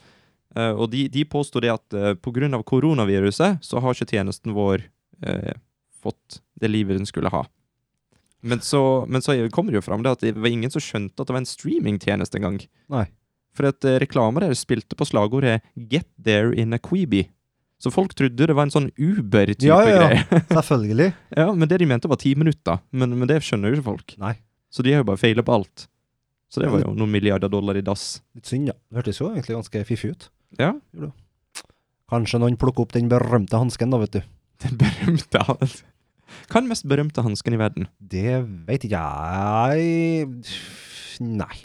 Eh, 0.58 0.74
og 0.74 0.90
de, 0.94 1.06
de 1.12 1.26
påsto 1.30 1.62
det 1.62 1.72
at 1.74 1.98
uh, 1.98 2.14
pga. 2.18 2.50
koronaviruset 2.66 3.62
så 3.64 3.84
har 3.84 3.94
ikke 3.94 4.10
tjenesten 4.16 4.56
vår 4.58 4.88
eh, 5.22 5.54
fått 6.02 6.42
det 6.58 6.72
livet 6.72 6.98
den 6.98 7.10
skulle 7.10 7.32
ha. 7.34 7.46
Men 8.42 8.62
så, 8.62 9.06
men 9.10 9.22
så 9.22 9.36
kommer 9.52 9.74
det 9.74 9.82
jo 9.82 9.88
fram 9.88 10.04
det 10.06 10.14
at 10.14 10.24
det 10.24 10.38
var 10.38 10.50
ingen 10.50 10.72
som 10.72 10.82
skjønte 10.82 11.20
at 11.20 11.28
det 11.28 11.36
var 11.36 11.42
en 11.42 11.50
streamingtjeneste 11.50 12.40
engang. 12.40 12.62
For 13.58 13.70
at 13.70 13.86
uh, 13.86 13.98
der 14.40 14.54
spilte 14.54 14.96
på 14.96 15.06
slagordet 15.06 15.62
'Get 15.76 16.08
there 16.24 16.56
in 16.56 16.74
a 16.74 16.78
Queeby'. 16.78 17.28
Så 17.80 17.92
folk 17.92 18.16
trodde 18.16 18.48
det 18.48 18.56
var 18.58 18.66
en 18.66 18.74
sånn 18.74 18.90
Uber-type 18.98 19.68
Ja, 19.68 19.84
ja, 19.86 19.90
ja. 19.94 20.08
greie. 20.10 20.42
Selvfølgelig. 20.62 21.14
ja, 21.38 21.54
Men 21.54 21.70
det 21.70 21.78
de 21.78 21.86
mente 21.86 22.10
var 22.10 22.18
ti 22.18 22.34
minutter. 22.34 22.80
Men, 22.90 23.14
men 23.20 23.30
det 23.30 23.44
skjønner 23.46 23.70
jo 23.70 23.78
ikke 23.78 23.90
folk. 23.92 24.16
Nei. 24.18 24.34
Så 24.74 24.82
de 24.82 24.94
har 24.94 25.04
jo 25.04 25.10
bare 25.12 25.22
feila 25.22 25.46
på 25.46 25.54
alt. 25.54 25.86
Så 26.50 26.62
det 26.64 26.72
var 26.72 26.82
jo 26.82 26.96
noen 26.96 27.12
milliarder 27.12 27.52
dollar 27.52 27.78
i 27.78 27.84
dass. 27.86 28.24
Litt 28.34 28.50
synd, 28.50 28.72
ja. 28.72 28.74
Det 28.90 29.02
hørtes 29.02 29.20
jo 29.20 29.30
egentlig 29.30 29.58
ganske 29.58 29.84
fiffig 29.86 30.16
ut. 30.16 30.30
Ja, 30.60 30.74
Kanskje 32.08 32.40
noen 32.40 32.56
plukker 32.60 32.86
opp 32.86 32.94
den 32.96 33.10
berømte 33.12 33.60
hansken, 33.60 33.92
da, 33.92 34.00
vet 34.00 34.14
du. 34.16 34.22
den 34.64 34.78
berømte 34.80 35.42
han- 35.44 35.60
Hva 36.48 36.60
er 36.60 36.62
den 36.64 36.70
mest 36.72 36.88
berømte 36.88 37.24
hansken 37.26 37.56
i 37.56 37.60
verden? 37.60 37.88
Det 38.00 38.38
veit 38.68 38.86
ikke 38.88 39.02
jeg 39.02 40.28
Nei. 41.20 41.58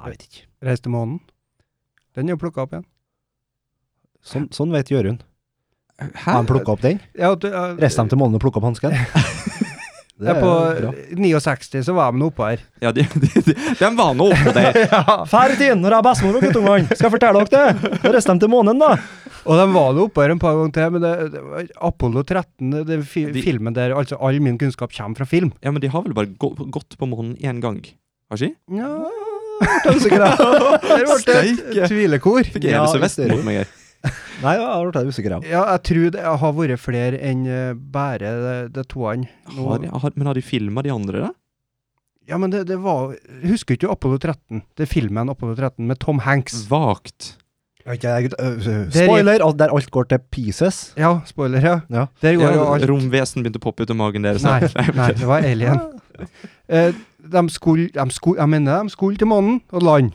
Nei, 0.00 0.06
jeg 0.06 0.14
vet 0.14 0.24
ikke. 0.26 0.44
Reis 0.64 0.80
til 0.82 0.92
månen. 0.94 1.18
Den 2.16 2.28
er 2.28 2.34
jo 2.34 2.40
plukka 2.40 2.64
opp 2.64 2.72
igjen. 2.74 2.86
Sånn, 4.24 4.46
sånn 4.52 4.72
vet 4.74 4.90
Jørund. 4.92 5.22
Hæ? 6.00 6.08
Har 6.24 6.38
han 6.40 6.48
plukka 6.48 6.72
opp 6.74 6.80
den? 6.84 6.98
Ja, 7.18 7.34
du, 7.36 7.46
ja, 7.52 7.66
Reiste 7.76 8.02
de 8.04 8.12
til 8.14 8.20
månen 8.20 8.38
og 8.38 8.42
plukka 8.42 8.60
opp 8.60 8.70
hansken? 8.70 8.96
Det 10.20 10.28
er 10.34 10.40
på 10.42 10.50
bra. 10.76 10.90
69 11.16 11.82
så 11.86 11.94
var 11.96 12.12
de 12.12 12.24
oppå 12.26 12.44
her. 12.50 12.60
Ja, 12.84 12.90
de, 12.92 13.06
de, 13.14 13.30
de, 13.46 13.54
de 13.78 13.88
var 13.96 14.10
nå 14.18 14.26
oppå 14.34 14.52
der. 14.56 14.76
Fær 15.32 15.54
i 15.54 15.56
tiden 15.56 15.80
når 15.80 15.94
jeg 15.96 16.02
er 16.02 16.06
bestemor 16.10 16.36
og 16.38 16.44
guttungene! 16.44 16.90
Skal 16.92 17.06
jeg 17.08 17.14
fortelle 17.14 17.44
dere 17.48 17.62
det? 17.72 17.94
Da 18.04 18.12
reiste 18.14 18.34
de 18.36 18.44
til 18.44 18.52
månen, 18.52 18.82
da. 18.82 18.90
Og 19.48 19.56
de 19.56 19.64
var 19.72 19.94
nå 19.96 20.04
oppå 20.10 20.24
her 20.26 20.34
en 20.34 20.42
par 20.42 20.58
ganger 20.58 20.74
til, 20.76 20.92
men 20.98 21.04
det, 21.06 21.14
det 21.32 21.44
var 21.48 21.70
Apollo 21.88 22.24
13, 22.28 22.74
det 22.84 22.98
er 22.98 23.06
fi, 23.08 23.24
De- 23.32 23.44
filmen 23.46 23.76
der 23.76 23.96
altså 23.96 24.18
all 24.20 24.36
min 24.44 24.58
kunnskap 24.60 24.92
kommer 24.92 25.16
fra 25.22 25.28
film. 25.30 25.54
Ja, 25.64 25.72
men 25.72 25.80
de 25.80 25.88
har 25.94 26.04
vel 26.04 26.12
bare 26.20 26.28
gå, 26.36 26.52
gått 26.76 26.98
på 27.00 27.08
månen 27.08 27.32
én 27.40 27.62
gang? 27.64 27.80
Har 28.30 28.36
ikke? 28.44 28.52
de? 28.52 28.76
Ja 28.82 28.92
ble 29.60 29.92
jeg 29.92 29.98
usikker, 30.00 30.22
da. 30.22 30.28
Der 30.80 31.02
ble 31.04 31.04
det 31.04 31.16
Steike. 31.20 31.72
et 31.84 31.90
tvilekor. 31.92 32.46
Fikk 32.48 32.64
jeg 32.64 32.72
Ja, 32.72 32.78
hele 32.84 32.92
Sørvesten 32.94 33.26
stereo. 33.26 33.36
mot 33.40 33.44
meg 33.48 33.58
her. 33.60 33.72
Nei, 34.40 34.54
jeg 34.56 34.64
har 34.66 34.88
blitt 34.90 35.10
usikker, 35.12 35.34
jeg. 35.36 35.50
Ja, 35.52 35.64
jeg 35.74 35.82
tror 35.90 36.14
det 36.14 36.24
har 36.42 36.54
vært 36.56 36.80
flere 36.80 37.20
enn 37.30 37.44
eh, 37.50 37.74
bare 37.74 38.18
de, 38.44 38.54
de 38.74 38.84
toene. 38.88 39.28
Har 39.56 39.82
de, 39.82 39.90
har, 39.92 40.16
men 40.16 40.30
har 40.30 40.38
de 40.38 40.44
filma 40.44 40.84
de 40.86 40.92
andre, 40.94 41.26
da? 41.28 41.30
Ja, 42.30 42.38
men 42.38 42.52
det, 42.52 42.62
det 42.68 42.76
var 42.78 43.16
Husker 43.42 43.74
ikke 43.74 43.88
du 43.88 43.92
Apollo 43.92 44.20
13? 44.22 44.62
Det 44.78 44.84
er 44.86 44.90
filmen 44.90 45.32
Apollo 45.32 45.56
13 45.58 45.86
med 45.88 45.98
Tom 46.02 46.20
Hanks. 46.22 46.62
Vagt. 46.70 47.34
Øh, 47.86 47.96
øh, 47.96 48.90
Der- 48.92 49.06
Spoiler, 49.06 49.38
der 49.58 49.72
alt 49.74 49.90
går 49.90 50.02
til 50.04 50.18
pieces. 50.30 50.92
Ja, 50.96 51.20
spoiler, 51.26 51.60
ja. 51.60 51.80
Ja. 51.90 52.06
Der 52.22 52.36
går 52.36 52.42
Ja, 52.52 52.74
alt 52.74 52.88
romvesen 52.90 53.42
begynte 53.42 53.58
å 53.58 53.64
poppe 53.64 53.82
ut 53.82 53.90
av 53.90 53.96
magen 53.96 54.22
deres. 54.22 54.44
Nei, 54.44 54.60
nei, 55.00 55.12
det 55.12 55.26
var 55.26 55.42
alien. 55.42 55.80
Eh, 56.70 56.92
de 57.32 57.40
skulle, 57.50 57.88
de 57.90 58.10
skulle, 58.14 58.38
jeg 58.38 58.48
mener 58.48 58.84
de 58.84 58.90
skulle 58.92 59.16
til 59.18 59.26
månen 59.26 59.56
og 59.72 59.82
lande. 59.82 60.12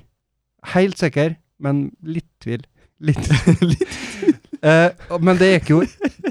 Helt 0.71 0.95
sikker, 0.97 1.33
men 1.59 1.89
litt 1.99 2.29
tvil. 2.39 2.61
Litt. 3.07 3.87
Eh, 4.65 5.17
men 5.21 5.37
det 5.37 5.49
gikk 5.59 5.69
jo 5.73 5.81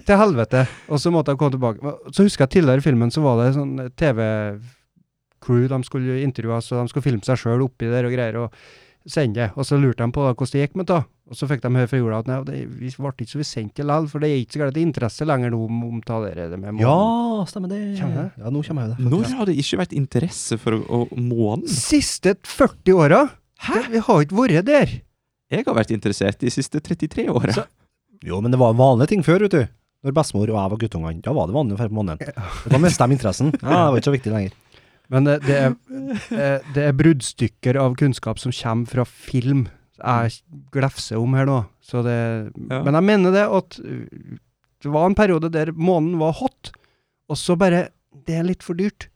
til 0.05 0.17
helvete, 0.19 0.65
og 0.91 0.99
så 1.01 1.13
måtte 1.15 1.31
jeg 1.35 1.39
komme 1.39 1.55
tilbake. 1.55 1.93
Så 2.17 2.25
husker 2.27 2.47
jeg 2.47 2.55
tidligere 2.59 2.81
i 2.83 2.87
filmen 2.87 3.13
så 3.15 3.23
var 3.25 3.39
det 3.43 3.51
sånn 3.55 3.77
TV-crew 4.01 5.69
de 5.71 5.79
skulle 5.87 6.17
intervjue, 6.25 6.61
så 6.65 6.81
de 6.83 6.89
skulle 6.91 7.07
filme 7.07 7.27
seg 7.27 7.39
sjøl 7.41 7.63
oppi 7.67 7.91
der 7.93 8.09
og 8.09 8.15
greier, 8.17 8.41
og 8.47 8.57
sende 9.07 9.43
det. 9.43 9.51
Og 9.61 9.67
så 9.69 9.77
lurte 9.79 10.01
de 10.07 10.15
på 10.17 10.25
da, 10.25 10.33
hvordan 10.33 10.55
det 10.57 10.65
gikk 10.65 10.79
med 10.81 10.89
det. 10.91 11.03
Og 11.25 11.39
så 11.39 11.47
fikk 11.49 11.63
de 11.65 11.71
høre 11.73 11.89
fra 11.89 11.99
jorda 12.01 12.19
at 12.21 12.27
nei, 12.29 12.39
det, 12.45 12.57
vi 12.81 12.91
ble 13.01 13.11
ikke 13.15 13.31
så 13.33 13.39
vi 13.41 13.47
sendte 13.49 13.81
det 13.81 13.87
likevel, 13.89 14.09
for 14.13 14.21
det 14.25 14.29
er 14.33 14.41
ikke 14.43 14.57
så 14.59 14.61
galt 14.65 14.81
interesse 14.83 15.29
lenger 15.29 15.55
nå 15.55 15.61
om, 15.69 15.79
om 15.87 16.03
ta 16.05 16.19
det, 16.25 16.35
med 16.53 16.75
månen. 16.75 16.83
Ja, 16.85 17.47
stemmer 17.49 17.73
det. 17.73 17.81
Kommer? 18.01 18.27
Ja, 18.41 18.53
nå 18.53 18.61
kommer 18.67 18.85
jeg 18.85 18.93
det. 18.99 19.07
Når 19.15 19.31
har 19.39 19.49
det 19.49 19.55
ikke 19.63 19.81
vært 19.81 19.95
interesse 19.97 20.59
for 20.61 20.77
å, 20.77 20.83
å 20.85 21.01
månen? 21.17 21.65
Siste 21.73 22.37
40 22.45 22.99
åra? 23.07 23.23
Det- 23.65 23.87
Vi 23.95 24.03
har 24.09 24.25
ikke 24.27 24.37
vært 24.43 24.69
der. 24.69 24.99
Jeg 25.55 25.67
har 25.69 25.77
vært 25.79 25.95
interessert 25.95 26.41
de 26.43 26.53
siste 26.53 26.83
33 26.83 27.29
åra. 27.33 27.65
Jo, 28.25 28.41
men 28.43 28.55
det 28.55 28.61
var 28.61 28.77
vanlige 28.79 29.13
ting 29.15 29.25
før, 29.27 29.47
vet 29.47 29.55
du. 29.57 29.65
Når 30.05 30.17
bestemor 30.17 30.51
og 30.51 30.59
jeg 30.59 30.73
var 30.75 30.81
guttungene, 30.83 31.23
da 31.25 31.33
var 31.37 31.49
det 31.49 31.57
vanlig 31.57 31.77
å 31.77 31.79
dra 31.81 31.89
på 31.89 31.97
månen. 31.97 32.21
Da 32.73 32.81
mista 32.83 33.07
de 33.09 33.17
interessen. 33.17 33.55
Ja, 33.63 33.87
det 33.87 33.95
var 33.95 34.01
ikke 34.01 34.11
så 34.11 34.17
viktig 34.19 34.35
lenger. 34.35 34.59
Men 35.13 35.29
det, 35.29 35.39
det, 35.45 35.57
er, 35.61 35.75
eh, 36.33 36.69
det 36.75 36.85
er 36.89 36.97
bruddstykker 36.97 37.77
av 37.81 37.97
kunnskap 38.01 38.41
som 38.41 38.53
kommer 38.57 38.89
fra 38.89 39.05
film 39.09 39.67
jeg 39.95 40.39
glefser 40.75 41.21
om 41.21 41.35
her 41.39 41.47
nå. 41.49 41.59
Så 41.85 42.03
det, 42.05 42.17
Ja. 42.69 42.83
Men 42.83 42.97
jeg 42.99 43.07
mener 43.07 43.35
det 43.35 43.45
at 43.47 43.79
det 43.79 44.93
var 44.93 45.07
en 45.09 45.17
periode 45.17 45.51
der 45.53 45.73
månen 45.73 46.19
var 46.21 46.35
hot, 46.41 46.73
og 47.29 47.39
så 47.41 47.57
bare 47.57 47.89
Det 48.27 48.37
er 48.39 48.45
litt 48.47 48.63
for 48.63 48.75
dyrt. 48.79 49.09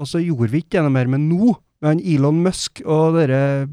Og 0.00 0.08
så 0.10 0.18
gjorde 0.18 0.50
vi 0.50 0.58
ikke 0.58 0.80
det 0.80 0.82
noe 0.82 0.90
mer. 0.90 1.06
Men 1.06 1.28
nå, 1.30 1.52
med 1.80 1.88
han 1.94 2.00
Elon 2.04 2.42
Musk 2.44 2.82
og 2.84 3.16
det 3.16 3.28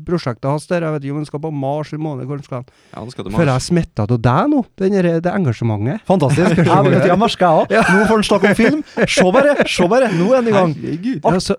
prosjektet 0.07 0.47
hans 0.47 0.67
der, 0.69 0.85
jeg 0.85 0.95
vet 0.95 1.05
ikke 1.07 1.15
om 1.15 1.19
han 1.19 1.27
skal 1.27 1.41
på 1.43 1.51
Mars 1.51 1.89
eller 1.91 2.03
måned, 2.05 2.27
hvor 2.29 2.39
han 2.39 2.45
skal. 2.45 2.63
Ja, 2.93 3.01
han 3.01 3.11
skal 3.11 3.27
til 3.27 3.35
Føler 3.35 3.51
jeg 3.51 3.59
er 3.59 3.65
smitta 3.65 4.05
av 4.05 4.21
deg 4.23 4.51
nå, 4.53 4.61
den 4.79 4.95
der- 4.95 5.19
det 5.25 5.33
engasjementet. 5.33 6.05
Fantastisk. 6.07 6.61
Jeg 6.63 6.83
vil 6.87 6.97
til 7.03 7.11
å 7.11 7.19
merke 7.19 7.49
jeg 7.49 7.67
òg. 7.67 7.75
Nå 7.91 8.05
får 8.07 8.15
han 8.15 8.27
snakke 8.29 8.49
om 8.51 8.55
film. 8.55 8.83
Se 9.07 9.27
bare, 9.35 9.55
se 9.67 9.87
bare. 9.91 10.11
Nå 10.15 10.29
er 10.31 10.35
han 10.39 10.47
i 10.47 10.55
gang. 10.55 10.75
Herregud. 10.77 11.27
Ja, 11.27 11.39
så, 11.43 11.55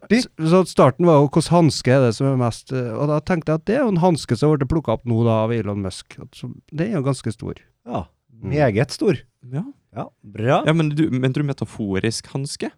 så, 0.54 0.62
starten 0.72 1.08
var 1.08 1.20
jo 1.20 1.28
hvilken 1.28 1.50
hanske 1.52 1.94
er 1.94 2.06
det 2.06 2.14
som 2.16 2.30
er 2.32 2.38
mest 2.40 2.72
eh, 2.72 2.92
Og 2.96 3.08
da 3.12 3.20
tenkte 3.20 3.52
jeg 3.52 3.60
at 3.60 3.66
det 3.68 3.76
er 3.76 3.82
jo 3.84 3.92
en 3.92 4.02
hanske 4.02 4.36
som 4.38 4.54
ble 4.56 4.68
plukka 4.68 4.96
opp 4.96 5.04
nå 5.08 5.20
da 5.28 5.42
av 5.44 5.52
Elon 5.52 5.82
Musk. 5.84 6.16
At 6.22 6.40
det 6.72 6.88
er 6.88 6.96
jo 6.96 7.04
ganske 7.06 7.32
stor. 7.34 7.60
Ja, 7.88 8.06
meget 8.40 8.96
stor. 8.96 9.20
Ja. 9.52 9.64
Ja, 9.96 10.04
bra. 10.22 10.62
ja, 10.66 10.72
men 10.76 10.90
du, 10.92 11.08
mente 11.10 11.40
du 11.40 11.46
metaforisk 11.48 12.28
hanske? 12.34 12.70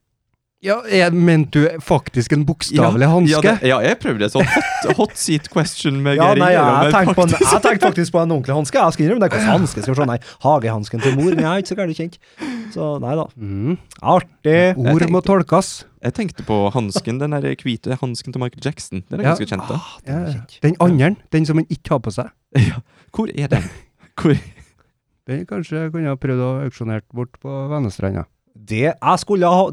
Ja, 0.61 0.75
jeg 0.93 1.15
mente 1.17 1.57
du 1.57 1.79
faktisk 1.81 2.35
en 2.37 2.43
bokstavelig 2.45 3.07
Ja, 3.07 3.09
hanske? 3.15 3.41
det, 3.63 3.69
ja, 3.71 3.79
jeg 3.81 3.97
prøvde 4.03 4.27
et 4.27 4.33
sånt 4.35 4.51
hot, 4.53 4.91
hot 4.99 5.15
seat 5.17 5.47
question 5.49 6.03
med 6.05 6.19
Ja, 6.19 6.27
Geir 6.35 6.41
nei, 6.43 6.51
jeg 6.53 6.91
tenkte, 6.93 7.15
på 7.17 7.23
faktisk- 7.23 7.53
jeg 7.55 7.63
tenkte 7.65 7.87
faktisk 7.87 8.13
på 8.13 8.21
en 8.21 8.35
ordentlig 8.35 8.57
hanske. 8.59 8.77
Jeg 8.77 8.93
skal 8.93 9.07
innrømme 9.07 9.23
det. 9.25 9.31
Hvilken 9.33 9.55
hanske 9.55 9.81
skal 9.87 9.95
vi 9.95 10.01
se? 10.03 10.07
Nei, 10.11 10.19
hagehansken 10.45 11.01
til 11.01 11.17
mor. 11.17 11.31
Men 11.33 11.41
jeg 11.41 11.49
er 11.49 11.63
ikke 11.65 11.73
så 11.73 11.79
gærent 11.81 11.97
kjent. 11.97 12.19
Så 12.75 12.89
nei 13.01 13.15
da. 13.17 13.25
Mm. 13.41 13.79
Artig. 14.03 14.59
Ord 14.77 15.07
må 15.17 15.23
tolkes. 15.25 15.71
Jeg 16.05 16.13
tenkte 16.15 16.45
på 16.45 16.59
hansken, 16.77 17.19
den 17.25 17.31
der 17.31 17.57
hvite 17.57 17.97
hansken 17.99 18.33
til 18.37 18.41
Michael 18.45 18.61
Jackson. 18.63 19.03
Den 19.09 19.21
er 19.21 19.23
Ja. 19.25 19.29
ganske 19.33 19.49
kjent, 19.49 19.67
da. 19.67 19.75
Ah, 19.81 19.97
den 20.05 20.27
kjent. 20.35 20.61
den 20.61 20.77
andre, 20.79 21.17
den 21.33 21.47
som 21.47 21.57
han 21.57 21.67
ikke 21.73 21.89
har 21.97 22.01
på 22.05 22.13
seg, 22.13 22.29
Ja. 22.57 22.83
Hvor 23.17 23.33
er 23.33 23.49
den? 23.49 23.65
Hvor? 24.15 24.37
den 25.27 25.47
kanskje 25.47 25.91
kunne 25.91 26.09
ha 26.13 26.17
prøvd 26.17 26.41
å 26.45 26.69
auksjonert 26.69 27.09
bort 27.15 27.33
på 27.41 27.49
Vennestranda. 27.73 28.27
Det 28.55 28.93
jeg 28.93 29.19
skulle 29.25 29.49
ha 29.49 29.71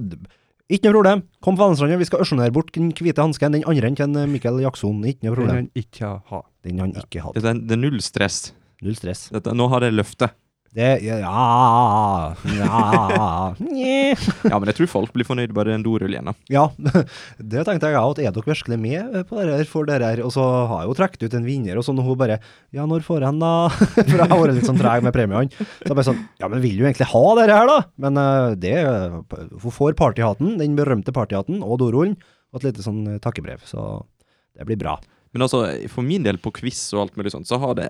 Ikke 0.68 0.90
noe 0.90 0.98
problem. 0.98 1.22
Kom 1.44 1.56
på 1.56 1.64
Vennestranda, 1.64 1.98
vi 2.00 2.08
skal 2.10 2.24
auksjonere 2.24 2.52
bort 2.56 2.74
den 2.76 2.90
hvite 2.92 3.24
hansken. 3.24 3.56
Den 3.56 3.64
andre 3.72 3.92
til 3.96 4.18
Mikkel 4.34 4.60
Jackson. 4.66 5.00
Ikke 5.08 5.30
noe 5.30 5.38
problem. 5.38 5.54
Den 5.56 5.70
han 5.70 5.84
ikke 5.84 6.10
har. 6.28 6.44
Den 6.68 6.82
han 6.84 6.96
ikke 7.00 7.24
hadde. 7.24 7.40
Det 7.40 7.52
er, 7.54 7.62
det 7.70 7.78
er 7.78 7.82
null 7.86 8.02
stress. 8.04 8.42
Null 8.84 8.98
stress. 9.00 9.30
Dette, 9.32 9.54
nå 9.56 9.70
har 9.72 9.88
jeg 9.88 9.96
løftet. 9.96 10.36
Det 10.76 10.88
Ja 11.04 11.20
Ja, 11.22 12.36
ja, 12.58 13.56
Ja, 13.56 14.60
men 14.60 14.68
jeg 14.70 14.78
tror 14.78 14.90
folk 14.92 15.14
blir 15.16 15.28
fornøyd 15.28 15.54
bare 15.56 15.74
en 15.76 15.84
dorull 15.86 16.12
igjen, 16.12 16.28
da. 16.30 16.34
ja. 16.52 16.66
Det 17.52 17.64
tenkte 17.68 17.90
jeg 17.92 18.00
òg. 18.02 18.20
Er 18.22 18.34
dere 18.36 18.46
virkelig 18.52 18.78
med 18.82 19.18
på 19.30 19.40
det 19.40 19.56
her 19.58 19.70
for 19.70 19.88
dere 19.90 20.12
her? 20.12 20.22
Og 20.26 20.34
så 20.36 20.44
har 20.44 20.84
jeg 20.84 20.92
jo 20.92 20.98
trukket 21.00 21.26
ut 21.28 21.38
en 21.40 21.48
vinner, 21.48 21.80
og 21.80 21.86
så 21.88 21.96
når 21.96 22.08
hun 22.10 22.20
bare 22.20 22.40
Ja, 22.76 22.86
når 22.90 23.06
får 23.08 23.22
jeg 23.22 23.28
den, 23.28 23.42
da? 23.44 23.54
For 24.08 24.16
jeg 24.18 24.30
har 24.30 24.42
vært 24.44 24.58
litt 24.60 24.70
sånn 24.70 24.80
treg 24.82 25.06
med 25.08 25.16
premiene. 25.16 25.52
Så 25.58 25.90
jeg 25.90 25.96
bare 25.98 26.08
sånn 26.12 26.24
Ja, 26.42 26.52
men 26.52 26.64
vil 26.64 26.78
du 26.80 26.86
egentlig 26.86 27.10
ha 27.14 27.26
det 27.40 27.48
her, 27.52 27.68
da? 27.72 27.80
Men 28.06 28.22
eh, 28.22 28.56
det 28.60 28.76
Hun 29.64 29.74
får 29.80 29.98
partyhatten, 30.00 30.58
den 30.62 30.78
berømte 30.78 31.14
partyhatten, 31.16 31.64
og 31.66 31.80
dorullen, 31.82 32.18
og 32.54 32.62
et 32.62 32.70
lite 32.72 32.86
sånn 32.86 33.04
takkebrev. 33.24 33.64
Så 33.68 33.84
det 34.58 34.66
blir 34.68 34.80
bra. 34.80 34.98
Men 35.36 35.44
altså, 35.46 35.64
for 35.92 36.06
min 36.08 36.24
del 36.26 36.38
på 36.42 36.52
quiz 36.56 36.80
og 36.96 37.02
alt 37.06 37.18
mulig 37.20 37.34
sånt, 37.34 37.50
så 37.50 37.60
har 37.62 37.76
det 37.78 37.88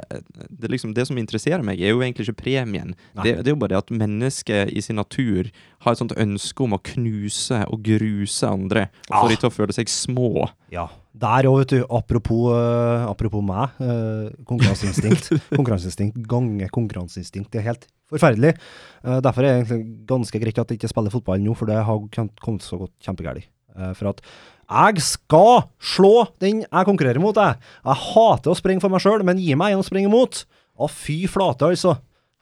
det, 0.49 0.69
liksom, 0.73 0.93
det 0.97 1.05
som 1.09 1.17
interesserer 1.19 1.63
meg, 1.65 1.79
er 1.81 1.93
jo 1.93 2.01
egentlig 2.01 2.27
ikke 2.27 2.41
premien. 2.43 2.95
Det, 3.21 3.37
det 3.43 3.51
er 3.51 3.53
jo 3.55 3.59
bare 3.61 3.75
det 3.75 3.81
at 3.83 3.93
mennesket 3.93 4.71
i 4.73 4.81
sin 4.83 4.97
natur 4.99 5.51
har 5.85 5.93
et 5.93 6.01
sånt 6.01 6.15
ønske 6.17 6.63
om 6.65 6.73
å 6.77 6.81
knuse 6.93 7.61
og 7.69 7.83
gruse 7.85 8.47
andre, 8.49 8.87
og 9.09 9.13
få 9.13 9.25
Ah. 9.27 9.29
de 9.29 9.37
til 9.37 9.49
å 9.49 9.53
føle 9.53 9.75
seg 9.75 9.91
små. 9.91 10.47
Ja. 10.73 10.87
Der 11.17 11.47
òg, 11.49 11.63
vet 11.63 11.71
du. 11.73 11.85
Apropos, 11.89 12.51
uh, 12.53 13.07
apropos 13.09 13.41
meg. 13.41 13.73
Uh, 13.81 14.29
konkurranseinstinkt. 14.45 15.31
konkurranseinstinkt 15.57 16.19
gange 16.29 16.67
konkurranseinstinkt. 16.69 17.49
Det 17.53 17.61
er 17.63 17.69
helt 17.71 17.87
forferdelig. 18.11 18.53
Uh, 19.01 19.17
derfor 19.25 19.41
er 19.41 19.47
det 19.47 19.55
egentlig 19.63 20.05
ganske 20.09 20.41
greit 20.43 20.59
at 20.61 20.69
jeg 20.69 20.77
ikke 20.81 20.91
spiller 20.91 21.13
fotball 21.13 21.41
nå, 21.41 21.55
for 21.57 21.69
det 21.69 21.79
har 21.87 22.05
kommet 22.13 22.65
så 22.65 22.77
godt 22.83 22.93
kjempegærlig. 23.01 23.47
Uh, 23.73 23.93
for 23.97 24.11
at 24.13 24.21
jeg 24.67 25.03
skal 25.05 25.67
slå 25.79 26.27
den 26.43 26.63
jeg 26.65 26.87
konkurrerer 26.89 27.21
mot, 27.23 27.37
jeg. 27.39 27.55
Jeg 27.87 28.01
hater 28.03 28.51
å 28.51 28.57
springe 28.57 28.83
for 28.83 28.91
meg 28.91 29.03
sjøl, 29.03 29.23
men 29.27 29.39
gi 29.39 29.55
meg 29.59 29.75
en 29.75 29.83
å 29.83 29.87
springe 29.87 30.11
mot. 30.11 30.41
Å, 30.77 30.89
fy 30.91 31.21
flate, 31.31 31.69
altså. 31.71 31.95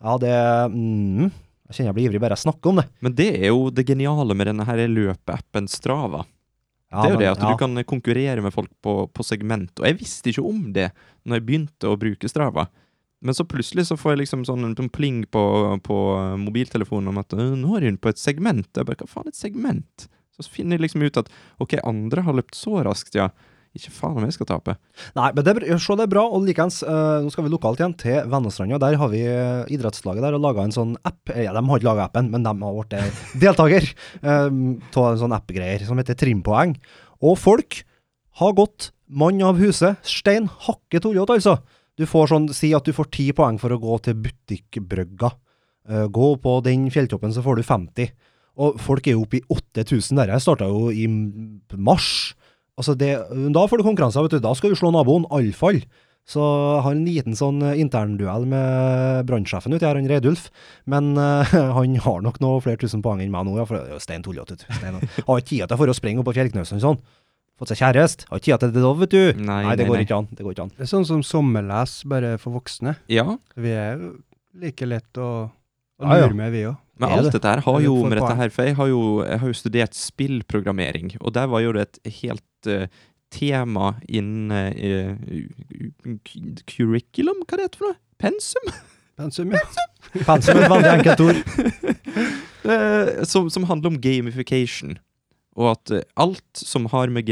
Ja, 0.03 0.17
det 0.21 0.31
mm, 0.73 1.27
Jeg 1.69 1.77
kjenner 1.77 1.91
jeg 1.91 1.97
blir 1.97 2.09
ivrig 2.09 2.21
bare 2.21 2.35
jeg 2.37 2.45
snakker 2.45 2.71
om 2.71 2.81
det. 2.81 2.87
Men 3.05 3.13
det 3.17 3.29
er 3.39 3.51
jo 3.51 3.69
det 3.73 3.85
geniale 3.87 4.35
med 4.37 4.49
denne 4.51 4.65
her 4.67 4.81
løpeappen 4.91 5.69
Strava. 5.71 6.25
Ja, 6.91 7.01
det 7.01 7.07
er 7.07 7.13
jo 7.13 7.17
men- 7.17 7.23
det 7.23 7.29
at 7.31 7.43
ja. 7.43 7.51
du 7.51 7.61
kan 7.61 7.83
konkurrere 7.89 8.41
med 8.41 8.53
folk 8.53 8.71
på, 8.81 8.97
på 9.13 9.25
segment. 9.25 9.71
Og 9.79 9.87
jeg 9.89 9.99
visste 10.01 10.31
ikke 10.31 10.45
om 10.45 10.73
det 10.73 10.89
når 11.25 11.39
jeg 11.39 11.47
begynte 11.47 11.89
å 11.91 11.99
bruke 11.99 12.29
Strava. 12.29 12.67
Men 13.25 13.33
så 13.33 13.45
plutselig 13.47 13.87
så 13.89 13.97
får 13.97 14.13
jeg 14.13 14.25
liksom 14.25 14.43
sånn 14.45 14.67
en 14.67 14.89
pling 14.93 15.23
på, 15.33 15.41
på 15.81 15.97
mobiltelefonen 16.37 17.09
om 17.09 17.21
at 17.21 17.33
«Øh, 17.33 17.55
nå 17.57 17.77
er 17.77 17.87
hun 17.87 17.97
på 17.97 18.11
et 18.11 18.21
segment. 18.21 18.67
Jeg 18.75 18.85
bare, 18.85 18.99
hva 19.01 19.09
faen 19.09 19.29
er 19.29 19.33
et 19.33 19.39
segment? 19.39 20.05
Så 20.41 20.51
finner 20.51 20.75
jeg 20.75 20.87
liksom 20.87 21.03
ut 21.05 21.19
at 21.21 21.29
ok, 21.63 21.77
andre 21.83 22.25
har 22.25 22.35
løpt 22.37 22.57
så 22.57 22.81
raskt, 22.85 23.15
ja. 23.15 23.29
Ikke 23.75 23.91
faen 23.91 24.15
om 24.15 24.23
jeg 24.23 24.37
skal 24.37 24.47
tape. 24.47 24.77
Nei, 25.17 25.29
men 25.35 25.43
det, 25.43 25.53
se, 25.83 25.95
det 25.99 26.05
er 26.05 26.11
bra. 26.11 26.23
Og 26.31 26.45
likeens, 26.47 26.77
uh, 26.87 27.19
nå 27.25 27.31
skal 27.33 27.43
vi 27.43 27.51
lokalt 27.51 27.81
igjen 27.81 27.95
til 27.99 28.21
Vennestranda. 28.31 28.79
Der 28.79 28.95
har 29.01 29.11
vi 29.11 29.19
uh, 29.27 29.67
idrettslaget 29.67 30.23
der 30.23 30.37
og 30.37 30.45
laga 30.45 30.63
en 30.63 30.75
sånn 30.75 30.93
app. 31.03 31.19
Eh, 31.33 31.43
Ja, 31.43 31.51
de 31.55 31.63
har 31.67 31.81
ikke 31.81 31.89
laga 31.89 32.05
appen, 32.07 32.29
men 32.31 32.45
de 32.45 32.53
har 32.55 32.77
blitt 32.77 33.19
deltaker 33.43 33.89
av 34.23 34.47
en 34.47 35.19
sånn 35.19 35.35
app-greier 35.35 35.83
som 35.87 35.99
heter 35.99 36.15
Trimpoeng. 36.21 36.77
Og 37.19 37.35
folk 37.41 37.81
har 38.39 38.55
gått 38.55 38.93
mann 39.11 39.43
av 39.43 39.59
huset. 39.59 39.99
Stein 40.07 40.47
hakke 40.69 41.03
tullete, 41.03 41.35
altså. 41.35 41.57
Du 41.99 42.07
får 42.07 42.31
sånn, 42.31 42.47
Si 42.55 42.71
at 42.75 42.87
du 42.87 42.95
får 42.95 43.11
ti 43.11 43.27
poeng 43.35 43.59
for 43.59 43.75
å 43.75 43.79
gå 43.81 43.99
til 44.07 44.15
butikkbrygga. 44.23 45.35
Uh, 45.91 46.05
gå 46.07 46.31
på 46.39 46.55
den 46.63 46.87
fjelltoppen, 46.95 47.35
så 47.35 47.43
får 47.43 47.59
du 47.59 47.67
50. 47.67 48.15
Og 48.55 48.79
folk 48.81 49.07
er 49.07 49.17
jo 49.17 49.25
oppe 49.25 49.41
i 49.41 49.45
8000 49.51 50.21
der. 50.21 50.33
Jeg 50.35 50.45
starta 50.45 50.67
jo 50.71 50.89
i 50.93 51.07
mars. 51.75 52.09
Altså 52.79 52.95
det, 52.99 53.13
da 53.55 53.67
får 53.67 53.79
du 53.79 53.87
konkurranser, 53.87 54.25
vet 54.25 54.37
du. 54.37 54.43
Da 54.43 54.53
skal 54.55 54.73
du 54.73 54.79
slå 54.79 54.91
naboen, 54.95 55.27
iallfall. 55.31 55.81
Så 56.25 56.41
jeg 56.41 56.81
har 56.81 56.95
en 56.95 57.03
liten 57.05 57.35
sånn 57.37 57.59
eh, 57.61 57.75
internduell 57.83 58.47
med 58.49 59.27
brannsjefen 59.29 59.75
uti 59.75 59.85
her, 59.85 59.99
han 59.99 60.09
Reidulf. 60.09 60.47
Men 60.89 61.13
uh, 61.19 61.45
han 61.77 61.99
har 62.01 62.23
nok 62.25 62.39
noe 62.41 62.63
flere 62.65 62.81
tusen 62.81 63.03
poeng 63.05 63.21
enn 63.21 63.33
meg 63.33 63.45
nå, 63.45 63.59
ja, 63.59 63.67
for 63.69 63.77
det 63.77 63.91
er 63.91 63.99
jo 63.99 64.01
stein 64.01 64.25
tullete. 64.25 64.57
Har 64.65 65.43
ikke 65.43 65.51
tid 65.51 65.67
til 65.69 65.79
for 65.83 65.91
å 65.91 65.97
springe 65.97 66.23
opp 66.23 66.31
på 66.31 66.35
Fjellknausen 66.39 66.81
sånn. 66.81 66.97
Fått 67.61 67.71
seg 67.71 67.83
kjæreste. 67.83 68.25
Har 68.31 68.41
ikke 68.41 68.49
tid 68.49 68.63
til 68.65 68.73
det 68.75 68.81
da, 68.83 68.93
vet 68.99 69.13
du. 69.13 69.21
Nei, 69.45 69.61
det 69.77 69.85
nei, 69.85 69.89
går 69.91 69.99
nei. 69.99 70.07
ikke 70.07 70.17
an. 70.17 70.31
Det 70.33 70.47
går 70.47 70.55
ikke 70.57 70.65
an. 70.65 70.73
Det 70.75 70.87
er 70.87 70.91
sånn 70.91 71.05
som 71.07 71.21
sommerles, 71.23 71.99
bare 72.09 72.33
for 72.41 72.57
voksne. 72.57 72.97
Ja, 73.11 73.37
Vi 73.53 73.75
er 73.77 74.01
like 74.59 74.89
lett 74.89 75.21
å, 75.21 75.29
å 76.01 76.11
Ja, 76.11 76.25
ja. 76.25 76.29
med, 76.35 76.51
vi 76.53 76.63
òg. 76.69 76.77
men 76.99 77.09
alt 77.09 77.27
det? 77.27 77.35
dette 77.37 77.51
her 77.53 77.61
har 77.65 77.81
jo 77.83 77.95
med 78.03 78.17
dette 78.19 78.37
her, 78.39 78.49
for 78.53 78.67
jeg 78.67 78.75
har 78.79 78.87
jo, 78.91 79.01
jeg 79.25 79.41
har 79.41 79.51
jo 79.51 79.59
studert 79.59 79.97
spillprogrammering, 79.97 81.13
og 81.21 81.35
der 81.35 81.47
var 81.51 81.63
jo 81.63 81.75
det 81.75 81.87
et 81.87 81.99
helt 82.21 82.71
uh, 82.71 82.87
tema 83.31 83.93
innen 84.07 84.51
uh, 84.51 85.15
curriculum, 86.67 87.43
hva 87.47 87.59
det 87.59 87.69
heter 87.69 87.81
for 87.81 87.91
noe? 87.91 87.99
Pensum? 88.21 88.69
Pensum, 89.15 89.51
ja. 89.55 89.63
Pensum 90.27 90.59
er 90.59 90.65
et 90.65 90.71
veldig 90.71 90.93
enkelt 90.99 91.25
ord. 91.29 91.39
Eh, 92.65 93.19
som, 93.29 93.45
som 93.53 93.67
handler 93.69 93.91
om 93.91 93.97
gamification. 94.01 94.95
Og 95.55 95.69
at 95.71 95.91
eh, 95.95 96.01
alt 96.19 96.59
som 96.59 96.85
har 96.91 97.07
med 97.15 97.23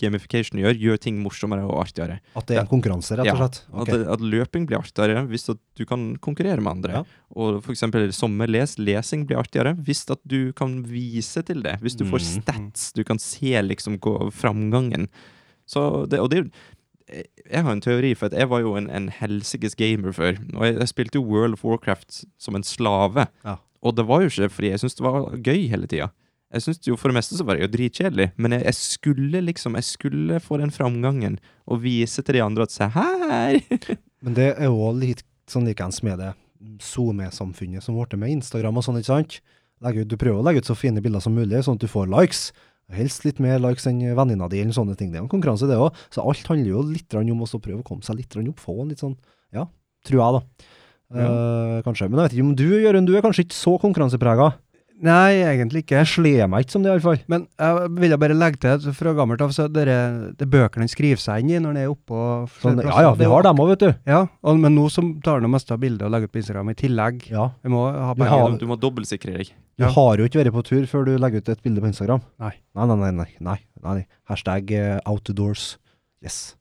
gamification 0.00 0.56
å 0.56 0.62
gjøre, 0.62 0.78
gjør 0.80 1.00
ting 1.04 1.18
morsommere 1.20 1.66
og 1.68 1.82
artigere. 1.82 2.14
At 2.38 2.46
det 2.48 2.56
er 2.56 2.62
en 2.62 2.70
konkurranse, 2.70 3.18
rett 3.18 3.26
og 3.26 3.28
Ja, 3.28 3.34
slett. 3.36 3.58
At, 3.82 4.06
at 4.14 4.22
løping 4.24 4.64
blir 4.70 4.78
artigere 4.80 5.26
hvis 5.28 5.44
du 5.50 5.84
kan 5.84 6.14
konkurrere 6.24 6.62
med 6.64 6.78
andre. 6.78 7.02
Ja. 7.02 7.02
Og 7.36 7.68
eksempel 7.68 8.08
sommerles, 8.16 8.78
lesing 8.80 9.26
blir 9.28 9.36
artigere 9.42 9.74
hvis 9.84 10.06
at 10.10 10.22
du 10.24 10.52
kan 10.56 10.78
vise 10.88 11.42
til 11.44 11.60
det. 11.66 11.76
Hvis 11.84 11.98
du 12.00 12.06
får 12.08 12.24
Mm. 12.24 12.42
stats, 12.42 12.92
du 12.96 13.04
kan 13.04 13.18
se 13.20 13.52
liksom 13.62 13.98
gå, 14.00 14.16
framgangen. 14.32 15.08
Så 15.68 16.08
det, 16.08 16.20
og 16.24 16.30
det 16.32 16.46
Jeg 17.08 17.62
har 17.64 17.72
en 17.72 17.80
teori, 17.80 18.14
for 18.14 18.26
at 18.26 18.34
jeg 18.36 18.48
var 18.50 18.60
jo 18.60 18.74
en, 18.76 18.88
en 18.90 19.08
helsikes 19.08 19.74
gamer 19.76 20.12
før. 20.12 20.36
Og 20.56 20.64
jeg, 20.66 20.74
jeg 20.78 20.88
spilte 20.88 21.16
jo 21.16 21.22
World 21.24 21.54
of 21.56 21.64
Warcraft 21.64 22.24
som 22.36 22.54
en 22.54 22.62
slave. 22.62 23.26
Ja. 23.44 23.54
Og 23.82 23.94
det 23.96 24.04
var 24.08 24.20
jo 24.20 24.28
ikke 24.28 24.50
fordi 24.52 24.68
jeg 24.74 24.80
syntes 24.82 24.96
det 24.98 25.04
var 25.06 25.30
gøy 25.36 25.68
hele 25.72 25.86
tida. 25.88 26.10
Jeg 26.48 26.64
synes 26.64 26.80
jo 26.88 26.96
For 26.96 27.12
det 27.12 27.18
meste 27.18 27.36
så 27.36 27.44
var 27.44 27.58
det 27.58 27.66
jo 27.66 27.72
dritkjedelig, 27.74 28.30
men 28.40 28.56
jeg, 28.56 28.64
jeg 28.70 28.76
skulle 28.78 29.42
liksom 29.44 29.76
Jeg 29.76 29.84
skulle 29.84 30.40
få 30.40 30.60
den 30.62 30.72
framgangen 30.72 31.36
og 31.68 31.82
vise 31.84 32.24
til 32.24 32.38
de 32.38 32.44
andre 32.44 32.64
at 32.64 32.72
se 32.72 32.88
her! 32.94 33.60
Men 34.24 34.34
det 34.34 34.48
er 34.56 34.70
jo 34.70 34.88
litt 34.96 35.20
sånn 35.48 35.68
likeens 35.68 36.00
med 36.02 36.18
det 36.18 36.32
SoMe-samfunnet 36.82 37.84
som 37.84 37.94
ble 37.94 38.18
med 38.18 38.38
Instagram 38.38 38.80
og 38.80 38.86
sånn, 38.86 38.98
ikke 38.98 39.12
sant? 39.12 39.36
Ut, 39.78 40.08
du 40.10 40.16
prøver 40.18 40.40
å 40.40 40.46
legge 40.46 40.64
ut 40.64 40.70
så 40.70 40.74
fine 40.74 41.02
bilder 41.04 41.22
som 41.22 41.36
mulig, 41.36 41.60
sånn 41.62 41.78
at 41.78 41.84
du 41.84 41.90
får 41.90 42.08
likes. 42.10 42.48
Helst 42.90 43.22
litt 43.26 43.38
mer 43.38 43.60
likes 43.62 43.86
enn 43.86 44.00
venninna 44.16 44.48
di, 44.50 44.62
eller 44.64 44.74
sånne 44.74 44.96
ting. 44.98 45.12
Det 45.12 45.20
er 45.20 45.26
en 45.26 45.30
konkurranse, 45.30 45.68
det 45.70 45.76
òg. 45.78 45.94
Så 46.10 46.24
alt 46.24 46.50
handler 46.50 46.72
jo 46.72 46.82
litt 46.88 47.14
om 47.14 47.44
å 47.44 47.50
prøve 47.60 47.82
å 47.84 47.86
komme 47.86 48.02
seg 48.02 48.18
litt 48.18 48.34
opp, 48.40 48.64
få 48.64 48.80
en 48.82 48.90
litt 48.90 49.04
sånn 49.04 49.14
Ja, 49.54 49.68
tror 50.08 50.18
jeg, 50.24 50.40
da. 50.40 50.72
Eh, 51.08 51.76
kanskje. 51.86 52.08
Men 52.08 52.20
jeg 52.20 52.26
vet 52.26 52.36
ikke 52.36 52.48
om 52.48 52.56
du, 52.58 52.68
Jørund, 52.82 53.08
du 53.08 53.14
er 53.16 53.24
kanskje 53.24 53.46
ikke 53.46 53.56
så 53.60 53.76
konkurranseprega? 53.80 54.50
Nei, 54.98 55.36
egentlig 55.46 55.84
ikke. 55.84 56.00
Jeg 56.00 56.08
sler 56.10 56.48
meg 56.50 56.64
ikke 56.64 56.74
som 56.74 56.82
det, 56.82 56.90
iallfall. 56.90 57.20
Men 57.30 57.44
jeg 57.54 57.90
vil 58.00 58.14
bare 58.18 58.34
legge 58.34 58.58
til 58.64 58.94
fra 58.96 59.12
gammelt 59.14 59.44
av, 59.44 59.52
så 59.54 59.68
dere, 59.70 60.32
det 60.34 60.48
bøkene 60.50 60.82
han 60.82 60.90
skriver 60.90 61.22
seg 61.22 61.44
inn 61.44 61.52
i 61.54 61.60
når 61.62 61.70
han 61.70 61.78
er 61.84 61.92
oppå 61.92 62.18
Sånn, 62.58 62.80
ja 62.82 63.04
ja, 63.06 63.12
vi 63.14 63.28
har 63.30 63.46
dem 63.46 63.62
òg, 63.62 63.70
vet 63.76 63.84
du. 63.84 63.92
Ja, 64.10 64.24
og, 64.42 64.58
men 64.58 64.74
nå 64.74 64.88
som 64.90 65.12
tar 65.22 65.38
han 65.38 65.46
det 65.46 65.52
meste 65.54 65.76
av 65.76 65.78
bildet 65.84 66.02
og 66.02 66.10
legger 66.10 66.26
ut 66.26 66.34
på 66.34 66.42
Instagram 66.42 66.72
i 66.74 66.76
tillegg. 66.82 67.28
Ja. 67.30 67.46
Vi 67.62 67.70
må 67.70 67.84
ha 67.94 68.10
penger. 68.18 68.34
har- 68.34 68.50
Du, 68.58 68.58
du 68.58 68.66
må 68.66 68.80
dobbeltsikre 68.82 69.36
deg. 69.38 69.54
Du 69.78 69.84
Ja. 69.86 69.92
har 69.94 70.16
jo 70.18 70.24
ikke 70.26 70.42
vært 70.42 70.52
på 70.58 70.64
tur 70.66 70.86
før 70.90 71.04
du 71.06 71.16
legger 71.16 71.38
ut 71.38 71.48
et 71.54 71.62
bilde 71.62 71.80
på 71.80 71.86
Instagram. 71.94 72.20
Nei, 72.40 72.54
nei, 72.74 72.86
nei. 72.96 73.10
nei, 73.12 73.30
nei, 73.38 73.58
nei. 73.84 74.06
Hashtag 74.26 74.72
uh, 74.74 74.98
outdoors. 75.06 75.76
Yes. 76.20 76.56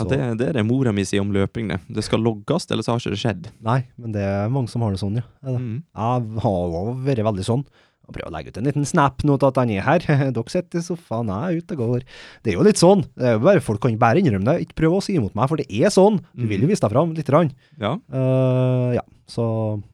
Ja, 0.00 0.08
det, 0.08 0.18
det 0.40 0.48
er 0.50 0.58
det 0.58 0.66
mora 0.66 0.92
mi 0.96 1.04
sier 1.06 1.22
om 1.24 1.30
løping. 1.34 1.68
Det 1.70 1.78
Det 2.00 2.06
skal 2.06 2.24
logges, 2.24 2.66
ellers 2.72 2.88
har 2.90 2.98
ikke 3.02 3.12
det 3.14 3.20
skjedd. 3.22 3.52
Nei, 3.66 3.82
men 4.00 4.16
det 4.16 4.24
er 4.26 4.50
mange 4.52 4.72
som 4.72 4.82
har 4.86 4.96
det 4.96 5.02
sånn, 5.02 5.20
ja. 5.20 5.26
Mm. 5.44 5.78
Jeg 5.84 6.42
har 6.46 6.58
også 6.80 6.96
vært 7.06 7.24
veldig 7.30 7.46
sånn. 7.46 7.64
Jeg 8.10 8.16
prøver 8.16 8.26
å 8.32 8.34
legge 8.34 8.50
ut 8.50 8.56
en 8.58 8.66
liten 8.66 8.86
snap 8.90 9.22
nå 9.22 9.36
til 9.38 9.46
at 9.52 9.58
han 9.60 9.70
er 9.70 9.84
her. 9.86 10.06
Dere 10.34 10.50
sitter 10.50 10.80
i 10.80 10.82
sofaen, 10.82 11.28
jeg 11.30 11.60
er 11.60 11.60
ute 11.62 11.76
og 11.76 11.82
går. 11.84 12.06
Det 12.42 12.50
er 12.50 12.56
jo 12.56 12.64
litt 12.66 12.80
sånn. 12.80 13.04
Det 13.14 13.28
er 13.28 13.36
jo 13.36 13.42
bare, 13.44 13.62
folk 13.62 13.78
kan 13.84 13.94
bare 14.00 14.18
innrømme 14.18 14.48
det. 14.48 14.64
Ikke 14.64 14.80
prøv 14.82 14.96
å 14.96 15.02
si 15.04 15.14
imot 15.14 15.36
meg, 15.38 15.46
for 15.52 15.60
det 15.62 15.68
er 15.70 15.92
sånn. 15.94 16.18
Du 16.34 16.48
vil 16.50 16.64
jo 16.66 16.70
vise 16.72 16.82
deg 16.82 16.90
fram 16.90 17.12
litt. 17.14 17.30
grann. 17.30 17.52
Ja, 17.78 17.92
Uh, 18.10 18.90
ja, 18.96 19.04
så 19.30 19.44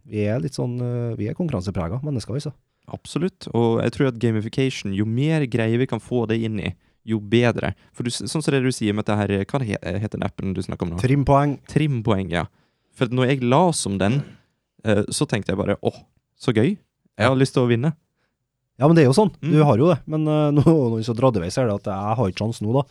vi 0.08 0.22
er 0.24 0.40
litt 0.40 0.56
sånn 0.56 0.78
uh, 0.80 1.12
Vi 1.18 1.26
er 1.28 1.36
konkurranseprega 1.36 1.98
mennesker, 2.06 2.38
altså. 2.38 2.54
absolutt. 2.88 3.50
Og 3.52 3.82
jeg 3.84 3.92
tror 3.92 4.08
at 4.08 4.18
gamification, 4.22 4.94
jo 4.96 5.04
mer 5.04 5.44
greier 5.50 5.76
vi 5.82 5.88
kan 5.90 6.00
få 6.00 6.24
det 6.30 6.38
inn 6.46 6.56
i, 6.62 6.72
jo 7.06 7.20
bedre. 7.22 7.72
For 7.94 8.06
du, 8.06 8.10
sånn 8.12 8.42
som 8.42 8.54
det 8.54 8.62
du 8.64 8.72
sier 8.74 8.96
med 8.96 9.06
dette 9.06 9.18
her 9.20 9.44
Hva 9.46 9.60
heter 9.62 10.16
den 10.16 10.26
appen 10.26 10.54
du 10.56 10.62
snakker 10.64 10.88
om 10.88 10.94
nå? 10.94 11.00
Trimpoeng. 11.02 11.56
Trimpoeng, 11.70 12.32
ja. 12.34 12.46
For 12.96 13.12
når 13.12 13.30
jeg 13.34 13.44
las 13.46 13.84
om 13.88 13.98
den, 14.00 14.22
eh, 14.84 15.04
så 15.12 15.28
tenkte 15.28 15.52
jeg 15.54 15.60
bare 15.60 15.78
åh, 15.86 16.02
så 16.40 16.54
gøy. 16.56 16.74
Jeg 17.16 17.30
har 17.30 17.38
lyst 17.38 17.54
til 17.56 17.64
å 17.64 17.70
vinne. 17.70 17.94
Ja, 18.76 18.88
men 18.88 18.96
det 18.96 19.06
er 19.06 19.10
jo 19.10 19.16
sånn. 19.16 19.32
Mm. 19.40 19.52
Du 19.54 19.60
har 19.64 19.80
jo 19.80 19.90
det. 19.92 19.98
Men 20.10 20.26
uh, 20.28 20.48
nå, 20.56 20.64
vi 20.96 21.04
så 21.06 21.14
dratt 21.16 21.38
i 21.38 21.44
vei, 21.44 21.52
er 21.52 21.70
det 21.70 21.78
at 21.80 21.92
jeg 21.92 22.16
har 22.18 22.32
ikke 22.32 22.44
sjanse 22.44 22.64
nå, 22.66 22.74
da. 22.76 22.84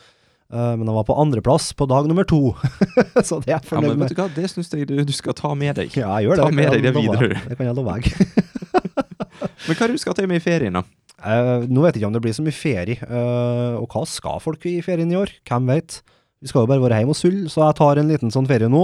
Uh, 0.46 0.74
men 0.78 0.86
jeg 0.86 0.96
var 0.98 1.06
på 1.08 1.18
andreplass 1.22 1.72
på 1.78 1.88
dag 1.90 2.08
nummer 2.10 2.26
to. 2.30 2.42
så 3.28 3.42
det 3.42 3.50
er 3.50 3.56
jeg 3.56 3.60
Ja, 3.60 3.62
fornøyd 3.70 3.92
men 3.92 4.00
med. 4.02 4.08
vet 4.08 4.16
du 4.16 4.22
hva, 4.22 4.28
det 4.34 4.50
syns 4.52 4.74
jeg 4.74 4.90
du, 4.90 4.96
du 5.06 5.14
skal 5.14 5.38
ta 5.38 5.54
med 5.58 5.78
deg. 5.82 5.94
Ja, 5.98 6.16
jeg 6.20 6.30
gjør 6.30 6.42
det. 6.42 6.48
Ta 6.48 6.58
med 6.62 6.74
deg 6.74 6.86
det 6.86 6.94
videre. 6.98 7.42
Det 7.50 7.58
kan 7.60 7.70
jeg 7.70 7.78
love 7.78 7.98
deg. 7.98 8.12
Men 9.66 9.76
hva 9.78 9.86
er 9.86 9.92
det 9.92 9.98
du 9.98 10.02
skal 10.02 10.16
til 10.18 10.28
med 10.30 10.40
i 10.40 10.44
ferien, 10.44 10.78
da? 10.78 10.84
Eh, 11.26 11.66
nå 11.66 11.82
vet 11.82 11.96
jeg 11.96 12.04
ikke 12.04 12.10
om 12.12 12.16
det 12.16 12.22
blir 12.22 12.36
så 12.38 12.46
mye 12.46 12.56
ferie. 12.56 12.98
eh, 13.02 13.76
og 13.80 13.90
hva 13.90 14.06
skal 14.06 14.42
folk 14.44 14.66
i 14.70 14.78
ferien 14.86 15.12
i 15.12 15.18
år? 15.18 15.32
Hvem 15.48 15.72
vet? 15.72 16.02
Vi 16.42 16.52
skal 16.52 16.66
jo 16.66 16.70
bare 16.70 16.84
være 16.84 17.02
hjemme 17.02 17.16
og 17.16 17.18
sulle, 17.18 17.50
så 17.50 17.66
jeg 17.66 17.78
tar 17.80 17.98
en 17.98 18.12
liten 18.12 18.34
sånn 18.34 18.48
ferie 18.48 18.70
nå. 18.70 18.84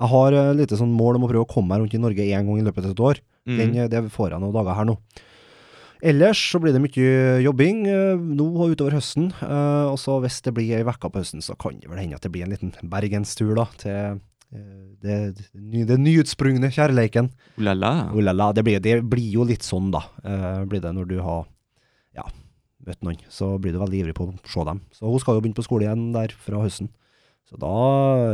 Jeg 0.00 0.08
har 0.12 0.32
et 0.32 0.56
lite 0.56 0.78
sånn 0.78 0.92
mål 0.94 1.18
om 1.18 1.26
å 1.26 1.32
prøve 1.32 1.44
å 1.44 1.50
komme 1.50 1.68
meg 1.74 1.82
rundt 1.82 1.96
i 1.96 2.00
Norge 2.00 2.22
én 2.22 2.46
gang 2.46 2.60
i 2.60 2.64
løpet 2.64 2.86
av 2.86 2.94
et 2.94 3.02
år. 3.10 3.20
Mm. 3.48 3.58
Den, 3.58 3.74
eh, 3.76 3.88
det 3.88 4.04
får 4.14 4.30
jeg 4.30 4.40
noen 4.40 4.54
dager 4.54 4.78
her 4.78 4.88
nå. 4.88 4.96
Ellers 6.00 6.40
så 6.52 6.60
blir 6.62 6.72
det 6.72 6.80
mye 6.80 7.42
jobbing 7.44 7.82
nå 7.84 8.44
og 8.56 8.72
utover 8.72 8.94
høsten. 8.96 9.34
Og 9.44 9.98
så 10.00 10.14
hvis 10.24 10.40
det 10.40 10.54
blir 10.56 10.78
ei 10.78 10.80
uke 10.80 11.10
på 11.12 11.20
høsten, 11.20 11.42
så 11.44 11.52
kan 11.60 11.76
det 11.76 11.90
vel 11.90 11.98
hende 12.00 12.16
at 12.16 12.22
det 12.24 12.32
blir 12.32 12.46
en 12.46 12.54
liten 12.54 12.72
bergenstur, 12.88 13.52
da. 13.54 13.66
Til 13.76 14.16
det, 14.50 15.18
det, 15.52 15.84
det 15.86 15.98
nyutsprungne 16.00 16.72
kjærleiken. 16.72 17.28
Oh 17.58 17.66
la 17.68 17.74
la. 17.76 17.92
Oh 18.14 18.24
la 18.24 18.32
la, 18.32 18.48
det, 18.56 18.64
blir, 18.64 18.80
det 18.80 18.96
blir 19.04 19.28
jo 19.28 19.44
litt 19.44 19.60
sånn, 19.60 19.90
da. 19.92 20.00
Blir 20.64 20.80
det 20.80 20.94
når 20.96 21.04
du 21.10 21.18
har 21.20 21.44
møtt 22.90 23.02
noen. 23.06 23.18
Så 23.32 23.54
blir 23.62 23.74
du 23.74 23.80
veldig 23.82 24.04
ivrig 24.04 24.16
på 24.18 24.28
å 24.28 24.34
se 24.50 24.66
dem. 24.68 24.82
Så 24.94 25.08
hun 25.08 25.22
skal 25.22 25.38
jo 25.38 25.44
begynne 25.44 25.58
på 25.58 25.66
skole 25.66 25.86
igjen 25.86 26.10
der 26.16 26.34
fra 26.34 26.62
høsten. 26.66 26.90
Så 27.50 27.58
da 27.58 27.74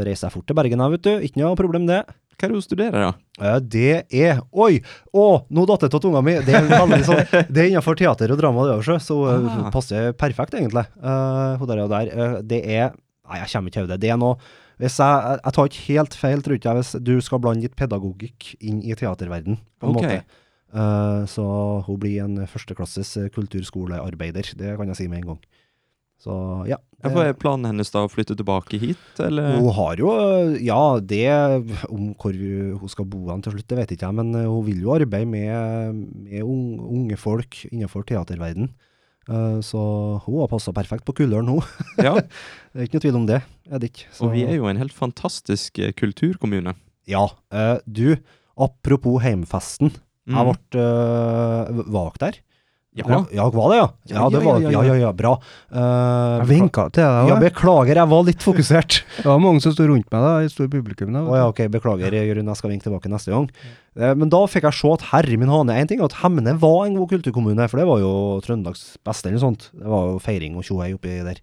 reiser 0.05 0.29
jeg 0.29 0.35
fort 0.35 0.47
til 0.49 0.57
Bergen, 0.59 0.83
vet 0.93 1.05
du. 1.07 1.13
Ikke 1.25 1.41
noe 1.41 1.57
problem, 1.59 1.87
det. 1.89 2.03
Hva 2.37 2.45
er 2.45 2.53
det 2.53 2.59
hun 2.59 2.65
studerer, 2.67 2.99
da? 3.01 3.13
Eh, 3.41 3.59
det 3.65 3.93
er 4.13 4.43
Oi! 4.53 4.83
Å, 5.17 5.25
nå 5.49 5.63
datt 5.71 5.87
det 5.87 5.97
av 5.97 6.03
tunga 6.05 6.21
mi! 6.21 6.35
Det 6.45 6.53
er 6.53 6.67
veldig 6.69 6.99
sånn 7.07 7.23
Det 7.55 7.63
er 7.63 7.71
innenfor 7.71 7.97
teater 7.97 8.35
og 8.35 8.41
drama, 8.43 8.67
det 8.69 8.75
også, 8.83 8.99
så 9.01 9.17
uh, 9.25 9.47
Ah. 9.57 9.71
passer 9.73 10.11
perfekt, 10.21 10.53
egentlig. 10.59 10.85
Uh, 11.01 11.57
hun 11.57 11.71
der 11.71 11.81
og 11.87 11.93
der. 11.95 12.11
Uh, 12.13 12.37
det 12.45 12.61
er 12.67 12.93
Nei, 13.27 13.41
jeg 13.41 13.51
kommer 13.55 13.73
ikke 13.73 13.81
til 13.81 13.89
det. 13.91 13.97
Det 14.05 14.11
er 14.13 14.21
noe 14.21 14.37
hvis 14.77 14.99
jeg, 15.01 15.39
jeg, 15.41 15.53
tar 15.57 15.71
ikke 15.71 15.85
helt 15.97 16.15
feil, 16.21 16.43
tror 16.45 16.59
jeg, 16.61 16.77
hvis 16.77 16.91
du 17.01 17.15
skal 17.25 17.41
blande 17.41 17.65
litt 17.65 17.77
pedagogikk 17.81 18.51
inn 18.61 18.83
i 18.85 18.93
teaterverden, 18.95 19.57
på 19.81 19.89
en 19.89 19.97
Ok. 19.97 20.05
måte. 20.05 20.43
Uh, 20.77 21.25
så 21.31 21.45
hun 21.87 21.97
blir 22.03 22.19
en 22.25 22.43
førsteklasses 22.51 23.15
uh, 23.23 23.29
kulturskolearbeider, 23.33 24.51
det 24.61 24.75
kan 24.77 24.91
jeg 24.93 24.99
si 24.99 25.07
med 25.09 25.23
en 25.23 25.31
gang. 25.31 25.39
Så 26.21 26.33
ja. 26.69 26.77
Ja, 27.05 27.11
for 27.13 27.23
Er 27.29 27.35
planen 27.37 27.69
hennes 27.69 27.91
da 27.93 28.03
å 28.07 28.09
flytte 28.11 28.35
tilbake 28.39 28.79
hit, 28.81 29.21
eller? 29.21 29.59
Hun 29.61 29.69
har 29.77 29.99
jo, 30.01 30.11
ja, 30.65 30.79
det 31.05 31.27
Om 31.93 32.15
hvor 32.17 32.33
hun 32.81 32.89
skal 32.89 33.05
bo 33.13 33.27
hen 33.29 33.43
til 33.45 33.53
slutt, 33.53 33.67
det 33.69 33.77
vet 33.83 33.93
ikke 33.95 34.09
jeg, 34.09 34.17
men 34.17 34.33
eh, 34.35 34.47
hun 34.49 34.65
vil 34.65 34.81
jo 34.81 34.95
arbeide 34.97 35.29
med, 35.29 36.01
med 36.25 36.41
unge 36.43 37.19
folk 37.21 37.59
innenfor 37.69 38.07
teaterverden. 38.09 38.71
Eh, 39.29 39.59
Så 39.61 39.83
hun 40.25 40.41
har 40.41 40.49
passa 40.49 40.73
perfekt 40.73 41.05
på 41.05 41.15
Kuldøren, 41.21 41.53
hun. 41.53 41.61
Ja, 42.09 42.15
Det 42.17 42.81
er 42.81 42.89
ikke 42.89 42.97
noe 42.99 43.05
tvil 43.07 43.21
om 43.21 43.29
det. 43.29 43.43
Er 43.69 43.79
det 43.85 43.93
ikke? 43.93 44.09
Så- 44.17 44.25
og 44.27 44.33
vi 44.35 44.47
er 44.49 44.57
jo 44.57 44.67
en 44.73 44.81
helt 44.81 44.97
fantastisk 44.97 45.79
eh, 45.85 45.93
kulturkommune. 45.93 46.75
Ja. 47.07 47.27
eh, 47.53 47.77
Du, 47.87 48.17
apropos 48.57 49.21
heimfesten. 49.23 49.93
Jeg 50.27 50.49
ble 50.51 50.83
uh, 50.83 51.87
vak 51.95 52.19
der. 52.23 52.43
Ja. 52.97 53.19
ja, 53.29 53.45
var 53.53 53.67
det, 53.69 53.77
ja? 53.77 53.87
Ja, 54.09 54.29
det 54.33 54.39
var, 54.41 54.57
ja, 54.65 54.81
ja, 54.87 54.95
ja, 54.97 55.11
bra. 55.13 55.35
Uh, 55.69 56.39
Jeg 56.41 56.47
vinka 56.49 56.87
til 56.97 57.05
deg. 57.05 57.29
Ja, 57.29 57.35
beklager, 57.43 57.99
jeg 58.01 58.09
var 58.09 58.23
litt 58.25 58.41
fokusert. 58.41 58.97
Det 59.19 59.27
var 59.29 59.43
mange 59.45 59.61
som 59.61 59.75
sto 59.75 59.85
rundt 59.85 60.09
meg 60.09 60.23
da, 60.25 60.31
i 60.41 60.49
stort 60.49 60.71
publikum. 60.73 61.11
da. 61.13 61.21
Å 61.29 61.35
ja, 61.37 61.43
ok, 61.51 61.61
beklager, 61.75 62.17
Jørund, 62.17 62.49
jeg 62.49 62.57
skal 62.63 62.73
vinke 62.73 62.87
tilbake 62.89 63.11
neste 63.13 63.35
gang. 63.35 63.51
Uh, 64.01 64.15
Men 64.17 64.33
da 64.33 64.41
fikk 64.49 64.65
jeg 64.71 64.79
se 64.79 64.93
at 64.95 65.05
herre 65.11 65.37
min 65.43 65.53
hane, 65.53 65.77
en 65.77 65.91
ting 65.91 66.01
er 66.01 66.09
at 66.09 66.17
Hemne 66.23 66.57
var 66.63 66.87
en 66.87 66.97
god 66.97 67.13
kulturkommune, 67.13 67.67
for 67.69 67.83
det 67.83 67.85
var 67.91 68.01
jo 68.01 68.15
Trøndelags 68.47 68.87
beste 69.05 69.29
eller 69.29 69.37
noe 69.37 69.45
sånt. 69.45 69.69
Det 69.77 69.93
var 69.93 70.09
jo 70.15 70.23
feiring 70.25 70.57
og 70.57 70.65
tjohei 70.65 70.95
oppi 70.97 71.19
der. 71.27 71.43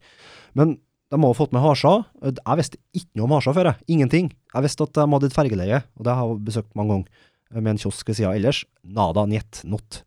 Men 0.58 0.80
de 1.14 1.20
har 1.22 1.36
fått 1.38 1.54
med 1.54 1.62
Harsa. 1.62 2.00
Jeg 2.26 2.58
visste 2.64 2.80
ikke 2.98 3.20
noe 3.20 3.28
om 3.30 3.36
Harsa 3.38 3.54
før, 3.54 3.70
jeg. 3.70 3.86
Ingenting. 3.94 4.32
Jeg 4.56 4.66
visste 4.66 4.88
at 4.90 4.98
de 4.98 5.06
hadde 5.14 5.30
et 5.30 5.38
fergeleie, 5.38 5.84
og 6.00 6.08
det 6.10 6.18
har 6.18 6.32
jeg 6.34 6.42
besøkt 6.50 6.74
mange 6.80 6.96
ganger, 6.96 7.06
eh, 7.14 7.30
med 7.60 7.74
en 7.76 7.82
kiosk 7.82 8.08
ved 8.10 8.18
sida 8.18 8.34
ellers. 8.36 8.64
Nada, 8.84 9.26
njet, 9.30 9.62
not. 9.66 10.04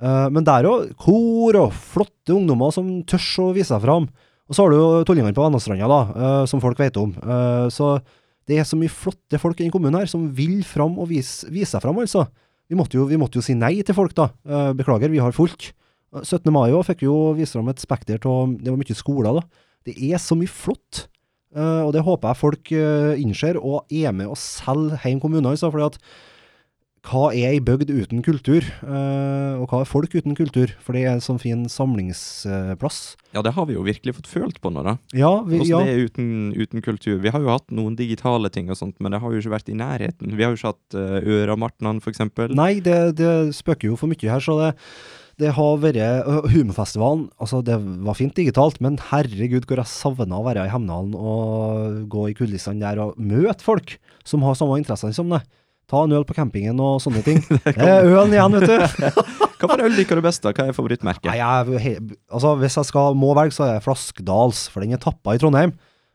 Men 0.00 0.32
Men 0.34 0.44
der 0.44 0.66
òg, 0.68 0.90
kor 1.00 1.56
og 1.56 1.72
flotte 1.72 2.34
ungdommer 2.34 2.72
som 2.74 2.88
tørs 3.08 3.28
å 3.40 3.52
vise 3.54 3.70
seg 3.70 3.80
fram. 3.84 4.08
Og 4.50 4.56
så 4.56 4.64
har 4.64 4.72
du 4.74 4.76
jo 4.76 5.04
tullingene 5.08 5.32
på 5.32 5.44
Vennastranda, 5.44 5.86
da, 5.88 6.00
eh, 6.12 6.46
som 6.50 6.60
folk 6.60 6.78
vet 6.78 6.96
om. 7.00 7.14
Eh, 7.16 7.68
Så 7.72 8.02
det 8.46 8.58
er 8.58 8.64
så 8.68 8.76
mye 8.76 8.92
flotte 8.92 9.40
folk 9.40 9.56
i 9.58 9.64
denne 9.64 9.72
kommunen 9.72 9.98
her 9.98 10.06
som 10.06 10.26
vil 10.34 10.62
fram 10.62 10.98
og 10.98 11.08
vise, 11.08 11.48
vise 11.48 11.70
seg 11.72 11.80
fram, 11.80 11.96
altså. 11.96 12.26
Vi 12.68 12.76
måtte, 12.76 12.98
jo, 12.98 13.06
vi 13.06 13.16
måtte 13.16 13.36
jo 13.40 13.42
si 13.44 13.54
nei 13.54 13.80
til 13.82 13.94
folk, 13.94 14.12
da. 14.14 14.30
Eh, 14.44 14.72
beklager, 14.74 15.08
vi 15.08 15.18
har. 15.18 15.30
Eh, 15.32 16.22
17. 16.22 16.52
mai 16.52 16.70
òg 16.70 16.84
fikk 16.84 17.00
vi 17.00 17.08
jo 17.08 17.32
vise 17.34 17.52
fram 17.56 17.68
et 17.68 17.80
spekter 17.80 18.20
av 18.26 18.52
Det 18.58 18.70
var 18.70 18.76
mye 18.76 18.94
skoler, 18.94 19.40
da. 19.40 19.42
Det 19.84 19.96
er 19.96 20.18
så 20.18 20.36
mye 20.36 20.48
flott. 20.48 21.06
Eh, 21.56 21.82
og 21.86 21.92
det 21.94 22.02
håper 22.04 22.28
jeg 22.28 22.36
folk 22.36 22.70
innser 23.16 23.56
og 23.56 23.86
er 23.90 24.12
med 24.12 24.26
og 24.26 24.36
selger 24.36 24.98
hjem 25.04 25.20
kommunene, 25.20 25.54
altså. 25.56 25.72
at 25.86 25.98
hva 27.04 27.26
er 27.36 27.52
ei 27.52 27.60
bygd 27.60 27.90
uten 27.92 28.22
kultur? 28.24 28.64
Eh, 28.64 29.54
og 29.60 29.68
hva 29.68 29.82
er 29.82 29.88
folk 29.88 30.14
uten 30.16 30.36
kultur? 30.38 30.70
For 30.80 30.96
det 30.96 31.02
er 31.04 31.12
en 31.12 31.24
sånn 31.24 31.40
fin 31.42 31.66
samlingsplass. 31.68 33.00
Ja, 33.36 33.42
det 33.44 33.52
har 33.56 33.66
vi 33.68 33.76
jo 33.76 33.84
virkelig 33.84 34.16
fått 34.16 34.30
følt 34.30 34.60
på 34.64 34.72
nå, 34.72 34.84
da. 34.86 34.96
Ja, 35.12 35.34
vi, 35.44 35.60
Hvordan 35.60 35.68
ja. 35.68 35.82
det 35.84 35.92
er 35.92 36.06
uten, 36.08 36.28
uten 36.56 36.84
kultur. 36.84 37.18
Vi 37.20 37.32
har 37.34 37.44
jo 37.44 37.52
hatt 37.52 37.68
noen 37.74 37.98
digitale 37.98 38.48
ting 38.54 38.70
og 38.72 38.80
sånt, 38.80 38.96
men 39.04 39.12
det 39.12 39.20
har 39.20 39.34
jo 39.34 39.42
ikke 39.42 39.52
vært 39.52 39.68
i 39.68 39.76
nærheten. 39.76 40.32
Vi 40.32 40.46
har 40.46 40.54
jo 40.54 40.60
ikke 40.60 40.72
hatt 40.72 40.96
uh, 40.96 41.18
Øramartnan, 41.34 42.00
for 42.04 42.14
eksempel. 42.14 42.54
Nei, 42.56 42.78
det, 42.84 43.18
det 43.20 43.34
spøker 43.56 43.90
jo 43.90 43.98
for 44.00 44.08
mye 44.08 44.30
her, 44.30 44.40
så 44.44 44.56
det, 44.62 44.70
det 45.42 45.50
har 45.56 45.80
vært 45.82 46.00
øh, 46.00 46.48
Humorfestivalen, 46.54 47.26
altså 47.42 47.60
det 47.66 47.76
var 48.06 48.16
fint 48.16 48.36
digitalt, 48.38 48.80
men 48.84 48.96
herregud 49.10 49.66
hvor 49.68 49.82
jeg 49.82 49.90
savna 49.90 50.38
å 50.38 50.46
være 50.46 50.64
i 50.68 50.72
Hemnalen 50.72 51.12
og 51.18 52.04
gå 52.12 52.30
i 52.30 52.36
kulissene 52.38 52.80
der 52.80 53.02
og 53.02 53.18
møte 53.20 53.66
folk 53.66 53.96
som 54.24 54.46
har 54.46 54.56
samme 54.56 54.78
interesser 54.80 55.12
som 55.16 55.32
deg. 55.34 55.44
Ta 55.90 56.02
en 56.06 56.14
øl 56.16 56.24
på 56.24 56.34
campingen 56.36 56.78
og 56.80 57.00
sånne 57.04 57.20
ting. 57.26 57.40
Det 57.64 57.74
er 57.76 58.06
ølen 58.08 58.32
igjen, 58.32 58.54
vet 58.56 58.70
du. 58.70 59.24
Hva 59.60 59.68
for 59.70 59.82
øl 59.84 59.94
liker 59.96 60.18
du 60.20 60.24
best, 60.24 60.42
da? 60.44 60.52
Hva 60.56 60.68
er 60.70 60.76
favorittmerket? 60.76 61.26
Nei, 61.28 61.38
jeg, 61.40 61.80
er 61.80 61.98
altså, 62.32 62.54
hvis 62.60 62.78
jeg 62.80 62.88
skal, 62.90 63.16
må 63.18 63.32
velge, 63.36 63.56
så 63.56 63.66
er 63.68 63.74
det 63.78 63.84
Flaskdals, 63.86 64.66
for 64.72 64.84
den 64.84 64.96
er 64.96 65.02
tappa 65.02 65.36
i 65.36 65.40
Trondheim. 65.42 65.74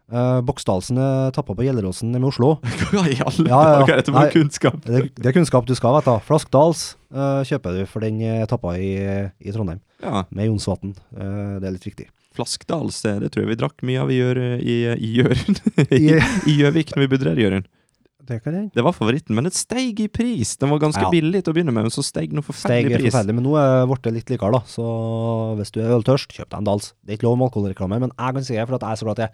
Uh, 0.10 0.40
Boksdalsen 0.42 0.98
er 0.98 1.30
tappa 1.36 1.54
på 1.54 1.62
Gjelleråsen 1.68 2.10
med 2.16 2.26
Oslo. 2.32 2.56
Hva 2.90 3.04
i 3.06 3.20
alle 3.22 3.46
Ja, 3.46 3.60
ja, 3.62 3.74
dager? 3.84 4.00
Dette 4.02 4.14
Nei. 4.16 4.24
kunnskap. 4.34 4.80
Det, 4.88 5.04
det 5.20 5.30
er 5.30 5.36
kunnskap 5.38 5.68
du 5.70 5.76
skal, 5.78 6.00
vet 6.00 6.10
du. 6.10 6.16
Flaskedals 6.26 6.82
eh, 7.14 7.42
kjøper 7.46 7.78
du, 7.78 7.84
for 7.92 8.02
den 8.02 8.18
er 8.26 8.48
tappa 8.50 8.74
i, 8.82 8.90
i 9.38 9.54
Trondheim. 9.54 9.84
Ja. 10.02 10.24
Med 10.34 10.50
Jonsvatn. 10.50 10.96
Uh, 11.14 11.60
det 11.62 11.70
er 11.70 11.76
litt 11.78 11.86
viktig. 11.86 12.10
Flaskdals, 12.40 13.04
det, 13.06 13.30
tror 13.34 13.46
jeg 13.46 13.52
vi 13.54 13.60
drakk 13.62 13.86
mye 13.86 14.02
av 14.02 14.10
i 14.14 14.18
Gjør- 14.18 14.42
i 14.62 14.80
i 14.98 15.12
Gjøren. 15.20 15.62
I 15.94 16.58
Gjøvik 16.58 16.94
når 16.96 17.04
vi 17.06 17.12
bodde 17.14 17.30
der, 17.30 17.42
Jørund. 17.46 17.70
Det. 18.30 18.62
Det 18.78 18.84
var 18.86 18.94
favoritten, 18.94 19.36
men 19.36 19.44
det 19.50 19.54
steig 19.58 20.00
i 20.00 20.08
pris. 20.08 20.56
Den 20.62 20.70
var 20.70 20.80
ganske 20.80 21.02
Ja. 21.02 21.10
billig 21.10 21.44
til 21.44 21.52
å 21.52 21.56
begynne 21.58 21.74
med, 21.74 21.84
men 21.90 21.92
så 21.92 22.04
steig 22.06 22.32
noe 22.32 22.46
forferdelig 22.46 22.94
er 22.94 23.02
pris. 23.02 23.12
forferdelig, 23.14 23.36
men 23.36 23.44
nå 23.44 23.58
er 23.58 23.70
det 23.82 23.90
blitt 23.90 24.14
litt 24.14 24.30
likere, 24.36 24.52
da. 24.54 24.60
Så 24.70 24.86
hvis 25.58 25.72
du 25.74 25.82
er 25.82 25.96
øltørst, 25.98 26.30
kjøp 26.38 26.50
deg 26.50 26.60
en 26.62 26.70
Dals. 26.70 26.94
Det 27.04 27.14
er 27.14 27.18
ikke 27.18 27.30
lov 27.30 27.38
med 27.42 27.50
alkoholreklame, 27.52 28.00
men 28.00 28.12
jeg 28.14 28.34
kan 28.38 28.44
si 28.44 28.54
det, 28.56 28.68
for 28.70 28.76
at 28.78 28.82
jeg 28.82 28.92
er 28.92 29.02
så 29.02 29.08
glad 29.10 29.20
i 29.20 29.24
det. 29.26 29.32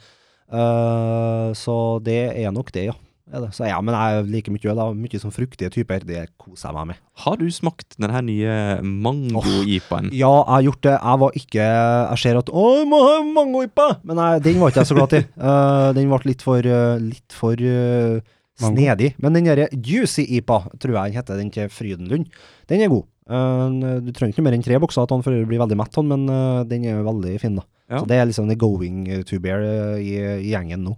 Uh, 0.54 1.50
så 1.58 1.76
det 2.04 2.38
er 2.38 2.52
nok 2.52 2.72
det, 2.72 2.86
ja. 2.86 2.94
Det. 3.26 3.50
Så 3.58 3.66
ja, 3.66 3.80
men 3.82 3.96
jeg 3.98 4.26
liker 4.30 4.54
mye 4.54 4.70
øl. 4.70 4.94
Mye 4.94 5.18
sånn 5.18 5.34
fruktige 5.34 5.72
typer. 5.74 6.04
Det 6.06 6.28
koser 6.38 6.70
jeg 6.70 6.76
meg 6.78 6.88
med. 6.92 7.00
Har 7.24 7.36
du 7.42 7.48
smakt 7.50 7.96
den 7.98 8.12
her 8.14 8.22
nye 8.22 8.82
mango-ipaen? 8.86 10.12
Ja, 10.14 10.30
jeg 10.46 10.52
har 10.54 10.62
gjort 10.68 10.82
det. 10.86 10.94
Jeg 10.94 11.20
var 11.24 11.32
ikke 11.42 11.66
Jeg 11.66 12.20
ser 12.22 12.38
at 12.38 12.52
Å, 12.54 12.66
jeg 12.78 12.88
må 12.92 13.00
ha 13.02 13.16
mangoipa! 13.26 13.88
Men 14.06 14.22
jeg, 14.22 14.44
den 14.46 14.60
var 14.62 14.70
ikke 14.70 14.84
jeg 14.84 14.92
så 14.92 14.98
glad 15.00 15.18
i. 15.18 15.24
uh, 15.42 15.90
den 15.98 16.14
ble 16.14 16.20
litt 16.30 16.46
for, 16.46 16.60
eh, 16.62 17.00
litt 17.02 17.34
for 17.36 17.58
eh, 17.58 18.22
Mango. 18.62 18.76
snedig. 18.76 19.12
Men 19.20 19.36
den 19.36 19.50
derre 19.50 19.68
Juicy-ipa, 19.74 20.62
tror 20.80 20.96
jeg 20.96 21.12
den 21.12 21.20
heter, 21.20 21.40
den 21.40 21.52
til 21.52 21.70
Frydenlund, 21.70 22.30
den 22.72 22.82
er 22.82 22.92
god. 22.92 23.04
Uh, 23.26 24.00
du 24.06 24.12
trenger 24.14 24.36
ikke 24.36 24.46
mer 24.46 24.54
enn 24.54 24.64
tre 24.64 24.78
bokser 24.78 25.08
til 25.10 25.18
den 25.18 25.26
for 25.26 25.34
å 25.34 25.48
bli 25.50 25.58
veldig 25.58 25.78
mett, 25.80 25.98
men 26.06 26.28
uh, 26.30 26.62
den 26.70 26.86
er 26.86 27.02
veldig 27.06 27.40
fin, 27.42 27.58
da. 27.58 27.66
Ja. 27.90 28.00
Så 28.00 28.10
det 28.10 28.20
er 28.20 28.30
liksom 28.30 28.48
the 28.50 28.58
going 28.58 29.06
to 29.26 29.40
bear 29.42 29.62
eh, 29.62 30.00
i, 30.02 30.16
i 30.42 30.54
gjengen 30.54 30.88
nå. 30.88 30.96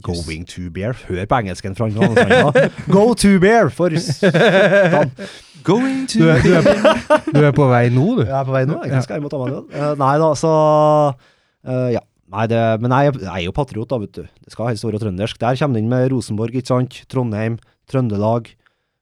Going 0.00 0.46
to 0.48 0.70
bear? 0.70 0.94
Hør 1.08 1.26
på 1.26 1.38
engelsken 1.40 1.74
fra 1.76 1.88
han 1.90 2.70
Go 2.94 3.14
to 3.18 3.38
bear, 3.42 3.68
for 3.68 3.90
satan. 3.98 5.10
Going 5.66 6.06
to 6.08 6.22
Du 6.22 6.28
er, 6.30 6.40
du, 6.40 6.52
er 6.54 6.62
på, 6.62 7.18
du 7.34 7.40
er 7.42 7.52
på 7.56 7.66
vei 7.68 7.88
nå, 7.90 8.06
du. 8.20 8.22
Jeg 8.22 8.36
er 8.38 8.46
på 8.46 8.54
vei 8.54 8.62
nå, 8.68 8.78
jeg 8.86 9.02
skal 9.04 9.18
jeg 9.18 9.24
må 9.26 9.32
ta 9.32 9.40
meg 9.42 9.50
en 9.50 9.58
øl. 9.58 9.98
Nei 10.00 10.14
da, 10.22 10.30
så 10.38 10.52
uh, 11.66 11.88
Ja. 11.96 12.04
Nei, 12.28 12.44
det, 12.50 12.60
men 12.84 12.92
jeg, 12.92 13.16
jeg 13.22 13.32
er 13.32 13.46
jo 13.46 13.56
patriot, 13.56 13.88
da, 13.88 13.98
vet 14.02 14.16
du. 14.18 14.24
Det 14.44 14.52
skal 14.52 14.70
helst 14.70 14.84
være 14.84 15.00
trøndersk. 15.00 15.40
Der 15.40 15.56
kommer 15.56 15.78
det 15.78 15.84
inn 15.84 15.92
med 15.92 16.08
Rosenborg, 16.12 16.56
ikke 16.58 16.68
sant. 16.68 16.98
Trondheim, 17.08 17.56
Trøndelag, 17.88 18.50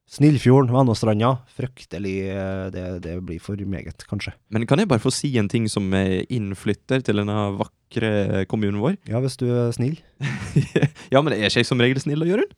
Snillfjorden, 0.06 0.70
Vannåstranda. 0.70 1.32
Fryktelig 1.58 2.14
eh, 2.30 2.66
det, 2.70 2.84
det 3.02 3.16
blir 3.26 3.40
for 3.42 3.58
meget, 3.66 4.04
kanskje. 4.06 4.36
Men 4.54 4.66
kan 4.70 4.78
jeg 4.78 4.90
bare 4.92 5.02
få 5.02 5.10
si 5.14 5.32
en 5.40 5.50
ting 5.50 5.66
som 5.70 5.90
eh, 5.98 6.22
innflytter 6.30 7.02
til 7.02 7.18
denne 7.18 7.40
vakre 7.58 8.44
kommunen 8.46 8.78
vår? 8.84 8.94
Ja, 9.10 9.18
hvis 9.24 9.34
du 9.40 9.48
er 9.50 9.74
snill. 9.74 9.98
ja, 11.12 11.18
men 11.18 11.34
er 11.34 11.48
ikke 11.48 11.64
jeg 11.64 11.68
som 11.68 11.82
regel 11.82 11.98
snill 12.04 12.22
da, 12.22 12.30
Jørund? 12.30 12.54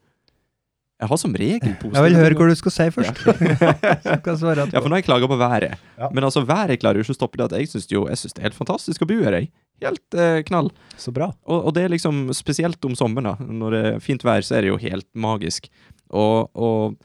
Jeg 0.98 1.08
har 1.08 1.18
som 1.22 1.34
regel 1.38 1.74
positivt. 1.78 1.94
Jeg 1.94 2.04
vil 2.08 2.18
høre 2.18 2.36
hva 2.36 2.46
du 2.50 2.58
skal 2.58 2.74
si 2.74 2.88
først. 2.90 3.20
Kan 4.26 4.40
Ja, 4.42 4.80
for 4.82 4.90
nå 4.90 4.96
har 4.96 5.00
jeg 5.00 5.06
klaga 5.06 5.28
på 5.30 5.38
været. 5.38 5.78
Ja. 5.94 6.08
Men 6.12 6.26
altså, 6.26 6.42
været 6.42 6.80
klarer 6.82 6.98
jo 6.98 7.06
ikke 7.06 7.14
å 7.14 7.18
stoppe 7.20 7.38
det 7.38 7.46
at 7.46 7.54
jeg 7.54 7.70
syns 7.70 7.86
det 7.86 8.42
er 8.42 8.48
helt 8.48 8.58
fantastisk 8.58 9.06
å 9.06 9.08
bo 9.08 9.20
her, 9.22 9.38
jeg. 9.38 9.52
Helt 9.84 10.14
eh, 10.14 10.40
knall. 10.48 10.70
Så 10.98 11.12
bra. 11.14 11.30
Og, 11.46 11.68
og 11.68 11.74
det 11.76 11.84
er 11.86 11.92
liksom 11.92 12.26
spesielt 12.36 12.82
om 12.88 12.96
sommeren, 12.98 13.30
da. 13.30 13.50
Når 13.62 13.74
det 13.74 13.82
er 13.90 14.00
fint 14.04 14.24
vær, 14.26 14.42
så 14.44 14.58
er 14.58 14.64
det 14.64 14.72
jo 14.72 14.80
helt 14.82 15.06
magisk. 15.18 15.68
Og, 16.08 16.48
og 16.58 16.96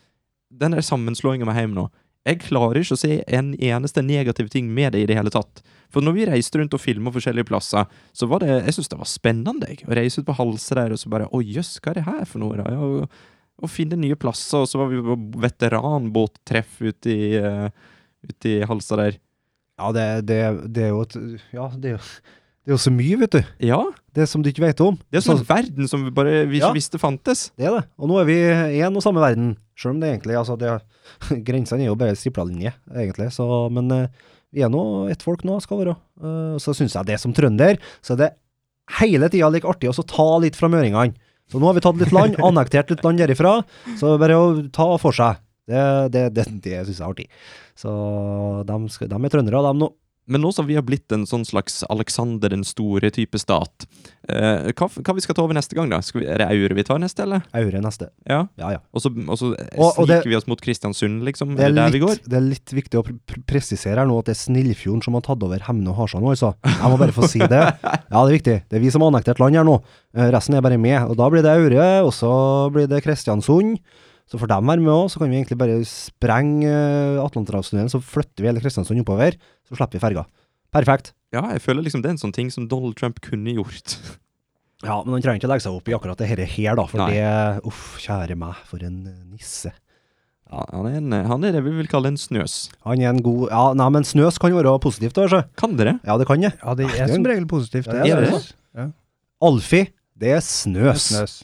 den 0.53 0.75
der 0.75 0.85
sammenslåinga 0.85 1.45
med 1.49 1.57
hjem 1.57 1.73
nå 1.75 1.89
Jeg 2.23 2.39
klarer 2.45 2.79
ikke 2.79 2.95
å 2.95 3.01
se 3.01 3.17
en 3.35 3.49
eneste 3.57 3.99
negativ 4.05 4.47
ting 4.53 4.69
med 4.71 4.93
det 4.95 5.01
i 5.03 5.07
det 5.09 5.17
hele 5.17 5.33
tatt. 5.33 5.59
For 5.91 6.05
når 6.05 6.15
vi 6.15 6.27
reiste 6.29 6.61
rundt 6.61 6.73
og 6.73 6.81
filma 6.81 7.11
forskjellige 7.13 7.49
plasser, 7.49 7.89
så 8.15 8.29
var 8.31 8.41
det 8.41 8.53
Jeg 8.53 8.77
syns 8.77 8.93
det 8.93 8.99
var 9.01 9.11
spennende, 9.11 9.69
jeg. 9.69 9.83
Å 9.85 9.97
reise 9.99 10.23
ut 10.23 10.29
på 10.29 10.37
Halse 10.37 10.77
der 10.79 10.95
og 10.95 11.01
så 11.01 11.11
bare 11.11 11.27
Å 11.29 11.43
jøss, 11.43 11.75
hva 11.83 11.91
er 11.91 11.99
det 11.99 12.07
her 12.07 12.25
for 12.29 12.43
noe, 12.45 12.57
da? 12.61 12.71
Ja, 12.71 13.09
og 13.63 13.69
finne 13.69 13.99
nye 13.99 14.17
plasser, 14.19 14.63
og 14.63 14.69
så 14.69 14.79
var 14.81 14.89
vi 14.91 15.01
på 15.03 15.15
veteranbåttreff 15.43 16.79
ute 16.81 17.11
i, 17.13 17.27
uh, 17.39 17.67
ut 18.25 18.47
i 18.49 18.55
Halsa 18.67 18.97
der. 18.99 19.19
Ja, 19.79 19.91
det, 19.95 20.07
det, 20.29 20.39
det 20.73 20.87
er 20.87 20.91
jo 20.93 21.03
et 21.05 21.15
Ja, 21.53 21.67
det 21.77 21.91
er 21.91 21.95
jo, 21.95 22.01
det 22.63 22.71
er 22.71 22.75
jo 22.77 22.79
så 22.79 22.91
mye, 22.95 23.17
vet 23.19 23.31
du. 23.35 23.41
Ja, 23.67 23.81
Det 24.15 24.27
som 24.29 24.41
du 24.43 24.47
ikke 24.51 24.61
vet 24.63 24.79
om. 24.85 24.95
det 25.11 25.17
er 25.19 25.25
sånn 25.25 25.39
Så- 25.41 25.47
verden 25.49 25.87
som 25.89 26.05
bare 26.13 26.45
vi 26.47 26.59
ikke 26.59 26.69
Ja. 26.69 26.73
visste 26.73 26.99
fantes. 27.01 27.51
Det 27.57 27.65
er 27.67 27.79
det. 27.81 27.87
Og 27.99 28.07
nå 28.07 28.21
er 28.21 28.25
vi 28.25 28.37
en 28.81 28.95
og 28.95 29.01
samme 29.03 29.19
verden. 29.19 29.57
Selv 29.75 29.95
om 29.95 29.99
det 29.99 30.11
egentlig 30.21 30.37
altså 30.37 30.57
det, 30.57 30.81
Grensene 31.43 31.81
er 31.81 31.87
jo 31.91 31.95
bare 31.95 32.15
stripla-linje, 32.15 32.73
egentlig. 32.93 33.31
Så, 33.33 33.69
men 33.71 33.91
eh, 33.91 34.07
vi 34.53 34.61
er 34.61 34.69
nå 34.69 35.09
ett 35.11 35.21
folk 35.21 35.43
nå, 35.43 35.59
skal 35.61 35.79
være. 35.79 35.95
Uh, 36.21 36.55
så 36.61 36.73
syns 36.77 36.93
jeg 36.93 37.05
det 37.05 37.19
som 37.19 37.33
trønder, 37.33 37.79
så 38.01 38.13
er 38.13 38.17
det 38.17 38.31
hele 38.99 39.27
tida 39.29 39.49
like 39.51 39.65
artig 39.67 39.89
å 39.89 40.05
ta 40.05 40.37
litt 40.39 40.55
fra 40.55 40.69
møringene. 40.69 41.15
Så 41.51 41.59
nå 41.59 41.65
har 41.65 41.73
vi 41.73 41.81
tatt 41.81 41.97
litt 41.99 42.13
land, 42.13 42.35
annektert 42.47 42.89
litt 42.93 43.03
land 43.03 43.17
derifra. 43.19 43.65
Så 43.97 44.17
bare 44.21 44.37
å 44.37 44.71
ta 44.71 44.95
for 45.01 45.11
seg. 45.11 45.41
Det, 45.67 46.11
det, 46.11 46.33
det, 46.35 46.45
det 46.61 46.85
syns 46.85 46.99
jeg 46.99 47.03
er 47.03 47.09
artig. 47.11 47.27
Så 47.75 47.89
de, 48.67 48.77
skal, 48.93 49.09
de 49.09 49.15
er 49.15 49.29
trøndere, 49.33 49.61
de 49.63 49.79
nå. 49.81 49.89
Men 50.25 50.39
nå 50.45 50.53
som 50.55 50.63
vi 50.69 50.75
har 50.77 50.85
blitt 50.87 51.11
en 51.11 51.25
sånn 51.27 51.43
slags 51.43 51.81
Alexander 51.91 52.47
den 52.53 52.61
store-type 52.63 53.35
stat, 53.41 53.83
eh, 54.31 54.69
hva, 54.71 54.87
hva 54.87 55.15
vi 55.17 55.23
skal 55.25 55.35
ta 55.35 55.43
over 55.43 55.57
neste 55.57 55.75
gang, 55.75 55.89
da? 55.91 55.97
Vi, 56.15 56.23
er 56.23 56.39
det 56.39 56.47
Aure 56.47 56.77
vi 56.77 56.85
tar 56.87 57.01
neste, 57.03 57.25
eller? 57.25 57.41
Aure 57.59 57.81
neste. 57.83 58.07
Ja. 58.29 58.37
Ja, 58.55 58.69
ja. 58.77 58.79
Og 58.95 59.03
så, 59.03 59.11
og 59.27 59.35
så 59.41 59.49
sniker 59.97 60.29
vi 60.31 60.37
oss 60.39 60.47
mot 60.47 60.61
Kristiansund, 60.63 61.25
liksom? 61.27 61.57
Det 61.59 61.65
Er 61.67 61.73
er, 61.73 61.75
der 61.81 61.91
vi 61.97 61.99
går? 62.05 62.15
litt, 62.15 62.29
det 62.31 62.39
er 62.39 62.45
litt 62.47 62.71
viktig 62.77 63.01
å 63.01 63.03
pre 63.03 63.17
pre- 63.27 63.43
presisere 63.51 63.99
her 63.99 64.07
nå 64.07 64.15
at 64.21 64.29
det 64.31 64.37
er 64.37 64.41
Snillfjorden 64.45 65.03
som 65.03 65.19
har 65.19 65.25
tatt 65.27 65.43
over 65.43 65.59
Hemne 65.67 65.91
og 65.91 65.99
Harstad 65.99 66.23
nå, 66.23 66.31
altså. 66.37 66.53
Jeg 66.63 66.93
må 66.93 67.01
bare 67.03 67.17
få 67.19 67.27
si 67.27 67.43
det. 67.43 67.63
Ja, 67.83 68.23
det 68.23 68.23
er 68.23 68.37
viktig. 68.37 68.57
Det 68.71 68.79
er 68.79 68.85
vi 68.85 68.93
som 68.95 69.03
har 69.03 69.11
annektert 69.11 69.43
land 69.43 69.59
her 69.59 69.67
nå. 69.67 69.75
Eh, 70.15 70.31
Resten 70.31 70.55
er 70.55 70.63
bare 70.63 70.79
med. 70.79 71.01
Og 71.11 71.19
da 71.19 71.27
blir 71.33 71.43
det 71.43 71.51
Aure, 71.51 71.89
og 72.07 72.13
så 72.15 72.31
blir 72.71 72.87
det 72.87 73.03
Kristiansund. 73.03 73.81
Så 74.29 74.39
får 74.39 74.49
de 74.49 74.57
være 74.63 74.81
med 74.81 74.93
òg, 74.93 75.09
så 75.11 75.19
kan 75.21 75.29
vi 75.29 75.37
egentlig 75.41 75.59
bare 75.59 75.81
sprenge 75.87 76.69
uh, 76.69 77.21
Atlanterhavstunnelen, 77.25 77.91
så 77.91 77.99
flytter 78.01 78.43
vi 78.43 78.49
hele 78.49 78.63
Kristiansund 78.63 79.03
oppover, 79.03 79.35
så 79.67 79.75
slipper 79.77 79.99
vi 79.99 80.03
ferga. 80.03 80.25
Perfekt. 80.73 81.13
Ja, 81.33 81.43
jeg 81.53 81.61
føler 81.65 81.85
liksom 81.85 82.01
det 82.03 82.11
er 82.11 82.15
en 82.15 82.21
sånn 82.21 82.35
ting 82.35 82.49
som 82.53 82.67
Donald 82.69 82.97
Trump 82.99 83.21
kunne 83.23 83.55
gjort. 83.59 83.97
Ja, 84.83 84.97
men 85.05 85.15
han 85.15 85.21
trenger 85.23 85.39
ikke 85.39 85.47
legge 85.47 85.63
seg 85.63 85.75
opp 85.77 85.87
i 85.87 85.93
akkurat 85.95 86.19
det 86.19 86.27
her, 86.27 86.41
her 86.43 86.75
da, 86.75 86.83
for 86.91 86.99
Nei. 86.99 87.13
det 87.15 87.67
Uff, 87.69 87.93
kjære 88.03 88.35
meg, 88.35 88.57
for 88.67 88.83
en 88.83 88.97
eh, 89.07 89.21
nisse. 89.31 89.71
Ja, 90.51 90.65
han, 90.73 90.89
er 90.89 90.97
en, 90.99 91.15
han 91.29 91.45
er 91.47 91.55
det 91.55 91.61
vi 91.63 91.71
vil 91.77 91.87
kalle 91.87 92.11
en 92.11 92.19
snøs. 92.19 92.57
Han 92.83 92.99
er 92.99 93.13
en 93.13 93.21
god 93.23 93.45
Ja, 93.47 93.61
nei, 93.79 93.87
men 93.95 94.03
snøs 94.05 94.41
kan 94.43 94.51
være 94.53 94.75
positivt, 94.83 95.15
også 95.15 95.39
altså. 95.39 95.55
Kan 95.61 95.77
dere? 95.79 95.95
Ja, 96.03 96.17
det 96.19 96.27
kan 96.27 96.43
det. 96.43 96.51
Ja, 96.59 96.75
det 96.75 96.89
er 96.89 97.05
er 97.05 97.13
som 97.15 97.25
regel 97.31 97.47
positivt. 97.47 97.87
Ja, 97.95 98.03
er 98.03 98.27
det. 98.27 98.41
Ja. 98.75 98.89
Alfie, 99.47 99.87
det 100.19 100.35
er 100.35 100.43
snøs. 100.43 101.07
Snøs. 101.13 101.39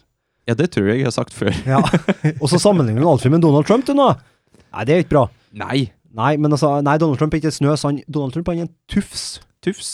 Ja, 0.49 0.55
det 0.57 0.71
tror 0.73 0.89
jeg 0.89 1.03
jeg 1.03 1.07
har 1.09 1.13
sagt 1.15 1.35
før. 1.37 1.53
Ja. 1.69 1.79
Og 2.41 2.47
så 2.49 2.57
sammenligner 2.61 3.05
du 3.05 3.09
Alfie 3.11 3.29
med 3.31 3.43
Donald 3.45 3.67
Trump, 3.69 3.85
du 3.85 3.93
nå. 3.93 4.09
Nei, 4.73 4.85
det 4.89 4.95
er 4.95 5.03
ikke 5.05 5.13
bra. 5.15 5.25
Nei, 5.59 5.87
Nei, 6.09 6.31
men 6.41 6.49
altså, 6.55 6.71
nei, 6.81 6.95
Donald 7.01 7.19
Trump 7.21 7.35
er 7.35 7.41
ikke 7.43 7.53
snøs. 7.53 7.83
Han, 7.85 7.99
Donald 8.09 8.33
Trump 8.33 8.47
han 8.49 8.63
er 8.63 8.65
en 8.65 8.71
tufs. 8.89 9.25
tufs. 9.61 9.89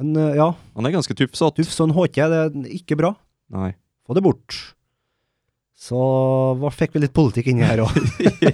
En, 0.00 0.12
eh, 0.16 0.36
ja, 0.38 0.52
Han 0.78 0.86
er 0.86 0.94
ganske 0.94 1.16
tufsete. 1.18 1.56
tufs 1.58 1.80
og 1.82 1.88
en 1.90 1.96
håke, 1.96 2.28
det 2.30 2.38
er 2.44 2.76
ikke 2.78 2.96
bra. 3.00 3.16
Nei. 3.52 3.72
Få 4.06 4.14
det 4.16 4.22
bort. 4.24 4.54
Så 5.80 5.96
hva 6.60 6.68
fikk 6.70 6.92
vi 6.94 7.00
litt 7.02 7.14
politikk 7.16 7.48
inni 7.50 7.64
her 7.64 7.80
òg. 7.82 7.94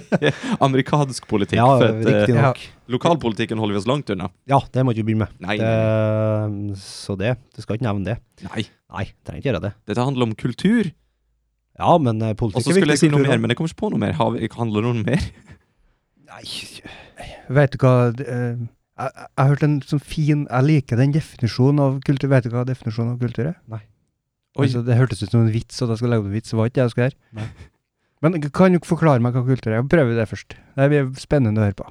Amerikansk 0.65 1.27
politikk. 1.27 1.59
Ja, 1.59 1.67
for 1.75 1.89
at, 1.91 2.07
eh, 2.07 2.33
ja. 2.33 2.51
lokalpolitikken 2.95 3.59
holder 3.59 3.75
vi 3.75 3.81
oss 3.81 3.89
langt 3.89 4.09
unna. 4.15 4.29
Ja, 4.47 4.61
det 4.73 4.85
må 4.87 4.95
ikke 4.95 5.03
vi 5.03 5.11
begynne 5.11 5.27
med. 5.27 5.41
Nei, 5.43 5.57
Det, 5.59 6.77
så 6.81 7.17
det, 7.19 7.35
du 7.53 7.61
skal 7.61 7.77
ikke 7.77 7.89
nevne 7.89 8.13
det. 8.13 8.17
nei. 8.47 8.63
Nei, 8.95 9.03
trenger 9.27 9.43
ikke 9.43 9.51
gjøre 9.51 9.63
det. 9.67 9.73
Dette 9.91 10.05
handler 10.07 10.29
om 10.29 10.35
kultur. 10.39 10.87
Ja, 11.77 11.97
men 12.01 12.21
eh, 12.25 12.33
Og 12.41 12.55
så 12.57 12.73
skulle 12.73 12.95
jeg 12.95 13.03
si 13.03 13.09
noe 13.13 13.21
mer, 13.21 13.37
men 13.37 13.53
jeg 13.53 13.59
kommer 13.59 13.71
ikke 13.71 13.83
på 13.83 13.91
noe 13.93 14.01
mer. 14.01 14.15
Har 14.17 14.31
vi, 14.33 14.49
handler 14.49 14.85
det 14.85 14.89
om 14.89 14.97
noe 15.01 15.11
mer? 15.11 15.27
Nei, 16.27 16.43
Vet 17.53 17.75
du 17.75 17.77
hva 17.83 17.93
eh, 18.11 18.57
jeg, 18.97 19.27
har 19.37 19.51
hørt 19.51 19.63
en 19.63 19.77
sånn 19.85 20.01
fin 20.03 20.41
Jeg 20.49 20.65
liker 20.65 20.99
den 20.99 21.13
definisjonen 21.15 21.83
av 21.83 21.99
kultur. 22.05 22.31
Vet 22.33 22.49
du 22.49 22.55
hva 22.55 22.65
definisjonen 22.67 23.13
av 23.13 23.21
kultur 23.21 23.51
er? 23.51 23.59
Nei. 23.69 23.83
Altså, 24.57 24.81
det 24.81 24.97
hørtes 24.97 25.21
ut 25.21 25.29
som 25.29 25.43
en 25.43 25.53
vits, 25.53 25.77
og 25.85 25.91
da 25.91 25.99
skal 25.99 26.09
jeg 26.09 26.15
lage 26.15 26.25
en 26.25 26.33
vits. 26.33 26.49
Det 26.49 26.57
var 26.57 26.69
ikke 26.69 26.79
det 26.79 26.85
jeg 26.87 26.93
skulle 26.95 27.09
gjøre. 27.11 27.45
Men 28.25 28.39
kan 28.49 28.73
du 28.73 28.79
forklare 28.89 29.21
meg 29.21 29.35
hva 29.37 29.43
kultur 29.45 29.75
er? 29.77 29.83
Prøver 29.85 30.17
det 30.17 30.25
først. 30.31 30.55
Det 30.57 30.87
blir 30.89 31.11
spennende 31.21 31.61
å 31.61 31.67
høre 31.67 31.77
på. 31.77 31.85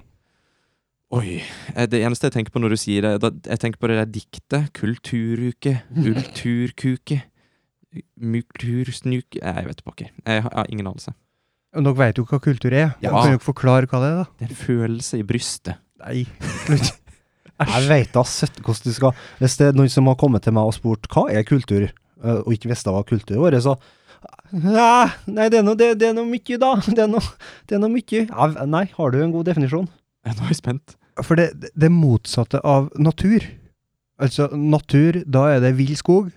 Oi. 1.15 1.37
eh, 1.77 1.87
Det 1.87 2.01
eneste 2.03 2.27
jeg 2.27 2.35
tenker 2.41 2.57
på 2.57 2.59
når 2.65 2.75
du 2.75 2.79
sier 2.83 3.07
det, 3.07 3.31
jeg 3.47 3.63
tenker 3.63 3.79
på 3.79 3.91
det 3.93 4.01
der 4.01 4.11
diktet. 4.11 4.73
Kulturuke. 4.75 5.77
Kulturkuke. 6.09 7.21
Mukultursnuke 8.21 9.41
jeg 9.41 9.69
vet 9.69 9.83
ikke. 9.83 10.11
Jeg 10.27 10.43
har, 10.43 10.51
jeg 10.51 10.59
har 10.59 10.71
ingen 10.73 10.91
anelse. 10.91 11.15
Dere 11.77 11.99
vet 11.99 12.21
jo 12.21 12.25
hva 12.29 12.39
kultur 12.41 12.73
er. 12.73 12.95
Ja. 13.05 13.13
Kan 13.13 13.35
dere 13.35 13.43
forklare 13.43 13.89
hva 13.91 14.01
det 14.01 14.13
er, 14.13 14.23
da? 14.23 14.29
Det 14.39 14.47
er 14.47 14.55
en 14.55 14.63
følelse 14.63 15.21
i 15.21 15.27
brystet. 15.27 15.83
Nei, 16.05 16.23
slutt. 16.65 16.95
Jeg 17.57 17.89
veit 17.89 18.11
da 18.13 18.21
søtt 18.29 18.59
hvordan 18.61 18.85
du 18.85 18.93
skal 18.93 19.15
Hvis 19.39 19.55
det 19.57 19.71
er 19.71 19.77
noen 19.79 19.89
som 19.89 20.09
har 20.11 20.19
kommet 20.21 20.45
til 20.45 20.53
meg 20.53 20.69
og 20.69 20.75
spurt 20.77 21.07
hva 21.09 21.23
er 21.33 21.47
kultur, 21.49 21.87
eh, 21.89 22.41
og 22.43 22.51
ikke 22.53 22.69
visste 22.69 22.93
hva 22.93 23.01
kultur 23.09 23.41
var, 23.41 23.57
så 23.65 23.79
Nei, 24.53 25.09
nei 25.27 25.49
det, 25.51 25.61
er 25.61 25.65
noe, 25.67 25.77
det, 25.79 25.89
det 26.01 26.11
er 26.11 26.15
noe 26.17 26.27
mye, 26.29 26.57
da. 26.61 26.71
Det 26.87 27.03
er 27.03 27.09
noe, 27.11 27.23
det 27.67 27.77
er 27.77 27.83
noe 27.83 27.93
mye. 27.93 28.23
Nei, 28.71 28.85
har 28.95 29.13
du 29.13 29.19
en 29.21 29.35
god 29.35 29.49
definisjon? 29.49 29.89
Nå 30.27 30.35
er 30.35 30.53
jeg 30.53 30.59
spent. 30.61 30.97
For 31.25 31.39
det, 31.39 31.71
det 31.75 31.91
motsatte 31.93 32.61
av 32.67 32.89
natur. 33.01 33.45
Altså, 34.23 34.49
natur, 34.53 35.21
da 35.27 35.47
er 35.55 35.63
det 35.65 35.75
vill 35.79 35.95
skog. 35.99 36.31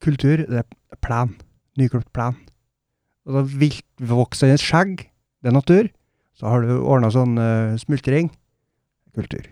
Kultur, 0.00 0.44
det 0.48 0.62
er 0.64 1.00
plen. 1.04 1.34
Nyklipt 1.78 2.10
plen. 2.16 2.36
Og 3.28 3.36
da 3.36 3.42
viltvoksende 3.44 4.58
skjegg, 4.60 5.06
det 5.44 5.50
er 5.52 5.56
natur. 5.56 5.90
Så 6.38 6.48
har 6.48 6.64
du 6.64 6.72
ordna 6.80 7.10
sånn 7.12 7.36
uh, 7.36 7.76
smultring. 7.80 8.30
Kultur. 9.16 9.44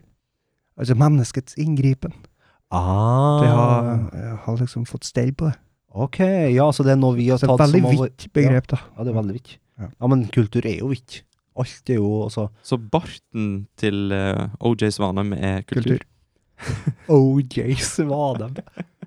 Altså 0.78 0.96
menneskets 0.96 1.58
inngripen. 1.60 2.14
Ah. 2.72 3.40
Det 3.42 3.48
har, 3.52 3.88
jeg 4.14 4.36
har 4.44 4.58
liksom 4.60 4.84
fått 4.88 5.08
stell 5.08 5.32
på 5.36 5.48
det. 5.50 5.56
Ok, 5.98 6.18
ja, 6.52 6.66
så 6.72 6.84
det 6.84 6.92
er 6.94 7.00
noe 7.00 7.16
vi 7.16 7.30
har 7.32 7.40
tatt 7.40 7.50
et 7.54 7.62
veldig 7.64 7.80
som 7.80 7.88
har 7.88 8.02
vært- 8.04 8.24
vidt 8.24 8.32
begrep, 8.36 8.66
da. 8.70 8.78
Ja, 8.96 9.04
det 9.04 9.12
er 9.12 9.16
veldig 9.18 9.34
vidt. 9.38 9.54
Ja. 9.78 9.88
Ja, 9.88 10.06
men 10.12 10.26
kultur 10.34 10.66
er 10.68 10.76
jo 10.78 10.90
vidt. 10.92 11.22
Alt 11.58 11.90
er 11.90 11.98
jo 11.98 12.10
altså 12.22 12.48
Så 12.62 12.76
barten 12.78 13.66
til 13.76 14.12
uh, 14.14 14.48
OJ 14.60 14.92
Svanheim 14.94 15.32
er 15.34 15.62
kultur. 15.66 15.96
Kultur. 15.98 16.04
OJ 17.18 17.78
Svadem. 17.82 18.58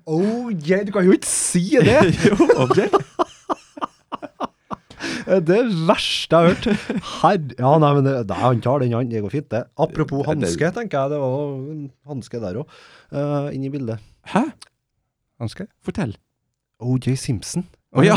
OJ, 0.06 0.82
du 0.88 0.92
kan 0.94 1.06
jo 1.06 1.14
ikke 1.14 1.28
si 1.28 1.64
det! 1.78 2.00
jo, 2.26 2.36
OJ. 2.64 2.88
Det 5.22 5.54
er 5.54 5.68
verste 5.86 6.34
jeg 6.34 6.38
har 6.38 6.48
hørt. 6.50 6.66
Herre 7.22 7.54
Ja, 7.58 7.72
nei, 7.78 7.90
men 7.96 8.06
det, 8.06 8.14
det, 8.26 8.38
han 8.38 8.62
tar 8.62 8.82
den, 8.82 8.94
han. 8.96 9.10
Det 9.10 9.22
går 9.22 9.32
fint, 9.34 9.48
det. 9.54 9.62
Apropos 9.80 10.26
hanske, 10.26 10.70
tenker 10.74 10.98
jeg. 10.98 11.12
Det 11.12 11.20
var 11.22 11.52
en 11.74 11.84
hanske 12.10 12.40
der 12.42 12.58
òg, 12.62 12.74
uh, 13.14 13.46
i 13.54 13.70
bildet. 13.70 14.02
Hæ? 14.32 14.44
Hanske? 15.42 15.68
Fortell. 15.84 16.16
OJ 16.82 17.14
Simpson. 17.22 17.66
Å 17.92 18.04
ja! 18.06 18.16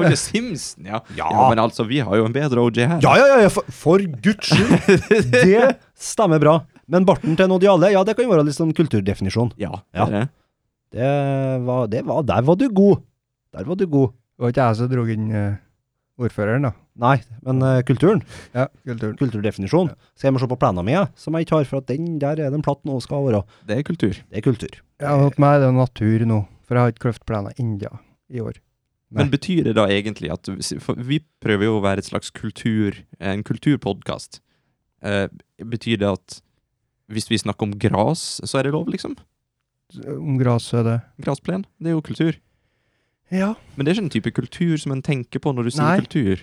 OJ 0.00 0.16
Simpson, 0.18 0.88
ja. 0.88 1.00
Ja. 1.16 1.28
ja. 1.30 1.48
Men 1.48 1.62
altså, 1.62 1.86
vi 1.88 2.02
har 2.04 2.20
jo 2.20 2.26
en 2.28 2.34
bedre 2.36 2.64
OJ 2.64 2.82
her. 2.84 3.00
Ja, 3.04 3.16
ja, 3.20 3.26
ja, 3.32 3.42
ja, 3.46 3.52
for, 3.52 3.68
for 3.72 4.02
guds 4.24 4.52
skyld! 4.52 5.30
Det 5.32 5.76
stemmer 5.94 6.42
bra. 6.42 6.58
Men 6.88 7.06
barten 7.08 7.36
til 7.38 7.48
Nodiale, 7.50 7.90
ja, 7.94 8.02
det 8.06 8.14
kan 8.16 8.26
jo 8.28 8.32
være 8.34 8.44
litt 8.46 8.56
sånn 8.58 8.74
kulturdefinisjon. 8.76 9.52
Ja, 9.58 9.72
Ja. 9.96 10.06
det 10.06 10.26
det. 10.94 11.12
Var, 11.66 11.86
det 11.90 12.02
var 12.06 12.22
Der 12.22 12.42
var 12.46 12.56
du 12.56 12.68
god. 12.70 13.02
Der 13.52 13.64
var 13.64 13.76
du 13.76 13.86
god. 13.86 14.12
Det 14.36 14.42
var 14.44 14.52
ikke 14.52 14.66
jeg 14.68 14.76
som 14.76 14.88
dro 14.92 15.04
inn 15.10 15.30
uh, 15.32 15.56
ordføreren, 16.20 16.62
da. 16.68 16.72
Nei, 16.96 17.16
men 17.44 17.62
uh, 17.64 17.80
kulturen. 17.84 18.22
Ja, 18.54 18.68
kulturen. 18.86 19.16
Kulturdefinisjon. 19.18 19.90
Skal 20.14 20.28
jeg 20.28 20.36
må 20.36 20.40
se 20.40 20.48
på 20.48 20.58
plenen 20.60 20.86
min, 20.86 21.08
som 21.18 21.34
jeg 21.36 21.46
ikke 21.46 21.58
har, 21.58 21.66
for 21.68 21.82
at 21.82 21.88
den 21.90 22.18
der 22.22 22.40
er 22.46 22.52
den 22.54 22.62
platten 22.64 22.92
nå 22.92 23.00
skal 23.04 23.26
være. 23.26 23.42
Det 23.68 23.78
er 23.80 23.82
kultur. 23.88 24.14
Det 24.14 24.38
er 24.40 24.44
kultur. 24.46 24.78
Ja, 25.02 25.16
hos 25.20 25.36
meg 25.42 25.58
er 25.58 25.66
det 25.66 25.74
natur 25.76 26.24
nå, 26.28 26.38
for 26.64 26.76
jeg 26.78 26.84
har 26.86 26.94
ikke 26.94 27.04
kløft 27.08 27.26
plenen 27.28 27.56
ennå 27.60 27.92
i 28.32 28.40
år. 28.44 28.60
Nei. 29.10 29.20
Men 29.22 29.30
betyr 29.30 29.64
det 29.68 29.76
da 29.78 29.84
egentlig 29.92 30.32
at 30.34 30.48
Vi 30.98 31.20
prøver 31.42 31.68
jo 31.68 31.76
å 31.78 31.82
være 31.84 32.02
et 32.02 32.08
slags 32.08 32.32
kultur, 32.34 32.96
en 33.22 33.44
kulturpodkast. 33.46 34.40
Eh, 35.06 35.28
betyr 35.62 36.00
det 36.02 36.08
at 36.10 36.40
hvis 37.12 37.28
vi 37.30 37.38
snakker 37.38 37.68
om 37.68 37.76
gras, 37.78 38.40
så 38.44 38.58
er 38.58 38.66
det 38.66 38.74
lov, 38.74 38.88
liksom? 38.90 39.14
Om 40.10 40.38
gras 40.40 40.66
er 40.74 40.82
det 40.86 40.96
Grasplen, 41.22 41.64
det 41.78 41.92
er 41.92 41.96
jo 41.96 42.02
kultur. 42.04 42.38
Ja. 43.30 43.54
Men 43.74 43.86
det 43.86 43.92
er 43.92 43.96
ikke 43.96 44.06
en 44.06 44.14
type 44.14 44.32
kultur 44.34 44.76
som 44.78 44.94
en 44.94 45.02
tenker 45.02 45.42
på 45.42 45.52
når 45.54 45.68
du 45.68 45.74
sier 45.74 45.86
Nei. 45.86 46.02
kultur. 46.02 46.42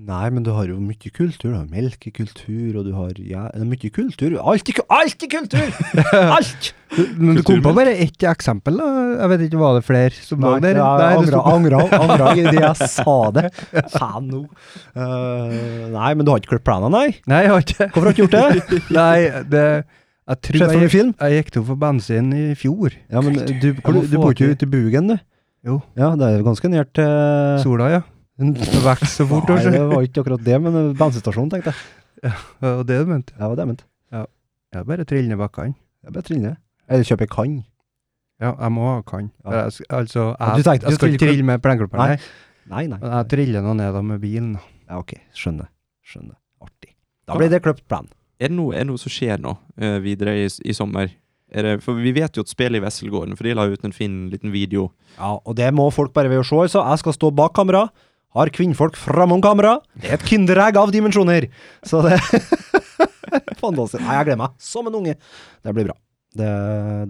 Nei, 0.00 0.30
men 0.32 0.40
du 0.40 0.48
har 0.56 0.70
jo 0.70 0.78
mye 0.80 1.10
kultur. 1.12 1.50
Du 1.52 1.52
har 1.52 1.66
melkekultur, 1.68 2.78
og 2.80 2.86
du 2.86 2.94
har 2.96 3.10
ja, 3.20 3.42
det 3.52 3.60
er 3.60 3.66
mye 3.68 3.90
kultur. 3.92 4.38
Alt 4.40 4.70
i, 4.72 4.74
alt 4.88 5.24
i 5.26 5.28
kultur! 5.28 5.74
Alt! 6.36 6.70
Men 7.20 7.36
du 7.36 7.42
kom 7.44 7.60
på 7.64 7.72
bare 7.76 7.92
ett 8.00 8.24
eksempel, 8.28 8.78
da. 8.80 8.86
Jeg 9.20 9.30
vet 9.32 9.44
ikke, 9.46 9.60
var 9.60 9.76
det 9.76 9.84
flere 9.84 10.16
som 10.16 10.40
lå 10.44 10.54
der? 10.64 10.80
Nei, 10.80 10.96
det 10.96 11.18
angra, 11.20 11.42
angra, 11.52 11.82
angra 12.02 12.30
i 12.40 12.46
det 12.48 12.56
jeg 12.64 12.88
sa 12.96 13.16
det. 13.36 13.44
Faen 13.92 14.30
nå. 14.32 14.40
Eh, 14.96 15.58
nei, 15.92 16.10
men 16.16 16.24
du 16.24 16.32
har 16.32 16.40
ikke 16.40 16.54
klippet 16.54 16.68
plenen, 16.70 16.96
nei? 16.96 17.06
Nei, 17.28 17.42
jeg 17.44 17.52
har 17.52 17.66
ikke 17.66 17.88
Hvorfor 17.92 18.08
har 18.08 18.08
du 18.08 18.14
ikke 18.16 18.24
gjort 18.24 18.38
det? 18.72 18.80
Nei, 18.96 19.44
det 19.52 19.66
Jeg 20.32 20.40
tror 20.48 20.64
jeg, 20.64 20.80
en 20.88 20.94
film? 20.96 21.12
jeg 21.20 21.36
gikk 21.42 21.52
tom 21.58 21.68
for 21.68 21.80
bensin 21.84 22.32
i 22.36 22.46
fjor. 22.58 22.96
Ja, 23.12 23.20
men 23.24 23.36
du, 23.36 23.52
du, 23.60 23.70
du 23.76 24.16
bor 24.16 24.32
ikke 24.32 24.54
ute 24.56 24.68
i 24.68 24.72
Bugen, 24.72 25.12
du? 25.12 25.20
Jo. 25.68 25.78
Ja, 26.00 26.14
det 26.16 26.26
er 26.30 26.40
jo 26.40 26.48
ganske 26.48 26.72
nært 26.72 26.96
til 26.96 27.12
Sola, 27.62 27.92
ja. 27.92 28.02
Det 28.42 28.82
vokser 28.84 29.10
så 29.12 29.26
fort. 29.30 29.48
Nei, 29.52 29.64
det 29.74 29.82
var 29.92 30.06
ikke 30.06 30.22
akkurat 30.24 30.44
det, 30.46 30.58
men 30.64 30.78
bensinstasjonen, 30.98 31.50
tenkte 31.52 31.72
jeg. 31.72 31.82
Ja, 32.22 32.32
det 32.62 32.70
var 32.76 32.84
det 32.88 32.98
du 33.02 33.10
mente? 33.10 33.34
Ja, 33.36 33.42
det 33.42 33.48
var 33.50 33.56
det 33.58 33.64
jeg 33.66 33.70
mente. 33.72 33.88
Ja, 34.72 34.82
bare 34.88 35.04
trille 35.04 35.28
ned 35.28 35.40
bakkene. 35.40 35.74
Jeg 36.06 36.14
bare 36.14 36.24
trille. 36.26 36.54
Eller 36.88 37.04
kjøpe 37.06 37.26
kann. 37.30 37.58
Ja, 38.42 38.54
jeg 38.56 38.72
må 38.74 38.86
ha 38.88 39.02
kan. 39.06 39.28
Ja. 39.44 39.66
Jeg, 39.68 39.86
altså, 39.92 40.24
jeg, 40.32 40.56
du 40.56 40.62
tenkte- 40.66 40.86
jeg 40.88 40.90
du 40.90 40.96
skal 40.96 41.12
ikke 41.12 41.26
trille 41.26 41.44
med 41.46 41.62
plengeklipperen, 41.62 42.00
Nei. 42.02 42.16
nei. 42.16 42.72
Nei, 42.72 42.86
nei. 42.92 42.98
Men 43.02 43.12
jeg 43.18 43.28
triller 43.32 43.64
nå 43.66 43.74
ned 43.78 43.92
da 43.94 44.02
med 44.06 44.20
bilen. 44.22 44.52
Ja, 44.88 44.98
ok. 45.02 45.12
Skjønner. 45.36 45.68
Skjønner. 46.06 46.36
Artig. 46.62 46.94
Da 47.28 47.36
blir 47.38 47.50
det 47.52 47.60
kløpt 47.64 47.84
plan. 47.90 48.08
Er 48.42 48.48
det 48.50 48.56
noe, 48.56 48.72
er 48.74 48.82
det 48.86 48.90
noe 48.90 48.98
som 49.02 49.12
skjer 49.12 49.38
nå 49.42 49.52
uh, 49.54 49.98
videre 50.02 50.34
i, 50.40 50.46
i 50.46 50.74
sommer? 50.74 51.10
Er 51.52 51.66
det, 51.66 51.72
for 51.84 51.98
vi 52.00 52.14
vet 52.16 52.34
jo 52.38 52.42
at 52.46 52.50
spillet 52.50 52.80
i 52.80 52.82
Wesselgården, 52.82 53.36
for 53.36 53.44
de 53.46 53.52
la 53.58 53.66
ut 53.68 53.84
en 53.84 53.92
fin 53.94 54.14
liten 54.32 54.50
video. 54.54 54.88
Ja, 55.18 55.34
og 55.36 55.54
det 55.58 55.68
må 55.76 55.90
folk 55.92 56.14
bare 56.16 56.30
ved 56.32 56.40
å 56.40 56.46
se. 56.48 56.56
Altså, 56.64 56.82
jeg 56.88 57.02
skal 57.02 57.16
stå 57.18 57.30
bak 57.42 57.52
kamera. 57.58 57.84
Har 58.32 58.48
kvinnfolk 58.54 58.96
framom 58.96 59.42
kamera. 59.44 59.76
Det 59.98 60.08
er 60.08 60.16
et 60.18 60.24
kinderegg 60.28 60.78
av 60.80 60.92
dimensjoner! 60.94 61.50
Så 61.84 62.00
det 62.06 62.16
Fantastisk. 63.62 64.00
Nei, 64.02 64.16
jeg 64.18 64.26
gleder 64.30 64.40
meg 64.40 64.56
som 64.62 64.88
en 64.88 64.96
unge. 64.98 65.14
Det 65.62 65.74
blir 65.76 65.86
bra. 65.90 65.96
Det, 66.32 66.48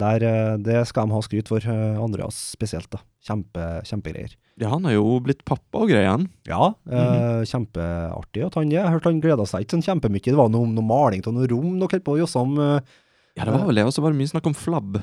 der, 0.01 0.23
det 0.59 0.81
skal 0.89 1.07
de 1.07 1.15
ha 1.15 1.21
skryt 1.23 1.47
for, 1.47 1.63
eh, 1.63 1.99
Andreas 2.03 2.35
spesielt. 2.53 2.89
da. 2.91 2.99
Kjempe, 3.23 3.67
kjempegreier. 3.87 4.33
Ja, 4.59 4.69
han 4.73 4.83
har 4.85 4.97
jo 4.97 5.15
blitt 5.23 5.45
pappa 5.47 5.81
og 5.85 5.89
greier. 5.93 6.25
Ja, 6.49 6.73
eh, 6.91 7.45
kjempeartig 7.49 8.43
at 8.49 8.57
han 8.59 8.67
er. 8.67 8.81
Jeg 8.83 8.93
hørte 8.97 9.09
han 9.13 9.21
gleda 9.23 9.47
seg 9.49 9.63
ikke 9.63 9.77
sånn 9.77 9.87
kjempemye. 9.87 10.21
Det 10.27 10.35
var 10.37 10.51
noe, 10.53 10.67
noe 10.69 10.85
maling 10.85 11.23
av 11.25 11.33
noe 11.37 11.47
rom 11.49 11.79
dere 11.79 11.87
holdt 11.95 12.05
på 12.05 12.17
å 12.17 12.21
josse 12.21 12.43
om. 12.43 12.57
eh. 12.59 12.79
Ja, 13.39 13.47
det 13.47 13.55
var 13.55 13.65
vel 13.71 13.79
det. 13.79 13.87
Og 13.87 13.95
så 13.95 14.03
var 14.03 14.11
det 14.13 14.19
mye 14.19 14.29
snakk 14.35 14.45
om 14.51 14.53
flabb. 14.59 14.99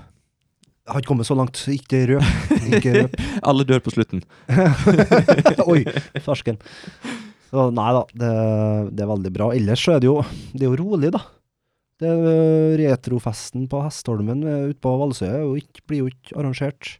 Jeg 0.86 0.94
har 0.94 1.02
ikke 1.02 1.10
kommet 1.12 1.28
så 1.28 1.36
langt. 1.38 1.60
Ikke 1.70 1.98
røp. 2.10 2.54
Ikke 2.72 2.94
røp. 2.96 3.18
Alle 3.48 3.66
dør 3.68 3.82
på 3.84 3.92
slutten. 3.94 4.22
Oi, 5.70 5.82
fersken. 6.24 6.58
Så 7.50 7.66
nei 7.74 7.90
da, 7.94 8.00
det, 8.14 8.30
det 8.96 9.04
er 9.04 9.10
veldig 9.10 9.32
bra. 9.34 9.50
Ellers 9.56 9.82
så 9.84 9.96
er 9.96 10.02
det 10.02 10.08
jo, 10.08 10.16
det 10.54 10.64
er 10.64 10.70
jo 10.72 10.80
rolig, 10.80 11.12
da. 11.14 11.22
Det 12.00 12.08
er 12.08 12.24
øh, 12.24 12.78
Retrofesten 12.80 13.66
på 13.68 13.82
Hestholmen 13.84 14.42
øh, 14.46 14.68
ute 14.72 14.80
på 14.80 14.92
Valsø 15.02 15.28
ikke- 15.60 15.82
blir 15.86 16.04
jo 16.04 16.10
ikke 16.14 16.36
arrangert. 16.38 16.94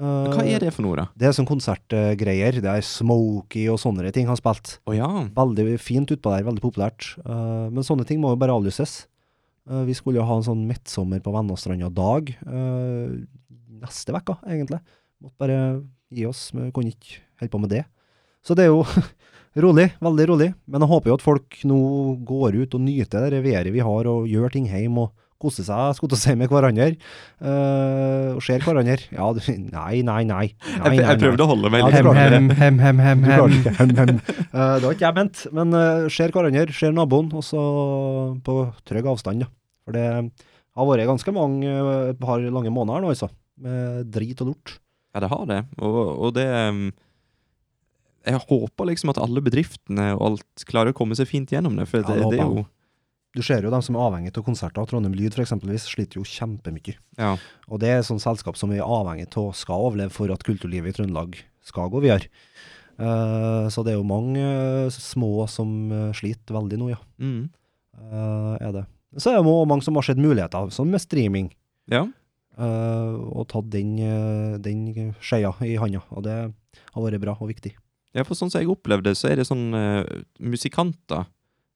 Uh, 0.00 0.30
Hva 0.32 0.46
er 0.48 0.62
det 0.62 0.70
for 0.72 0.86
noe, 0.86 0.96
da? 0.96 1.04
Det 1.18 1.26
er 1.28 1.34
sånn 1.36 1.48
konsertgreier. 1.48 2.60
Det 2.62 2.70
er 2.70 2.84
Smokey 2.86 3.66
og 3.68 3.76
sånne 3.82 4.08
ting 4.16 4.30
har 4.30 4.38
spilt. 4.38 4.78
Oh, 4.88 4.94
ja. 4.96 5.08
Veldig 5.36 5.74
fint 5.82 6.08
utpå 6.14 6.32
der, 6.32 6.46
veldig 6.46 6.62
populært. 6.62 7.10
Uh, 7.26 7.68
men 7.74 7.84
sånne 7.84 8.06
ting 8.08 8.22
må 8.22 8.32
jo 8.32 8.38
bare 8.40 8.54
avlyses. 8.56 9.02
Eh, 9.68 9.84
vi 9.88 9.96
skulle 9.96 10.20
jo 10.20 10.26
ha 10.28 10.38
en 10.38 10.46
sånn 10.46 10.66
midtsommer 10.68 11.20
på 11.24 11.32
Vennastranda 11.34 11.90
dag 11.92 12.32
eh, 12.32 13.16
neste 13.80 14.14
uke, 14.16 14.38
egentlig. 14.46 14.80
Måtte 15.20 15.42
bare 15.42 15.58
gi 16.10 16.26
oss, 16.28 16.48
vi 16.54 16.70
kunne 16.74 16.94
ikke 16.94 17.20
holde 17.40 17.52
på 17.52 17.62
med 17.62 17.74
det. 17.74 17.84
Så 18.44 18.56
det 18.56 18.66
er 18.66 18.72
jo 18.72 18.84
rolig, 19.64 19.90
veldig 20.00 20.28
rolig. 20.32 20.50
Men 20.66 20.84
jeg 20.84 20.92
håper 20.94 21.12
jo 21.12 21.18
at 21.18 21.26
folk 21.26 21.60
nå 21.68 21.80
går 22.28 22.62
ut 22.62 22.76
og 22.78 22.84
nyter 22.86 23.28
det 23.32 23.42
været 23.44 23.74
vi 23.74 23.84
har, 23.84 24.10
og 24.10 24.30
gjør 24.30 24.56
ting 24.56 24.68
hjemme 24.70 25.06
og 25.06 25.28
koser 25.40 25.66
seg, 25.66 25.96
skulle 25.96 26.18
si, 26.20 26.34
med 26.38 26.50
hverandre. 26.52 26.90
Uh, 27.40 28.36
og 28.36 28.42
ser 28.44 28.64
hverandre. 28.64 28.98
Ja, 29.14 29.30
du, 29.36 29.40
nei, 29.72 30.02
nei, 30.06 30.20
nei. 30.24 30.24
nei, 30.28 30.44
Jeg, 30.52 30.82
nei, 30.84 30.98
jeg 31.00 31.22
prøvde 31.22 31.46
å 31.46 31.50
holde 31.54 31.72
meg 31.72 31.86
litt 31.86 31.96
det 31.96 32.14
Hem, 32.20 32.50
hem, 32.50 32.78
hem, 32.82 32.82
hem, 32.84 33.00
hem, 33.06 33.24
hem. 33.30 33.56
ikke 33.58 33.74
hem, 33.78 33.94
hem. 33.96 34.14
Eh, 34.50 34.74
det 34.76 34.84
var 34.84 34.94
ikke 34.96 35.06
jeg 35.06 35.16
ment, 35.16 35.42
men 35.56 35.74
uh, 35.76 36.06
ser 36.12 36.34
hverandre, 36.34 36.76
ser 36.76 36.94
naboen, 36.96 37.30
og 37.36 37.44
så 37.46 37.64
på 38.44 38.56
trygg 38.88 39.08
avstand, 39.10 39.44
da. 39.44 39.50
For 39.86 39.96
det 39.96 40.06
har 40.10 40.88
vært 40.88 41.08
ganske 41.10 41.34
mange, 41.34 41.68
eh, 41.70 42.10
et 42.12 42.20
par 42.22 42.42
lange 42.42 42.72
måneder 42.74 43.04
nå, 43.04 43.14
altså. 43.14 43.30
Med 43.60 44.10
drit 44.12 44.40
og 44.44 44.52
lort. 44.52 44.76
Ja, 45.14 45.22
det 45.24 45.30
har 45.32 45.46
det. 45.50 45.62
Og, 45.82 45.96
og 46.26 46.34
det 46.36 46.46
um, 46.48 46.84
Jeg 48.28 48.40
håper 48.46 48.88
liksom 48.88 49.10
at 49.12 49.18
alle 49.20 49.42
bedriftene 49.44 50.12
og 50.14 50.22
alt 50.28 50.64
klarer 50.68 50.94
å 50.94 50.96
komme 50.96 51.16
seg 51.18 51.28
fint 51.28 51.50
gjennom 51.52 51.76
det. 51.76 51.88
For 51.90 52.00
Ja, 52.04 52.08
det, 52.14 52.22
det 52.22 52.36
det 52.36 52.44
er 52.44 52.54
jo 52.60 52.64
Du 53.36 53.42
ser 53.46 53.62
jo 53.62 53.70
dem 53.70 53.82
som 53.84 53.94
er 53.94 54.02
avhengig 54.02 54.32
av 54.34 54.42
konserter. 54.46 54.86
Trondheim 54.90 55.14
Lyd 55.14 55.36
eksempelvis 55.38 55.86
sliter 55.92 56.18
jo 56.18 56.26
kjempemye. 56.26 56.96
Ja. 57.18 57.36
Og 57.70 57.78
det 57.82 57.92
er 57.92 58.00
et 58.00 58.08
sånt 58.08 58.24
selskap 58.24 58.58
som 58.58 58.72
vi 58.72 58.80
er 58.80 58.88
avhengig 58.88 59.28
av 59.38 59.52
skal 59.54 59.86
overleve 59.86 60.14
for 60.14 60.32
at 60.34 60.42
kulturlivet 60.46 60.90
i 60.90 60.96
Trøndelag 60.98 61.38
skal 61.66 61.92
gå 61.92 62.02
videre. 62.02 62.26
Uh, 63.00 63.70
så 63.72 63.84
det 63.86 63.94
er 63.94 64.00
jo 64.00 64.04
mange 64.04 64.42
uh, 64.42 64.92
små 64.92 65.46
som 65.48 65.70
eh, 65.88 66.10
sliter 66.12 66.52
veldig 66.52 66.76
nå, 66.76 66.90
ja. 66.92 66.98
Mm. 67.22 67.46
Uh, 67.96 68.56
er 68.60 68.74
det. 68.74 68.82
Så 69.16 69.30
er 69.30 69.38
det 69.38 69.46
mange 69.46 69.86
som 69.86 69.96
har 69.96 70.04
sett 70.04 70.20
muligheter, 70.20 70.68
sånn 70.74 70.90
med 70.92 71.02
streaming. 71.02 71.52
ja. 71.90 72.06
og 72.60 73.46
tatt 73.48 73.70
den, 73.72 73.94
den 74.60 75.14
skeia 75.24 75.54
i 75.64 75.78
handa. 75.80 76.02
Og 76.12 76.22
det 76.26 76.34
har 76.36 77.04
vært 77.06 77.22
bra 77.22 77.32
og 77.40 77.48
viktig. 77.48 77.72
Ja, 78.14 78.22
for 78.26 78.36
sånn 78.36 78.50
som 78.52 78.60
jeg 78.60 78.68
opplevde, 78.70 79.14
så 79.16 79.30
er 79.30 79.40
det 79.40 79.46
sånn 79.48 79.70
Musikanter 80.38 81.24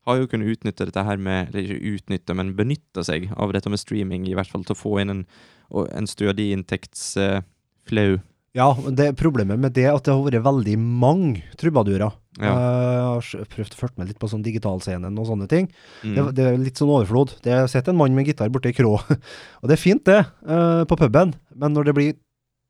har 0.04 0.20
jo 0.20 0.28
kunnet 0.30 0.52
utnytte 0.52 0.86
dette 0.88 1.04
her 1.06 1.16
med 1.20 1.50
Eller 1.50 1.64
ikke 1.64 1.94
utnytte, 1.96 2.36
men 2.36 2.54
benytte 2.58 3.04
seg 3.06 3.30
av 3.36 3.54
dette 3.56 3.72
med 3.72 3.80
streaming, 3.80 4.28
i 4.28 4.36
hvert 4.36 4.50
fall 4.50 4.66
til 4.66 4.76
å 4.76 4.78
få 4.78 4.98
inn 5.02 5.12
en, 5.12 5.24
en 5.72 6.08
stødig 6.10 6.50
inntektsflau. 6.54 8.20
Ja, 8.54 8.68
men 8.78 8.94
det 8.94 9.16
problemet 9.18 9.58
med 9.58 9.74
det 9.74 9.88
er 9.88 9.96
at 9.96 10.06
det 10.06 10.12
har 10.14 10.22
vært 10.22 10.44
veldig 10.44 10.74
mange 10.78 11.42
trubadurer. 11.58 12.12
Ja. 12.38 12.52
Eh, 12.52 12.90
Jeg 12.94 13.40
har 13.40 13.48
prøvd 13.50 13.74
å 13.74 13.80
følge 13.80 13.98
med 13.98 14.12
litt 14.12 14.20
på 14.22 14.30
sånn 14.30 14.44
digitalscenen 14.46 15.18
og 15.18 15.26
sånne 15.26 15.48
ting. 15.50 15.66
Mm. 16.04 16.14
Det, 16.14 16.26
det 16.38 16.44
er 16.46 16.60
litt 16.62 16.78
sånn 16.78 16.92
overflod. 16.94 17.34
Det 17.42 17.50
har 17.50 17.66
sett 17.70 17.90
en 17.90 17.98
mann 17.98 18.14
med 18.14 18.30
gitar 18.30 18.52
borte 18.54 18.70
i 18.70 18.76
krå, 18.76 18.92
og 19.60 19.66
det 19.66 19.74
er 19.74 19.82
fint 19.82 20.04
det, 20.06 20.20
eh, 20.46 20.84
på 20.86 20.98
puben. 21.00 21.34
Men 21.58 21.74
når 21.74 21.90
det 21.90 21.96
blir 21.98 22.14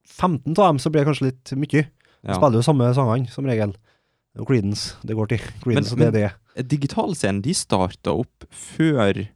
15 0.08 0.54
av 0.56 0.70
dem, 0.70 0.80
så 0.80 0.92
blir 0.92 1.04
det 1.04 1.10
kanskje 1.10 1.28
litt 1.28 1.52
mye. 1.58 1.84
De 2.24 2.32
ja. 2.32 2.38
spiller 2.38 2.60
jo 2.60 2.64
samme 2.64 2.88
sangene, 2.96 3.28
som 3.32 3.48
regel. 3.48 3.76
Er 4.34 4.44
Creedence 4.48 4.96
det 5.06 5.14
går 5.14 5.28
til. 5.30 5.38
Creedence, 5.62 5.96
Men- 5.96 6.08
og 6.08 6.12
det 6.16 6.22
er. 6.24 6.62
Digitalscenen 6.62 7.42
de 7.42 7.52
starta 7.54 8.10
opp 8.14 8.44
før 8.50 9.28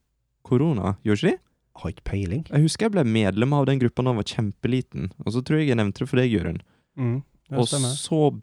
korona, 0.45 0.97
gjorde 1.05 1.19
ikke 1.23 1.31
de? 1.31 1.39
Jeg 1.79 1.83
har 1.83 1.91
ikke 1.93 2.05
peiling. 2.11 2.45
Jeg 2.51 2.63
husker 2.63 2.87
jeg 2.87 2.93
ble 2.93 3.05
medlem 3.05 3.53
av 3.55 3.67
den 3.67 3.79
gruppa 3.79 4.03
da 4.03 4.11
jeg 4.11 4.17
var 4.19 4.25
kjempeliten, 4.35 5.11
og 5.25 5.33
så 5.33 5.43
tror 5.45 5.59
jeg 5.61 5.69
jeg 5.69 5.77
nevnte 5.79 5.99
det 6.03 6.09
for 6.09 6.17
deg, 6.19 6.31
Jørund. 6.33 6.61
Mm, 6.99 7.23
Og 7.53 7.67
så 7.69 8.41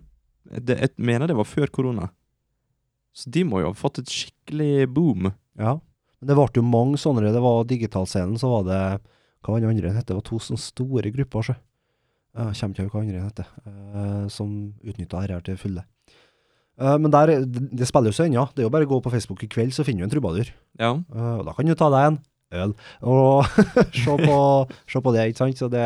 det, 0.63 0.79
Jeg 0.79 0.89
mener 0.97 1.27
det 1.27 1.35
var 1.35 1.43
før 1.43 1.67
korona. 1.69 2.09
Så 3.13 3.29
de 3.31 3.43
må 3.43 3.59
jo 3.61 3.67
ha 3.67 3.73
fått 3.73 3.99
et 3.99 4.05
skikkelig 4.11 4.87
boom. 4.93 5.33
Ja. 5.57 5.79
Men 6.21 6.27
det 6.27 6.35
ble 6.35 6.47
jo 6.55 6.61
mange 6.63 6.95
sånne. 6.97 7.31
Det 7.33 7.41
var 7.41 7.63
digitalscenen, 7.65 8.37
så 8.39 8.49
var 8.49 8.63
det 8.63 9.01
Hva 9.43 9.53
var 9.53 9.59
den 9.61 9.69
andre 9.69 9.91
het? 9.93 10.05
Det 10.07 10.15
var 10.15 10.21
to 10.25 10.39
sånne 10.39 10.57
store 10.59 11.11
grupper, 11.13 11.43
så. 11.43 11.55
Jeg 12.35 12.55
kommer 12.55 12.75
ikke 12.75 12.89
på 12.89 12.97
hva 12.97 13.05
den 13.05 13.15
andre 13.15 13.29
heter. 13.29 13.45
eh, 13.65 14.27
som 14.29 14.73
utnytta 14.83 15.27
dette 15.27 15.43
til 15.43 15.57
fulle. 15.57 15.83
Eh, 16.81 16.95
men 16.99 17.11
der, 17.13 17.33
det, 17.45 17.87
spiller 17.87 18.11
jo 18.11 18.17
seg 18.17 18.29
ennå. 18.29 18.47
Det 18.53 18.63
er 18.63 18.67
jo 18.67 18.73
bare 18.73 18.87
å 18.87 18.93
gå 18.95 19.01
på 19.03 19.11
Facebook 19.13 19.43
i 19.45 19.51
kveld, 19.51 19.73
så 19.75 19.85
finner 19.87 20.03
du 20.03 20.09
en 20.09 20.15
trubadur. 20.15 20.49
Ja. 20.79 20.93
Uh, 21.11 21.35
og 21.39 21.45
da 21.47 21.55
kan 21.55 21.69
du 21.69 21.75
ta 21.79 21.91
deg 21.93 22.07
en 22.11 22.21
øl 22.55 22.73
og 23.01 23.47
se, 24.03 24.15
på, 24.21 24.39
se 24.91 25.01
på 25.03 25.13
det, 25.15 25.29
ikke 25.31 25.43
sant. 25.43 25.59
Så 25.59 25.69
det, 25.71 25.85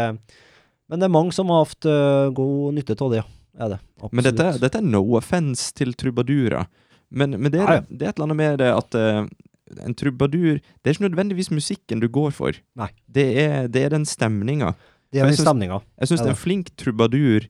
men 0.90 1.02
det 1.02 1.08
er 1.08 1.14
mange 1.14 1.36
som 1.36 1.52
har 1.54 1.68
hatt 1.68 1.90
uh, 1.90 2.30
god 2.36 2.78
nytte 2.78 2.98
av 2.98 3.14
det, 3.14 3.22
ja. 3.24 3.28
Er 3.60 3.74
det. 3.74 3.80
Absolutt. 4.00 4.16
Men 4.16 4.24
dette, 4.30 4.46
dette 4.62 4.80
er 4.80 4.86
no 4.88 5.02
offense 5.18 5.74
til 5.76 5.92
trubadurer. 6.00 6.70
Men, 7.10 7.36
men 7.42 7.52
det, 7.52 7.60
er, 7.60 7.82
det 7.90 8.06
er 8.06 8.14
et 8.14 8.20
eller 8.20 8.30
annet 8.30 8.40
med 8.40 8.60
det 8.62 8.70
at 8.72 8.96
eh, 8.96 9.24
en 9.82 9.96
trubadur 9.98 10.60
Det 10.62 10.86
er 10.86 10.94
ikke 10.94 11.08
nødvendigvis 11.08 11.50
musikken 11.52 12.00
du 12.04 12.08
går 12.08 12.32
for. 12.38 12.60
Nei. 12.80 12.88
Det 13.10 13.26
er, 13.42 13.68
det 13.68 13.84
er 13.88 13.96
den 13.96 14.06
stemninga. 14.08 14.76
det 15.12 15.24
er 15.24 15.28
den 15.28 15.40
stemninga. 15.42 15.82
Jeg 16.00 16.12
syns 16.12 16.24
en 16.24 16.40
flink 16.40 16.72
trubadur 16.80 17.50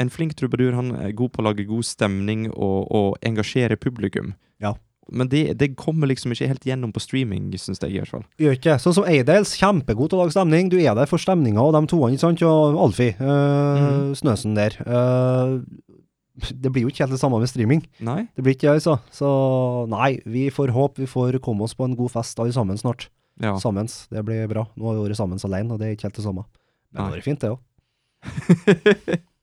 En 0.00 0.10
flink 0.12 0.34
trubadur 0.38 0.74
han 0.76 0.94
er 0.98 1.14
god 1.16 1.34
på 1.34 1.42
å 1.42 1.46
lage 1.48 1.68
god 1.68 1.86
stemning 1.86 2.48
og, 2.52 2.90
og 2.90 3.08
engasjere 3.26 3.78
publikum. 3.80 4.34
Ja. 4.62 4.74
Men 5.12 5.28
det, 5.28 5.58
det 5.60 5.74
kommer 5.76 6.08
liksom 6.08 6.32
ikke 6.32 6.48
helt 6.48 6.64
gjennom 6.64 6.92
på 6.94 7.02
streaming, 7.02 7.50
syns 7.60 7.82
jeg 7.82 7.92
i 7.92 7.98
hvert 8.00 8.12
fall. 8.14 8.24
Gjør 8.40 8.56
ikke. 8.56 8.76
Sånn 8.80 8.96
som 8.96 9.08
Eidels, 9.08 9.52
kjempegod 9.60 10.10
til 10.10 10.18
å 10.18 10.24
lage 10.24 10.34
stemning. 10.36 10.70
Du 10.72 10.78
er 10.80 10.96
der 10.96 11.10
for 11.10 11.20
stemninga 11.20 11.60
og 11.60 11.74
de 11.76 11.82
toene, 11.90 12.16
ikke 12.16 12.24
sant, 12.24 12.44
og 12.48 12.78
Alfie, 12.86 13.16
Øh, 13.20 13.82
mm. 13.84 14.14
Snøsen 14.20 14.56
der. 14.56 14.78
Øh, 14.86 15.58
det 16.34 16.72
blir 16.72 16.86
jo 16.86 16.90
ikke 16.90 17.04
helt 17.04 17.14
det 17.14 17.20
samme 17.20 17.38
med 17.38 17.50
streaming. 17.50 17.84
Nei? 18.02 18.24
Det 18.34 18.42
blir 18.42 18.56
ikke 18.56 18.70
det, 18.70 18.80
altså. 18.80 18.96
Så 19.14 19.28
nei, 19.92 20.16
vi 20.26 20.48
får 20.50 20.72
håpe 20.74 21.04
vi 21.04 21.10
får 21.10 21.38
komme 21.44 21.66
oss 21.66 21.76
på 21.78 21.86
en 21.86 21.94
god 21.98 22.10
fest 22.16 22.40
alle 22.42 22.54
sammen 22.56 22.80
snart. 22.80 23.08
Ja. 23.42 23.54
Sammens. 23.62 24.06
Det 24.10 24.24
blir 24.26 24.48
bra. 24.50 24.66
Nå 24.74 24.88
har 24.88 24.98
vi 24.98 25.06
vært 25.08 25.20
sammen 25.20 25.38
alene, 25.38 25.74
og 25.74 25.78
det 25.78 25.88
er 25.88 25.94
ikke 25.98 26.08
helt 26.08 26.18
det 26.18 26.26
samme. 26.26 26.46
Men 26.90 26.98
det 26.98 27.06
har 27.06 27.14
vært 27.18 27.28
fint, 27.28 27.44
det 27.44 27.54
òg. 27.54 27.60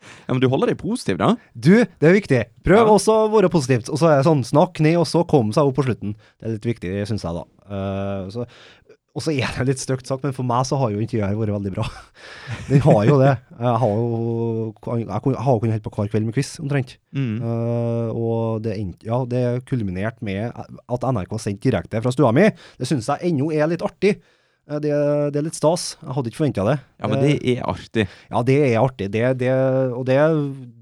ja, 0.00 0.32
men 0.32 0.40
du 0.42 0.48
holder 0.52 0.72
deg 0.72 0.80
positiv, 0.80 1.18
da? 1.20 1.34
Du, 1.54 1.74
det 1.84 2.08
er 2.08 2.16
viktig. 2.16 2.42
Prøv 2.66 2.82
Ja. 2.82 2.88
også 2.96 3.16
å 3.26 3.30
være 3.34 3.50
positivt. 3.52 3.90
Og 3.92 4.00
så 4.00 4.10
er 4.10 4.20
det 4.20 4.28
sånn, 4.28 4.44
snakk 4.46 4.80
ned, 4.80 4.96
og 5.00 5.08
så 5.08 5.24
kom 5.28 5.52
seg 5.56 5.68
opp 5.68 5.76
på 5.80 5.86
slutten. 5.88 6.14
Det 6.40 6.48
er 6.48 6.54
litt 6.56 6.68
viktig, 6.74 6.92
syns 7.10 7.26
jeg, 7.26 7.36
da. 7.36 7.44
Uh, 7.70 8.30
så, 8.32 8.46
og 9.10 9.24
så 9.24 9.34
er 9.34 9.50
det 9.58 9.66
litt 9.72 9.82
stygt 9.82 10.06
sagt, 10.06 10.22
men 10.22 10.32
for 10.32 10.46
meg 10.46 10.64
så 10.68 10.78
har 10.78 10.92
jo 10.94 11.00
intervjuet 11.02 11.36
vært 11.38 11.54
veldig 11.56 11.72
bra. 11.74 11.86
Den 12.70 12.82
har 12.86 13.00
jo 13.08 13.16
det. 13.20 13.32
Jeg 13.58 13.76
har 13.82 13.94
jo 13.98 14.72
kunnet 14.80 15.40
holde 15.44 15.80
på 15.82 15.94
hver 15.96 16.10
kveld 16.12 16.28
med 16.28 16.36
quiz, 16.36 16.52
omtrent. 16.62 16.96
Mm. 17.10 17.40
Uh, 17.42 18.08
og 18.14 18.62
det, 18.64 18.76
ja, 19.04 19.20
det 19.28 19.44
kulminerte 19.68 20.22
med 20.26 20.54
at 20.54 21.08
NRK 21.10 21.34
sendte 21.42 21.66
direkte 21.68 22.02
fra 22.04 22.14
stua 22.14 22.30
mi. 22.36 22.46
Det 22.78 22.88
syns 22.88 23.10
jeg 23.10 23.32
ennå 23.32 23.50
er 23.52 23.70
litt 23.72 23.82
artig. 23.84 24.16
Eh, 24.68 24.80
Det, 24.82 24.92
det 25.32 25.40
er 25.40 25.46
litt 25.46 25.58
stas. 25.58 25.96
Jeg 26.02 26.16
hadde 26.16 26.30
ikke 26.32 26.40
forventa 26.42 26.66
det. 26.68 26.76
Ja, 27.00 27.08
men 27.08 27.24
det 27.24 27.32
er 27.54 27.64
artig. 27.68 28.06
Ja, 28.30 28.42
det 28.46 28.58
er 28.68 28.76
artig. 28.82 29.10
Det, 29.14 29.24
det, 29.40 29.50
og 29.96 30.04
det, 30.08 30.18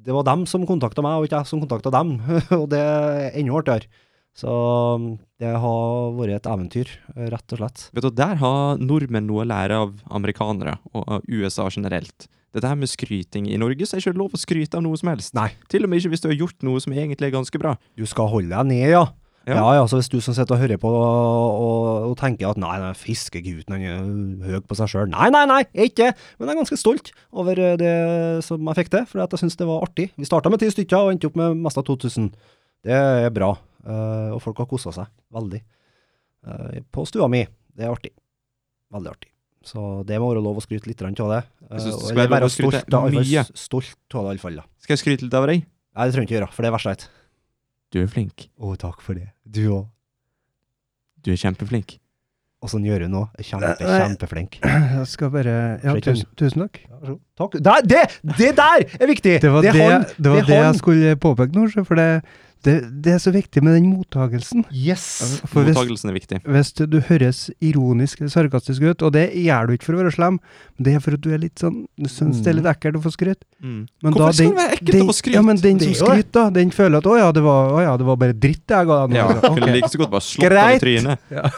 det 0.04 0.16
var 0.16 0.26
dem 0.28 0.44
som 0.50 0.66
kontakta 0.68 1.04
meg, 1.04 1.18
og 1.20 1.28
ikke 1.28 1.42
jeg 1.42 1.50
som 1.52 1.62
kontakta 1.62 1.92
dem. 1.94 2.18
og 2.60 2.68
det 2.72 2.82
er 2.82 3.30
enda 3.38 3.58
artigere. 3.62 3.90
Så 4.38 4.46
um, 4.94 5.06
det 5.42 5.50
har 5.50 6.12
vært 6.14 6.36
et 6.36 6.46
eventyr, 6.46 6.90
rett 7.32 7.54
og 7.56 7.58
slett. 7.58 7.88
Vet 7.96 8.04
du, 8.06 8.10
Der 8.14 8.36
har 8.38 8.78
nordmenn 8.78 9.26
noe 9.26 9.42
å 9.42 9.48
lære 9.50 9.78
av 9.82 9.96
amerikanere 10.14 10.76
og 10.94 11.24
USA 11.26 11.66
generelt. 11.74 12.28
Dette 12.54 12.70
her 12.70 12.78
med 12.78 12.88
skryting. 12.88 13.48
I 13.50 13.58
Norge 13.60 13.84
så 13.84 13.96
er 13.96 14.00
det 14.00 14.06
ikke 14.06 14.20
lov 14.22 14.36
å 14.36 14.40
skryte 14.40 14.78
av 14.78 14.84
noe 14.86 14.96
som 14.96 15.10
helst. 15.10 15.34
Nei. 15.36 15.50
Til 15.68 15.84
og 15.84 15.90
med 15.90 16.00
ikke 16.00 16.14
hvis 16.14 16.22
du 16.24 16.30
har 16.30 16.38
gjort 16.38 16.64
noe 16.64 16.80
som 16.80 16.94
egentlig 16.94 17.28
er 17.28 17.34
ganske 17.34 17.60
bra. 17.60 17.74
Du 17.98 18.06
skal 18.08 18.30
holde 18.30 18.54
deg 18.54 18.70
ned, 18.70 18.86
ja. 18.94 19.02
Ja. 19.48 19.62
Ja, 19.78 19.84
så 19.88 19.98
hvis 19.98 20.10
du 20.12 20.18
som 20.24 20.36
sitter 20.36 20.56
og 20.56 20.60
hører 20.60 20.80
på 20.80 20.90
og, 20.92 21.62
og, 21.64 22.08
og 22.10 22.16
tenker 22.20 22.50
at 22.50 22.60
nei, 22.60 22.74
nei 22.82 22.90
fiskegutten 22.98 23.76
han 23.78 23.86
er 23.88 24.58
høy 24.58 24.60
på 24.68 24.76
seg 24.76 24.92
sjøl. 24.92 25.08
Nei, 25.14 25.30
nei, 25.34 25.44
nei, 25.48 25.62
jeg 25.72 25.86
er 25.86 25.90
ikke 25.92 26.10
det. 26.10 26.26
Men 26.36 26.50
jeg 26.50 26.54
er 26.54 26.60
ganske 26.60 26.80
stolt 26.80 27.12
over 27.32 27.62
eh, 27.64 27.78
det 27.80 27.94
som 28.44 28.68
jeg 28.70 28.80
fikk 28.82 28.92
til, 28.92 29.08
for 29.08 29.24
jeg 29.24 29.42
syns 29.42 29.56
det 29.58 29.70
var 29.70 29.86
artig. 29.88 30.10
Vi 30.20 30.28
starta 30.28 30.52
med 30.52 30.60
ti 30.62 30.68
stykker 30.74 31.08
og 31.08 31.14
endte 31.14 31.30
opp 31.30 31.40
med 31.40 31.56
mest 31.64 31.80
av 31.80 31.88
2000. 31.88 32.28
Det 32.86 32.94
er 32.94 33.32
bra, 33.34 33.54
Uh, 33.88 34.34
og 34.34 34.40
folk 34.42 34.58
har 34.60 34.68
kosa 34.68 34.92
seg 34.92 35.08
veldig. 35.34 35.62
uh, 36.48 36.78
på 36.92 37.04
stua 37.08 37.28
mi. 37.30 37.44
Det 37.72 37.86
er 37.86 37.92
artig. 37.92 38.10
Veldig 38.92 39.12
artig. 39.14 39.30
Så 39.64 40.02
det 40.08 40.18
må 40.20 40.30
være 40.32 40.42
lov 40.44 40.58
å 40.60 40.64
skryte 40.64 40.88
litt 40.90 41.02
av 41.02 41.12
det. 41.14 41.40
Jeg 41.68 41.84
synes 41.84 41.96
det 41.96 42.10
skal 42.10 42.18
være 42.18 42.42
lov 42.42 42.48
å 42.48 42.52
skryte 42.52 42.82
stolt, 42.84 43.14
mye. 43.14 43.44
Stolt 43.54 44.16
av 44.18 44.26
det, 44.26 44.34
iallfall. 44.34 44.60
Skal 44.82 44.96
jeg 44.96 45.02
skryte 45.02 45.26
litt 45.26 45.36
av 45.36 45.46
deg? 45.50 45.64
Nei, 45.64 46.06
det 46.06 46.14
trenger 46.14 46.26
jeg 46.26 46.28
ikke 46.28 46.38
gjøre, 46.38 46.50
for 46.54 46.64
det 46.64 46.70
er 46.70 46.74
verst 46.76 46.88
jeg 46.88 46.96
vet. 46.96 47.06
Du 47.94 48.02
er 48.02 48.10
flink. 48.10 48.48
Å, 48.60 48.74
takk 48.80 49.00
for 49.04 49.16
det. 49.16 49.30
Du 49.48 49.62
òg. 49.72 49.86
Du 51.24 51.32
er 51.32 51.40
kjempeflink. 51.40 51.96
Åssen 52.64 52.82
gjør 52.82 53.04
du 53.04 53.10
nå? 53.12 53.20
Kjempe, 53.38 53.76
kjempeflink. 53.78 54.58
Jeg 54.98 55.06
skal 55.06 55.30
bare 55.30 55.54
Ja, 55.84 55.94
tusen, 56.02 56.26
tusen 56.38 56.64
takk. 56.64 56.80
Takk. 57.38 57.54
Der, 57.62 57.84
det, 57.86 58.00
det 58.40 58.48
der 58.58 58.82
er 58.98 59.06
viktig! 59.06 59.36
Det 59.44 59.52
var 59.54 59.62
det, 59.62 59.74
han, 59.76 60.06
det, 60.16 60.32
var 60.32 60.40
det 60.40 60.48
det 60.48 60.56
han. 60.56 60.64
jeg 60.66 60.80
skulle 60.80 61.12
påpeke 61.22 61.54
nå, 61.54 61.68
for 61.86 62.00
det, 62.00 62.08
det, 62.66 62.74
det 63.04 63.12
er 63.14 63.18
så 63.22 63.30
viktig 63.30 63.62
med 63.62 63.76
den 63.78 63.86
mottagelsen. 63.92 64.64
Yes! 64.74 65.04
For 65.46 65.62
hvis, 65.62 65.76
Mottagelsen 65.76 66.10
er 66.10 66.16
viktig. 66.16 66.40
hvis 66.42 66.72
du 66.74 66.96
høres 67.08 67.50
ironisk 67.62 68.18
eller 68.20 68.32
sarkastisk 68.34 68.82
ut, 68.82 69.02
og 69.06 69.12
det 69.14 69.28
gjør 69.38 69.68
du 69.68 69.72
ikke 69.76 69.84
for 69.86 69.94
å 69.98 70.00
være 70.02 70.14
slem, 70.16 70.40
men 70.76 70.88
det 70.88 70.94
er 70.96 71.04
for 71.04 71.14
at 71.14 71.22
du 71.22 71.30
er 71.34 71.38
litt 71.38 71.62
sånn 71.62 71.84
Du 71.96 72.08
syns 72.10 72.42
det 72.42 72.50
er 72.50 72.58
litt 72.58 72.66
ekkelt 72.66 72.98
å 72.98 73.02
få 73.04 73.12
skryt. 73.14 73.44
Mm. 73.62 73.86
Hvorfor 74.02 74.32
skal 74.32 74.44
den- 74.46 74.54
det 74.56 74.58
være 74.62 74.74
ekkelt 74.78 74.92
den- 74.92 75.02
å 75.02 75.08
få 75.12 75.16
skryt? 75.20 75.34
Ja, 75.38 75.42
men 75.42 75.56
den 75.62 75.78
som 75.80 75.88
er 75.88 75.94
skryter, 76.02 76.32
da, 76.32 76.50
den 76.50 76.70
føler 76.70 76.98
at 76.98 77.04
'å 77.04 77.18
ja, 77.18 77.32
det 77.32 77.42
var, 77.42 77.72
å 77.72 77.80
ja, 77.82 77.96
det 77.96 78.06
var 78.06 78.16
bare 78.16 78.32
dritt 78.34 78.66
jeg 78.68 78.86
ga 78.86 79.06
deg 79.06 79.10
nå'. 79.10 79.14
Ja, 79.16 79.26
okay. 79.38 79.54
kunne 79.54 79.72
like 79.74 79.88
så 79.94 79.98
godt 79.98 80.10
bare 80.10 80.20
slått 80.26 80.52
av 80.52 80.70
i 80.74 80.78
trynet. 80.78 81.18
trynet. 81.30 81.52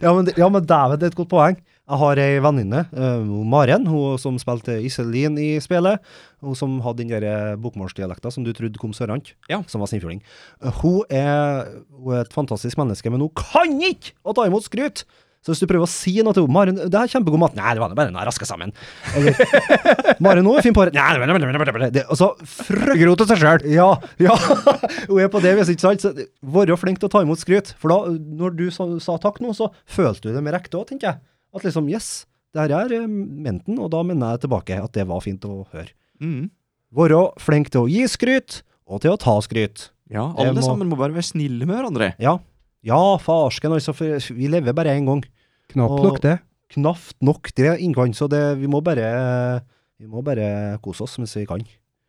Ja, 0.00 0.12
men, 0.16 0.32
ja, 0.36 0.48
men 0.48 0.62
dæven, 0.66 0.98
det 0.98 1.02
er 1.02 1.12
et 1.12 1.16
godt 1.20 1.28
poeng. 1.30 1.56
Jeg 1.88 1.96
har 2.02 2.18
ei 2.20 2.38
venninne, 2.44 2.82
eh, 2.92 3.28
Maren, 3.48 3.86
hun 3.88 4.18
som 4.20 4.36
spilte 4.40 4.74
Iselin 4.84 5.38
i 5.40 5.54
spillet. 5.64 6.02
Hun 6.44 6.54
som 6.58 6.74
hadde 6.84 7.06
den 7.08 7.24
eh, 7.24 7.54
bokmålsdialekta 7.56 8.30
som 8.34 8.44
du 8.44 8.52
trodde 8.52 8.76
kom 8.78 8.92
sørant, 8.92 9.32
Ja. 9.48 9.62
som 9.66 9.80
var 9.80 9.88
sinnfjording. 9.88 10.20
Eh, 10.60 10.70
hun, 10.82 11.00
hun 11.08 12.12
er 12.14 12.20
et 12.26 12.34
fantastisk 12.36 12.76
menneske, 12.76 13.08
men 13.10 13.20
hun 13.24 13.32
kan 13.34 13.72
ikke 13.80 14.12
å 14.24 14.34
ta 14.36 14.44
imot 14.44 14.68
skryt! 14.68 15.04
Så 15.38 15.52
hvis 15.54 15.60
du 15.62 15.68
prøver 15.70 15.86
å 15.86 15.88
si 15.88 16.16
noe 16.20 16.34
til 16.34 16.42
henne 16.44 16.52
'Maren, 16.52 16.76
det 16.90 16.98
er 16.98 17.08
kjempegod 17.08 17.38
mat' 17.38 17.54
'Nei, 17.54 17.72
det 17.72 17.80
var 17.80 17.94
bare 17.94 18.10
jeg 18.10 18.26
raska 18.26 18.44
sammen'. 18.44 18.72
Eller 19.14 19.32
'Maren, 20.20 20.42
nå 20.44 20.58
er 20.58 20.62
fin 20.66 20.74
på 20.74 20.82
det'. 20.84 20.92
Nei, 20.92 21.14
det 21.14 21.72
var- 21.78 21.90
det 21.94 22.04
Altså, 22.10 22.34
frykt 22.42 22.98
Gro 23.00 23.14
til 23.14 23.26
seg 23.30 23.38
sjøl. 23.38 23.64
ja, 23.72 23.96
ja. 24.18 24.34
hun 25.08 25.20
er 25.22 25.28
på 25.30 25.40
det 25.40 25.54
viset, 25.56 25.78
ikke 25.78 25.86
sant? 25.86 26.02
Så 26.02 26.26
vær 26.42 26.76
flink 26.76 26.98
til 26.98 27.08
å 27.08 27.12
ta 27.12 27.22
imot 27.22 27.38
skryt. 27.38 27.72
For 27.78 27.88
da, 27.88 28.10
når 28.18 28.56
du 28.58 28.70
sa, 28.70 28.84
sa 28.98 29.16
takk 29.16 29.38
nå, 29.40 29.54
så 29.54 29.70
følte 29.86 30.28
du 30.28 30.34
det 30.34 30.42
med 30.42 30.52
rekte 30.52 30.74
òg, 30.76 30.88
tenker 30.90 31.14
jeg. 31.14 31.20
At 31.54 31.64
liksom, 31.64 31.88
yes, 31.90 32.26
det 32.54 32.60
her 32.64 32.74
er 32.84 32.92
eh, 33.02 33.06
menten, 33.08 33.78
og 33.78 33.90
da 33.94 34.02
mener 34.06 34.34
jeg 34.36 34.44
tilbake 34.46 34.76
at 34.82 34.92
det 34.92 35.06
var 35.08 35.20
fint 35.24 35.44
å 35.48 35.66
høre. 35.72 35.90
Mm. 36.20 36.50
Være 36.94 37.20
flink 37.40 37.70
til 37.70 37.84
å 37.86 37.88
gi 37.90 38.04
skryt, 38.08 38.62
og 38.88 39.02
til 39.04 39.12
å 39.14 39.18
ta 39.20 39.36
skryt. 39.44 39.90
Ja, 40.10 40.32
alle 40.36 40.54
må- 40.56 40.64
sammen 40.64 40.88
må 40.88 40.96
bare 40.96 41.12
være 41.12 41.28
snille 41.28 41.66
med 41.68 41.76
hverandre. 41.76 42.14
Ja. 42.18 42.38
Ja, 42.82 43.16
farsken, 43.18 43.72
altså, 43.74 43.92
for 43.94 44.06
vi 44.34 44.48
lever 44.48 44.72
bare 44.72 44.94
én 44.96 45.04
gang. 45.06 45.24
Knapt 45.68 45.98
Og- 45.98 46.04
nok 46.06 46.20
det. 46.20 46.38
Knapt 46.70 47.14
nok 47.22 47.50
det 47.56 47.78
innkant, 47.80 48.14
så 48.16 48.28
det, 48.28 48.58
vi 48.60 48.66
må 48.66 48.82
bare 48.84 49.62
Vi 50.00 50.06
må 50.06 50.22
bare 50.22 50.78
kose 50.80 51.02
oss 51.02 51.18
mens 51.18 51.34
vi 51.34 51.44
kan. 51.44 51.58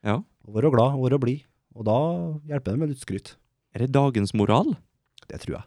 Ja. 0.05 0.17
Og 0.45 0.53
være 0.53 0.69
glad, 0.71 0.93
og 0.93 1.09
være 1.09 1.19
blid. 1.19 1.41
Og 1.75 1.85
da 1.85 1.95
hjelper 2.47 2.71
det 2.75 2.77
med 2.79 2.89
litt 2.89 2.99
skryt. 3.01 3.35
Er 3.73 3.79
det 3.79 3.91
dagens 3.91 4.31
moral? 4.35 4.77
Det 5.27 5.39
tror 5.41 5.55
jeg. 5.57 5.63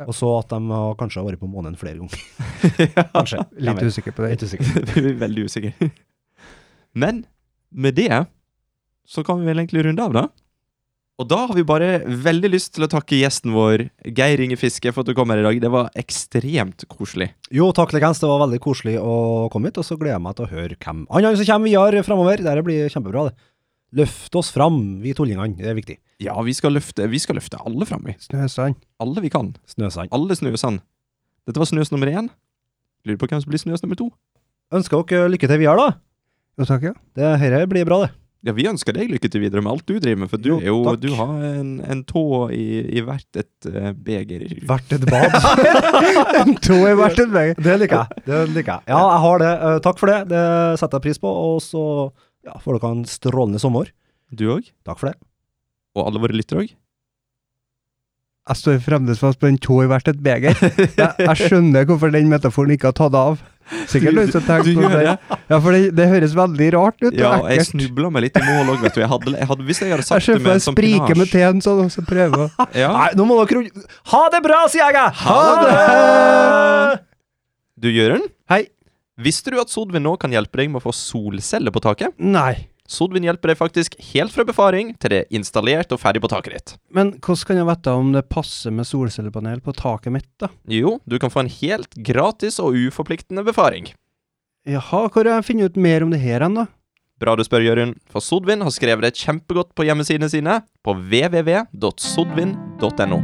Ja. 0.00 0.06
Og 0.08 0.16
så 0.16 0.28
at 0.38 0.52
de 0.52 0.58
har 0.72 0.94
kanskje 1.00 1.24
vært 1.26 1.42
på 1.42 1.50
månen 1.50 1.76
flere 1.78 2.00
ganger. 2.00 2.22
ja. 2.96 3.04
Kanskje. 3.12 3.42
Litt 3.60 3.82
usikker 3.84 4.14
på 4.16 4.24
det. 4.24 4.36
Litt 4.36 4.46
usikker. 4.48 4.86
Er 5.02 5.18
veldig 5.20 5.48
usikre. 5.50 5.90
Men 6.92 7.24
med 7.70 7.96
det 8.00 8.24
så 9.08 9.24
kan 9.26 9.40
vi 9.40 9.50
vel 9.50 9.62
egentlig 9.62 9.84
runde 9.86 10.04
av, 10.04 10.16
da. 10.16 10.28
Og 11.20 11.28
da 11.28 11.42
har 11.44 11.54
vi 11.54 11.62
bare 11.66 12.00
veldig 12.08 12.50
lyst 12.50 12.72
til 12.74 12.86
å 12.86 12.90
takke 12.90 13.18
gjesten 13.20 13.52
vår, 13.54 13.84
Geir 14.16 14.40
Inge 14.42 14.56
Fiske, 14.58 14.90
for 14.94 15.04
at 15.04 15.10
du 15.10 15.14
kom 15.14 15.30
her 15.30 15.42
i 15.42 15.44
dag. 15.44 15.60
Det 15.60 15.70
var 15.70 15.90
ekstremt 15.98 16.86
koselig. 16.90 17.28
Jo, 17.52 17.68
takk 17.76 17.92
likens. 17.94 18.22
Det 18.22 18.30
var 18.30 18.40
veldig 18.46 18.58
koselig 18.64 18.96
å 18.98 19.14
komme 19.52 19.70
hit, 19.70 19.78
og 19.78 19.86
så 19.86 19.98
gleder 20.00 20.16
jeg 20.16 20.24
meg 20.24 20.38
til 20.38 20.48
å 20.48 20.52
høre 20.54 20.78
hvem 20.80 21.04
andre 21.12 21.34
som 21.36 21.50
kommer 21.52 21.70
videre 21.70 22.06
framover. 22.06 22.42
Det 22.42 22.64
blir 22.66 22.90
kjempebra, 22.90 23.28
det. 23.28 23.51
Løft 23.92 24.36
oss 24.40 24.48
fram, 24.54 24.78
vi 25.02 25.12
tullingene. 25.16 25.58
Det 25.58 25.68
er 25.68 25.76
viktig. 25.76 25.98
Ja, 26.22 26.36
vi 26.46 26.54
skal 26.56 26.72
løfte, 26.78 27.04
vi 27.12 27.20
skal 27.20 27.36
løfte 27.36 27.60
alle 27.60 27.84
fram, 27.88 28.06
vi. 28.08 28.14
Snøsand. 28.24 28.78
Alle 29.02 29.24
vi 29.24 29.28
kan. 29.32 29.52
Snøsand. 29.68 30.08
Alle 30.16 30.36
Snøsand. 30.38 30.80
Dette 31.44 31.60
var 31.60 31.68
Snøs 31.68 31.92
nummer 31.92 32.08
én. 32.08 32.30
Lurer 33.04 33.20
på 33.20 33.28
hvem 33.28 33.42
som 33.42 33.52
blir 33.52 33.60
Snøs 33.60 33.84
nummer 33.84 33.98
to. 34.00 34.08
Ønsker 34.72 35.04
dere 35.04 35.28
lykke 35.34 35.50
til 35.50 35.60
videre, 35.60 35.76
da. 35.76 36.00
Jo 36.60 36.68
takk, 36.68 36.88
ja. 36.88 36.96
Det 37.18 37.32
Dette 37.42 37.68
blir 37.68 37.84
bra, 37.88 38.04
det. 38.06 38.14
Ja, 38.42 38.50
vi 38.56 38.64
ønsker 38.66 38.96
deg 38.96 39.12
lykke 39.12 39.28
til 39.30 39.44
videre 39.44 39.62
med 39.62 39.70
alt 39.70 39.84
du 39.86 40.00
driver 40.02 40.24
med, 40.24 40.30
for 40.32 40.42
du, 40.42 40.48
Jo, 40.56 40.58
er 40.58 40.66
jo, 40.66 40.94
du 40.98 41.12
har 41.14 41.34
en, 41.46 41.76
en 41.86 42.00
tå 42.02 42.24
i, 42.50 42.64
i 42.98 43.02
hvert 43.06 43.38
et 43.38 43.68
uh, 43.70 43.92
beger. 43.94 44.48
Hvert 44.66 44.96
et 44.96 45.04
bad. 45.06 45.36
En 46.40 46.56
tå 46.58 46.80
i 46.88 46.96
hvert 46.98 47.20
et 47.22 47.30
beger. 47.30 47.60
det 47.62 47.76
liker 47.84 48.02
jeg. 48.02 48.24
Det 48.26 48.40
liker 48.56 48.72
jeg. 48.72 48.88
Ja, 48.90 48.98
jeg 48.98 49.22
har 49.26 49.44
det. 49.44 49.52
Uh, 49.62 49.76
takk 49.84 50.00
for 50.00 50.10
det. 50.10 50.18
Det 50.32 50.42
setter 50.80 50.98
jeg 50.98 51.06
pris 51.06 51.22
på. 51.22 51.30
Og 51.30 51.62
så 51.62 51.84
ja, 52.46 52.58
får 52.62 52.78
dere 52.78 52.94
en 52.96 53.04
strålende 53.08 53.60
sommer. 53.62 53.90
Du 54.32 54.48
òg? 54.54 54.70
Takk 54.86 55.00
for 55.00 55.12
det. 55.12 55.18
Og 55.96 56.06
alle 56.08 56.22
våre 56.22 56.36
lyttere 56.36 56.64
òg? 56.64 56.72
Jeg 58.42 58.58
står 58.58 58.78
fremdeles 58.82 59.20
fast 59.22 59.38
på 59.38 59.46
en 59.46 59.58
tå 59.62 59.84
i 59.84 59.88
hvert 59.90 60.08
et 60.10 60.18
beger. 60.18 60.56
Jeg, 60.98 61.10
jeg 61.20 61.34
skjønner 61.38 61.84
hvorfor 61.86 62.10
den 62.10 62.26
metaforen 62.32 62.72
ikke 62.74 62.90
har 62.90 62.96
tatt 62.98 63.14
av. 63.14 63.36
Sikkert 63.86 64.16
noen 64.16 64.32
som 64.34 64.42
tenker 64.42 64.74
på 64.74 64.88
det. 64.90 65.04
Ja, 65.06 65.58
for 65.62 65.70
det, 65.70 65.92
det 65.94 66.08
høres 66.10 66.34
veldig 66.34 66.66
rart 66.74 66.98
ut. 67.04 67.14
Ja, 67.14 67.36
og 67.38 67.46
jeg 67.52 67.68
snubla 67.68 68.10
meg 68.10 68.26
litt 68.26 68.40
i 68.40 68.42
mål 68.42 68.72
òg, 68.74 68.82
vet 68.82 68.96
du. 68.96 69.00
Jeg 69.04 69.10
hadde, 69.12 69.34
jeg 69.38 69.48
hadde, 69.52 69.66
hvis 69.68 69.82
jeg 69.84 69.94
hadde 69.94 70.06
sagt 70.08 70.26
jeg 70.26 70.40
det 70.40 70.44
med 70.48 70.56
en 70.56 70.64
sånn 70.64 70.74
sprike 70.74 71.14
med 71.14 71.30
pinasje 71.30 71.36
teen 71.36 71.62
sånn, 71.64 71.84
og 71.86 71.94
så 71.94 72.04
prøver 72.06 72.50
ja. 72.82 72.90
Nei, 72.96 73.08
nå 73.18 73.28
må 73.28 73.38
dere 73.46 73.62
Ha 74.12 74.22
det 74.34 74.42
bra, 74.44 74.58
sier 74.72 74.98
jeg! 74.98 75.14
Ha 75.22 75.38
det! 75.62 76.98
Du, 77.82 77.88
Jørund? 77.94 78.26
Visste 79.20 79.52
du 79.52 79.58
at 79.60 79.68
Sodvin 79.68 80.06
nå 80.06 80.14
kan 80.16 80.32
hjelpe 80.32 80.62
deg 80.62 80.70
med 80.72 80.80
å 80.80 80.86
få 80.86 80.92
solceller 80.96 81.74
på 81.74 81.82
taket? 81.84 82.14
Nei. 82.16 82.70
Sodvin 82.88 83.24
hjelper 83.24 83.52
deg 83.52 83.58
faktisk 83.60 83.94
helt 84.12 84.32
fra 84.34 84.44
befaring 84.48 84.94
til 85.00 85.12
det 85.12 85.18
er 85.22 85.36
installert 85.36 85.92
og 85.94 86.00
ferdig 86.02 86.22
på 86.24 86.30
taket 86.32 86.54
ditt. 86.56 86.72
Men 86.92 87.12
hvordan 87.18 87.46
kan 87.48 87.60
jeg 87.60 87.68
vite 87.68 87.94
om 87.96 88.12
det 88.16 88.24
passer 88.32 88.74
med 88.74 88.88
solcellepanel 88.88 89.60
på 89.64 89.74
taket 89.76 90.12
mitt, 90.16 90.30
da? 90.40 90.48
Jo, 90.68 90.98
du 91.04 91.18
kan 91.22 91.32
få 91.32 91.40
en 91.44 91.52
helt 91.60 91.92
gratis 91.94 92.58
og 92.62 92.76
uforpliktende 92.88 93.44
befaring. 93.46 93.84
Jaha, 94.68 95.06
hvor 95.12 95.28
jeg 95.28 95.46
funnet 95.46 95.72
ut 95.72 95.80
mer 95.80 96.04
om 96.04 96.10
det 96.12 96.22
her 96.22 96.44
hen, 96.44 96.58
da? 96.62 96.66
Bra 97.22 97.36
du 97.38 97.44
spør, 97.46 97.62
Jørund, 97.62 97.94
for 98.10 98.20
Sodvin 98.24 98.64
har 98.64 98.72
skrevet 98.74 99.04
det 99.06 99.18
kjempegodt 99.20 99.70
på 99.78 99.86
hjemmesidene 99.86 100.28
sine 100.32 100.54
på 100.82 100.90
www.sodvin.no. 100.98 103.20